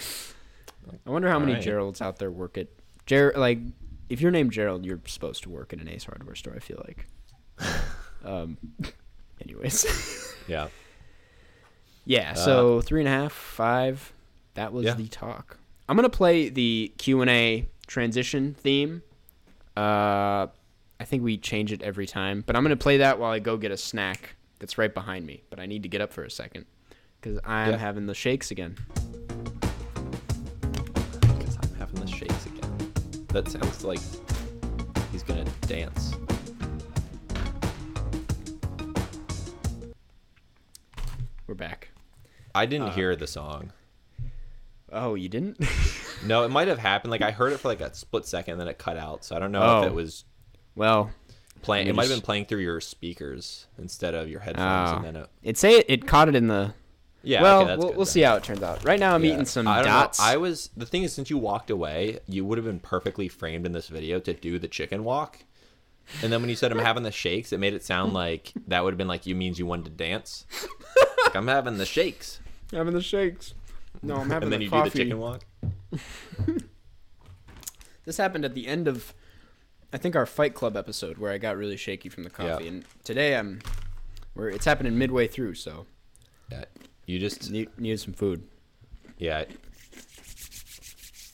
i 1.07 1.11
wonder 1.11 1.29
how 1.29 1.39
many 1.39 1.53
Alright. 1.53 1.67
geralds 1.67 2.01
out 2.03 2.19
there 2.19 2.31
work 2.31 2.59
at 2.59 2.67
Ger- 3.07 3.35
like 3.37 3.59
if 4.09 4.21
you're 4.21 4.31
named 4.33 4.51
gerald 4.53 4.85
you're 4.85 5.01
supposed 5.07 5.43
to 5.45 5.51
work 5.51 5.73
at 5.73 5.79
an 5.81 5.89
ace 5.89 6.05
hardware 6.05 6.35
store 6.35 6.55
i 6.57 6.59
feel 6.59 6.83
like 6.89 7.07
um 8.25 8.57
anyways 9.41 10.35
Yeah. 10.49 10.69
Yeah, 12.05 12.33
so 12.33 12.81
three 12.81 13.01
and 13.03 13.09
a 13.09 13.11
half, 13.11 13.33
five. 13.33 14.15
That 14.55 14.73
was 14.73 14.87
Uh, 14.87 14.89
Yeah. 14.89 14.95
the 14.95 15.09
talk. 15.09 15.59
I'm 15.89 15.95
gonna 15.97 16.09
play 16.09 16.49
the 16.49 16.91
Q 16.97 17.21
and 17.21 17.29
A 17.31 17.69
transition 17.87 18.55
theme. 18.55 19.03
Uh, 19.77 20.47
I 21.01 21.05
think 21.05 21.23
we 21.23 21.37
change 21.39 21.73
it 21.73 21.83
every 21.83 22.07
time, 22.07 22.43
but 22.47 22.57
I'm 22.57 22.63
gonna 22.63 22.77
play 22.77 22.97
that 22.99 23.19
while 23.19 23.31
I 23.31 23.39
go 23.39 23.57
get 23.57 23.71
a 23.71 23.77
snack 23.77 24.35
that's 24.59 24.79
right 24.79 24.93
behind 24.93 25.27
me. 25.27 25.43
But 25.51 25.61
I 25.61 25.67
need 25.67 25.83
to 25.85 25.89
get 25.89 26.01
up 26.01 26.13
for 26.13 26.25
a 26.25 26.31
second. 26.31 26.67
because 27.21 27.41
I'm 27.45 27.73
Yeah. 27.73 27.77
having 27.79 28.07
the 28.07 28.15
shakes 28.15 28.53
again. 28.53 28.77
Because 31.21 31.57
I'm 31.61 31.75
having 31.77 32.01
the 32.01 32.07
shakes 32.07 32.47
again. 32.47 32.93
That 33.31 33.49
sounds 33.49 33.83
like 33.83 33.99
he's 35.11 35.25
gonna 35.25 35.45
dance. 35.67 36.15
We're 41.47 41.55
back. 41.55 41.89
I 42.55 42.63
Uh, 42.65 42.67
didn't 42.67 42.93
hear 42.93 43.17
the 43.17 43.27
song. 43.27 43.73
Oh, 44.93 45.15
you 45.15 45.29
didn't? 45.29 45.59
No, 46.25 46.43
it 46.43 46.49
might 46.49 46.67
have 46.67 46.81
happened. 46.81 47.13
Like 47.13 47.23
I 47.23 47.31
heard 47.31 47.53
it 47.53 47.59
for 47.61 47.69
like 47.69 47.81
a 47.81 47.95
split 47.95 48.27
second, 48.27 48.55
and 48.55 48.61
then 48.61 48.67
it 48.67 48.77
cut 48.77 48.97
out. 48.97 49.25
So 49.25 49.37
I 49.37 49.39
don't 49.39 49.53
know 49.53 49.63
Oh. 49.63 49.83
if 49.83 49.87
it 49.87 49.95
was 49.95 50.25
well, 50.79 51.11
playing. 51.63 51.87
me 51.87 51.91
It 51.91 51.95
might 51.97 52.09
have 52.09 52.13
been 52.17 52.23
playing 52.23 52.47
through 52.47 52.61
your 52.61 52.81
speakers 52.81 53.67
instead 53.79 54.15
of 54.15 54.29
your 54.29 54.41
headphones, 54.41 54.91
oh. 54.91 54.97
and 54.97 55.05
then 55.05 55.17
it. 55.17 55.29
it 55.43 55.59
say 55.59 55.75
it, 55.79 55.87
it 55.89 56.07
caught 56.07 56.29
it 56.29 56.35
in 56.35 56.47
the. 56.47 56.73
Yeah. 57.25 57.43
well, 57.43 57.59
okay, 57.63 57.67
that's 57.67 57.85
we'll, 57.85 57.93
we'll 57.95 58.07
see 58.07 58.21
how 58.23 58.37
it 58.37 58.45
turns 58.45 58.63
out. 58.63 58.85
Right 58.85 58.99
now, 58.99 59.15
I'm 59.15 59.25
Yeah. 59.25 59.33
eating 59.35 59.45
some 59.45 59.67
I 59.67 59.77
don't 59.83 59.87
know. 59.87 59.91
dots. 59.91 60.21
I 60.21 60.37
was 60.37 60.71
the 60.77 60.87
thing 60.87 61.03
is 61.03 61.13
since 61.13 61.29
you 61.31 61.37
walked 61.37 61.69
away, 61.69 62.21
you 62.29 62.45
would 62.45 62.57
have 62.59 62.65
been 62.65 62.79
perfectly 62.79 63.29
framed 63.29 63.67
in 63.67 63.73
this 63.73 63.89
video 63.89 64.21
to 64.21 64.33
do 64.33 64.59
the 64.59 64.69
chicken 64.69 65.03
walk. 65.05 65.41
And 66.23 66.33
then 66.33 66.41
when 66.41 66.49
you 66.49 66.57
said 66.57 66.73
I'm 66.73 66.79
having 66.79 67.03
the 67.03 67.11
shakes, 67.11 67.53
it 67.53 67.59
made 67.59 67.75
it 67.75 67.85
sound 67.85 68.15
like 68.15 68.53
that 68.69 68.83
would 68.83 68.93
have 68.95 68.99
been 68.99 69.09
like 69.09 69.27
you 69.27 69.35
means 69.35 69.59
you 69.59 69.67
wanted 69.67 69.85
to 69.87 69.91
dance. 69.91 70.47
like 71.25 71.37
I'm 71.37 71.49
having 71.49 71.77
the 71.77 71.85
shakes, 71.85 72.41
having 72.73 72.95
the 72.95 73.03
shakes. 73.03 73.53
No, 74.03 74.15
I'm 74.17 74.31
having 74.31 74.45
and 74.45 74.53
then 74.53 74.61
the 74.61 74.65
you 74.67 74.71
coffee. 74.71 74.91
do 74.91 74.99
the 74.99 75.05
chicken 75.05 75.19
walk. 75.19 75.45
This 78.05 78.17
happened 78.17 78.47
at 78.47 78.55
the 78.55 78.67
end 78.67 78.89
of, 78.89 79.13
I 79.93 79.97
think 79.99 80.15
our 80.17 80.27
Fight 80.27 80.55
Club 80.55 80.77
episode 80.77 81.19
where 81.19 81.33
I 81.33 81.39
got 81.39 81.57
really 81.57 81.77
shaky 81.77 82.09
from 82.09 82.25
the 82.25 82.31
coffee, 82.31 82.65
Yeah. 82.65 82.71
and 82.71 82.85
today 83.05 83.37
I'm, 83.37 83.61
where 84.35 84.49
it's 84.49 84.65
happening 84.65 84.99
midway 84.99 85.27
through, 85.27 85.55
so 85.55 85.87
Yeah, 86.51 86.65
you 87.07 87.19
just 87.19 87.51
need 87.51 87.69
needed 87.79 88.01
some 88.01 88.13
food. 88.15 88.43
yeah. 89.19 89.45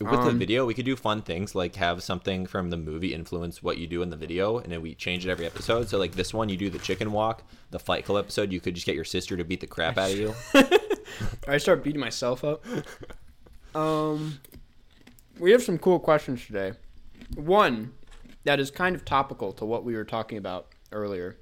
With 0.01 0.11
the 0.11 0.19
Um, 0.19 0.39
video, 0.39 0.67
we 0.67 0.75
could 0.75 0.85
do 0.85 0.97
fun 0.97 1.23
things 1.23 1.55
like 1.55 1.77
have 1.77 2.03
something 2.03 2.47
from 2.47 2.71
the 2.71 2.77
movie 2.77 3.15
influence 3.15 3.63
what 3.63 3.79
you 3.79 3.87
do 3.87 4.03
in 4.03 4.11
the 4.11 4.17
video, 4.17 4.59
and 4.59 4.71
then 4.73 4.83
we 4.83 4.95
change 4.95 5.25
it 5.25 5.31
every 5.31 5.47
episode. 5.47 5.89
So 5.89 5.99
like 5.99 6.13
this 6.13 6.35
one, 6.35 6.49
you 6.49 6.57
do 6.57 6.69
the 6.69 6.81
chicken 6.81 7.13
walk. 7.13 7.43
The 7.71 7.79
Fight 7.79 8.05
Club 8.05 8.25
episode, 8.25 8.53
you 8.53 8.61
could 8.61 8.75
just 8.75 8.87
get 8.87 8.97
your 8.97 9.05
sister 9.05 9.37
to 9.37 9.45
beat 9.45 9.61
the 9.61 9.67
crap 9.69 9.97
out 9.97 10.11
of 10.11 10.19
you. 10.19 10.35
I 11.49 11.59
start 11.59 11.83
beating 11.85 12.01
myself 12.01 12.43
up. 12.45 12.65
Um, 13.75 14.41
we 15.39 15.53
have 15.53 15.63
some 15.63 15.79
cool 15.79 16.01
questions 16.01 16.45
today. 16.45 16.73
One 17.37 17.93
that 18.45 18.61
is 18.61 18.71
kind 18.71 18.95
of 18.95 19.05
topical 19.05 19.53
to 19.55 19.65
what 19.65 19.85
we 19.85 19.95
were 19.95 20.05
talking 20.05 20.39
about 20.39 20.69
earlier. 20.93 21.37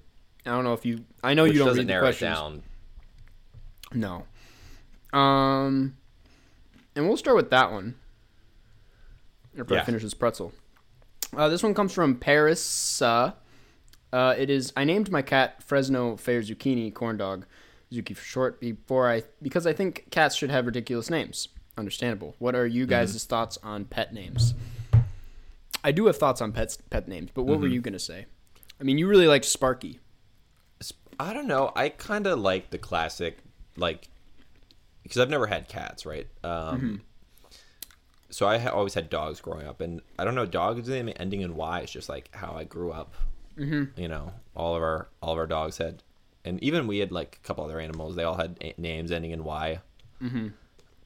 I 0.46 0.50
don't 0.50 0.64
know 0.64 0.72
if 0.72 0.84
you. 0.84 1.04
I 1.22 1.34
know 1.34 1.44
Which 1.44 1.52
you 1.52 1.58
don't 1.60 1.68
read 1.68 1.76
the 1.76 1.84
narrow 1.84 2.04
it 2.06 2.18
questions. 2.18 2.34
down. 2.34 2.62
No. 3.94 5.18
Um, 5.18 5.96
and 6.96 7.06
we'll 7.06 7.16
start 7.16 7.36
with 7.36 7.50
that 7.50 7.70
one. 7.70 7.94
After 9.58 9.78
I 9.78 9.84
finish 9.84 10.02
this 10.02 10.14
pretzel. 10.14 10.52
Uh, 11.36 11.48
this 11.48 11.62
one 11.62 11.74
comes 11.74 11.92
from 11.92 12.16
Paris. 12.16 13.00
Uh, 13.02 13.32
uh, 14.12 14.34
it 14.36 14.50
is. 14.50 14.72
I 14.76 14.84
named 14.84 15.10
my 15.10 15.22
cat 15.22 15.62
Fresno 15.62 16.16
Fair 16.16 16.40
Zucchini 16.40 16.92
Corn 16.92 17.16
Dog, 17.16 17.46
Zuki 17.92 18.16
for 18.16 18.24
short, 18.24 18.60
before 18.60 19.10
I 19.10 19.22
because 19.40 19.66
I 19.66 19.72
think 19.72 20.06
cats 20.10 20.34
should 20.34 20.50
have 20.50 20.66
ridiculous 20.66 21.10
names. 21.10 21.48
Understandable. 21.78 22.34
What 22.38 22.54
are 22.54 22.66
you 22.66 22.86
guys' 22.86 23.24
thoughts 23.24 23.58
on 23.62 23.84
pet 23.86 24.12
names? 24.12 24.54
I 25.84 25.92
do 25.92 26.06
have 26.06 26.16
thoughts 26.16 26.40
on 26.40 26.52
pets 26.52 26.78
pet 26.90 27.08
names, 27.08 27.30
but 27.34 27.42
what 27.44 27.60
were 27.60 27.66
you 27.66 27.80
gonna 27.80 27.98
say? 27.98 28.26
I 28.80 28.84
mean, 28.84 28.98
you 28.98 29.06
really 29.08 29.26
liked 29.26 29.44
Sparky. 29.44 30.00
I 31.20 31.32
don't 31.32 31.46
know. 31.46 31.72
I 31.76 31.88
kind 31.90 32.26
of 32.26 32.38
like 32.40 32.70
the 32.70 32.78
classic, 32.78 33.38
like, 33.76 34.08
because 35.02 35.18
I've 35.18 35.30
never 35.30 35.46
had 35.46 35.68
cats, 35.68 36.04
right? 36.06 36.26
Um, 36.42 37.02
So 38.30 38.48
I 38.48 38.56
ha- 38.58 38.70
always 38.70 38.94
had 38.94 39.10
dogs 39.10 39.40
growing 39.42 39.66
up, 39.66 39.80
and 39.82 40.00
I 40.18 40.24
don't 40.24 40.34
know. 40.34 40.46
Dogs 40.46 40.88
name 40.88 41.10
ending 41.16 41.42
in 41.42 41.54
Y 41.54 41.80
is 41.80 41.90
just 41.90 42.08
like 42.08 42.34
how 42.34 42.54
I 42.54 42.64
grew 42.64 42.90
up. 42.90 43.12
Mm-hmm. 43.58 44.00
You 44.00 44.08
know, 44.08 44.32
all 44.56 44.74
of 44.74 44.82
our 44.82 45.08
all 45.20 45.32
of 45.32 45.38
our 45.38 45.46
dogs 45.46 45.76
had, 45.76 46.02
and 46.44 46.60
even 46.62 46.86
we 46.86 46.98
had 46.98 47.12
like 47.12 47.38
a 47.44 47.46
couple 47.46 47.62
other 47.62 47.78
animals. 47.78 48.16
They 48.16 48.24
all 48.24 48.36
had 48.36 48.56
a- 48.62 48.74
names 48.78 49.12
ending 49.12 49.32
in 49.32 49.44
Y. 49.44 49.80
Mm-hmm. 50.22 50.48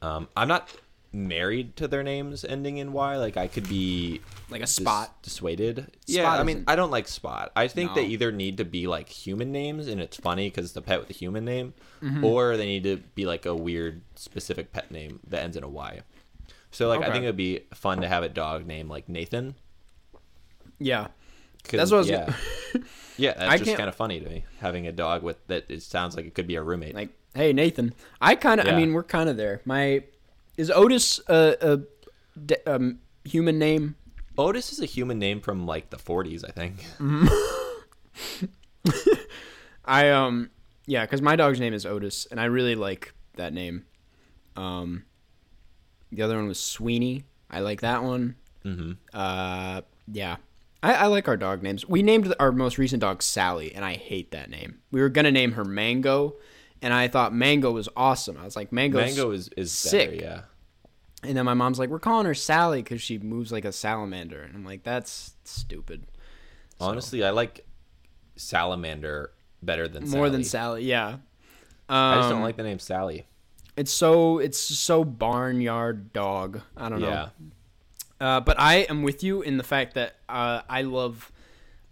Um, 0.02 0.28
I'm 0.36 0.46
not 0.46 0.70
married 1.16 1.74
to 1.76 1.88
their 1.88 2.02
names 2.02 2.44
ending 2.44 2.76
in 2.76 2.92
Y. 2.92 3.16
Like 3.16 3.36
I 3.36 3.48
could 3.48 3.68
be 3.68 4.20
Like 4.50 4.60
a 4.60 4.64
dis- 4.64 4.76
spot. 4.76 5.22
dissuaded. 5.22 5.90
yeah, 6.06 6.22
Spot 6.22 6.40
I 6.40 6.42
mean, 6.44 6.56
isn't- 6.58 6.70
I 6.70 6.76
don't 6.76 6.90
like 6.90 7.08
Spot. 7.08 7.50
I 7.56 7.66
think 7.68 7.94
they 7.94 8.04
either 8.06 8.30
need 8.30 8.58
to 8.58 8.64
be 8.64 8.86
like 8.86 9.08
human 9.08 9.50
names, 9.52 9.88
and 9.88 10.00
it's 10.00 10.16
funny 10.16 10.48
because 10.48 10.66
it's 10.66 10.76
a 10.76 10.82
pet 10.82 11.00
with 11.00 11.10
a 11.10 11.14
human 11.14 11.44
name, 11.44 11.74
Mm-hmm. 12.02 12.24
or 12.24 12.56
they 12.56 12.66
need 12.66 12.82
to 12.84 12.98
be 13.14 13.24
like 13.26 13.46
a 13.46 13.54
weird 13.54 14.02
specific 14.16 14.72
pet 14.72 14.90
name 14.90 15.20
that 15.26 15.42
ends 15.42 15.56
in 15.56 15.64
a 15.64 15.68
Y. 15.68 16.00
So 16.70 16.88
like, 16.88 17.00
I 17.02 17.10
think 17.10 17.24
it'd 17.24 17.36
be 17.36 17.60
fun 17.74 18.02
to 18.02 18.08
have 18.08 18.22
a 18.22 18.28
dog 18.28 18.66
named 18.66 18.90
like 18.90 19.08
Nathan. 19.08 19.54
Yeah. 20.78 21.08
That's 21.70 21.90
what 21.90 21.96
I 21.96 22.00
was 22.00 22.08
yeah, 22.10 22.32
yeah. 23.16 23.34
That's 23.34 23.50
I 23.54 23.58
just 23.58 23.76
kind 23.76 23.88
of 23.88 23.96
funny 23.96 24.20
to 24.20 24.28
me 24.28 24.44
having 24.60 24.86
a 24.86 24.92
dog 24.92 25.24
with 25.24 25.44
that. 25.48 25.64
It 25.68 25.82
sounds 25.82 26.14
like 26.16 26.24
it 26.26 26.34
could 26.34 26.46
be 26.46 26.54
a 26.54 26.62
roommate. 26.62 26.94
Like, 26.94 27.08
hey 27.34 27.52
Nathan, 27.52 27.92
I 28.20 28.36
kind 28.36 28.60
of. 28.60 28.66
I 28.66 28.70
Yeah. 28.70 28.76
mean, 28.76 28.92
we're 28.92 29.02
kind 29.02 29.28
of 29.28 29.36
there. 29.36 29.62
My 29.64 30.04
is 30.56 30.70
Otis 30.70 31.20
a, 31.28 31.56
a 31.60 31.80
de- 32.38 32.70
um, 32.74 32.98
human 33.24 33.58
name? 33.58 33.96
Otis 34.38 34.72
is 34.72 34.80
a 34.80 34.86
human 34.86 35.18
name 35.18 35.40
from 35.40 35.66
like 35.66 35.90
the 35.90 35.96
40s, 35.96 36.44
I 36.46 36.50
think. 36.52 36.84
I 39.84 40.10
um 40.10 40.50
yeah, 40.86 41.04
because 41.04 41.20
my 41.22 41.34
dog's 41.36 41.58
name 41.58 41.74
is 41.74 41.84
Otis, 41.84 42.26
and 42.30 42.40
I 42.40 42.44
really 42.44 42.74
like 42.76 43.12
that 43.36 43.52
name. 43.52 43.84
Um, 44.56 45.04
the 46.12 46.22
other 46.22 46.36
one 46.36 46.46
was 46.48 46.60
Sweeney. 46.60 47.24
I 47.50 47.60
like 47.60 47.80
that 47.80 48.02
one. 48.04 48.36
hmm 48.62 48.92
Uh, 49.12 49.82
yeah. 50.10 50.36
I, 50.82 50.92
I 50.94 51.06
like 51.06 51.26
our 51.26 51.36
dog 51.36 51.62
names. 51.62 51.88
We 51.88 52.02
named 52.02 52.32
our 52.38 52.52
most 52.52 52.78
recent 52.78 53.00
dog 53.00 53.22
Sally, 53.22 53.74
and 53.74 53.84
I 53.84 53.94
hate 53.94 54.30
that 54.30 54.48
name. 54.50 54.78
We 54.92 55.00
were 55.00 55.08
gonna 55.08 55.32
name 55.32 55.52
her 55.52 55.64
Mango, 55.64 56.36
and 56.82 56.92
I 56.92 57.08
thought 57.08 57.34
Mango 57.34 57.70
was 57.72 57.88
awesome. 57.96 58.36
I 58.36 58.44
was 58.44 58.56
like, 58.56 58.72
Mango's 58.72 59.06
Mango 59.06 59.30
is 59.32 59.48
is 59.56 59.72
sick. 59.72 60.10
Better, 60.10 60.22
yeah. 60.22 60.40
And 61.22 61.36
then 61.36 61.44
my 61.44 61.54
mom's 61.54 61.78
like, 61.78 61.88
"We're 61.90 61.98
calling 61.98 62.26
her 62.26 62.34
Sally 62.34 62.82
because 62.82 63.00
she 63.02 63.18
moves 63.18 63.50
like 63.50 63.64
a 63.64 63.72
salamander," 63.72 64.42
and 64.42 64.54
I'm 64.54 64.64
like, 64.64 64.82
"That's 64.84 65.34
stupid." 65.44 66.04
So- 66.78 66.86
Honestly, 66.86 67.24
I 67.24 67.30
like 67.30 67.64
salamander 68.36 69.30
better 69.62 69.88
than 69.88 70.04
more 70.04 70.26
Sally. 70.26 70.30
than 70.30 70.44
Sally, 70.44 70.84
yeah. 70.84 71.08
Um, 71.88 71.96
I 71.96 72.16
just 72.16 72.28
don't 72.30 72.42
like 72.42 72.56
the 72.56 72.62
name 72.62 72.78
Sally. 72.78 73.26
It's 73.76 73.92
so 73.92 74.38
it's 74.38 74.58
so 74.58 75.04
barnyard 75.04 76.12
dog. 76.12 76.60
I 76.76 76.88
don't 76.88 77.00
know. 77.00 77.08
Yeah. 77.08 77.28
Uh, 78.18 78.40
but 78.40 78.58
I 78.58 78.76
am 78.88 79.02
with 79.02 79.22
you 79.22 79.42
in 79.42 79.56
the 79.58 79.62
fact 79.62 79.94
that 79.94 80.16
uh, 80.28 80.62
I 80.68 80.82
love 80.82 81.30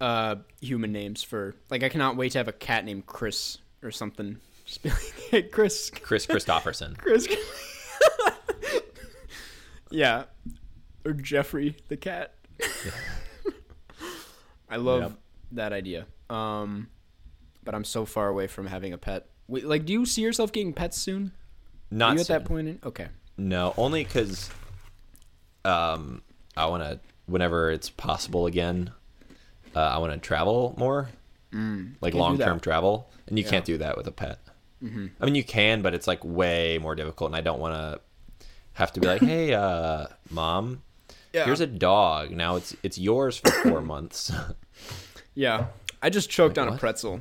uh, 0.00 0.36
human 0.60 0.92
names 0.92 1.22
for 1.22 1.54
like 1.70 1.82
I 1.82 1.88
cannot 1.88 2.16
wait 2.16 2.32
to 2.32 2.38
have 2.38 2.48
a 2.48 2.52
cat 2.52 2.84
named 2.84 3.06
Chris 3.06 3.58
or 3.82 3.90
something. 3.90 4.38
Just 4.64 4.82
be 4.82 4.90
like, 4.90 5.14
hey, 5.30 5.42
Chris, 5.42 5.90
Chris 5.90 6.26
Christopherson. 6.26 6.94
Chris. 6.98 7.28
yeah, 9.90 10.24
or 11.04 11.12
Jeffrey 11.12 11.76
the 11.88 11.96
cat. 11.96 12.34
I 14.68 14.76
love 14.76 15.02
Yep. 15.02 15.12
that 15.52 15.72
idea. 15.72 16.06
Um, 16.30 16.88
but 17.62 17.74
I'm 17.74 17.84
so 17.84 18.04
far 18.04 18.28
away 18.28 18.46
from 18.46 18.66
having 18.66 18.92
a 18.92 18.98
pet. 18.98 19.26
Wait, 19.46 19.64
like, 19.66 19.84
do 19.84 19.92
you 19.92 20.06
see 20.06 20.22
yourself 20.22 20.52
getting 20.52 20.72
pets 20.72 20.98
soon? 20.98 21.32
Not 21.90 22.12
Are 22.12 22.14
you 22.14 22.20
at 22.22 22.26
that 22.28 22.44
point? 22.44 22.68
In? 22.68 22.78
Okay. 22.84 23.08
No, 23.36 23.74
only 23.76 24.04
because 24.04 24.50
um, 25.64 26.22
I 26.56 26.66
want 26.66 26.82
to. 26.82 26.98
Whenever 27.26 27.70
it's 27.70 27.88
possible 27.88 28.44
again, 28.46 28.90
uh, 29.74 29.78
I 29.80 29.96
want 29.98 30.12
to 30.12 30.18
travel 30.18 30.74
more, 30.76 31.08
like 31.52 31.60
Mm. 31.60 31.94
Can't 32.02 32.14
long 32.16 32.38
term 32.38 32.60
travel, 32.60 33.10
and 33.28 33.38
you 33.38 33.44
Yeah. 33.44 33.50
can't 33.50 33.64
do 33.64 33.78
that 33.78 33.96
with 33.96 34.06
a 34.06 34.12
pet. 34.12 34.38
Mm-hmm. 34.84 35.06
I 35.20 35.24
mean, 35.24 35.34
you 35.34 35.44
can, 35.44 35.80
but 35.82 35.94
it's 35.94 36.06
like 36.06 36.20
way 36.24 36.78
more 36.78 36.94
difficult, 36.94 37.28
and 37.30 37.36
I 37.36 37.40
don't 37.40 37.58
want 37.60 37.74
to 37.74 38.00
have 38.74 38.92
to 38.92 39.00
be 39.00 39.06
like, 39.06 39.22
"Hey, 39.22 39.54
uh, 39.54 40.06
mom, 40.30 40.82
Yeah. 41.32 41.44
here's 41.46 41.60
a 41.60 41.66
dog. 41.66 42.30
Now 42.32 42.56
it's 42.56 42.76
it's 42.82 42.98
yours 42.98 43.36
for 43.38 43.50
four 43.50 43.80
months." 43.92 44.30
Yeah. 45.34 45.66
I 46.02 46.10
just 46.10 46.28
choked 46.30 46.58
on 46.58 46.68
a 46.68 46.76
pretzel. 46.76 47.20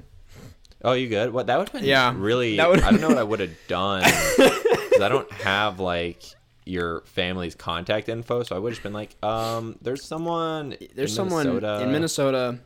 Oh, 0.84 0.92
you 0.92 1.08
good? 1.08 1.32
What 1.32 1.48
that 1.48 1.58
would 1.58 1.70
have 1.70 1.82
been 1.82 1.88
Yeah, 1.90 2.14
really. 2.16 2.58
that 2.58 2.70
would've- 2.70 2.84
I 2.84 2.92
don't 2.92 3.00
know 3.00 3.08
what 3.08 3.18
I 3.18 3.24
would 3.24 3.40
have 3.40 3.56
done 3.70 4.04
'cause 4.38 5.02
I 5.02 5.08
don't 5.10 5.32
have 5.32 5.80
like 5.80 6.22
your 6.66 7.02
family's 7.06 7.56
contact 7.56 8.10
info, 8.10 8.44
so 8.44 8.56
I 8.56 8.60
would 8.60 8.70
have 8.72 8.76
just 8.76 8.84
been 8.84 8.92
like, 8.94 9.16
um, 9.24 9.78
there's 9.82 10.04
someone. 10.04 10.76
There's 10.96 11.12
in 11.12 11.16
someone 11.16 11.46
Minnesota. 11.48 11.84
in 11.84 11.92
Minnesota 11.94 12.60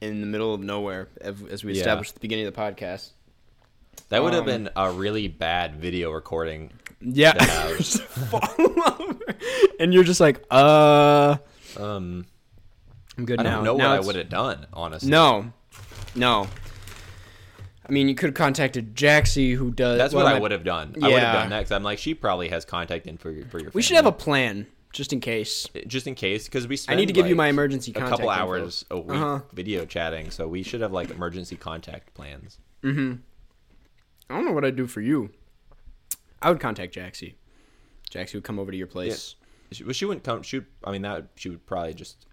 in 0.00 0.20
the 0.20 0.26
middle 0.26 0.54
of 0.54 0.60
nowhere, 0.60 1.08
as 1.20 1.62
we 1.64 1.72
Yeah. 1.74 1.80
established 1.80 2.10
at 2.12 2.14
the 2.14 2.20
beginning 2.20 2.46
of 2.46 2.54
the 2.54 2.60
podcast. 2.60 3.10
That 4.10 4.22
would 4.22 4.32
have 4.32 4.42
um, 4.42 4.46
been 4.46 4.70
a 4.76 4.90
really 4.90 5.28
bad 5.28 5.76
video 5.76 6.10
recording. 6.10 6.72
Yeah. 7.00 7.32
And 9.78 9.94
you're 9.94 10.04
just 10.04 10.20
like, 10.20 10.44
uh, 10.50 11.36
Um, 11.76 12.26
I'm 13.16 13.24
good 13.24 13.40
I 13.40 13.44
now. 13.44 13.56
don't 13.56 13.64
know 13.64 13.76
Now 13.76 13.90
what 13.92 14.02
I 14.02 14.06
would 14.06 14.16
have 14.16 14.28
done, 14.28 14.66
honestly. 14.72 15.08
No. 15.10 15.52
No. 16.14 16.48
I 17.88 17.92
mean, 17.92 18.08
you 18.08 18.14
could 18.14 18.28
have 18.28 18.34
contacted 18.34 18.94
Jaxie, 18.94 19.54
who 19.56 19.70
does. 19.70 19.96
That's 19.98 20.12
well, 20.14 20.24
what 20.24 20.34
I 20.34 20.38
would 20.38 20.50
have 20.50 20.64
done. 20.64 20.94
I 21.02 21.08
would 21.08 21.22
have 21.22 21.34
done 21.34 21.50
that 21.50 21.58
because 21.60 21.72
I'm 21.72 21.82
like, 21.82 21.98
she 21.98 22.14
probably 22.14 22.48
has 22.50 22.64
contact 22.64 23.06
in 23.06 23.16
for 23.16 23.30
your 23.30 23.46
for 23.46 23.58
your. 23.58 23.70
We 23.72 23.82
should 23.82 23.96
have 23.96 24.06
a 24.06 24.12
plan 24.12 24.66
just 24.92 25.12
in 25.12 25.20
case. 25.20 25.66
just 25.86 26.06
in 26.06 26.14
case 26.14 26.44
because 26.44 26.68
we. 26.68 26.78
I 26.88 26.94
need 26.94 27.06
to 27.06 27.12
give 27.12 27.26
you 27.26 27.34
my 27.34 27.48
emergency 27.48 27.90
a 27.92 27.94
couple 27.94 28.20
info. 28.20 28.28
hours 28.30 28.84
a 28.90 28.98
week 28.98 29.16
Uh-huh. 29.16 29.40
video 29.52 29.86
chatting, 29.86 30.30
so 30.30 30.46
we 30.46 30.62
should 30.62 30.82
have 30.82 30.92
like 30.92 31.10
emergency 31.10 31.56
contact 31.56 32.12
plans. 32.14 32.58
I 34.30 34.34
don't 34.34 34.44
know 34.46 34.52
what 34.52 34.64
I'd 34.64 34.76
do 34.76 34.86
for 34.86 35.00
you. 35.00 35.30
I 36.40 36.50
would 36.50 36.60
contact 36.60 36.94
Jaxie. 36.94 37.34
Jaxie 38.10 38.34
would 38.34 38.44
come 38.44 38.58
over 38.58 38.70
to 38.70 38.76
your 38.76 38.86
place. 38.86 39.34
She, 39.72 39.84
well, 39.84 39.92
she 39.92 40.04
wouldn't 40.04 40.24
come. 40.24 40.42
She, 40.42 40.62
I 40.84 40.90
mean, 40.92 41.02
that 41.02 41.26
she 41.36 41.48
would 41.50 41.66
probably 41.66 41.94
just 41.94 42.26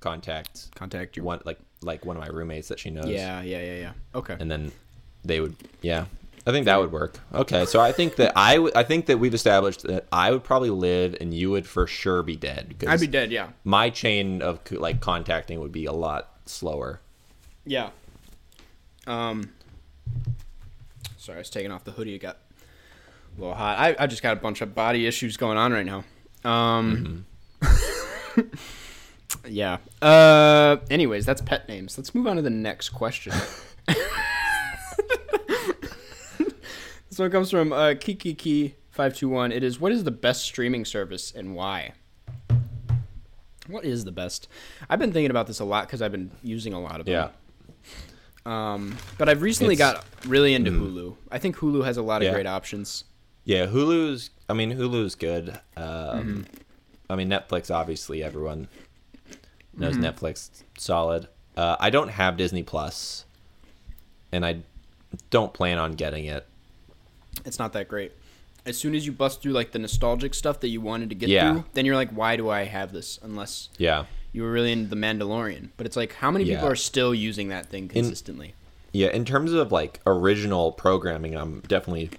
contact 0.00 0.74
Contact 0.74 1.16
your. 1.16 1.24
one 1.24 1.40
like 1.44 1.58
like 1.82 2.04
one 2.04 2.16
of 2.16 2.22
my 2.22 2.28
roommates 2.28 2.68
that 2.68 2.78
she 2.78 2.90
knows. 2.90 3.06
Yeah, 3.06 3.40
yeah, 3.42 3.60
yeah, 3.62 3.74
yeah. 3.76 3.92
Okay. 4.14 4.36
and 4.38 4.50
then 4.50 4.70
they 5.24 5.40
would 5.40 5.56
yeah 5.80 6.04
i 6.46 6.50
think 6.52 6.66
that 6.66 6.78
would 6.78 6.92
work 6.92 7.18
okay 7.32 7.64
so 7.64 7.80
i 7.80 7.90
think 7.90 8.16
that 8.16 8.30
i 8.36 8.58
would 8.58 8.76
i 8.76 8.82
think 8.82 9.06
that 9.06 9.18
we've 9.18 9.32
established 9.32 9.82
that 9.84 10.06
i 10.12 10.30
would 10.30 10.44
probably 10.44 10.68
live 10.68 11.16
and 11.22 11.32
you 11.32 11.50
would 11.50 11.66
for 11.66 11.86
sure 11.86 12.22
be 12.22 12.36
dead 12.36 12.74
I'd 12.86 13.00
be 13.00 13.06
dead. 13.06 13.32
Yeah. 13.32 13.48
my 13.64 13.88
chain 13.88 14.42
of 14.42 14.60
like 14.70 15.00
contacting 15.00 15.60
would 15.60 15.72
be 15.72 15.86
a 15.86 15.92
lot 15.92 16.28
slower 16.44 17.00
Yeah. 17.64 17.88
Um. 19.06 19.50
Sorry, 21.24 21.38
I 21.38 21.40
was 21.40 21.48
taking 21.48 21.72
off 21.72 21.84
the 21.84 21.90
hoodie. 21.90 22.14
It 22.14 22.18
got 22.18 22.36
a 22.36 23.40
little 23.40 23.54
hot. 23.54 23.78
I, 23.78 23.96
I 23.98 24.06
just 24.06 24.22
got 24.22 24.36
a 24.36 24.40
bunch 24.40 24.60
of 24.60 24.74
body 24.74 25.06
issues 25.06 25.38
going 25.38 25.56
on 25.56 25.72
right 25.72 25.86
now. 25.86 26.04
Um. 26.44 27.24
yeah. 29.48 29.78
Uh. 30.02 30.76
Anyways, 30.90 31.24
that's 31.24 31.40
pet 31.40 31.66
names. 31.66 31.96
Let's 31.96 32.14
move 32.14 32.26
on 32.26 32.36
to 32.36 32.42
the 32.42 32.50
next 32.50 32.90
question. 32.90 33.32
this 33.86 33.96
one 37.16 37.30
comes 37.30 37.50
from 37.50 37.72
uh, 37.72 37.94
Kiki 37.98 38.74
five 38.90 39.16
two 39.16 39.30
one. 39.30 39.50
It 39.50 39.62
is 39.62 39.80
what 39.80 39.92
is 39.92 40.04
the 40.04 40.10
best 40.10 40.42
streaming 40.42 40.84
service 40.84 41.32
and 41.34 41.54
why? 41.54 41.92
What 43.66 43.86
is 43.86 44.04
the 44.04 44.12
best? 44.12 44.46
I've 44.90 44.98
been 44.98 45.10
thinking 45.10 45.30
about 45.30 45.46
this 45.46 45.58
a 45.58 45.64
lot 45.64 45.86
because 45.86 46.02
I've 46.02 46.12
been 46.12 46.32
using 46.42 46.74
a 46.74 46.80
lot 46.82 47.00
of 47.00 47.06
them. 47.06 47.14
yeah 47.14 47.28
Um, 48.46 48.96
but 49.18 49.28
I've 49.28 49.40
recently 49.42 49.74
It's- 49.74 49.94
got 49.94 50.04
really 50.26 50.54
into 50.54 50.70
Hulu. 50.70 51.16
I 51.30 51.38
think 51.38 51.56
Hulu 51.56 51.84
has 51.84 51.96
a 51.96 52.02
lot 52.02 52.20
of 52.22 52.26
Yeah. 52.26 52.32
great 52.32 52.46
options. 52.46 53.04
yeah 53.46 53.66
hulu's 53.66 54.30
i 54.48 54.54
mean 54.54 54.70
hulu's 54.72 55.14
good 55.14 55.50
um 55.76 55.84
Mm-hmm. 55.84 56.42
i 57.10 57.14
mean 57.14 57.28
netflix 57.28 57.70
obviously 57.70 58.22
everyone 58.24 58.68
knows 59.76 59.96
Mm-hmm. 59.98 60.04
netflix 60.06 60.48
solid 60.78 61.28
uh 61.54 61.76
i 61.78 61.90
don't 61.90 62.08
have 62.08 62.38
disney 62.38 62.62
plus 62.62 63.26
and 64.32 64.46
i 64.46 64.60
don't 65.28 65.52
plan 65.52 65.76
on 65.76 65.92
getting 65.92 66.24
it 66.24 66.46
It's 67.44 67.58
not 67.58 67.74
that 67.74 67.86
great. 67.86 68.12
As 68.64 68.78
soon 68.78 68.94
as 68.94 69.04
you 69.04 69.12
bust 69.12 69.42
through 69.42 69.52
like 69.52 69.72
the 69.72 69.78
nostalgic 69.78 70.32
stuff 70.32 70.60
that 70.60 70.68
you 70.68 70.80
wanted 70.80 71.10
to 71.10 71.14
get 71.14 71.28
Yeah. 71.28 71.52
through, 71.52 71.64
then 71.74 71.84
you're 71.84 71.96
like, 71.96 72.12
why 72.12 72.36
do 72.36 72.48
I 72.48 72.64
have 72.64 72.92
this? 72.92 73.18
Unless 73.22 73.68
yeah 73.76 74.06
you 74.34 74.42
were 74.42 74.50
really 74.50 74.72
into 74.72 74.90
the 74.90 74.96
Mandalorian. 74.96 75.68
But 75.76 75.86
it's 75.86 75.96
like, 75.96 76.14
how 76.14 76.30
many 76.30 76.44
people 76.44 76.66
are 76.66 76.76
still 76.76 77.14
using 77.14 77.48
that 77.48 77.66
thing 77.66 77.88
consistently? 77.88 78.54
Yeah, 78.92 79.08
in 79.08 79.24
terms 79.24 79.52
of 79.52 79.70
like 79.72 80.00
original 80.06 80.72
programming, 80.72 81.36
I'm 81.36 81.60
definitely 81.60 82.10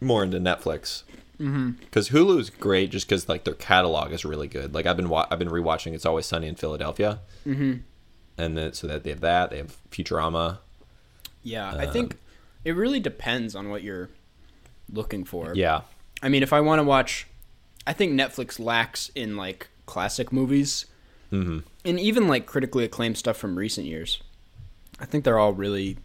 more 0.00 0.24
into 0.24 0.38
Netflix. 0.38 1.04
Because 1.38 2.08
Hulu's 2.08 2.50
great, 2.50 2.90
just 2.90 3.08
because 3.08 3.28
like 3.28 3.44
their 3.44 3.54
catalog 3.54 4.12
is 4.12 4.24
really 4.24 4.48
good. 4.48 4.74
Like 4.74 4.86
I've 4.86 4.96
been 4.96 5.08
wa- 5.08 5.26
I've 5.30 5.38
been 5.38 5.50
rewatching 5.50 5.94
It's 5.94 6.06
Always 6.06 6.26
Sunny 6.26 6.48
in 6.48 6.56
Philadelphia, 6.56 7.20
mm-hmm. 7.46 7.74
and 8.38 8.56
then 8.56 8.72
so 8.72 8.86
that 8.86 9.04
they 9.04 9.10
have 9.10 9.20
that 9.20 9.50
they 9.50 9.58
have 9.58 9.76
Futurama. 9.90 10.58
yeah, 11.42 11.74
I 11.76 11.86
think 11.86 12.16
it 12.64 12.72
really 12.72 13.00
depends 13.00 13.54
on 13.54 13.68
what 13.68 13.82
you're 13.82 14.08
looking 14.90 15.24
for. 15.24 15.52
Yeah, 15.54 15.82
I 16.22 16.30
mean, 16.30 16.42
if 16.42 16.54
I 16.54 16.60
want 16.60 16.78
to 16.78 16.84
watch, 16.84 17.26
I 17.86 17.92
think 17.92 18.18
Netflix 18.18 18.58
lacks 18.58 19.10
in 19.14 19.36
like 19.36 19.68
classic 19.84 20.32
movies, 20.32 20.86
mm-hmm. 21.42 21.58
and 21.84 22.00
even 22.00 22.28
like 22.28 22.46
critically 22.46 22.84
acclaimed 22.84 23.18
stuff 23.18 23.36
from 23.36 23.56
recent 23.56 23.86
years. 23.86 24.22
I 24.98 25.04
think 25.04 25.24
they're 25.24 25.38
all 25.38 25.52
really 25.52 25.98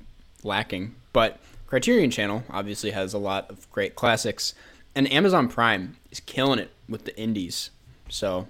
lacking. 0.43 0.95
But 1.13 1.39
Criterion 1.67 2.11
Channel 2.11 2.43
obviously 2.49 2.91
has 2.91 3.13
a 3.13 3.17
lot 3.17 3.49
of 3.49 3.69
great 3.71 3.95
classics, 3.95 4.53
and 4.95 5.11
Amazon 5.11 5.47
Prime 5.47 5.97
is 6.11 6.19
killing 6.19 6.59
it 6.59 6.71
with 6.89 7.05
the 7.05 7.17
indies. 7.17 7.69
So 8.09 8.47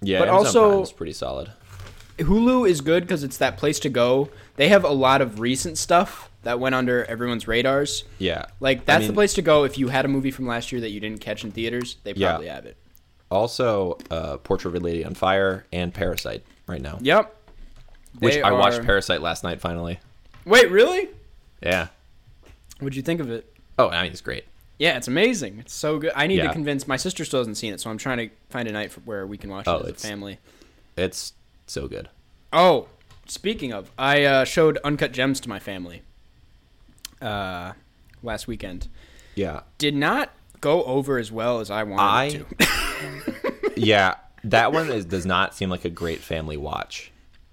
yeah. 0.00 0.18
But 0.18 0.28
Amazon 0.28 0.62
also- 0.62 0.82
is 0.82 0.92
pretty 0.92 1.12
solid. 1.12 1.50
Hulu 2.18 2.68
is 2.68 2.82
good 2.82 3.04
because 3.04 3.24
it's 3.24 3.38
that 3.38 3.56
place 3.56 3.80
to 3.80 3.88
go. 3.88 4.28
They 4.56 4.68
have 4.68 4.84
a 4.84 4.90
lot 4.90 5.22
of 5.22 5.40
recent 5.40 5.78
stuff 5.78 6.30
that 6.42 6.60
went 6.60 6.74
under 6.74 7.04
everyone's 7.06 7.48
radars. 7.48 8.04
Yeah, 8.18 8.46
Like 8.60 8.84
that's 8.84 9.04
I 9.04 9.06
the 9.08 9.12
place 9.12 9.32
to 9.34 9.42
go 9.42 9.64
if 9.64 9.78
you 9.78 9.88
had 9.88 10.04
a 10.04 10.08
movie 10.08 10.30
from 10.30 10.46
last 10.46 10.72
year 10.72 10.80
that 10.82 10.90
you 10.90 11.00
didn't 11.00 11.20
catch 11.20 11.42
in 11.44 11.52
theaters. 11.52 11.96
They 12.04 12.12
Yeah. 12.14 12.30
probably 12.30 12.48
have 12.48 12.66
it. 12.66 12.76
Also, 13.32 13.98
uh, 14.10 14.36
Portrait 14.38 14.74
of 14.74 14.82
a 14.82 14.84
Lady 14.84 15.04
on 15.04 15.14
Fire 15.14 15.64
and 15.72 15.92
Parasite 15.92 16.44
right 16.66 16.80
now. 16.80 16.98
Yep. 17.00 17.34
Which 18.18 18.34
They 18.34 18.42
I 18.42 18.52
watched 18.52 18.82
Parasite 18.82 19.22
last 19.22 19.42
night 19.42 19.60
finally. 19.60 19.98
Wait, 20.44 20.70
really? 20.70 21.08
Yeah. 21.62 21.88
What'd 22.78 22.94
you 22.94 23.02
think 23.02 23.20
of 23.20 23.30
it? 23.30 23.50
Oh, 23.78 23.88
I 23.88 24.02
mean 24.02 24.12
it's 24.12 24.20
great. 24.20 24.44
Yeah, 24.78 24.96
it's 24.96 25.08
amazing. 25.08 25.58
It's 25.60 25.72
so 25.72 25.98
good. 25.98 26.12
I 26.16 26.26
need 26.26 26.40
to 26.42 26.52
convince 26.52 26.88
my 26.88 26.96
sister 26.96 27.24
still 27.24 27.40
hasn't 27.40 27.56
seen 27.56 27.72
it, 27.72 27.80
so 27.80 27.88
I'm 27.88 27.98
trying 27.98 28.18
to 28.18 28.34
find 28.50 28.68
a 28.68 28.72
night 28.72 28.90
for 28.90 29.00
where 29.00 29.26
we 29.26 29.38
can 29.38 29.48
watch 29.48 29.68
Oh, 29.68 29.76
it 29.78 29.94
as 29.94 30.04
a 30.04 30.08
family. 30.08 30.38
It's 30.96 31.32
so 31.66 31.86
good. 31.86 32.08
Oh, 32.52 32.88
speaking 33.26 33.72
of, 33.72 33.90
I 33.96 34.24
uh, 34.24 34.44
showed 34.44 34.78
Uncut 34.84 35.12
Gems 35.12 35.40
to 35.40 35.48
my 35.48 35.58
family 35.60 36.02
uh, 37.20 37.72
last 38.22 38.46
weekend. 38.46 38.88
Yeah. 39.36 39.60
Did 39.78 39.94
not 39.94 40.30
go 40.62 40.82
over 40.84 41.18
as 41.18 41.30
well 41.30 41.60
as 41.60 41.70
I 41.70 41.82
wanted 41.82 42.46
I- 42.58 42.64
to. 42.64 43.72
yeah, 43.76 44.14
that 44.44 44.72
one 44.72 44.88
is, 44.90 45.04
does 45.04 45.26
not 45.26 45.54
seem 45.54 45.68
like 45.68 45.84
a 45.84 45.90
great 45.90 46.20
family 46.20 46.56
watch. 46.56 47.12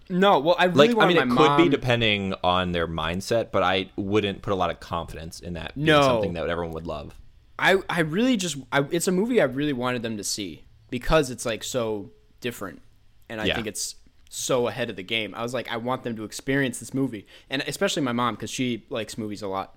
no, 0.10 0.40
well, 0.40 0.56
I 0.58 0.66
really 0.66 0.94
Like, 0.94 1.04
I 1.04 1.08
mean, 1.08 1.18
it 1.18 1.26
my 1.28 1.58
could 1.58 1.64
be 1.64 1.70
depending 1.70 2.34
on 2.44 2.72
their 2.72 2.88
mindset, 2.88 3.52
but 3.52 3.62
I 3.64 3.90
wouldn't 3.98 4.42
put 4.42 4.54
a 4.54 4.56
lot 4.56 4.70
of 4.72 4.80
confidence 4.80 5.40
in 5.42 5.54
that 5.54 5.76
being 5.76 5.88
No. 5.88 6.02
something 6.02 6.34
that 6.34 6.48
everyone 6.50 6.74
would 6.74 6.88
love. 6.88 7.20
I 7.60 7.76
I 7.90 8.00
really 8.02 8.38
just 8.38 8.56
I, 8.72 8.86
it's 8.90 9.08
a 9.10 9.12
movie 9.12 9.42
I 9.42 9.46
really 9.46 9.74
wanted 9.74 10.02
them 10.02 10.16
to 10.16 10.24
see 10.24 10.64
because 10.90 11.30
it's 11.30 11.46
like 11.46 11.62
so 11.64 12.12
different, 12.40 12.82
and 13.28 13.42
I 13.42 13.46
Yeah. 13.46 13.56
think 13.56 13.68
it's 13.68 13.96
so 14.30 14.68
ahead 14.68 14.90
of 14.90 14.96
the 14.96 15.04
game. 15.04 15.36
I 15.36 15.42
was 15.44 15.54
like, 15.54 15.70
I 15.70 15.76
want 15.78 16.04
them 16.04 16.16
to 16.16 16.24
experience 16.24 16.80
this 16.80 16.94
movie, 16.94 17.28
and 17.50 17.62
especially 17.68 18.02
my 18.04 18.14
mom 18.14 18.36
because 18.36 18.50
she 18.50 18.86
likes 18.90 19.18
movies 19.18 19.42
a 19.42 19.48
lot. 19.48 19.76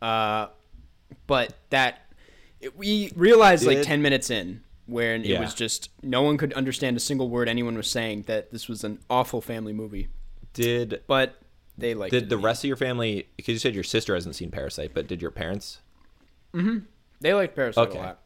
Uh, 0.00 0.46
but 1.26 1.54
that 1.70 2.05
we 2.76 3.12
realized 3.16 3.64
like 3.66 3.78
Did- 3.78 3.84
ten 3.86 4.02
minutes 4.02 4.30
in 4.30 4.62
when 4.86 5.22
it 5.22 5.26
Yeah. 5.28 5.40
was 5.40 5.54
just 5.54 5.90
no 6.02 6.22
one 6.22 6.36
could 6.36 6.52
understand 6.54 6.96
a 6.96 7.00
single 7.00 7.28
word 7.28 7.48
anyone 7.48 7.76
was 7.76 7.90
saying 7.90 8.22
that 8.22 8.50
this 8.52 8.68
was 8.68 8.84
an 8.84 8.98
awful 9.10 9.40
family 9.40 9.72
movie, 9.72 10.08
Did 10.52 11.02
but 11.06 11.40
they 11.76 11.94
liked 11.94 12.14
it. 12.14 12.20
did 12.20 12.28
the 12.28 12.38
rest 12.38 12.62
of 12.64 12.68
your 12.68 12.76
family? 12.76 13.28
Because 13.36 13.52
you 13.52 13.58
said 13.58 13.74
your 13.74 13.84
sister 13.84 14.14
hasn't 14.14 14.36
seen 14.36 14.50
Parasite, 14.50 14.92
but 14.94 15.06
did 15.08 15.20
your 15.20 15.30
parents? 15.30 15.80
Mm-hmm. 16.54 16.78
They 17.20 17.34
liked 17.34 17.54
Parasite 17.56 17.88
Okay. 17.88 17.98
a 17.98 18.02
lot. 18.02 18.22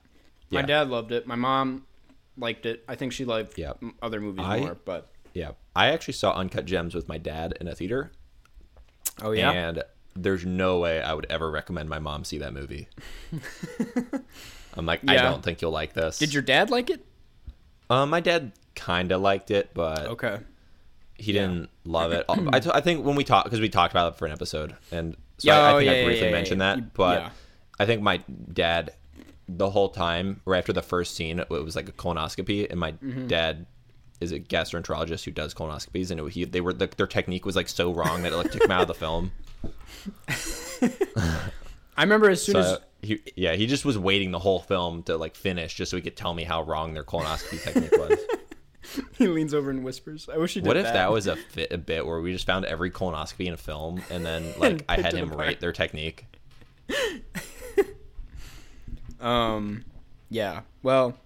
My 0.51 0.61
Yeah. 0.61 0.66
dad 0.66 0.88
loved 0.88 1.12
it. 1.12 1.26
My 1.26 1.34
mom 1.36 1.86
liked 2.36 2.66
it. 2.66 2.84
I 2.88 2.95
think 2.95 3.12
she 3.12 3.24
liked 3.24 3.57
Yeah. 3.59 3.72
other 4.03 4.20
movies 4.20 4.45
I- 4.47 4.61
more, 4.61 4.76
but 4.84 5.11
Yeah, 5.32 5.53
I 5.76 5.86
actually 5.93 6.14
saw 6.14 6.32
Uncut 6.34 6.64
Gems 6.66 6.93
with 6.95 7.07
my 7.09 7.16
dad 7.16 7.57
in 7.61 7.68
a 7.68 7.74
theater, 7.74 8.11
oh 9.22 9.30
yeah, 9.30 9.51
and 9.53 9.82
there's 10.22 10.44
no 10.44 10.78
way 10.78 11.00
I 11.02 11.14
would 11.14 11.26
ever 11.30 11.50
recommend 11.50 11.88
my 11.88 11.98
mom 11.98 12.24
see 12.24 12.38
that 12.38 12.52
movie. 12.52 12.88
I'm 14.74 14.86
like, 14.86 15.00
I 15.08 15.16
don't 15.16 15.42
think 15.42 15.62
you'll 15.62 15.70
like 15.72 15.94
this. 15.94 16.18
Did 16.18 16.32
your 16.32 16.42
dad 16.42 16.70
like 16.70 16.90
it? 16.90 17.04
Um, 17.88 18.10
my 18.10 18.20
dad 18.20 18.52
kind 18.76 19.10
of 19.12 19.20
liked 19.20 19.50
it, 19.50 19.70
but 19.74 20.06
Okay. 20.06 20.38
he 21.14 21.32
didn't 21.32 21.70
love 21.84 22.12
it. 22.12 22.24
I, 22.28 22.60
t- 22.60 22.70
I 22.72 22.80
think 22.80 23.04
when 23.04 23.16
we 23.16 23.24
talked, 23.24 23.46
because 23.46 23.60
we 23.60 23.68
talked 23.68 23.92
about 23.92 24.12
it 24.12 24.18
for 24.18 24.26
an 24.26 24.32
episode, 24.32 24.76
and 24.92 25.16
so 25.38 25.48
Yeah, 25.52 25.58
I, 25.58 25.70
I 25.70 25.72
oh, 25.72 25.78
think 25.78 25.90
yeah, 25.90 25.92
I 26.00 26.04
briefly 26.04 26.26
yeah, 26.26 26.32
mentioned 26.32 26.60
yeah. 26.60 26.74
that. 26.76 26.94
But 26.94 27.20
yeah. 27.22 27.30
I 27.80 27.86
think 27.86 28.00
my 28.02 28.18
dad, 28.52 28.92
the 29.48 29.70
whole 29.70 29.88
time, 29.88 30.40
right 30.44 30.58
after 30.58 30.72
the 30.72 30.82
first 30.82 31.16
scene, 31.16 31.40
it 31.40 31.50
was 31.50 31.74
like 31.74 31.88
a 31.88 31.92
colonoscopy, 31.92 32.70
and 32.70 32.78
my 32.78 32.92
Mm-hmm. 32.92 33.26
dad 33.26 33.66
is 34.20 34.30
a 34.32 34.38
gastroenterologist 34.38 35.24
who 35.24 35.30
does 35.32 35.52
colonoscopies, 35.54 36.10
and 36.12 36.20
it, 36.20 36.32
he 36.32 36.44
they 36.44 36.60
were 36.60 36.72
the, 36.74 36.86
their 36.96 37.06
technique 37.08 37.44
was 37.44 37.56
like 37.56 37.68
so 37.68 37.90
wrong 37.92 38.22
that 38.22 38.32
it 38.32 38.36
like 38.36 38.52
took 38.52 38.62
him 38.62 38.70
out 38.70 38.82
of 38.82 38.88
the 38.88 38.94
film. 38.94 39.32
I 41.96 42.02
remember 42.02 42.30
as 42.30 42.42
soon 42.42 42.54
So 42.54 42.61
as 42.61 42.78
he, 43.02 43.20
yeah, 43.36 43.54
he 43.54 43.66
just 43.66 43.84
was 43.84 43.98
waiting 43.98 44.30
the 44.30 44.38
whole 44.38 44.61
film 44.61 45.02
to 45.04 45.16
like 45.16 45.34
finish, 45.34 45.74
just 45.74 45.90
so 45.90 45.96
he 45.96 46.02
could 46.02 46.16
tell 46.16 46.34
me 46.34 46.44
how 46.44 46.62
wrong 46.62 46.94
their 46.94 47.04
colonoscopy 47.04 47.62
technique 47.62 47.92
was. 47.92 48.18
he 49.18 49.26
leans 49.28 49.54
over 49.54 49.70
and 49.70 49.84
whispers, 49.84 50.28
"I 50.32 50.38
wish 50.38 50.54
he 50.54 50.61
did 50.61 50.66
What 50.66 50.76
if 50.76 50.84
that." 50.84 50.94
that 50.94 51.12
was 51.12 51.26
a, 51.26 51.36
fit, 51.36 51.72
a 51.72 51.78
bit 51.78 52.06
where 52.06 52.20
we 52.20 52.32
just 52.32 52.46
found 52.46 52.64
every 52.64 52.90
colonoscopy 52.90 53.46
in 53.46 53.54
a 53.54 53.58
film, 53.58 54.02
and 54.11 54.24
then 54.24 54.52
like 54.58 54.84
I 54.88 55.00
had 55.00 55.14
him 55.14 55.32
apart. 55.32 55.46
rate 55.46 55.61
their 55.61 55.72
technique? 55.72 56.26
Um, 59.20 59.84
yeah. 60.30 60.62
Well, 60.82 61.16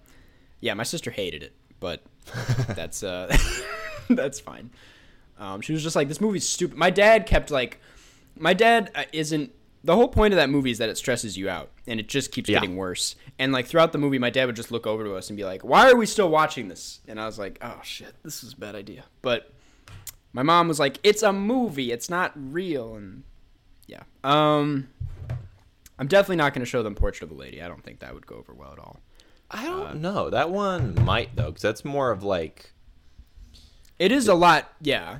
yeah. 0.59 0.73
My 0.73 0.83
sister 0.83 1.11
hated 1.11 1.43
it, 1.43 1.53
but 1.79 2.03
that's 2.75 3.03
uh, 3.03 3.35
that's 4.09 4.39
fine. 4.39 4.69
Um, 5.39 5.61
she 5.61 5.73
was 5.73 5.83
just 5.83 5.95
like, 5.95 6.07
"This 6.07 6.21
movie's 6.21 6.47
stupid." 6.47 6.77
My 6.77 6.89
dad 6.89 7.25
kept 7.25 7.51
like 7.51 7.79
my 8.37 8.53
dad 8.53 8.91
uh, 8.95 9.03
isn't. 9.11 9.51
The 9.83 9.95
whole 9.95 10.07
point 10.07 10.33
of 10.33 10.37
that 10.37 10.49
movie 10.49 10.71
is 10.71 10.79
that 10.79 10.89
it 10.89 10.97
stresses 10.97 11.37
you 11.37 11.47
out, 11.47 11.69
and 11.85 11.99
it 11.99 12.09
just 12.09 12.31
keeps 12.31 12.49
Yeah. 12.49 12.59
getting 12.59 12.75
worse. 12.75 13.15
And 13.37 13.51
like 13.51 13.67
throughout 13.67 13.91
the 13.91 13.99
movie, 13.99 14.17
my 14.17 14.31
dad 14.31 14.45
would 14.45 14.55
just 14.55 14.71
look 14.71 14.87
over 14.87 15.03
to 15.03 15.15
us 15.15 15.29
and 15.29 15.37
be 15.37 15.43
like, 15.45 15.63
"Why 15.63 15.89
are 15.91 15.95
we 15.95 16.05
still 16.07 16.29
watching 16.29 16.67
this?" 16.69 17.01
And 17.07 17.19
I 17.19 17.25
was 17.27 17.37
like, 17.37 17.59
"Oh 17.61 17.79
shit, 17.83 18.15
this 18.23 18.43
is 18.43 18.53
a 18.53 18.57
bad 18.57 18.73
idea." 18.75 19.03
But 19.21 19.51
my 20.33 20.41
mom 20.41 20.67
was 20.67 20.79
like, 20.79 20.97
"It's 21.03 21.21
a 21.21 21.31
movie. 21.31 21.91
It's 21.91 22.09
not 22.09 22.31
real." 22.35 22.95
And 22.95 23.23
yeah, 23.85 24.03
um, 24.23 24.87
I'm 25.99 26.07
definitely 26.07 26.37
not 26.37 26.53
going 26.53 26.61
to 26.63 26.69
show 26.69 26.81
them 26.81 26.95
Portrait 26.95 27.29
of 27.29 27.37
a 27.37 27.39
Lady. 27.39 27.61
I 27.61 27.67
don't 27.67 27.83
think 27.83 27.99
that 27.99 28.13
would 28.15 28.25
go 28.25 28.35
over 28.37 28.53
well 28.53 28.71
at 28.71 28.79
all. 28.79 28.99
I 29.51 29.65
don't 29.65 30.01
know. 30.01 30.31
That 30.31 30.49
one 30.49 30.95
might 31.05 31.35
though, 31.35 31.47
because 31.47 31.61
that's 31.61 31.85
more 31.85 32.09
of 32.09 32.23
like 32.23 32.71
It 33.99 34.11
is 34.11 34.27
a 34.27 34.33
lot. 34.33 34.73
Yeah, 34.81 35.19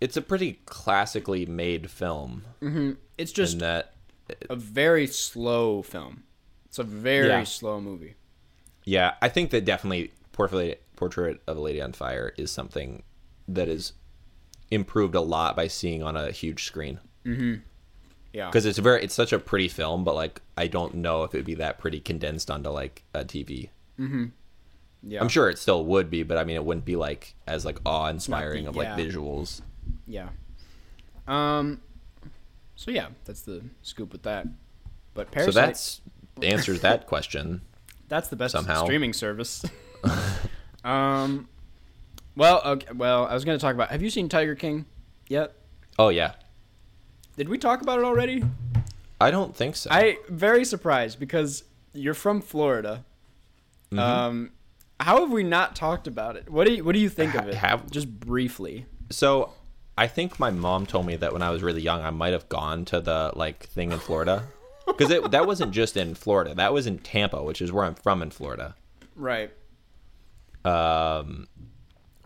it's 0.00 0.16
a 0.16 0.22
pretty 0.22 0.60
classically 0.66 1.46
made 1.46 1.90
film, 1.90 2.44
mm-hmm. 2.62 2.92
it's 3.18 3.32
just 3.32 3.58
that 3.60 3.94
a 4.50 4.56
very 4.56 5.06
slow 5.06 5.82
film. 5.82 6.22
It's 6.66 6.78
a 6.78 6.84
very 6.84 7.28
Yeah. 7.28 7.44
slow 7.44 7.80
movie. 7.80 8.14
Yeah, 8.84 9.14
I 9.22 9.28
think 9.28 9.50
that 9.50 9.64
definitely 9.64 10.12
Portrait 10.32 10.82
Portrait 10.96 11.40
of 11.46 11.56
a 11.56 11.60
Lady 11.60 11.80
on 11.80 11.92
Fire 11.92 12.32
is 12.36 12.50
something 12.50 13.02
that 13.48 13.68
is 13.68 13.92
improved 14.70 15.14
a 15.14 15.20
lot 15.20 15.54
by 15.56 15.68
seeing 15.68 16.02
on 16.02 16.16
a 16.16 16.30
huge 16.30 16.64
screen. 16.64 16.98
Mm-hmm. 17.24 17.54
Yeah, 18.32 18.48
Because 18.48 18.66
it's 18.66 18.78
very, 18.78 19.02
it's 19.02 19.14
such 19.14 19.32
a 19.32 19.38
pretty 19.38 19.68
film, 19.68 20.04
but 20.04 20.14
like 20.14 20.42
I 20.56 20.66
don't 20.66 20.96
know 20.96 21.22
if 21.22 21.34
it 21.34 21.38
would 21.38 21.46
be 21.46 21.54
that 21.54 21.78
pretty 21.78 22.00
condensed 22.00 22.50
onto 22.50 22.68
like 22.70 23.02
a 23.14 23.24
TV. 23.24 23.70
Mm-hmm. 23.98 24.26
yeah, 25.04 25.20
I'm 25.20 25.28
sure 25.28 25.48
it 25.48 25.58
still 25.58 25.84
would 25.86 26.10
be, 26.10 26.22
but 26.22 26.36
I 26.36 26.44
mean, 26.44 26.56
it 26.56 26.64
wouldn't 26.64 26.84
be 26.84 26.96
like 26.96 27.34
as 27.46 27.64
like 27.64 27.78
awe 27.86 28.08
inspiring 28.08 28.66
of 28.66 28.76
like 28.76 28.88
visuals. 28.88 29.62
Yeah. 30.06 30.28
Um. 31.26 31.80
So 32.76 32.90
yeah, 32.90 33.08
that's 33.24 33.42
the 33.42 33.62
scoop 33.82 34.12
with 34.12 34.22
that. 34.24 34.46
But 35.14 35.28
So 35.28 35.32
Parasite, 35.32 35.54
that's 35.54 36.00
answers 36.42 36.80
that 36.80 37.06
question. 37.06 37.62
that's 38.08 38.28
the 38.28 38.36
best 38.36 38.52
somehow. 38.52 38.84
streaming 38.84 39.12
service. 39.12 39.64
um. 40.84 41.48
Well, 42.36 42.60
okay. 42.64 42.92
Well, 42.94 43.26
I 43.26 43.34
was 43.34 43.44
gonna 43.44 43.58
talk 43.58 43.74
about. 43.74 43.90
Have 43.90 44.02
you 44.02 44.10
seen 44.10 44.28
Tiger 44.28 44.54
King 44.54 44.84
yet? 45.28 45.54
Oh 45.98 46.10
yeah, 46.10 46.32
Did 47.38 47.48
we 47.48 47.56
talk 47.56 47.80
about 47.80 47.98
it 47.98 48.04
already? 48.04 48.44
I 49.18 49.30
don't 49.30 49.56
think 49.56 49.76
so. 49.76 49.88
I 49.90 50.18
very 50.28 50.64
surprised 50.64 51.18
because 51.18 51.64
you're 51.94 52.12
from 52.14 52.42
Florida. 52.42 53.02
Mm-hmm. 53.90 53.98
Um, 53.98 54.50
how 55.00 55.20
have 55.20 55.30
we 55.30 55.42
not 55.42 55.74
talked 55.74 56.06
about 56.06 56.36
it? 56.36 56.50
What 56.50 56.66
do 56.66 56.74
you 56.74 56.84
What 56.84 56.92
do 56.92 56.98
you 56.98 57.08
think 57.08 57.34
of 57.34 57.48
it? 57.48 57.54
have- 57.54 57.90
Just 57.90 58.10
briefly. 58.10 58.84
So 59.08 59.52
I 59.98 60.06
think 60.06 60.38
my 60.38 60.50
mom 60.50 60.86
told 60.86 61.06
me 61.06 61.16
that 61.16 61.32
when 61.32 61.42
I 61.42 61.50
was 61.50 61.62
really 61.62 61.80
young, 61.82 62.02
I 62.02 62.10
might 62.10 62.32
have 62.32 62.48
gone 62.48 62.84
to 62.86 63.00
the 63.00 63.32
like 63.34 63.66
thing 63.66 63.92
in 63.92 63.98
Florida 63.98 64.44
because 64.86 65.08
that 65.30 65.46
wasn't 65.46 65.72
just 65.72 65.96
in 65.96 66.14
Florida. 66.14 66.54
That 66.54 66.72
was 66.72 66.86
in 66.86 66.98
Tampa, 66.98 67.42
which 67.42 67.62
is 67.62 67.72
where 67.72 67.84
I'm 67.84 67.94
from 67.94 68.22
in 68.22 68.30
Florida. 68.30 68.74
Right. 69.14 69.50
Um, 70.64 71.48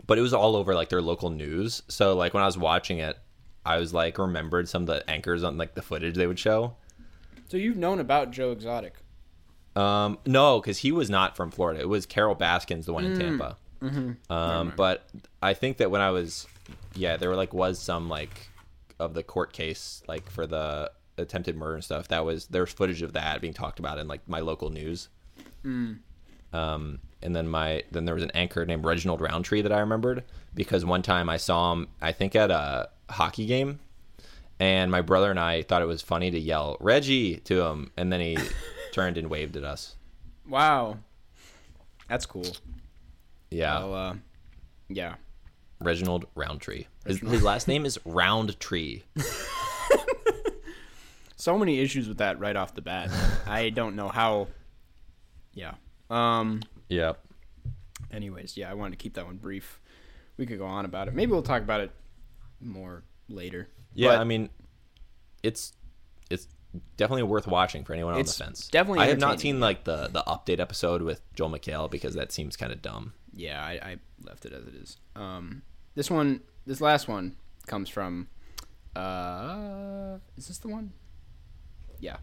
but 0.05 0.17
it 0.17 0.21
was 0.21 0.33
all 0.33 0.55
over 0.55 0.75
like 0.75 0.89
their 0.89 1.01
local 1.01 1.29
news. 1.29 1.83
So 1.87 2.15
like 2.15 2.33
when 2.33 2.43
I 2.43 2.45
was 2.45 2.57
watching 2.57 2.97
it, 2.97 3.17
I 3.65 3.77
was 3.77 3.93
like 3.93 4.17
remembered 4.17 4.67
some 4.67 4.83
of 4.83 4.87
the 4.87 5.09
anchors 5.09 5.43
on 5.43 5.57
like 5.57 5.75
the 5.75 5.81
footage 5.81 6.15
they 6.15 6.27
would 6.27 6.39
show. 6.39 6.75
So 7.47 7.57
you've 7.57 7.77
known 7.77 7.99
about 7.99 8.31
Joe 8.31 8.51
Exotic. 8.51 8.95
Um, 9.75 10.17
no, 10.25 10.59
because 10.59 10.79
he 10.79 10.91
was 10.91 11.09
not 11.09 11.37
from 11.37 11.51
Florida. 11.51 11.79
It 11.79 11.87
was 11.87 12.05
Carol 12.05 12.35
Baskins, 12.35 12.85
the 12.85 12.93
one 12.93 13.05
in 13.05 13.17
Tampa. 13.17 13.57
Um, 14.29 14.73
but 14.75 15.07
I 15.41 15.53
think 15.53 15.77
that 15.77 15.89
when 15.91 16.01
I 16.01 16.09
was, 16.11 16.47
yeah, 16.95 17.17
there 17.17 17.29
were 17.29 17.35
like 17.35 17.53
was 17.53 17.79
some 17.79 18.09
like 18.09 18.49
of 18.99 19.13
the 19.13 19.23
court 19.23 19.53
case 19.53 20.03
like 20.07 20.29
for 20.29 20.45
the 20.45 20.91
attempted 21.17 21.55
murder 21.55 21.75
and 21.75 21.83
stuff. 21.83 22.07
That 22.09 22.25
was 22.25 22.47
there's 22.47 22.71
footage 22.71 23.01
of 23.01 23.13
that 23.13 23.41
being 23.41 23.53
talked 23.53 23.79
about 23.79 23.97
in 23.99 24.07
like 24.07 24.27
my 24.27 24.39
local 24.39 24.69
news. 24.69 25.09
Um, 26.53 26.99
and 27.21 27.35
then 27.35 27.47
my 27.47 27.83
then 27.91 28.05
there 28.05 28.15
was 28.15 28.23
an 28.23 28.31
anchor 28.31 28.65
named 28.65 28.83
Reginald 28.83 29.21
Roundtree 29.21 29.61
that 29.61 29.71
I 29.71 29.79
remembered 29.79 30.23
because 30.53 30.83
one 30.83 31.01
time 31.01 31.29
I 31.29 31.37
saw 31.37 31.71
him 31.71 31.87
I 32.01 32.11
think 32.11 32.35
at 32.35 32.51
a 32.51 32.89
hockey 33.09 33.45
game 33.45 33.79
and 34.61 34.91
my 34.91 35.01
brother 35.01 35.31
and 35.31 35.39
I 35.39 35.63
thought 35.63 35.81
it 35.81 35.87
was 35.87 36.03
funny 36.03 36.29
to 36.29 36.39
yell 36.39 36.77
Reggie 36.79 37.37
to 37.37 37.61
him, 37.63 37.91
and 37.97 38.13
then 38.13 38.19
he 38.21 38.37
turned 38.93 39.17
and 39.17 39.27
waved 39.27 39.57
at 39.57 39.63
us. 39.63 39.95
Wow. 40.47 40.99
That's 42.07 42.27
cool. 42.27 42.45
Yeah, 43.49 43.79
Well, 43.79 43.95
uh, 43.95 44.15
yeah. 44.87 45.15
Reginald 45.81 46.25
Roundtree. 46.35 46.85
His, 47.05 47.19
his 47.19 47.43
last 47.43 47.67
name 47.67 47.85
is 47.85 47.99
Roundtree. 48.05 49.01
So 51.35 51.57
many 51.57 51.79
issues 51.79 52.07
with 52.07 52.19
that 52.19 52.39
right 52.39 52.55
off 52.55 52.75
the 52.75 52.83
bat. 52.83 53.09
I 53.47 53.69
don't 53.71 53.95
know 53.95 54.09
how. 54.09 54.47
Yeah. 55.55 55.73
Um. 56.07 56.61
Yep. 56.89 57.19
Anyways, 58.11 58.57
yeah, 58.57 58.69
I 58.69 58.75
wanted 58.75 58.91
to 58.99 59.01
keep 59.01 59.15
that 59.15 59.25
one 59.25 59.37
brief. 59.37 59.81
We 60.37 60.45
could 60.45 60.59
go 60.59 60.67
on 60.67 60.85
about 60.85 61.07
it. 61.07 61.15
Maybe 61.15 61.31
we'll 61.31 61.41
talk 61.41 61.63
about 61.63 61.81
it 61.81 61.89
more 62.59 63.03
later. 63.27 63.67
Yeah, 63.95 64.09
But 64.09 64.19
I 64.19 64.23
mean, 64.23 64.49
it's 65.41 65.73
it's 66.29 66.47
definitely 66.95 67.23
worth 67.23 67.47
watching 67.47 67.85
for 67.85 67.93
anyone 67.93 68.13
on 68.13 68.19
It's 68.19 68.37
the 68.37 68.43
fence. 68.43 68.67
definitely 68.67 68.99
I 68.99 69.07
have 69.07 69.17
not 69.17 69.31
entertaining. 69.31 69.55
seen 69.55 69.59
like 69.61 69.83
the 69.85 70.09
the 70.13 70.21
update 70.27 70.59
episode 70.59 71.01
with 71.01 71.21
Joel 71.33 71.49
McHale 71.49 71.89
because 71.89 72.13
that 72.13 72.31
seems 72.31 72.55
kind 72.55 72.71
of 72.71 72.83
dumb. 72.83 73.13
yeah, 73.33 73.63
I, 73.63 73.71
I 73.83 73.95
left 74.23 74.45
it 74.45 74.53
as 74.53 74.67
it 74.67 74.75
is. 74.75 74.97
Um, 75.15 75.63
this 75.95 76.09
one, 76.09 76.41
this 76.65 76.81
last 76.81 77.07
one 77.07 77.35
comes 77.67 77.89
from. 77.89 78.27
Uh, 78.95 80.17
is 80.37 80.47
this 80.47 80.57
the 80.57 80.67
one? 80.67 80.93
Yeah. 81.99 82.17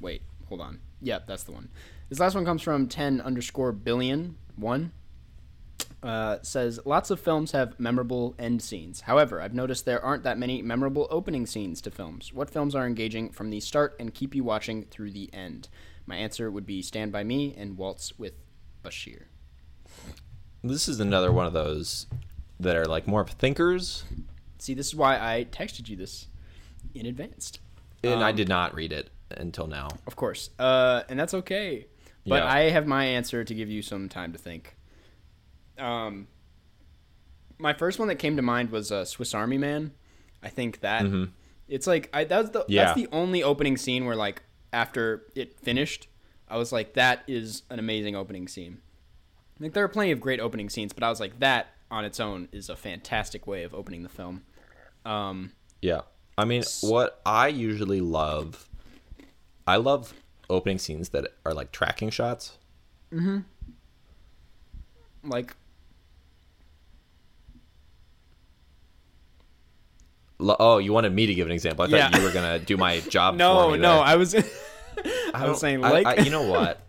Wait, 0.00 0.22
hold 0.48 0.60
on. 0.60 0.80
Yep, 1.02 1.26
that's 1.26 1.42
the 1.42 1.52
one. 1.52 1.68
This 2.08 2.20
last 2.20 2.34
one 2.34 2.44
comes 2.44 2.62
from 2.62 2.88
ten 2.88 3.20
underscore 3.20 3.72
billion 3.72 4.36
one. 4.56 4.92
Uh, 6.02 6.38
says 6.42 6.78
lots 6.84 7.10
of 7.10 7.18
films 7.18 7.52
have 7.52 7.80
memorable 7.80 8.34
end 8.38 8.62
scenes. 8.62 9.00
However, 9.02 9.40
I've 9.40 9.54
noticed 9.54 9.84
there 9.84 10.04
aren't 10.04 10.22
that 10.22 10.38
many 10.38 10.62
memorable 10.62 11.08
opening 11.10 11.46
scenes 11.46 11.80
to 11.82 11.90
films. 11.90 12.32
What 12.32 12.50
films 12.50 12.74
are 12.74 12.86
engaging 12.86 13.30
from 13.30 13.50
the 13.50 13.60
start 13.60 13.96
and 13.98 14.14
keep 14.14 14.34
you 14.34 14.44
watching 14.44 14.84
through 14.84 15.10
the 15.12 15.32
end? 15.34 15.68
My 16.06 16.16
answer 16.16 16.50
would 16.50 16.66
be 16.66 16.82
Stand 16.82 17.10
by 17.10 17.24
Me 17.24 17.54
and 17.58 17.76
Waltz 17.76 18.18
with 18.18 18.34
Bashir. 18.84 19.24
This 20.62 20.86
is 20.86 21.00
another 21.00 21.32
one 21.32 21.46
of 21.46 21.52
those 21.52 22.06
that 22.60 22.76
are 22.76 22.86
like 22.86 23.06
more 23.06 23.20
of 23.20 23.30
thinkers, 23.30 24.04
See, 24.58 24.72
this 24.74 24.86
is 24.88 24.94
why 24.94 25.16
I 25.16 25.44
texted 25.50 25.88
you 25.88 25.96
this 25.96 26.26
in 26.94 27.04
advance. 27.06 27.52
and 28.02 28.22
I 28.24 28.30
Um, 28.30 28.36
did 28.36 28.48
not 28.48 28.74
read 28.74 28.92
it 28.92 29.10
until 29.30 29.66
now. 29.66 29.88
Of 30.06 30.16
course. 30.16 30.50
Uh, 30.58 31.02
and 31.08 31.18
that's 31.20 31.34
okay. 31.34 31.86
But 32.26 32.42
Yeah. 32.42 32.46
I 32.52 32.70
have 32.70 32.86
my 32.86 33.04
answer 33.04 33.44
to 33.44 33.54
give 33.54 33.68
you 33.68 33.82
some 33.82 34.08
time 34.08 34.32
to 34.32 34.38
think. 34.38 34.76
Um, 35.78 36.26
my 37.58 37.72
first 37.74 37.98
one 37.98 38.08
that 38.08 38.16
came 38.16 38.36
to 38.36 38.42
mind 38.42 38.70
was 38.70 38.90
uh, 38.90 39.04
Swiss 39.04 39.34
Army 39.34 39.58
Man. 39.58 39.92
I 40.42 40.48
think 40.48 40.80
that 40.80 41.04
it's 41.68 41.86
like 41.86 42.08
I 42.12 42.24
that's 42.24 42.50
the 42.50 42.60
Mm-hmm. 42.60 42.72
Yeah. 42.72 42.84
that's 42.86 42.96
the 42.96 43.08
only 43.12 43.42
opening 43.42 43.76
scene 43.76 44.04
where 44.04 44.16
like 44.16 44.42
after 44.72 45.24
it 45.34 45.58
finished, 45.60 46.08
I 46.48 46.56
was 46.56 46.72
like 46.72 46.94
that 46.94 47.22
is 47.26 47.62
an 47.70 47.78
amazing 47.78 48.14
opening 48.16 48.48
scene. 48.48 48.78
Like 49.58 49.72
there 49.72 49.84
are 49.84 49.88
plenty 49.88 50.12
of 50.12 50.20
great 50.20 50.40
opening 50.40 50.68
scenes, 50.70 50.92
but 50.92 51.02
I 51.02 51.08
was 51.10 51.18
like 51.20 51.38
that 51.40 51.68
on 51.90 52.04
its 52.04 52.18
own 52.20 52.48
is 52.52 52.68
a 52.68 52.76
fantastic 52.76 53.46
way 53.46 53.62
of 53.62 53.74
opening 53.74 54.02
the 54.02 54.08
film. 54.08 54.42
Um, 55.04 55.52
Yeah. 55.80 56.02
I 56.38 56.44
mean, 56.44 56.64
what 56.82 57.20
I 57.24 57.48
usually 57.48 58.00
love, 58.00 58.68
I 59.66 59.76
love 59.76 60.12
opening 60.50 60.78
scenes 60.78 61.08
that 61.10 61.26
are 61.44 61.54
like 61.54 61.72
tracking 61.72 62.10
shots. 62.10 62.58
Hmm. 63.10 63.38
like 65.24 65.54
Oh, 70.38 70.78
you 70.78 70.92
wanted 70.92 71.12
me 71.14 71.26
to 71.26 71.34
give 71.34 71.46
an 71.46 71.52
example? 71.52 71.84
I 71.84 71.88
thought 71.88 71.96
Yeah. 72.12 72.18
you 72.18 72.22
were 72.24 72.32
gonna 72.32 72.58
do 72.58 72.76
my 72.76 73.00
job. 73.08 73.34
for 73.34 73.38
no, 73.38 73.70
me 73.70 73.78
no, 73.78 73.94
there. 73.94 74.02
I 74.02 74.16
was 74.16 74.34
I, 75.34 75.48
was 75.48 75.60
saying 75.60 75.80
like 75.80 76.06
I- 76.06 76.16
you 76.22 76.30
know 76.30 76.42
what? 76.42 76.80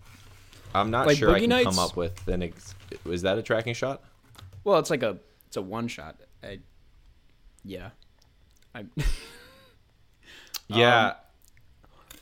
I'm 0.75 0.91
not 0.91 1.07
Like 1.07 1.17
sure 1.17 1.31
I 1.33 1.39
can 1.39 1.49
Nights? 1.49 1.65
come 1.65 1.79
up 1.79 1.95
with 1.95 2.27
an. 2.27 2.43
Ex- 2.43 2.75
was 3.05 3.21
that 3.21 3.37
a 3.37 3.41
tracking 3.41 3.73
shot? 3.73 4.03
Well, 4.67 4.79
it's 4.79 4.89
like 4.89 5.01
a 5.01 5.17
it's 5.47 5.55
a 5.55 5.61
one 5.61 5.87
shot. 5.87 6.17
I, 6.43 6.59
yeah. 7.63 7.91
I, 8.75 8.83
Yeah. 10.67 11.07
Um, 11.07 11.13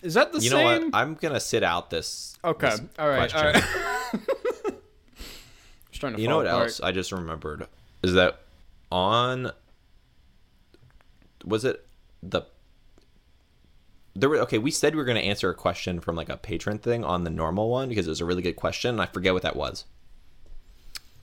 is 0.03 0.13
that 0.13 0.31
the 0.31 0.39
you 0.39 0.51
know 0.51 0.63
what? 0.63 0.83
I'm 0.93 1.15
gonna 1.15 1.39
sit 1.39 1.63
out 1.63 1.89
this. 1.89 2.37
okay. 2.43 2.69
this 2.69 2.81
All 2.99 3.09
right. 3.09 3.33
All 3.35 3.41
question. 3.51 3.63
right. 4.13 4.73
Just 5.89 6.01
trying 6.01 6.13
to 6.13 6.21
You 6.21 6.27
know 6.27 6.37
what 6.37 6.45
apart. 6.45 6.65
else 6.65 6.81
I 6.81 6.91
just 6.91 7.11
remembered 7.11 7.65
is 8.03 8.13
that 8.13 8.41
on 8.91 9.51
was 11.43 11.65
it 11.65 11.83
the 12.21 12.43
there 14.13 14.29
were 14.29 14.37
okay 14.41 14.59
we 14.59 14.69
said 14.69 14.93
we 14.93 14.99
were 14.99 15.05
going 15.05 15.17
to 15.17 15.23
answer 15.23 15.49
a 15.49 15.55
question 15.55 15.99
from 15.99 16.15
like 16.15 16.29
a 16.29 16.37
patron 16.37 16.77
thing 16.77 17.03
on 17.03 17.23
the 17.23 17.31
normal 17.31 17.71
one 17.71 17.89
because 17.89 18.05
it 18.05 18.09
was 18.11 18.21
a 18.21 18.25
really 18.25 18.43
good 18.43 18.55
question 18.55 18.91
and 18.91 19.01
I 19.01 19.07
forget 19.07 19.33
what 19.33 19.41
that 19.41 19.55
was. 19.55 19.85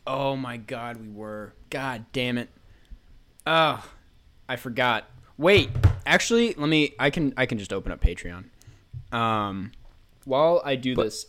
Oh 0.06 0.36
my 0.36 0.56
god, 0.56 0.96
we 1.00 1.08
were. 1.08 1.54
God 1.70 2.06
damn 2.12 2.38
it. 2.38 2.48
Oh, 3.46 3.84
I 4.48 4.56
forgot. 4.56 5.04
Wait, 5.38 5.70
Actually, 6.04 6.54
let 6.54 6.68
me. 6.68 6.94
I 6.98 7.10
can. 7.10 7.32
I 7.36 7.46
can 7.46 7.58
just 7.58 7.72
open 7.72 7.92
up 7.92 8.00
Patreon. 8.00 8.44
Um, 9.12 9.70
while 10.24 10.60
I 10.64 10.74
do 10.76 10.96
But- 10.96 11.04
this, 11.04 11.26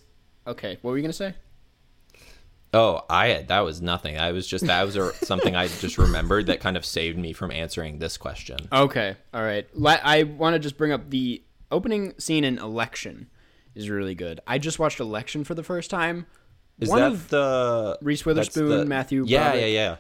okay. 0.47 0.77
What 0.81 0.91
were 0.91 0.97
you 0.97 1.03
gonna 1.03 1.13
say? 1.13 1.35
Oh, 2.73 3.03
I 3.07 3.43
that 3.49 3.59
was 3.59 3.81
nothing. 3.81 4.17
I 4.17 4.31
was 4.31 4.47
just 4.47 4.65
that 4.65 4.83
was 4.83 4.95
a, 4.95 5.13
something 5.25 5.55
I 5.55 5.67
just 5.67 5.99
remembered 5.99 6.47
that 6.47 6.59
kind 6.59 6.75
of 6.75 6.85
saved 6.85 7.19
me 7.19 7.33
from 7.33 7.51
answering 7.51 7.99
this 7.99 8.17
question. 8.17 8.57
Okay. 8.71 9.15
All 9.33 9.43
right. 9.43 9.67
La- 9.75 9.99
I 10.03 10.23
want 10.23 10.55
to 10.55 10.59
just 10.59 10.75
bring 10.77 10.91
up 10.91 11.11
the 11.11 11.43
opening 11.71 12.13
scene 12.17 12.43
in 12.43 12.57
Election 12.57 13.29
is 13.75 13.89
really 13.91 14.15
good. 14.15 14.39
I 14.47 14.57
just 14.57 14.79
watched 14.79 14.99
Election 14.99 15.43
for 15.43 15.53
the 15.53 15.63
first 15.63 15.91
time. 15.91 16.25
Is 16.79 16.89
One 16.89 16.99
that 16.99 17.11
of 17.11 17.29
the 17.29 17.97
Reese 18.01 18.25
Witherspoon, 18.25 18.69
the- 18.69 18.85
Matthew 18.85 19.23
Yeah, 19.27 19.51
Broderick. 19.51 19.61
yeah, 19.61 19.67
yeah, 19.67 19.95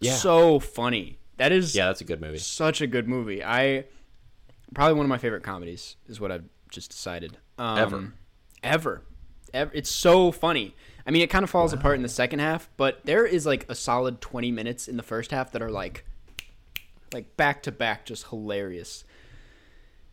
yeah, 0.00 0.14
so 0.16 0.58
funny. 0.58 1.18
That 1.36 1.52
is 1.52 1.74
yeah. 1.74 1.86
That's 1.86 2.00
a 2.00 2.04
good 2.04 2.20
movie. 2.20 2.38
such 2.38 2.80
a 2.80 2.86
good 2.86 3.06
movie. 3.08 3.42
I 3.44 3.84
probably 4.74 4.94
one 4.94 5.04
of 5.06 5.10
my 5.10 5.18
favorite 5.18 5.42
comedies 5.42 5.96
is 6.08 6.20
what 6.20 6.32
I've 6.32 6.44
just 6.70 6.90
decided. 6.90 7.36
Um, 7.58 7.78
Ever. 7.78 8.12
ever, 8.62 9.02
ever. 9.52 9.70
It's 9.74 9.90
so 9.90 10.32
funny. 10.32 10.74
I 11.06 11.10
mean, 11.10 11.22
it 11.22 11.28
kind 11.30 11.42
of 11.44 11.50
falls 11.50 11.72
apart 11.74 11.96
in 11.96 12.02
the 12.02 12.08
second 12.08 12.38
half, 12.38 12.68
but 12.76 13.00
there 13.04 13.26
is 13.26 13.44
like 13.46 13.66
a 13.68 13.74
solid 13.74 14.20
twenty 14.20 14.50
minutes 14.50 14.88
in 14.88 14.96
the 14.96 15.02
first 15.02 15.30
half 15.30 15.52
that 15.52 15.60
are 15.62 15.70
like, 15.70 16.04
like 17.12 17.36
back 17.36 17.62
to 17.64 17.72
back, 17.72 18.06
just 18.06 18.28
hilarious. 18.28 19.04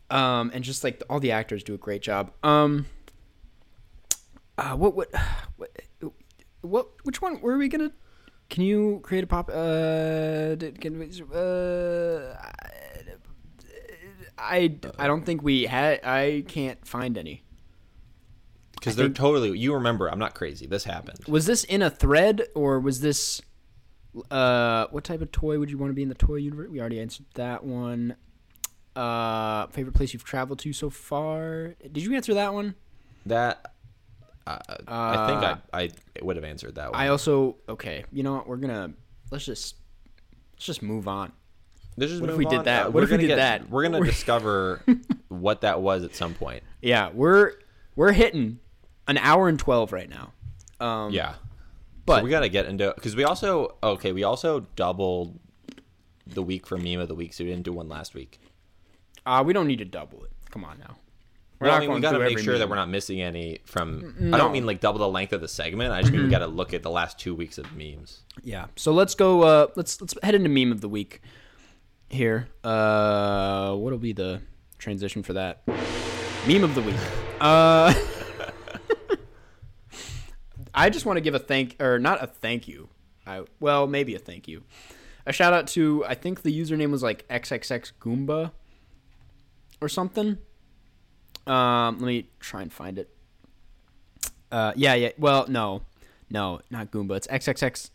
Um, 0.10 0.52
and 0.54 0.62
just 0.64 0.84
like 0.84 1.02
all 1.10 1.22
the 1.22 1.32
actors 1.32 1.64
do 1.64 1.74
a 1.74 1.78
great 1.78 2.02
job. 2.02 2.32
Um, 2.44 2.86
uh, 4.58 4.76
what 4.76 4.94
what 4.96 5.10
what 5.58 5.72
what 6.62 6.88
which 7.04 7.22
one 7.22 7.42
were 7.42 7.58
we 7.58 7.68
gonna? 7.68 7.92
Can 8.50 8.64
you 8.64 9.00
create 9.04 9.24
a 9.24 9.28
pop? 9.28 9.50
Uh, 9.50 10.56
did- 10.56 10.80
can 10.82 11.00
we? 11.00 11.10
Uh, 11.34 12.36
I 14.38 14.76
I 14.98 15.08
don't 15.08 15.26
think 15.26 15.44
we 15.44 15.64
had. 15.64 16.04
I 16.04 16.44
can't 16.48 16.86
find 16.86 17.18
any. 17.18 17.44
Because 18.74 18.96
they're 18.96 19.06
think- 19.08 19.16
totally. 19.18 19.58
You 19.58 19.74
remember? 19.76 20.10
I'm 20.10 20.20
not 20.20 20.34
crazy. 20.34 20.66
This 20.66 20.84
happened. 20.84 21.20
Was 21.28 21.46
this 21.46 21.64
in 21.64 21.82
a 21.82 21.90
thread 21.90 22.44
or 22.56 22.80
was 22.80 23.02
this? 23.02 23.42
Uh, 24.30 24.88
what 24.92 25.04
type 25.06 25.22
of 25.22 25.32
toy 25.32 25.58
would 25.60 25.70
you 25.70 25.78
want 25.78 25.90
to 25.92 25.94
be 25.94 26.02
in 26.04 26.10
the 26.10 26.16
toy 26.16 26.36
universe? 26.36 26.70
We 26.70 26.80
already 26.80 27.00
answered 27.00 27.28
that 27.36 27.64
one. 27.64 28.16
Uh, 28.96 29.68
favorite 29.68 29.94
place 29.96 30.12
you've 30.14 30.26
traveled 30.26 30.60
to 30.60 30.74
so 30.74 30.90
far? 30.90 31.76
Did 31.82 32.00
you 32.04 32.14
answer 32.16 32.34
that 32.34 32.54
one? 32.54 32.76
That. 33.26 33.71
Uh, 34.48 34.58
I 34.88 35.28
think 35.28 35.60
I 35.74 35.82
I 35.84 35.90
would 36.24 36.36
have 36.36 36.46
answered 36.46 36.76
that 36.76 36.92
one. 36.92 37.00
I 37.00 37.08
also 37.10 37.58
okay. 37.70 38.04
You 38.12 38.24
know 38.24 38.34
what? 38.34 38.48
We're 38.48 38.58
gonna 38.58 38.92
let's 39.32 39.46
just 39.46 39.76
let's 40.54 40.66
just 40.66 40.82
move 40.82 41.08
on. 41.08 41.32
Let's 41.98 42.12
just 42.12 42.22
what 42.22 42.30
if 42.32 42.38
we 42.38 42.46
did 42.46 42.64
that? 42.66 42.84
Uh, 42.84 42.86
What 42.86 42.94
we're 42.96 43.04
if 43.04 43.10
we 43.10 43.18
gonna 43.18 43.22
did 43.24 43.28
get- 43.30 43.36
that? 43.36 43.70
We're 43.70 43.84
gonna 43.84 44.04
discover 44.06 44.82
what 45.28 45.62
that 45.62 45.82
was 45.82 46.04
at 46.04 46.16
some 46.16 46.34
point. 46.34 46.64
Yeah, 46.82 47.10
we're 47.14 47.54
we're 47.96 48.14
hitting 48.14 48.60
an 49.08 49.18
hour 49.18 49.48
and 49.50 49.60
twelve 49.60 49.92
right 49.94 50.10
now. 50.10 50.34
Um, 50.80 51.12
Yeah. 51.12 51.36
but 52.06 52.18
so 52.20 52.24
we 52.24 52.30
got 52.32 52.40
to 52.40 52.50
get 52.50 52.66
into 52.66 52.92
because 52.96 53.16
we 53.16 53.24
also 53.24 53.76
okay 53.84 54.12
we 54.12 54.24
also 54.24 54.62
doubled 54.76 55.38
the 56.26 56.42
week 56.42 56.66
for 56.66 56.78
meme 56.78 57.00
of 57.00 57.08
the 57.08 57.16
week 57.16 57.34
so 57.34 57.44
we 57.44 57.50
didn't 57.52 57.64
do 57.64 57.74
one 57.74 57.88
last 57.90 58.14
week. 58.16 58.40
uh, 59.26 59.44
we 59.46 59.54
don't 59.54 59.68
need 59.68 59.80
to 59.80 59.86
double 59.86 60.24
it. 60.24 60.32
Come 60.50 60.64
on 60.64 60.80
now. 60.80 60.96
We're 61.62 61.68
Well, 61.68 61.76
not 61.78 61.84
I 61.84 61.86
mean, 61.86 61.96
we 61.96 62.02
got 62.02 62.12
to 62.14 62.20
make 62.20 62.32
every 62.32 62.44
sure 62.44 62.58
that 62.58 62.68
we're 62.68 62.76
not 62.76 62.90
missing 62.90 63.22
any 63.22 63.60
from. 63.66 64.32
I 64.34 64.38
don't 64.38 64.52
mean 64.52 64.66
like 64.66 64.80
double 64.80 65.00
the 65.00 65.08
length 65.08 65.32
of 65.32 65.42
the 65.42 65.48
segment. 65.48 65.94
I 65.94 66.02
just 66.02 66.12
mean 66.12 66.24
we 66.24 66.30
got 66.30 66.40
to 66.40 66.48
look 66.48 66.74
at 66.74 66.82
the 66.82 66.90
last 66.90 67.20
two 67.20 67.36
weeks 67.36 67.60
of 67.60 67.72
memes. 67.76 68.22
Yeah. 68.42 68.66
So 68.76 68.92
let's 68.92 69.14
go. 69.14 69.44
Uh, 69.44 69.68
let's 69.76 70.02
let's 70.02 70.16
head 70.24 70.34
into 70.34 70.50
meme 70.50 70.72
of 70.72 70.82
the 70.82 70.90
week 70.90 71.22
here. 72.10 72.48
Uh, 72.64 73.76
what'll 73.76 74.00
be 74.00 74.12
the 74.12 74.42
transition 74.80 75.22
for 75.22 75.34
that? 75.34 75.62
Meme 76.48 76.64
of 76.64 76.76
the 76.76 76.82
week. 76.82 76.96
Uh, 77.42 77.92
I 80.76 80.90
just 80.90 81.06
want 81.06 81.18
to 81.18 81.22
give 81.22 81.36
a 81.36 81.40
thank 81.40 81.82
or 81.82 82.00
not 82.00 82.24
a 82.24 82.28
thank 82.28 82.68
you. 82.68 82.90
I 83.26 83.44
well 83.60 83.88
maybe 83.88 84.16
a 84.16 84.20
thank 84.20 84.48
you. 84.48 84.64
A 85.26 85.34
shout 85.34 85.54
out 85.54 85.68
to 85.70 86.06
I 86.06 86.14
think 86.16 86.44
the 86.44 86.58
username 86.58 86.92
was 86.92 87.04
like 87.04 87.28
xxx 87.30 87.92
Goomba 88.00 88.52
or 89.82 89.90
something. 89.90 90.38
Um, 91.48 92.00
let 92.00 92.08
me 92.08 92.30
try 92.40 92.62
and 92.62 92.72
find 92.72 92.98
it. 92.98 93.10
Uh, 94.52 94.74
yeah, 94.76 94.94
yeah. 94.96 95.12
Well, 95.18 95.46
no, 95.48 95.82
no, 96.30 96.62
not 96.70 96.92
Goomba. 96.92 97.18
It's 97.18 97.28
XXX 97.28 97.90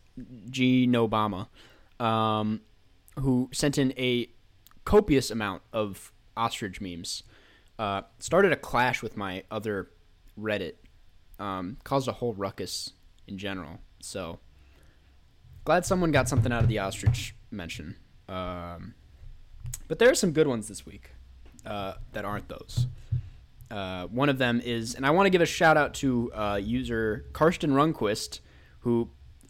G 0.49 0.87
Obama, 0.87 1.47
um, 1.99 2.61
who 3.19 3.49
sent 3.53 3.77
in 3.77 3.93
a 3.97 4.29
copious 4.85 5.29
amount 5.29 5.61
of 5.71 6.11
ostrich 6.35 6.81
memes. 6.81 7.23
Uh, 7.77 8.01
started 8.19 8.51
a 8.51 8.55
clash 8.55 9.03
with 9.03 9.15
my 9.15 9.43
other 9.51 9.89
Reddit. 10.39 10.73
Um, 11.39 11.77
caused 11.83 12.07
a 12.07 12.13
whole 12.13 12.33
ruckus 12.33 12.93
in 13.27 13.37
general. 13.37 13.79
So 14.01 14.39
glad 15.65 15.85
someone 15.85 16.11
got 16.11 16.27
something 16.27 16.51
out 16.51 16.63
of 16.63 16.69
the 16.69 16.79
ostrich 16.79 17.35
mention. 17.51 17.95
Um, 18.27 18.95
but 19.87 19.99
there 19.99 20.09
are 20.09 20.15
some 20.15 20.31
good 20.31 20.47
ones 20.47 20.67
this 20.67 20.85
week 20.85 21.11
uh, 21.65 21.93
that 22.13 22.25
aren't 22.25 22.47
those. 22.49 22.87
Uh, 23.69 24.07
one 24.07 24.29
of 24.29 24.37
them 24.37 24.61
is, 24.63 24.95
and 24.95 25.05
I 25.05 25.11
want 25.11 25.25
to 25.25 25.29
give 25.29 25.41
a 25.41 25.45
shout 25.45 25.77
out 25.77 25.93
to 25.95 26.31
uh, 26.33 26.59
user 26.61 27.25
Karsten 27.33 27.71
Runquist, 27.71 28.39
who 28.79 29.09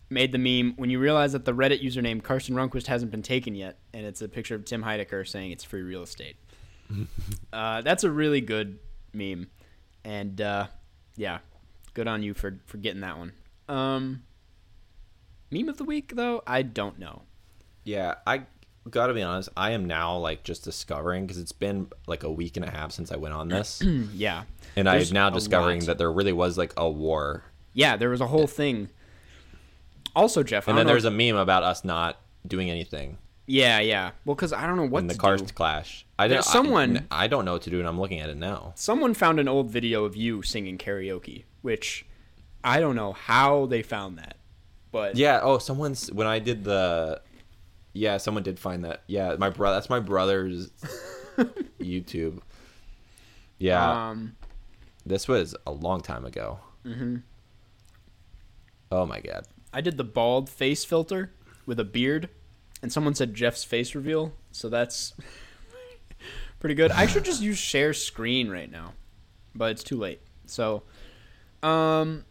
made 0.10 0.32
the 0.32 0.38
meme 0.38 0.74
when 0.78 0.90
you 0.90 1.00
realize 1.00 1.34
that 1.34 1.46
the 1.46 1.54
Reddit 1.54 1.84
username 1.84 2.24
Karsten 2.24 2.56
Runquist 2.56 2.88
hasn't 2.88 3.12
been 3.12 3.22
taken 3.22 3.56
yet, 3.56 3.80
and 3.94 4.06
it's 4.06 4.22
a 4.22 4.28
picture 4.28 4.56
of 4.56 4.66
Tim 4.66 4.84
Heidecker 4.84 5.28
saying 5.28 5.52
it's 5.52 5.64
free 5.64 5.82
real 5.82 6.04
estate. 6.04 6.38
uh, 7.54 7.82
that's 7.82 8.04
a 8.04 8.12
really 8.12 8.42
good 8.42 8.80
meme, 9.14 9.50
and 10.04 10.40
uh, 10.42 10.68
yeah, 11.16 11.40
good 11.94 12.08
on 12.08 12.24
you 12.24 12.34
for 12.34 12.60
for 12.66 12.78
getting 12.78 13.02
that 13.02 13.18
one. 13.18 13.34
Um, 13.68 14.24
meme 15.52 15.70
of 15.70 15.78
the 15.78 15.84
week 15.84 16.14
though, 16.16 16.42
I 16.48 16.62
don't 16.62 16.98
know. 16.98 17.24
Yeah, 17.84 18.16
I 18.26 18.44
gotta 18.90 19.14
be 19.14 19.22
honest. 19.22 19.50
I 19.58 19.72
am 19.72 19.86
now 19.86 20.18
like 20.18 20.44
just 20.44 20.64
discovering 20.64 21.26
because 21.26 21.38
it's 21.40 21.52
been 21.52 21.88
like 22.08 22.24
a 22.24 22.32
week 22.32 22.58
and 22.58 22.66
a 22.66 22.70
half 22.70 22.92
since 22.92 23.12
I 23.12 23.16
went 23.18 23.34
on 23.34 23.48
this, 23.50 23.82
yeah, 24.14 24.44
and 24.76 24.88
I'm 24.90 25.04
now 25.12 25.30
discovering 25.30 25.80
lot. 25.82 25.88
that 25.88 25.98
there 25.98 26.12
really 26.12 26.34
was 26.34 26.58
like 26.58 26.74
a 26.78 26.90
war. 26.90 27.44
yeah, 27.74 27.96
there 27.98 28.10
was 28.10 28.22
a 28.22 28.28
whole 28.28 28.48
thing. 28.48 28.90
Also, 30.16 30.42
Jeff, 30.42 30.68
And 30.68 30.78
then 30.78 30.88
there's 30.88 31.06
a 31.06 31.12
meme 31.12 31.36
about 31.36 31.62
us 31.64 31.84
not 31.86 32.18
doing 32.48 32.72
anything 32.72 33.18
Yeah, 33.46 33.80
yeah. 33.80 34.12
Well, 34.26 34.36
because 34.36 34.52
I 34.52 34.66
don't 34.66 34.78
know 34.78 34.86
what 34.88 35.00
in 35.02 35.08
the 35.08 35.16
cars 35.16 35.42
do. 35.44 35.54
clash. 35.54 36.06
I 36.18 36.28
don't. 36.28 36.44
someone- 36.44 37.06
I, 37.12 37.26
I 37.26 37.28
don't 37.28 37.46
know 37.46 37.54
what 37.54 37.62
to 37.64 37.70
do, 37.70 37.80
and 37.80 37.88
I'm 37.88 38.00
looking 38.00 38.20
at 38.20 38.30
it 38.30 38.38
now. 38.38 38.74
Someone 38.76 39.14
found 39.14 39.40
an 39.40 39.48
old 39.48 39.70
video 39.70 40.06
of 40.06 40.16
you 40.16 40.42
singing 40.42 40.78
karaoke, 40.80 41.44
which 41.62 42.06
I 42.64 42.80
don't 42.80 42.96
know 42.96 43.14
how 43.14 43.68
they 43.68 43.84
found 43.84 44.18
that, 44.18 44.38
but 44.92 45.16
Yeah. 45.16 45.40
Oh, 45.44 45.60
someone's 45.60 46.12
when 46.12 46.26
I 46.28 46.40
did 46.40 46.64
the. 46.64 47.22
Yeah, 47.98 48.18
someone 48.18 48.44
did 48.44 48.60
find 48.60 48.86
that. 48.86 49.02
Yeah, 49.08 49.36
my 49.40 49.50
brother. 49.50 49.76
That's 49.76 49.90
my 49.90 50.00
brother's 50.00 50.70
YouTube. 51.80 52.42
Yeah, 53.58 54.10
um, 54.10 54.36
this 55.04 55.28
was 55.28 55.56
a 55.66 55.72
long 55.72 56.02
time 56.02 56.24
ago. 56.24 56.60
Mm-hmm. 56.86 57.18
Oh 58.92 59.06
my 59.08 59.20
god. 59.20 59.48
I 59.74 59.82
did 59.82 59.98
the 59.98 60.04
bald 60.04 60.48
face 60.48 60.86
filter 60.86 61.32
with 61.66 61.80
a 61.80 61.84
beard, 61.84 62.30
and 62.84 62.94
someone 62.94 63.16
said 63.16 63.34
Jeff's 63.34 63.64
face 63.64 63.96
reveal, 63.96 64.32
so 64.52 64.70
that's 64.70 65.14
pretty 66.60 66.76
good. 66.76 66.92
I 66.92 67.08
should 67.08 67.26
just 67.26 67.42
use 67.42 67.58
share 67.58 67.94
screen 67.94 68.48
right 68.48 68.72
now, 68.72 68.94
but 69.56 69.72
it's 69.72 69.84
too 69.84 69.98
late. 69.98 70.22
So, 70.46 70.84
um, 71.64 72.26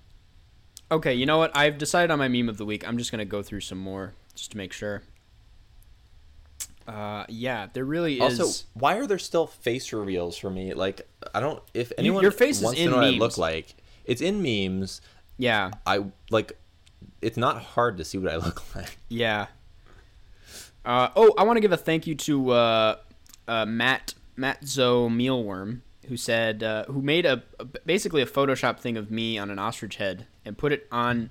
okay, 0.93 1.12
you 1.12 1.26
know 1.26 1.38
what? 1.38 1.56
I've 1.56 1.76
decided 1.76 2.12
on 2.12 2.20
my 2.20 2.28
meme 2.28 2.48
of 2.48 2.56
the 2.56 2.64
week. 2.64 2.86
I'm 2.86 2.98
just 2.98 3.10
gonna 3.10 3.24
go 3.24 3.43
through 3.43 3.60
some 3.60 3.78
more 3.78 4.14
just 4.36 4.52
to 4.52 4.56
make 4.56 4.72
sure. 4.72 5.02
Uh, 6.86 7.24
yeah, 7.28 7.66
there 7.72 7.84
really 7.84 8.20
is. 8.20 8.38
Also, 8.40 8.64
why 8.74 8.96
are 8.96 9.06
there 9.06 9.18
still 9.18 9.46
face 9.46 9.92
reveals 9.92 10.36
for 10.36 10.50
me? 10.50 10.72
Like, 10.74 11.08
I 11.34 11.40
don't. 11.40 11.62
If 11.74 11.92
anyone 11.98 12.22
your 12.22 12.30
face 12.30 12.62
is 12.62 12.72
in 12.72 12.76
to 12.76 12.90
know 12.90 12.96
what 12.96 13.04
I 13.04 13.10
memes. 13.10 13.20
look 13.20 13.38
like, 13.38 13.74
it's 14.04 14.20
in 14.22 14.40
memes. 14.42 15.00
yeah, 15.36 15.70
I 15.86 16.04
like. 16.30 16.56
It's 17.20 17.36
not 17.36 17.60
hard 17.60 17.96
to 17.98 18.04
see 18.04 18.18
what 18.18 18.32
I 18.32 18.36
look 18.46 18.62
like. 18.76 18.98
Yeah. 19.08 19.46
Uh, 20.84 21.08
oh, 21.16 21.34
I 21.36 21.42
want 21.42 21.56
to 21.56 21.60
give 21.60 21.72
a 21.72 21.76
thank 21.76 22.06
you 22.06 22.14
to 22.14 22.50
uh, 22.50 22.96
uh, 23.48 23.66
Matt 23.66 24.14
Matt 24.36 24.64
Zoe 24.64 25.08
Mealworm, 25.10 25.80
who 26.06 26.16
said 26.16 26.62
uh, 26.62 26.84
who 26.84 27.02
made 27.02 27.26
a, 27.26 27.42
a- 27.58 27.64
basically 27.64 28.22
a 28.22 28.26
Photoshop 28.26 28.78
thing 28.78 28.96
of 28.96 29.10
me 29.10 29.36
on 29.38 29.50
an 29.50 29.58
ostrich 29.58 29.96
head 29.96 30.26
and 30.44 30.56
put 30.56 30.72
it 30.72 30.86
on 30.92 31.30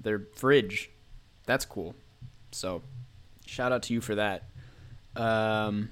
their 0.00 0.20
fridge. 0.36 0.90
That's 1.46 1.64
cool. 1.64 1.96
So, 2.52 2.82
shout 3.44 3.72
out 3.72 3.82
to 3.84 3.92
you 3.92 4.00
for 4.00 4.14
that. 4.14 4.44
Um, 5.16 5.90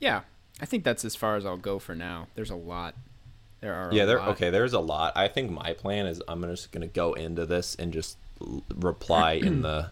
yeah, 0.00 0.22
I 0.60 0.66
think 0.66 0.84
that's 0.84 1.04
as 1.04 1.14
far 1.16 1.36
as 1.36 1.44
I'll 1.46 1.56
go 1.56 1.78
for 1.78 1.94
now. 1.94 2.28
There's 2.34 2.50
a 2.50 2.56
lot. 2.56 2.94
There 3.60 3.74
are. 3.74 3.90
Yeah, 3.92 4.02
a 4.02 4.06
there. 4.06 4.18
lot. 4.18 4.28
Okay, 4.30 4.50
there's 4.50 4.72
a 4.72 4.80
lot. 4.80 5.16
I 5.16 5.28
think 5.28 5.50
my 5.50 5.72
plan 5.72 6.06
is 6.06 6.22
I'm 6.28 6.42
just 6.42 6.72
gonna 6.72 6.86
go 6.86 7.14
into 7.14 7.46
this 7.46 7.74
and 7.76 7.92
just 7.92 8.16
l- 8.40 8.62
reply 8.74 9.32
in 9.34 9.62
the 9.62 9.90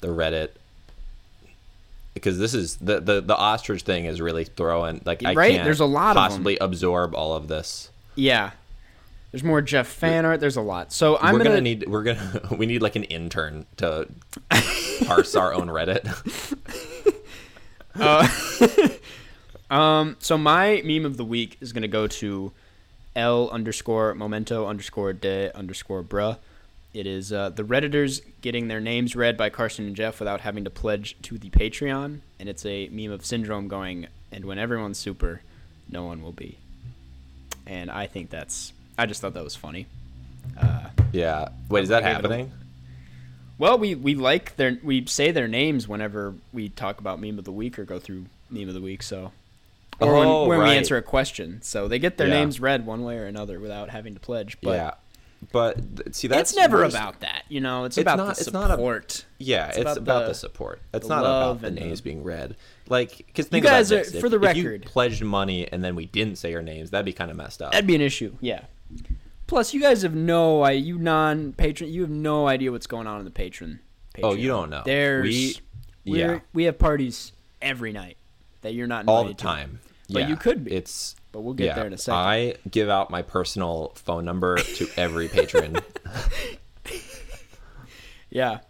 the 0.00 0.08
Reddit 0.08 0.50
because 2.14 2.38
this 2.38 2.54
is 2.54 2.76
the, 2.76 3.00
the 3.00 3.20
the 3.20 3.36
ostrich 3.36 3.82
thing 3.82 4.04
is 4.06 4.20
really 4.20 4.44
throwing 4.44 5.00
like 5.04 5.24
I 5.24 5.34
Right? 5.34 5.52
can't 5.52 5.64
There's 5.64 5.80
a 5.80 5.84
lot 5.86 6.16
possibly 6.16 6.56
absorb 6.58 7.14
all 7.14 7.34
of 7.34 7.48
this. 7.48 7.90
Yeah. 8.14 8.50
There's 9.30 9.44
more 9.44 9.62
Jeff 9.62 9.86
fan 9.86 10.24
art. 10.24 10.40
There's 10.40 10.56
a 10.56 10.60
lot. 10.60 10.92
So 10.92 11.16
I'm 11.18 11.34
we're 11.34 11.38
gonna, 11.38 11.50
gonna, 11.50 11.60
need 11.60 11.86
we're 11.86 12.02
gonna 12.02 12.48
we 12.58 12.66
need 12.66 12.82
like 12.82 12.96
an 12.96 13.04
intern 13.04 13.66
to 13.76 14.08
parse 15.06 15.36
our 15.36 15.52
own 15.54 15.68
Reddit. 15.68 16.04
Um, 19.70 20.16
so 20.18 20.36
my 20.36 20.82
meme 20.84 21.06
of 21.06 21.16
the 21.16 21.24
week 21.24 21.56
is 21.60 21.72
gonna 21.72 21.88
go 21.88 22.06
to 22.08 22.52
L 23.14 23.48
underscore 23.50 24.14
momento 24.14 24.66
underscore 24.66 25.12
de 25.12 25.56
underscore 25.56 26.02
bruh. 26.02 26.38
It 26.92 27.06
is 27.06 27.32
uh, 27.32 27.50
the 27.50 27.62
redditors 27.62 28.20
getting 28.40 28.66
their 28.66 28.80
names 28.80 29.14
read 29.14 29.36
by 29.36 29.48
Karsten 29.48 29.86
and 29.86 29.94
Jeff 29.94 30.18
without 30.18 30.40
having 30.40 30.64
to 30.64 30.70
pledge 30.70 31.16
to 31.22 31.38
the 31.38 31.48
Patreon, 31.50 32.18
and 32.40 32.48
it's 32.48 32.66
a 32.66 32.88
meme 32.88 33.12
of 33.12 33.24
syndrome 33.24 33.68
going. 33.68 34.08
And 34.32 34.44
when 34.44 34.58
everyone's 34.58 34.98
super, 34.98 35.42
no 35.88 36.04
one 36.04 36.20
will 36.20 36.32
be. 36.32 36.58
And 37.64 37.92
I 37.92 38.08
think 38.08 38.30
that's. 38.30 38.72
I 38.98 39.06
just 39.06 39.20
thought 39.20 39.34
that 39.34 39.44
was 39.44 39.54
funny. 39.54 39.86
yeah. 41.12 41.50
Wait, 41.68 41.84
is 41.84 41.90
that 41.90 42.02
I 42.02 42.08
gave 42.08 42.10
it 42.10 42.22
happening? 42.22 42.52
Well, 43.60 43.78
we 43.78 43.94
we 43.94 44.14
like 44.14 44.56
their 44.56 44.78
we 44.82 45.04
say 45.06 45.30
their 45.32 45.46
names 45.46 45.86
whenever 45.86 46.34
we 46.52 46.70
talk 46.70 46.98
about 46.98 47.20
meme 47.20 47.38
of 47.38 47.44
the 47.44 47.52
week 47.52 47.78
or 47.78 47.84
go 47.84 47.98
through 48.00 48.24
meme 48.48 48.68
of 48.68 48.74
the 48.74 48.80
week. 48.80 49.02
So, 49.02 49.32
or 50.00 50.14
Oh, 50.16 50.46
when, 50.46 50.58
when 50.58 50.66
we 50.68 50.74
answer 50.74 50.96
a 50.96 51.02
question, 51.02 51.60
so 51.62 51.86
they 51.86 51.98
get 51.98 52.16
their 52.16 52.26
Yeah. 52.28 52.34
names 52.40 52.58
read 52.58 52.86
one 52.86 53.04
way 53.04 53.18
or 53.18 53.26
another 53.26 53.60
without 53.60 53.90
having 53.90 54.14
to 54.14 54.20
pledge. 54.20 54.56
But 54.62 54.70
yeah. 54.70 54.90
But 55.52 56.14
see, 56.14 56.26
that's 56.28 56.52
it's 56.52 56.58
never 56.58 56.84
about 56.84 57.20
that, 57.20 57.44
you 57.50 57.60
know. 57.60 57.84
It's, 57.84 57.96
It's 57.96 58.02
about 58.02 58.16
not- 58.18 58.36
the 58.36 58.40
it's 58.42 58.52
not 58.52 58.70
a- 58.70 58.74
support. 58.74 59.24
Yeah, 59.38 59.68
it's, 59.68 59.78
about 59.78 59.96
about, 59.98 60.20
the- 60.22 60.28
the, 60.28 60.34
support. 60.34 60.80
It's 60.92 61.06
the 61.08 61.14
not 61.14 61.20
about 61.24 61.60
the 61.62 61.66
and 61.68 61.76
the- 61.76 61.80
names 61.80 62.00
being 62.02 62.22
read. 62.24 62.56
Like, 62.88 63.16
because 63.26 63.48
You 63.52 63.60
guys 63.62 63.90
about 63.90 64.00
are- 64.00 64.10
this. 64.10 64.20
for 64.20 64.26
if, 64.26 64.32
the 64.32 64.48
if 64.50 64.56
you 64.56 64.68
record- 64.70 64.84
pledged 64.86 65.22
money 65.22 65.66
and 65.70 65.82
then 65.84 65.96
we 65.96 66.04
didn't 66.06 66.36
say 66.36 66.50
your 66.50 66.60
names, 66.62 66.90
that'd 66.90 67.06
be 67.06 67.12
kind 67.14 67.30
of 67.30 67.36
messed 67.38 67.60
up. 67.62 67.72
That'd 67.72 67.86
be 67.86 67.94
an 67.94 68.00
issue. 68.02 68.36
Yeah. 68.42 68.62
Plus, 69.50 69.74
you 69.74 69.80
guys 69.80 70.02
have 70.02 70.14
no 70.14 70.62
I 70.62 70.70
you 70.70 70.96
non 70.96 71.52
patron 71.54 71.90
you 71.90 72.02
have 72.02 72.10
no 72.10 72.46
idea 72.46 72.70
what's 72.70 72.86
going 72.86 73.08
on 73.08 73.18
in 73.18 73.24
the 73.24 73.32
patron. 73.32 73.80
Oh, 74.22 74.32
you 74.32 74.46
don't 74.46 74.70
know. 74.70 74.82
There's 74.84 75.60
We- 76.04 76.18
yeah. 76.20 76.38
we 76.52 76.64
have 76.64 76.78
parties 76.78 77.32
every 77.60 77.92
night 77.92 78.16
that 78.62 78.74
you're 78.74 78.86
not 78.86 79.06
all 79.08 79.24
the 79.24 79.30
invited 79.30 79.38
to. 79.38 79.44
time. 79.44 79.80
But 80.08 80.22
yeah, 80.22 80.28
you 80.28 80.36
could 80.36 80.64
be. 80.64 80.72
It's 80.72 81.16
But 81.32 81.40
we'll 81.40 81.54
get 81.54 81.66
yeah. 81.66 81.74
there 81.74 81.86
in 81.88 81.92
a 81.92 81.98
second. 81.98 82.18
I 82.20 82.54
give 82.70 82.88
out 82.88 83.10
my 83.10 83.22
personal 83.22 83.90
phone 83.96 84.24
number 84.24 84.56
to 84.58 84.88
every 84.96 85.28
patron. 85.28 85.76
Yeah. 88.32 88.60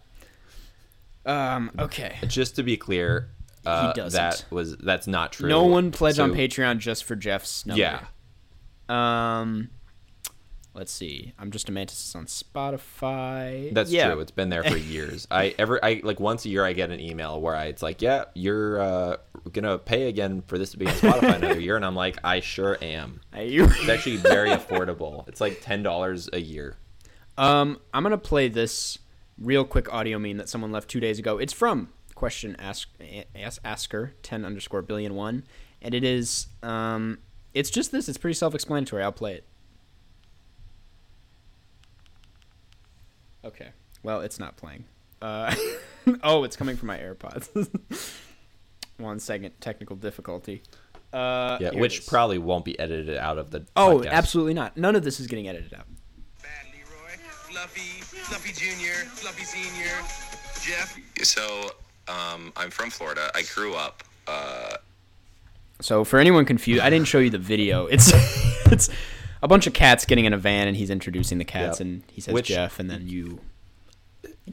Um. 1.23 1.69
Okay. 1.77 2.17
Just 2.27 2.55
to 2.55 2.63
be 2.63 2.77
clear, 2.77 3.29
uh, 3.63 3.93
that 4.09 4.43
was 4.49 4.75
that's 4.77 5.05
not 5.05 5.33
true. 5.33 5.47
No 5.47 5.65
one 5.65 5.91
pledged 5.91 6.19
on 6.19 6.31
Patreon 6.33 6.79
just 6.79 7.03
for 7.03 7.15
Jeff's 7.15 7.63
number. 7.67 7.79
Yeah, 7.79 8.05
Um. 8.89 9.69
Let's 10.73 10.91
see. 10.91 11.33
I'm 11.37 11.51
just 11.51 11.67
a 11.67 11.71
mantis 11.73 12.07
is 12.07 12.15
on 12.15 12.27
Spotify. 12.27 13.73
That's 13.73 13.91
yeah. 13.91 14.11
true. 14.11 14.21
It's 14.21 14.31
been 14.31 14.47
there 14.49 14.63
for 14.63 14.77
years. 14.77 15.27
I 15.29 15.53
ever 15.59 15.83
I 15.83 15.99
like 16.03 16.19
once 16.21 16.45
a 16.45 16.49
year 16.49 16.63
I 16.63 16.71
get 16.73 16.91
an 16.91 16.99
email 17.01 17.41
where 17.41 17.55
I, 17.55 17.65
it's 17.65 17.83
like, 17.83 18.01
yeah, 18.01 18.25
you're 18.35 18.81
uh, 18.81 19.17
gonna 19.51 19.77
pay 19.77 20.07
again 20.07 20.43
for 20.47 20.57
this 20.57 20.71
to 20.71 20.77
be 20.77 20.87
on 20.87 20.93
Spotify 20.93 21.35
another 21.35 21.59
year, 21.59 21.75
and 21.75 21.85
I'm 21.85 21.95
like, 21.95 22.17
I 22.23 22.39
sure 22.39 22.77
am. 22.81 23.19
Hey, 23.33 23.49
you- 23.49 23.65
It's 23.65 23.89
actually 23.89 24.17
very 24.17 24.49
affordable. 24.49 25.27
It's 25.27 25.41
like 25.41 25.59
ten 25.61 25.83
dollars 25.83 26.29
a 26.31 26.39
year. 26.39 26.77
Um, 27.37 27.79
I'm 27.93 28.03
gonna 28.03 28.17
play 28.17 28.47
this 28.47 28.97
real 29.37 29.65
quick 29.65 29.91
audio 29.93 30.19
meme 30.19 30.37
that 30.37 30.47
someone 30.47 30.71
left 30.71 30.89
two 30.89 30.99
days 31.01 31.19
ago. 31.19 31.37
It's 31.37 31.53
from 31.53 31.89
question 32.15 32.55
ask, 32.59 32.87
ask 33.35 33.59
asker 33.65 34.13
ten 34.23 34.45
underscore 34.45 34.81
billion 34.83 35.15
one, 35.15 35.43
and 35.81 35.93
it 35.93 36.03
is 36.05 36.47
um, 36.63 37.17
it's 37.53 37.69
just 37.69 37.91
this. 37.91 38.07
It's 38.07 38.17
pretty 38.17 38.35
self-explanatory. 38.35 39.03
I'll 39.03 39.11
play 39.11 39.33
it. 39.33 39.45
Okay. 43.45 43.69
Well, 44.03 44.21
it's 44.21 44.39
not 44.39 44.57
playing. 44.57 44.85
Uh, 45.21 45.53
oh, 46.23 46.43
it's 46.43 46.55
coming 46.55 46.75
from 46.77 46.87
my 46.87 46.97
AirPods. 46.97 47.69
One 48.97 49.19
second, 49.19 49.51
technical 49.59 49.95
difficulty. 49.95 50.61
Uh, 51.13 51.57
Yeah, 51.59 51.71
which 51.71 52.07
probably 52.07 52.37
won't 52.37 52.65
be 52.65 52.79
edited 52.79 53.17
out 53.17 53.37
of 53.37 53.51
the. 53.51 53.65
Oh, 53.75 53.99
podcast. 53.99 54.11
absolutely 54.11 54.53
not. 54.53 54.77
None 54.77 54.95
of 54.95 55.03
this 55.03 55.19
is 55.19 55.27
getting 55.27 55.47
edited 55.47 55.73
out. 55.73 55.85
Bad 56.41 56.49
Leroy, 56.73 57.17
Fluffy, 57.49 58.01
Fluffy 58.01 58.53
Jr., 58.53 59.05
Fluffy 59.09 59.43
Senior, 59.43 59.91
Jeff. 60.61 60.97
So, 61.23 61.71
um, 62.07 62.53
I'm 62.55 62.69
from 62.69 62.89
Florida. 62.89 63.29
I 63.35 63.43
grew 63.53 63.73
up. 63.75 64.03
Uh, 64.27 64.77
So 65.81 66.03
for 66.03 66.19
anyone 66.19 66.45
confused, 66.45 66.81
I 66.81 66.89
didn't 66.89 67.07
show 67.07 67.19
you 67.19 67.29
the 67.31 67.37
video. 67.39 67.87
It's 67.87 68.11
it's 68.71 68.89
a 69.41 69.47
bunch 69.47 69.67
of 69.67 69.73
cats 69.73 70.05
getting 70.05 70.25
in 70.25 70.33
a 70.33 70.37
van, 70.37 70.67
and 70.67 70.77
he's 70.77 70.89
introducing 70.89 71.37
the 71.37 71.45
cats, 71.45 71.79
Yep. 71.79 71.87
and 71.87 72.03
he 72.11 72.21
says 72.21 72.33
Which- 72.33 72.47
Jeff, 72.47 72.79
and 72.79 72.89
then 72.89 73.07
you 73.07 73.39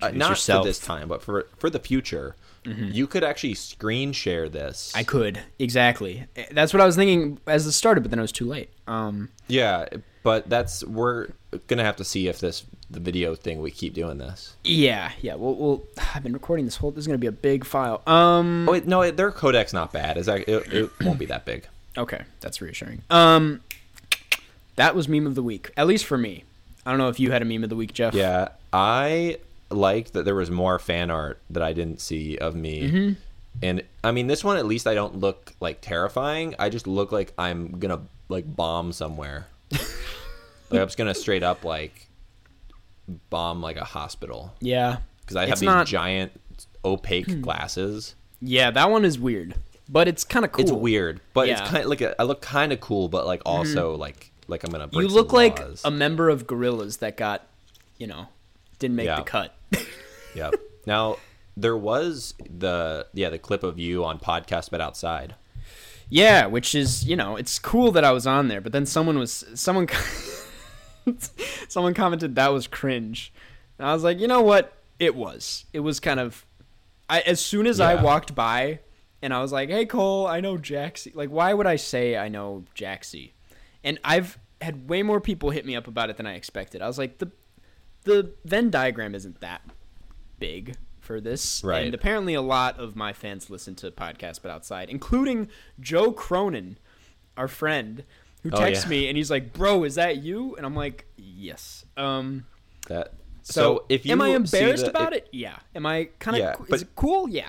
Uh, 0.00 0.10
not 0.10 0.30
yourself. 0.30 0.64
for 0.64 0.68
this 0.68 0.78
time, 0.78 1.08
but 1.08 1.22
for 1.22 1.46
for 1.58 1.70
the 1.70 1.78
future. 1.78 2.36
You 2.64 3.06
could 3.06 3.24
actually 3.24 3.54
screen 3.54 4.12
share 4.12 4.46
this. 4.46 4.92
I 4.94 5.02
could 5.02 5.40
exactly. 5.58 6.26
That's 6.50 6.74
what 6.74 6.82
I 6.82 6.86
was 6.86 6.96
thinking 6.96 7.38
as 7.46 7.64
it 7.66 7.72
started, 7.72 8.02
but 8.02 8.10
then 8.10 8.18
it 8.18 8.22
was 8.22 8.32
too 8.32 8.44
late. 8.44 8.68
Um, 8.86 9.30
Yeah, 9.46 9.86
but 10.22 10.50
that's 10.50 10.84
we're 10.84 11.28
gonna 11.66 11.84
have 11.84 11.96
to 11.96 12.04
see 12.04 12.28
if 12.28 12.40
this 12.40 12.64
the 12.90 13.00
video 13.00 13.34
thing 13.34 13.62
we 13.62 13.70
keep 13.70 13.94
doing 13.94 14.18
this. 14.18 14.54
yeah, 14.64 15.12
yeah. 15.22 15.34
Well, 15.36 15.54
well, 15.54 15.82
I've 16.14 16.22
been 16.22 16.34
recording 16.34 16.66
this 16.66 16.76
whole. 16.76 16.90
This 16.90 17.02
is 17.02 17.06
gonna 17.06 17.16
be 17.18 17.26
a 17.26 17.32
big 17.32 17.64
file. 17.64 18.02
Um, 18.06 18.68
Oh 18.68 18.72
wait, 18.72 18.86
no, 18.86 19.10
their 19.10 19.32
codec's 19.32 19.72
not 19.72 19.90
bad. 19.92 20.18
Is 20.18 20.26
that 20.26 20.46
it, 20.46 20.70
it 20.72 20.90
won't 21.00 21.18
be 21.18 21.26
that 21.26 21.46
big. 21.46 21.66
okay, 21.96 22.22
that's 22.40 22.60
reassuring. 22.60 23.00
Um, 23.08 23.62
that 24.78 24.94
was 24.94 25.08
meme 25.08 25.26
of 25.26 25.34
the 25.34 25.42
week, 25.42 25.70
at 25.76 25.86
least 25.86 26.04
for 26.06 26.16
me. 26.18 26.44
I 26.86 26.90
don't 26.90 26.98
know 26.98 27.08
if 27.08 27.20
you 27.20 27.30
had 27.30 27.42
a 27.42 27.44
meme 27.44 27.62
of 27.64 27.70
the 27.70 27.76
week, 27.76 27.92
Jeff. 27.92 28.14
Yeah, 28.14 28.48
I 28.72 29.38
liked 29.70 30.14
that 30.14 30.24
there 30.24 30.34
was 30.34 30.50
more 30.50 30.78
fan 30.78 31.10
art 31.10 31.40
that 31.50 31.62
I 31.62 31.72
didn't 31.72 32.00
see 32.00 32.38
of 32.38 32.54
me. 32.54 32.82
Mm-hmm. 32.90 33.12
And 33.62 33.82
I 34.02 34.12
mean, 34.12 34.26
this 34.28 34.42
one 34.42 34.56
at 34.56 34.64
least 34.66 34.86
I 34.86 34.94
don't 34.94 35.18
look 35.18 35.52
like 35.60 35.80
terrifying. 35.80 36.54
I 36.58 36.68
just 36.70 36.86
look 36.86 37.12
like 37.12 37.32
I'm 37.36 37.78
gonna 37.78 38.00
like 38.28 38.56
bomb 38.56 38.92
somewhere. 38.92 39.46
like 39.70 40.80
I'm 40.80 40.86
just 40.86 40.96
gonna 40.96 41.14
straight 41.14 41.42
up 41.42 41.64
like 41.64 42.08
bomb 43.30 43.60
like 43.62 43.76
a 43.76 43.84
hospital 43.84 44.54
yeah. 44.60 44.98
because 45.20 45.36
I 45.36 45.42
have 45.42 45.50
It's 45.52 45.60
these 45.60 45.66
not- 45.66 45.86
giant 45.86 46.32
opaque 46.84 47.40
glasses. 47.40 48.14
Yeah, 48.40 48.70
that 48.70 48.90
one 48.90 49.04
is 49.04 49.18
weird, 49.18 49.56
but 49.88 50.06
it's 50.06 50.22
kind 50.24 50.44
of 50.44 50.52
cool. 50.52 50.62
It's 50.62 50.72
weird, 50.72 51.20
but 51.34 51.48
Yeah. 51.48 51.54
Mm-hmm. 51.54 51.62
it's 51.64 51.70
kind 51.72 51.84
of 51.84 51.90
like 51.90 52.00
a, 52.00 52.20
I 52.20 52.24
look 52.24 52.40
kind 52.40 52.72
of 52.72 52.80
cool, 52.80 53.08
but 53.08 53.26
like 53.26 53.42
also 53.44 53.96
like 53.96 54.30
like 54.48 54.64
I'm 54.64 54.70
gonna. 54.72 54.88
You 54.92 55.06
look 55.08 55.32
like 55.32 55.60
laws. 55.60 55.82
a 55.84 55.90
member 55.90 56.28
of 56.28 56.46
Gorillaz 56.46 56.98
that 56.98 57.16
got, 57.16 57.46
you 57.98 58.06
know, 58.08 58.26
didn't 58.80 58.96
make 58.96 59.06
Yeah. 59.06 59.16
the 59.16 59.22
cut. 59.22 59.54
yeah. 60.34 60.50
Now 60.86 61.18
there 61.56 61.76
was 61.76 62.34
the 62.38 63.06
yeah 63.14 63.28
the 63.28 63.38
clip 63.38 63.62
of 63.62 63.78
you 63.78 64.04
on 64.04 64.18
podcast 64.18 64.70
but 64.70 64.80
outside. 64.80 65.34
yeah, 66.08 66.46
which 66.46 66.74
is 66.74 67.04
you 67.04 67.14
know 67.16 67.36
it's 67.36 67.58
cool 67.58 67.92
that 67.92 68.04
I 68.04 68.12
was 68.12 68.26
on 68.26 68.48
there, 68.48 68.60
but 68.60 68.72
then 68.72 68.86
someone 68.86 69.18
was 69.18 69.44
someone 69.54 69.86
someone 71.68 71.94
commented 71.94 72.34
that 72.36 72.48
was 72.48 72.66
cringe, 72.66 73.32
and 73.78 73.86
I 73.86 73.92
was 73.94 74.04
like, 74.04 74.18
you 74.18 74.26
know 74.28 74.42
what? 74.42 74.72
It 74.98 75.14
was. 75.14 75.64
It 75.72 75.80
was 75.80 76.00
kind 76.00 76.20
of. 76.20 76.44
I 77.10 77.20
as 77.20 77.40
soon 77.40 77.66
as 77.66 77.80
I 77.80 77.94
walked 78.02 78.34
by, 78.34 78.80
and 79.22 79.32
I 79.32 79.40
was 79.40 79.52
like, 79.52 79.68
hey 79.70 79.86
Cole, 79.86 80.26
I 80.26 80.40
know 80.40 80.56
Jaxie. 80.58 81.14
Like, 81.14 81.30
why 81.30 81.52
would 81.54 81.66
I 81.66 81.76
say 81.76 82.16
I 82.16 82.28
know 82.28 82.64
Jaxie? 82.74 83.32
And 83.88 83.98
I've 84.04 84.38
had 84.60 84.88
way 84.88 85.02
more 85.02 85.18
people 85.20 85.48
hit 85.50 85.64
me 85.64 85.74
up 85.74 85.86
about 85.86 86.10
it 86.10 86.16
than 86.18 86.26
I 86.26 86.34
expected. 86.34 86.82
I 86.82 86.86
was 86.86 86.98
like, 86.98 87.18
the 87.18 87.30
the 88.04 88.34
Venn 88.44 88.68
diagram 88.70 89.14
isn't 89.14 89.40
that 89.40 89.62
big 90.38 90.76
for 91.00 91.20
this. 91.20 91.62
Right. 91.64 91.84
And 91.86 91.94
apparently 91.94 92.34
a 92.34 92.42
lot 92.42 92.78
of 92.78 92.94
my 92.96 93.12
fans 93.12 93.48
listen 93.50 93.74
to 93.76 93.90
podcasts 93.90 94.40
but 94.42 94.50
outside, 94.50 94.90
including 94.90 95.48
Joe 95.80 96.12
Cronin, 96.12 96.78
our 97.36 97.48
friend, 97.48 98.04
who 98.42 98.50
Oh, 98.52 98.58
texts 98.58 98.84
yeah. 98.84 98.90
me 98.90 99.08
and 99.08 99.16
he's 99.16 99.30
like, 99.30 99.52
"Bro, 99.54 99.84
is 99.84 99.94
that 99.94 100.18
you?" 100.18 100.54
And 100.56 100.66
I'm 100.66 100.76
like, 100.76 101.06
"Yes." 101.16 101.86
Um 101.96 102.44
That 102.88 103.14
so, 103.42 103.52
so, 103.52 103.84
if 103.88 104.04
you 104.04 104.12
am 104.12 104.20
I 104.20 104.28
embarrassed 104.28 104.84
the- 104.84 104.90
about 104.90 105.14
it? 105.14 105.28
Yeah. 105.32 105.56
Am 105.74 105.86
I 105.86 106.10
kind 106.18 106.36
of 106.36 106.40
Yeah, 106.42 106.52
is 106.60 106.66
but- 106.68 106.82
it 106.82 106.88
cool? 106.94 107.28
Yeah. 107.30 107.48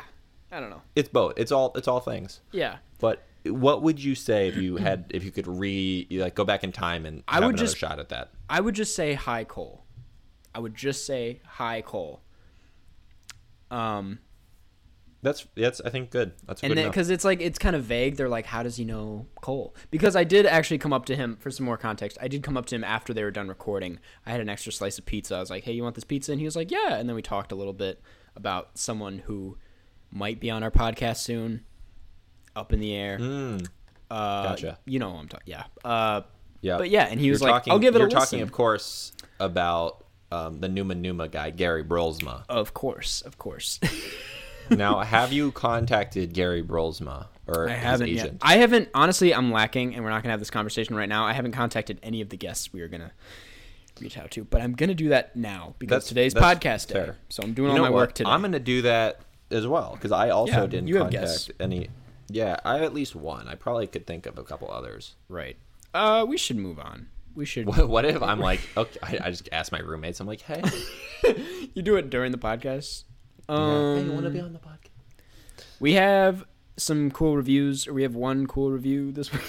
I 0.51 0.59
don't 0.61 0.69
know. 0.69 0.81
It's 0.95 1.09
both. 1.09 1.33
It's 1.37 1.51
all. 1.51 1.73
It's 1.75 1.87
all 1.87 1.99
things. 1.99 2.39
Yeah. 2.51 2.77
But 2.99 3.23
what 3.49 3.81
would 3.83 4.01
you 4.03 4.15
say 4.15 4.47
if 4.47 4.55
you 4.55 4.77
had 4.77 5.05
if 5.09 5.23
you 5.23 5.31
could 5.31 5.47
re 5.47 6.07
like 6.11 6.35
go 6.35 6.45
back 6.45 6.63
in 6.63 6.71
time 6.71 7.05
and 7.05 7.23
I 7.27 7.39
would 7.39 7.49
another 7.49 7.57
just- 7.65 7.77
shot 7.77 7.99
at 7.99 8.09
that? 8.09 8.31
I 8.49 8.61
would 8.61 8.75
just 8.75 8.95
say 8.95 9.13
hi 9.13 9.43
Cole. 9.43 9.83
I 10.55 10.59
would 10.59 10.75
just 10.75 11.05
say 11.05 11.41
hi 11.45 11.81
Cole. 11.81 12.21
Um 13.69 14.19
That's 15.21 15.45
that's 15.55 15.81
I 15.81 15.89
think 15.89 16.09
good. 16.11 16.31
That's 16.47 16.63
and 16.63 16.71
good 16.71 16.77
then 16.77 16.87
because 16.89 17.09
it's 17.09 17.23
like 17.25 17.41
it's 17.41 17.59
kind 17.59 17.75
of 17.75 17.83
vague 17.83 18.15
they're 18.15 18.29
like 18.29 18.45
how 18.45 18.63
does 18.63 18.77
he 18.77 18.85
know 18.85 19.27
cole 19.41 19.75
because 19.91 20.15
i 20.15 20.23
did 20.23 20.45
actually 20.45 20.77
come 20.77 20.93
up 20.93 21.05
to 21.05 21.15
him 21.15 21.35
for 21.41 21.51
some 21.51 21.65
more 21.65 21.77
context 21.77 22.17
i 22.21 22.27
did 22.27 22.41
come 22.41 22.55
up 22.55 22.65
to 22.67 22.75
him 22.75 22.83
after 22.85 23.13
they 23.13 23.23
were 23.23 23.31
done 23.31 23.47
recording 23.49 23.99
i 24.25 24.31
had 24.31 24.39
an 24.39 24.47
extra 24.47 24.71
slice 24.71 24.97
of 24.97 25.05
pizza 25.05 25.35
i 25.35 25.39
was 25.39 25.49
like 25.49 25.65
hey 25.65 25.73
you 25.73 25.83
want 25.83 25.95
this 25.95 26.05
pizza 26.05 26.31
and 26.31 26.39
he 26.39 26.45
was 26.45 26.55
like 26.55 26.71
yeah 26.71 26.95
and 26.95 27.09
then 27.09 27.15
we 27.15 27.21
talked 27.21 27.51
a 27.51 27.55
little 27.55 27.73
bit 27.73 28.01
about 28.35 28.77
someone 28.77 29.19
who 29.19 29.57
might 30.11 30.39
be 30.39 30.49
on 30.49 30.63
our 30.63 30.71
podcast 30.71 31.17
soon. 31.17 31.63
Up 32.55 32.73
in 32.73 32.79
the 32.79 32.93
air. 32.95 33.17
Mm, 33.19 33.67
Uh, 34.11 34.43
gotcha. 34.43 34.77
You 34.85 34.99
know 34.99 35.11
what 35.11 35.19
I'm 35.19 35.27
talking. 35.27 35.45
Yeah. 35.47 35.63
Uh, 35.83 36.21
yeah. 36.61 36.77
But 36.77 36.89
yeah, 36.89 37.07
and 37.09 37.19
he 37.19 37.29
was 37.29 37.39
You're 37.41 37.49
like, 37.51 37.61
talking, 37.61 37.73
"I'll 37.73 37.79
give 37.79 37.95
it 37.95 37.99
a 37.99 38.01
You're 38.01 38.09
talking, 38.09 38.39
listen." 38.39 38.41
of 38.41 38.51
course, 38.51 39.13
about 39.39 40.03
um, 40.31 40.59
the 40.59 40.67
Numa 40.67 40.95
Numa 40.95 41.27
guy, 41.27 41.51
Gary 41.51 41.83
Brolsma. 41.83 42.43
of 42.49 42.73
course, 42.73 43.21
of 43.21 43.37
course. 43.37 43.79
now, 44.69 44.99
have 44.99 45.31
you 45.33 45.51
contacted 45.51 46.33
Gary 46.33 46.61
Brolsma 46.63 47.27
or 47.47 47.69
I 47.69 47.73
his 47.73 47.83
haven't 47.83 48.09
yet. 48.09 48.25
agent? 48.25 48.37
I 48.41 48.57
haven't. 48.57 48.89
Honestly, 48.93 49.33
I'm 49.33 49.51
lacking, 49.51 49.95
and 49.95 50.03
we're 50.03 50.09
not 50.11 50.21
gonna 50.23 50.31
have 50.33 50.39
this 50.41 50.51
conversation 50.51 50.95
right 50.95 51.09
now. 51.09 51.25
I 51.25 51.33
haven't 51.33 51.53
contacted 51.53 51.99
any 52.03 52.21
of 52.21 52.29
the 52.29 52.37
guests 52.37 52.73
we 52.73 52.81
are 52.81 52.87
gonna 52.89 53.11
reach 54.01 54.17
out 54.17 54.31
to, 54.31 54.43
but 54.43 54.61
I'm 54.61 54.73
gonna 54.73 54.93
do 54.95 55.09
that 55.09 55.35
now 55.35 55.75
because 55.79 55.89
That's- 56.03 56.07
today's 56.09 56.33
that's 56.33 56.59
podcast 56.59 56.93
day. 56.93 57.11
So 57.29 57.43
I'm 57.43 57.53
doing 57.53 57.71
You 57.71 57.77
all 57.77 57.83
my 57.83 57.89
what? 57.89 57.97
work 57.97 58.13
today. 58.13 58.29
I'm 58.29 58.41
going 58.41 58.51
to 58.53 58.59
do 58.59 58.81
that 58.83 59.19
as 59.51 59.65
well 59.67 59.91
because 59.93 60.11
I 60.11 60.29
also 60.29 60.53
Yeah, 60.53 60.67
didn't 60.67 60.93
contact 60.93 61.51
any. 61.59 61.89
Yeah, 62.29 62.57
I 62.63 62.73
have 62.75 62.83
at 62.83 62.93
least 62.93 63.15
one. 63.15 63.47
I 63.47 63.55
probably 63.55 63.87
could 63.87 64.05
think 64.07 64.25
of 64.25 64.37
a 64.37 64.43
couple 64.43 64.69
others. 64.71 65.15
right. 65.27 65.57
Uh, 65.93 66.23
we 66.27 66.37
should 66.37 66.57
move 66.57 66.77
on. 66.79 67.07
We 67.33 67.45
should. 67.45 67.65
What, 67.65 67.89
what 67.89 68.05
if 68.05 68.21
I'm 68.21 68.39
like, 68.39 68.59
okay, 68.77 68.99
I, 69.01 69.19
I 69.25 69.29
just 69.31 69.49
ask 69.51 69.71
my 69.71 69.79
roommates. 69.79 70.19
I'm 70.19 70.27
like, 70.27 70.41
hey, 70.41 70.61
You 71.73 71.81
do 71.81 71.95
it 71.95 72.09
during 72.11 72.31
the 72.31 72.37
podcast. 72.37 73.05
hey, 73.47 73.55
Um, 73.55 74.05
you 74.05 74.11
want 74.11 74.25
to 74.25 74.29
be 74.29 74.39
on 74.39 74.53
the 74.53 74.59
podcast? 74.59 74.89
we 75.79 75.93
have 75.93 76.45
some 76.77 77.09
cool 77.11 77.35
reviews, 77.37 77.87
or 77.87 77.93
we 77.93 78.03
have 78.03 78.13
one 78.15 78.45
cool 78.45 78.69
review 78.71 79.11
this 79.11 79.31
week. 79.33 79.41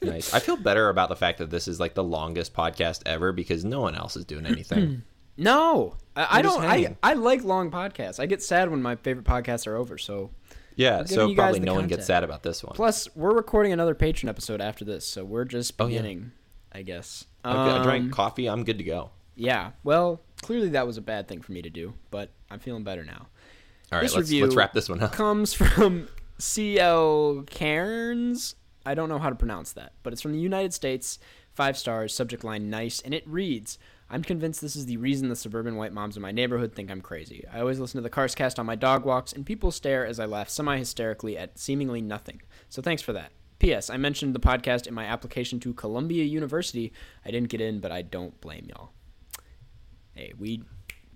Nice. 0.00 0.32
I 0.32 0.38
feel 0.38 0.56
better 0.56 0.90
about 0.90 1.08
the 1.08 1.16
fact 1.16 1.38
that 1.38 1.50
this 1.50 1.66
is 1.66 1.80
like 1.80 1.94
the 1.94 2.04
longest 2.04 2.54
podcast 2.54 3.02
ever 3.04 3.32
because 3.32 3.64
no 3.64 3.80
one 3.80 3.96
else 3.96 4.16
is 4.16 4.24
doing 4.24 4.46
anything. 4.46 5.02
no, 5.36 5.96
I, 6.14 6.38
I 6.38 6.42
don't. 6.42 6.62
I. 6.64 6.96
I 7.02 7.14
like 7.14 7.42
long 7.42 7.70
podcasts. 7.72 8.20
I 8.20 8.26
get 8.26 8.42
sad 8.44 8.70
when 8.70 8.80
my 8.80 8.94
favorite 8.94 9.26
podcasts 9.26 9.66
are 9.66 9.74
over. 9.74 9.98
So 9.98 10.30
yeah, 10.78 11.04
so 11.04 11.34
probably 11.34 11.60
no 11.60 11.74
one 11.74 11.86
gets 11.88 12.06
sad 12.06 12.24
about 12.24 12.42
this 12.42 12.64
one. 12.64 12.74
Plus, 12.74 13.14
we're 13.14 13.34
recording 13.34 13.72
another 13.72 13.94
patron 13.94 14.30
episode 14.30 14.60
after 14.62 14.84
this, 14.84 15.06
so 15.06 15.24
we're 15.24 15.44
just 15.44 15.74
Oh, 15.78 15.84
yeah. 15.86 15.98
beginning, 15.98 16.32
I 16.72 16.80
guess. 16.82 17.26
Okay, 17.44 17.54
I 17.56 17.82
drank 17.82 18.04
Um, 18.04 18.10
coffee. 18.10 18.46
I'm 18.48 18.64
good 18.64 18.78
to 18.78 18.84
go. 18.84 19.10
Yeah. 19.36 19.72
Well, 19.84 20.20
clearly 20.42 20.70
that 20.70 20.86
was 20.86 20.96
a 20.96 21.00
bad 21.02 21.28
thing 21.28 21.42
for 21.42 21.52
me 21.52 21.60
to 21.62 21.70
do, 21.70 21.92
but 22.10 22.30
I'm 22.50 22.58
feeling 22.58 22.82
better 22.84 23.04
now. 23.04 23.26
All 23.92 23.98
right, 23.98 24.02
this 24.02 24.14
let's 24.14 24.28
review 24.28 24.44
let's 24.44 24.56
wrap 24.56 24.72
this 24.72 24.88
one 24.88 25.02
up. 25.02 25.12
Comes 25.12 25.52
from 25.54 26.08
C.L. 26.38 27.44
Cairns. 27.48 28.54
I 28.86 28.94
don't 28.94 29.08
know 29.08 29.18
how 29.18 29.28
to 29.30 29.36
pronounce 29.36 29.72
that, 29.72 29.92
but 30.02 30.12
it's 30.12 30.22
from 30.22 30.32
the 30.32 30.38
United 30.40 30.72
States. 30.74 31.18
Five 31.52 31.76
stars, 31.76 32.14
subject 32.14 32.44
line 32.44 32.70
nice, 32.70 33.00
and 33.00 33.12
it 33.12 33.26
reads 33.26 33.78
I'm 34.10 34.22
convinced 34.22 34.60
this 34.62 34.76
is 34.76 34.86
the 34.86 34.96
reason 34.96 35.28
the 35.28 35.36
suburban 35.36 35.76
white 35.76 35.92
moms 35.92 36.16
in 36.16 36.22
my 36.22 36.32
neighborhood 36.32 36.74
think 36.74 36.90
I'm 36.90 37.02
crazy. 37.02 37.44
I 37.52 37.60
always 37.60 37.78
listen 37.78 37.98
to 37.98 38.02
the 38.02 38.08
Cars 38.08 38.34
cast 38.34 38.58
on 38.58 38.64
my 38.66 38.74
dog 38.74 39.04
walks, 39.04 39.32
and 39.34 39.44
people 39.44 39.70
stare 39.70 40.06
as 40.06 40.18
I 40.18 40.24
laugh 40.24 40.48
semi 40.48 40.78
hysterically 40.78 41.36
at 41.36 41.58
seemingly 41.58 42.00
nothing. 42.00 42.40
So 42.70 42.80
thanks 42.80 43.02
for 43.02 43.12
that. 43.12 43.32
P.S. 43.58 43.90
I 43.90 43.96
mentioned 43.96 44.34
the 44.34 44.40
podcast 44.40 44.86
in 44.86 44.94
my 44.94 45.04
application 45.04 45.60
to 45.60 45.74
Columbia 45.74 46.24
University. 46.24 46.92
I 47.24 47.30
didn't 47.30 47.48
get 47.48 47.60
in, 47.60 47.80
but 47.80 47.92
I 47.92 48.02
don't 48.02 48.40
blame 48.40 48.66
y'all. 48.68 48.92
Hey, 50.14 50.32
we 50.38 50.62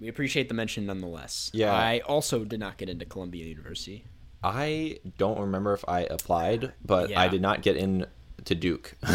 we 0.01 0.09
appreciate 0.09 0.48
the 0.48 0.55
mention 0.55 0.85
nonetheless. 0.86 1.51
Yeah. 1.55 1.73
I 1.73 2.01
also 2.01 2.44
did 2.44 2.59
not 2.60 2.77
get 2.77 2.89
into 2.89 3.05
Columbia 3.06 3.44
University. 3.47 4.05
I 4.43 4.98
don't 5.19 5.39
remember 5.39 5.73
if 5.73 5.85
I 5.86 6.01
applied, 6.01 6.73
but 6.85 7.10
Yeah. 7.10 7.20
I 7.20 7.28
did 7.28 7.40
not 7.40 7.62
get 7.62 7.77
in 7.77 8.06
to 8.44 8.55
Duke 8.56 8.97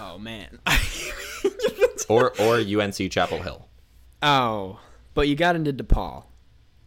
Oh 0.00 0.16
man. 0.18 0.58
or 2.10 2.32
or 2.40 2.56
UNC 2.56 3.10
Chapel 3.10 3.40
Hill. 3.42 3.66
oh, 4.22 4.78
but 5.14 5.28
you 5.28 5.36
got 5.36 5.56
into 5.56 5.72
DePaul. 5.72 6.24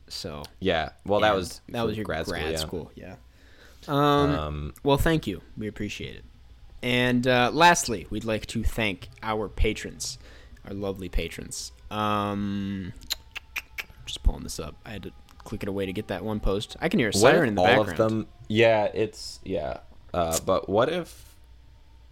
So 0.08 0.44
Yeah, 0.60 0.90
well, 1.06 1.22
that 1.22 1.34
was 1.36 1.62
that 1.70 1.86
was 1.86 1.96
your 1.98 2.06
grad, 2.06 2.28
yeah. 2.28 2.56
school. 2.58 2.92
Yeah. 2.96 3.16
Um, 3.88 3.96
Um, 3.98 4.74
Well, 4.84 4.98
thank 4.98 5.26
you. 5.28 5.42
We 5.58 5.68
appreciate 5.68 6.16
it. 6.16 6.24
And 6.84 7.26
uh, 7.28 7.50
lastly, 7.54 8.06
we'd 8.10 8.26
like 8.26 8.46
to 8.48 8.64
thank 8.64 9.08
our 9.24 9.48
patrons, 9.50 10.18
our 10.68 10.74
lovely 10.74 11.10
patrons. 11.10 11.72
Um, 11.90 12.94
just 14.06 14.22
pulling 14.24 14.44
this 14.44 14.60
up. 14.60 14.76
I 14.86 14.92
had 14.92 15.04
to 15.04 15.12
click 15.40 15.64
it 15.64 15.70
away 15.70 15.86
to 15.86 15.94
get 15.94 16.08
that 16.10 16.24
one 16.24 16.40
post. 16.40 16.76
I 16.82 16.90
can 16.90 17.00
hear 17.00 17.10
a 17.10 17.14
siren 17.14 17.50
in 17.50 17.56
the 17.56 17.62
all 17.62 17.68
background. 17.68 17.90
of 17.92 17.98
them? 17.98 18.28
Yeah, 18.50 18.86
it's 18.94 19.40
yeah. 19.44 19.78
Uh, 20.14 20.38
but 20.46 20.68
what 20.70 20.90
if 20.90 21.36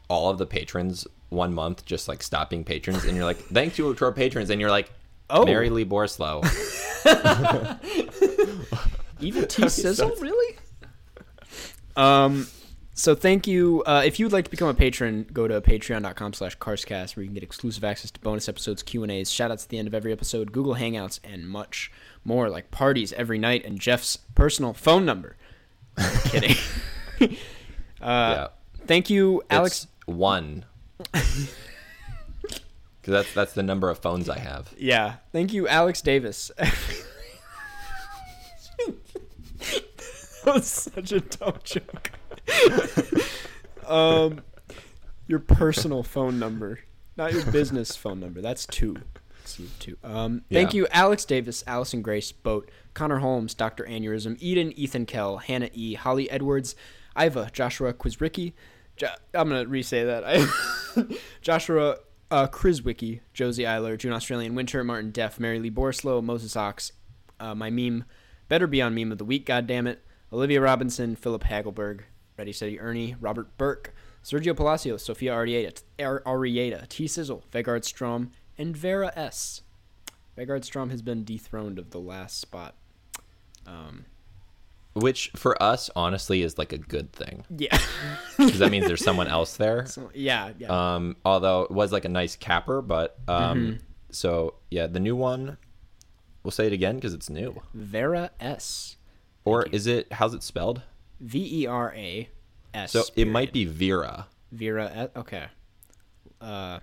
all 0.10 0.30
of 0.30 0.38
the 0.38 0.46
patrons 0.46 1.06
one 1.32 1.54
month 1.54 1.86
just 1.86 2.08
like 2.08 2.22
stopping 2.22 2.64
patrons, 2.64 3.06
and 3.06 3.16
you're 3.16 3.26
like, 3.26 3.38
thank 3.38 3.80
you 3.80 3.96
to 3.96 4.06
our 4.06 4.12
patrons, 4.12 4.52
and 4.52 4.62
you're 4.62 4.70
like, 4.70 4.92
Oh. 5.34 5.46
Mary 5.46 5.70
Lee 5.70 5.86
Borslow. 5.86 6.44
Even 9.22 9.48
T 9.48 9.70
Sizzle, 9.70 10.14
really? 10.20 10.58
Um, 11.96 12.48
so 12.94 13.16
thank 13.16 13.48
you. 13.48 13.82
Uh, 13.86 14.04
if 14.06 14.20
you 14.20 14.26
would 14.26 14.34
like 14.34 14.46
to 14.46 14.52
become 14.52 14.68
a 14.68 14.74
patron, 14.74 15.26
go 15.32 15.48
to 15.48 15.62
patreon.com 15.62 16.34
slash 16.34 16.58
carscast 16.58 17.16
where 17.16 17.24
you 17.24 17.30
can 17.30 17.36
get 17.36 17.44
exclusive 17.44 17.84
access 17.84 18.12
to 18.12 18.20
bonus 18.20 18.50
episodes, 18.50 18.84
Q&As, 18.84 19.32
shout-outs 19.32 19.64
at 19.64 19.70
the 19.70 19.78
end 19.78 19.88
of 19.88 19.94
every 19.94 20.12
episode, 20.12 20.52
Google 20.52 20.76
Hangouts, 20.76 21.20
and 21.24 21.48
much 21.48 21.92
more, 22.26 22.50
like 22.50 22.70
parties 22.70 23.14
every 23.14 23.38
night 23.38 23.64
and 23.64 23.80
Jeff's 23.80 24.18
personal 24.36 24.74
phone 24.74 25.06
number. 25.06 25.38
kidding. 26.26 26.56
uh, 27.22 27.28
yeah, 28.02 28.48
Thank 28.86 29.10
you, 29.10 29.44
Alex. 29.50 29.84
It's 29.84 30.08
one. 30.08 30.66
Because 31.12 32.58
that's 33.06 33.34
that's 33.34 33.54
the 33.54 33.64
number 33.64 33.90
of 33.90 33.98
phones 34.00 34.30
I 34.30 34.38
have. 34.40 34.74
Yeah. 34.78 35.16
Thank 35.32 35.54
you, 35.54 35.68
Alex 35.68 36.02
Davis. 36.02 36.52
that 40.46 40.56
was 40.56 40.66
such 40.68 41.12
a 41.12 41.20
dumb 41.20 41.56
joke. 41.64 42.12
um, 43.88 44.42
your 45.28 45.40
personal 45.40 46.04
phone 46.04 46.40
number, 46.40 46.80
not 47.18 47.34
your 47.34 47.46
business 47.52 47.96
phone 47.96 48.20
number. 48.20 48.42
That's 48.42 48.66
two. 48.66 48.98
Two. 49.80 49.98
Um, 50.04 50.44
thank 50.52 50.74
Yeah. 50.74 50.78
you, 50.82 50.88
Alex 50.92 51.26
Davis, 51.26 51.62
Allison 51.68 52.02
Grace, 52.02 52.32
Boat, 52.32 52.72
Connor 52.94 53.18
Holmes, 53.18 53.54
Dr. 53.54 53.84
Aneurysm, 53.84 54.38
Eden, 54.40 54.72
Ethan 54.78 55.06
Kell, 55.06 55.38
Hannah 55.38 55.70
E, 55.74 55.96
Holly 55.96 56.30
Edwards, 56.30 56.74
Iva, 57.22 57.50
Joshua 57.52 57.92
Quizricki. 57.94 58.54
Jo- 58.96 59.08
I'm 59.34 59.50
gonna 59.50 59.66
re-say 59.68 60.06
that. 60.06 60.24
I- 60.26 60.48
Joshua 61.42 61.98
uh, 62.30 62.48
Chriswicki, 62.48 63.20
Josie 63.34 63.64
Eiler, 63.64 63.98
June 63.98 64.14
Australian 64.14 64.56
Winter, 64.56 64.84
Martin 64.84 65.12
Deff, 65.12 65.40
Mary 65.40 65.60
Lee 65.60 65.72
Borslow, 65.72 66.24
Moses 66.24 66.56
Ox, 66.56 66.92
uh, 67.40 67.54
my 67.54 67.70
meme, 67.70 68.06
better 68.48 68.68
be 68.68 68.82
on 68.82 68.96
meme 68.96 69.12
of 69.12 69.18
the 69.18 69.26
week, 69.26 69.46
goddammit, 69.46 69.98
Olivia 70.32 70.62
Robinson, 70.62 71.16
Philip 71.16 71.44
Hagelberg, 71.44 72.02
Ready 72.38 72.54
Steady 72.54 72.80
Ernie, 72.80 73.16
Robert 73.20 73.58
Burke, 73.58 73.94
Sergio 74.24 74.56
Palacios, 74.56 75.04
Sophia 75.04 75.34
Arieta, 75.34 75.82
Ar- 76.00 76.86
T 76.88 77.08
Sizzle, 77.08 77.44
Vegard 77.52 77.84
Strom, 77.84 78.32
and 78.58 78.76
Vera 78.78 79.12
S. 79.16 79.62
Vegard 80.38 80.64
Strom 80.64 80.90
has 80.90 81.02
been 81.02 81.24
dethroned 81.24 81.78
of 81.78 81.90
the 81.90 82.00
last 82.00 82.40
spot. 82.40 82.76
Um, 83.68 84.06
Which 84.94 85.32
for 85.38 85.62
us, 85.64 85.90
honestly, 85.96 86.42
is 86.42 86.58
like 86.58 86.74
a 86.74 86.78
good 86.78 87.14
thing 87.14 87.46
yeah. 87.58 87.78
because 88.38 88.60
that 88.60 88.72
means 88.72 88.88
there's 88.88 89.04
someone 89.04 89.28
else 89.28 89.56
there. 89.56 89.86
so, 89.88 90.10
yeah, 90.14 90.52
yeah. 90.58 90.96
Um, 90.96 91.16
although 91.24 91.62
it 91.62 91.72
was 91.72 91.94
like 91.94 92.04
a 92.04 92.10
nice 92.10 92.36
capper, 92.36 92.82
but 92.82 93.18
um, 93.28 93.60
Mm-hmm. 93.60 93.76
so 94.10 94.56
yeah, 94.70 94.88
the 94.88 95.00
new 95.00 95.16
one. 95.16 95.58
We'll 96.44 96.52
say 96.52 96.68
it 96.68 96.74
again 96.74 96.96
because 96.96 97.14
it's 97.14 97.30
new. 97.30 97.62
Vera 97.74 98.32
S. 98.40 98.98
Or 99.46 99.64
is 99.68 99.88
it? 99.88 100.12
How's 100.12 100.34
it 100.34 100.44
spelled? 100.44 100.82
V 101.20 101.64
E 101.64 101.68
R 101.68 101.94
A 101.96 102.28
S. 102.74 102.92
So 102.92 103.04
it 103.16 103.28
might 103.28 103.54
be 103.54 103.64
Vera. 103.66 104.28
Vera. 104.52 104.92
S. 104.94 105.10
Okay. 105.16 105.46
Uh, 106.42 106.80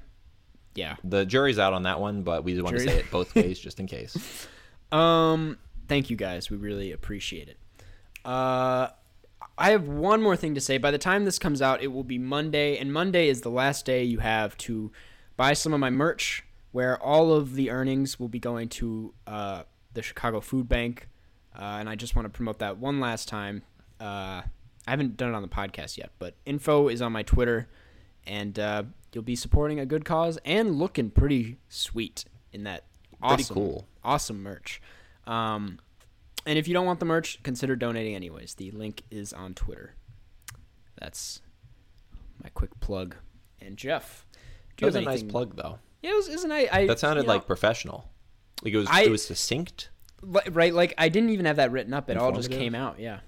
yeah. 0.74 0.96
The 1.04 1.26
jury's 1.26 1.58
out 1.58 1.72
on 1.72 1.82
that 1.82 2.00
one, 2.00 2.22
but 2.22 2.44
we 2.44 2.52
just 2.52 2.64
want 2.64 2.76
to 2.76 2.82
say 2.84 2.98
it 3.00 3.10
both 3.10 3.34
ways 3.34 3.58
just 3.60 3.80
in 3.80 3.86
case. 3.86 4.46
Um, 4.92 5.58
thank 5.88 6.08
you 6.08 6.16
guys. 6.16 6.50
We 6.50 6.56
really 6.56 6.92
appreciate 6.92 7.48
it. 7.48 7.58
Uh, 8.28 8.90
I 9.56 9.70
have 9.70 9.88
one 9.88 10.22
more 10.22 10.36
thing 10.36 10.54
to 10.54 10.60
say. 10.60 10.76
By 10.76 10.90
the 10.90 10.98
time 10.98 11.24
this 11.24 11.38
comes 11.38 11.62
out, 11.62 11.82
it 11.82 11.88
will 11.88 12.04
be 12.04 12.18
Monday, 12.18 12.76
and 12.76 12.92
Monday 12.92 13.28
is 13.28 13.40
the 13.40 13.50
last 13.50 13.86
day 13.86 14.04
you 14.04 14.18
have 14.18 14.54
to 14.58 14.92
buy 15.36 15.54
some 15.54 15.72
of 15.72 15.80
my 15.80 15.88
merch, 15.88 16.44
where 16.72 17.02
all 17.02 17.32
of 17.32 17.54
the 17.54 17.70
earnings 17.70 18.20
will 18.20 18.28
be 18.28 18.38
going 18.38 18.68
to 18.68 19.14
uh, 19.26 19.62
the 19.94 20.02
Chicago 20.02 20.40
Food 20.40 20.68
Bank. 20.68 21.08
Uh, 21.58 21.78
and 21.80 21.88
I 21.88 21.94
just 21.94 22.14
want 22.14 22.26
to 22.26 22.30
promote 22.30 22.58
that 22.58 22.76
one 22.76 23.00
last 23.00 23.28
time. 23.28 23.62
Uh, 23.98 24.42
I 24.86 24.90
haven't 24.90 25.16
done 25.16 25.30
it 25.30 25.34
on 25.34 25.42
the 25.42 25.48
podcast 25.48 25.96
yet, 25.96 26.10
but 26.18 26.34
info 26.44 26.88
is 26.88 27.00
on 27.00 27.12
my 27.12 27.22
Twitter, 27.22 27.66
and 28.26 28.58
uh, 28.58 28.82
you'll 29.14 29.24
be 29.24 29.36
supporting 29.36 29.80
a 29.80 29.86
good 29.86 30.04
cause 30.04 30.38
and 30.44 30.78
looking 30.78 31.10
pretty 31.10 31.56
sweet 31.70 32.26
in 32.52 32.64
that 32.64 32.84
Pretty 33.26 33.42
awesome, 33.42 33.54
cool. 33.54 33.88
awesome 34.04 34.42
merch. 34.42 34.80
Um, 35.26 35.80
and 36.46 36.58
if 36.58 36.66
you 36.66 36.74
don't 36.74 36.86
want 36.86 37.00
the 37.00 37.06
merch, 37.06 37.42
consider 37.42 37.76
donating 37.76 38.14
anyways. 38.14 38.54
The 38.54 38.70
link 38.70 39.02
is 39.10 39.32
on 39.32 39.54
Twitter. 39.54 39.94
That's 40.98 41.42
my 42.42 42.48
quick 42.50 42.78
plug. 42.80 43.16
And 43.60 43.76
Jeff, 43.76 44.26
do 44.76 44.86
that 44.86 44.86
was 44.86 44.94
a 44.96 45.00
nice 45.02 45.22
plug 45.22 45.56
though. 45.56 45.78
Yeah, 46.02 46.12
it 46.12 46.16
was, 46.16 46.28
isn't 46.28 46.50
I? 46.52 46.86
That 46.86 46.98
sounded 46.98 47.26
know, 47.26 47.34
like 47.34 47.46
professional. 47.46 48.08
Like 48.62 48.72
it 48.72 48.78
was, 48.78 48.88
I, 48.90 49.02
it 49.02 49.10
was 49.10 49.26
succinct. 49.26 49.90
Right, 50.22 50.74
like 50.74 50.94
I 50.98 51.08
didn't 51.08 51.30
even 51.30 51.46
have 51.46 51.56
that 51.56 51.70
written 51.70 51.94
up. 51.94 52.10
It 52.10 52.16
all 52.16 52.32
just 52.32 52.50
came 52.50 52.74
out. 52.74 52.98
Yeah. 52.98 53.20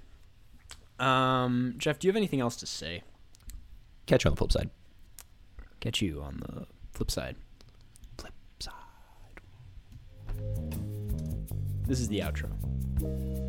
Um, 0.98 1.74
Jeff, 1.78 1.98
do 1.98 2.06
you 2.06 2.10
have 2.10 2.16
anything 2.16 2.40
else 2.40 2.56
to 2.56 2.66
say? 2.66 3.02
Catch 4.06 4.24
you 4.24 4.28
on 4.28 4.34
the 4.34 4.38
flip 4.38 4.52
side. 4.52 4.70
Catch 5.80 6.02
you 6.02 6.20
on 6.22 6.42
the 6.46 6.66
flip 6.92 7.10
side. 7.10 7.36
Flip 8.18 8.34
side. 8.58 8.72
This 11.86 12.00
is 12.00 12.08
the 12.08 12.20
outro 12.20 12.50
thank 13.00 13.30
you 13.30 13.39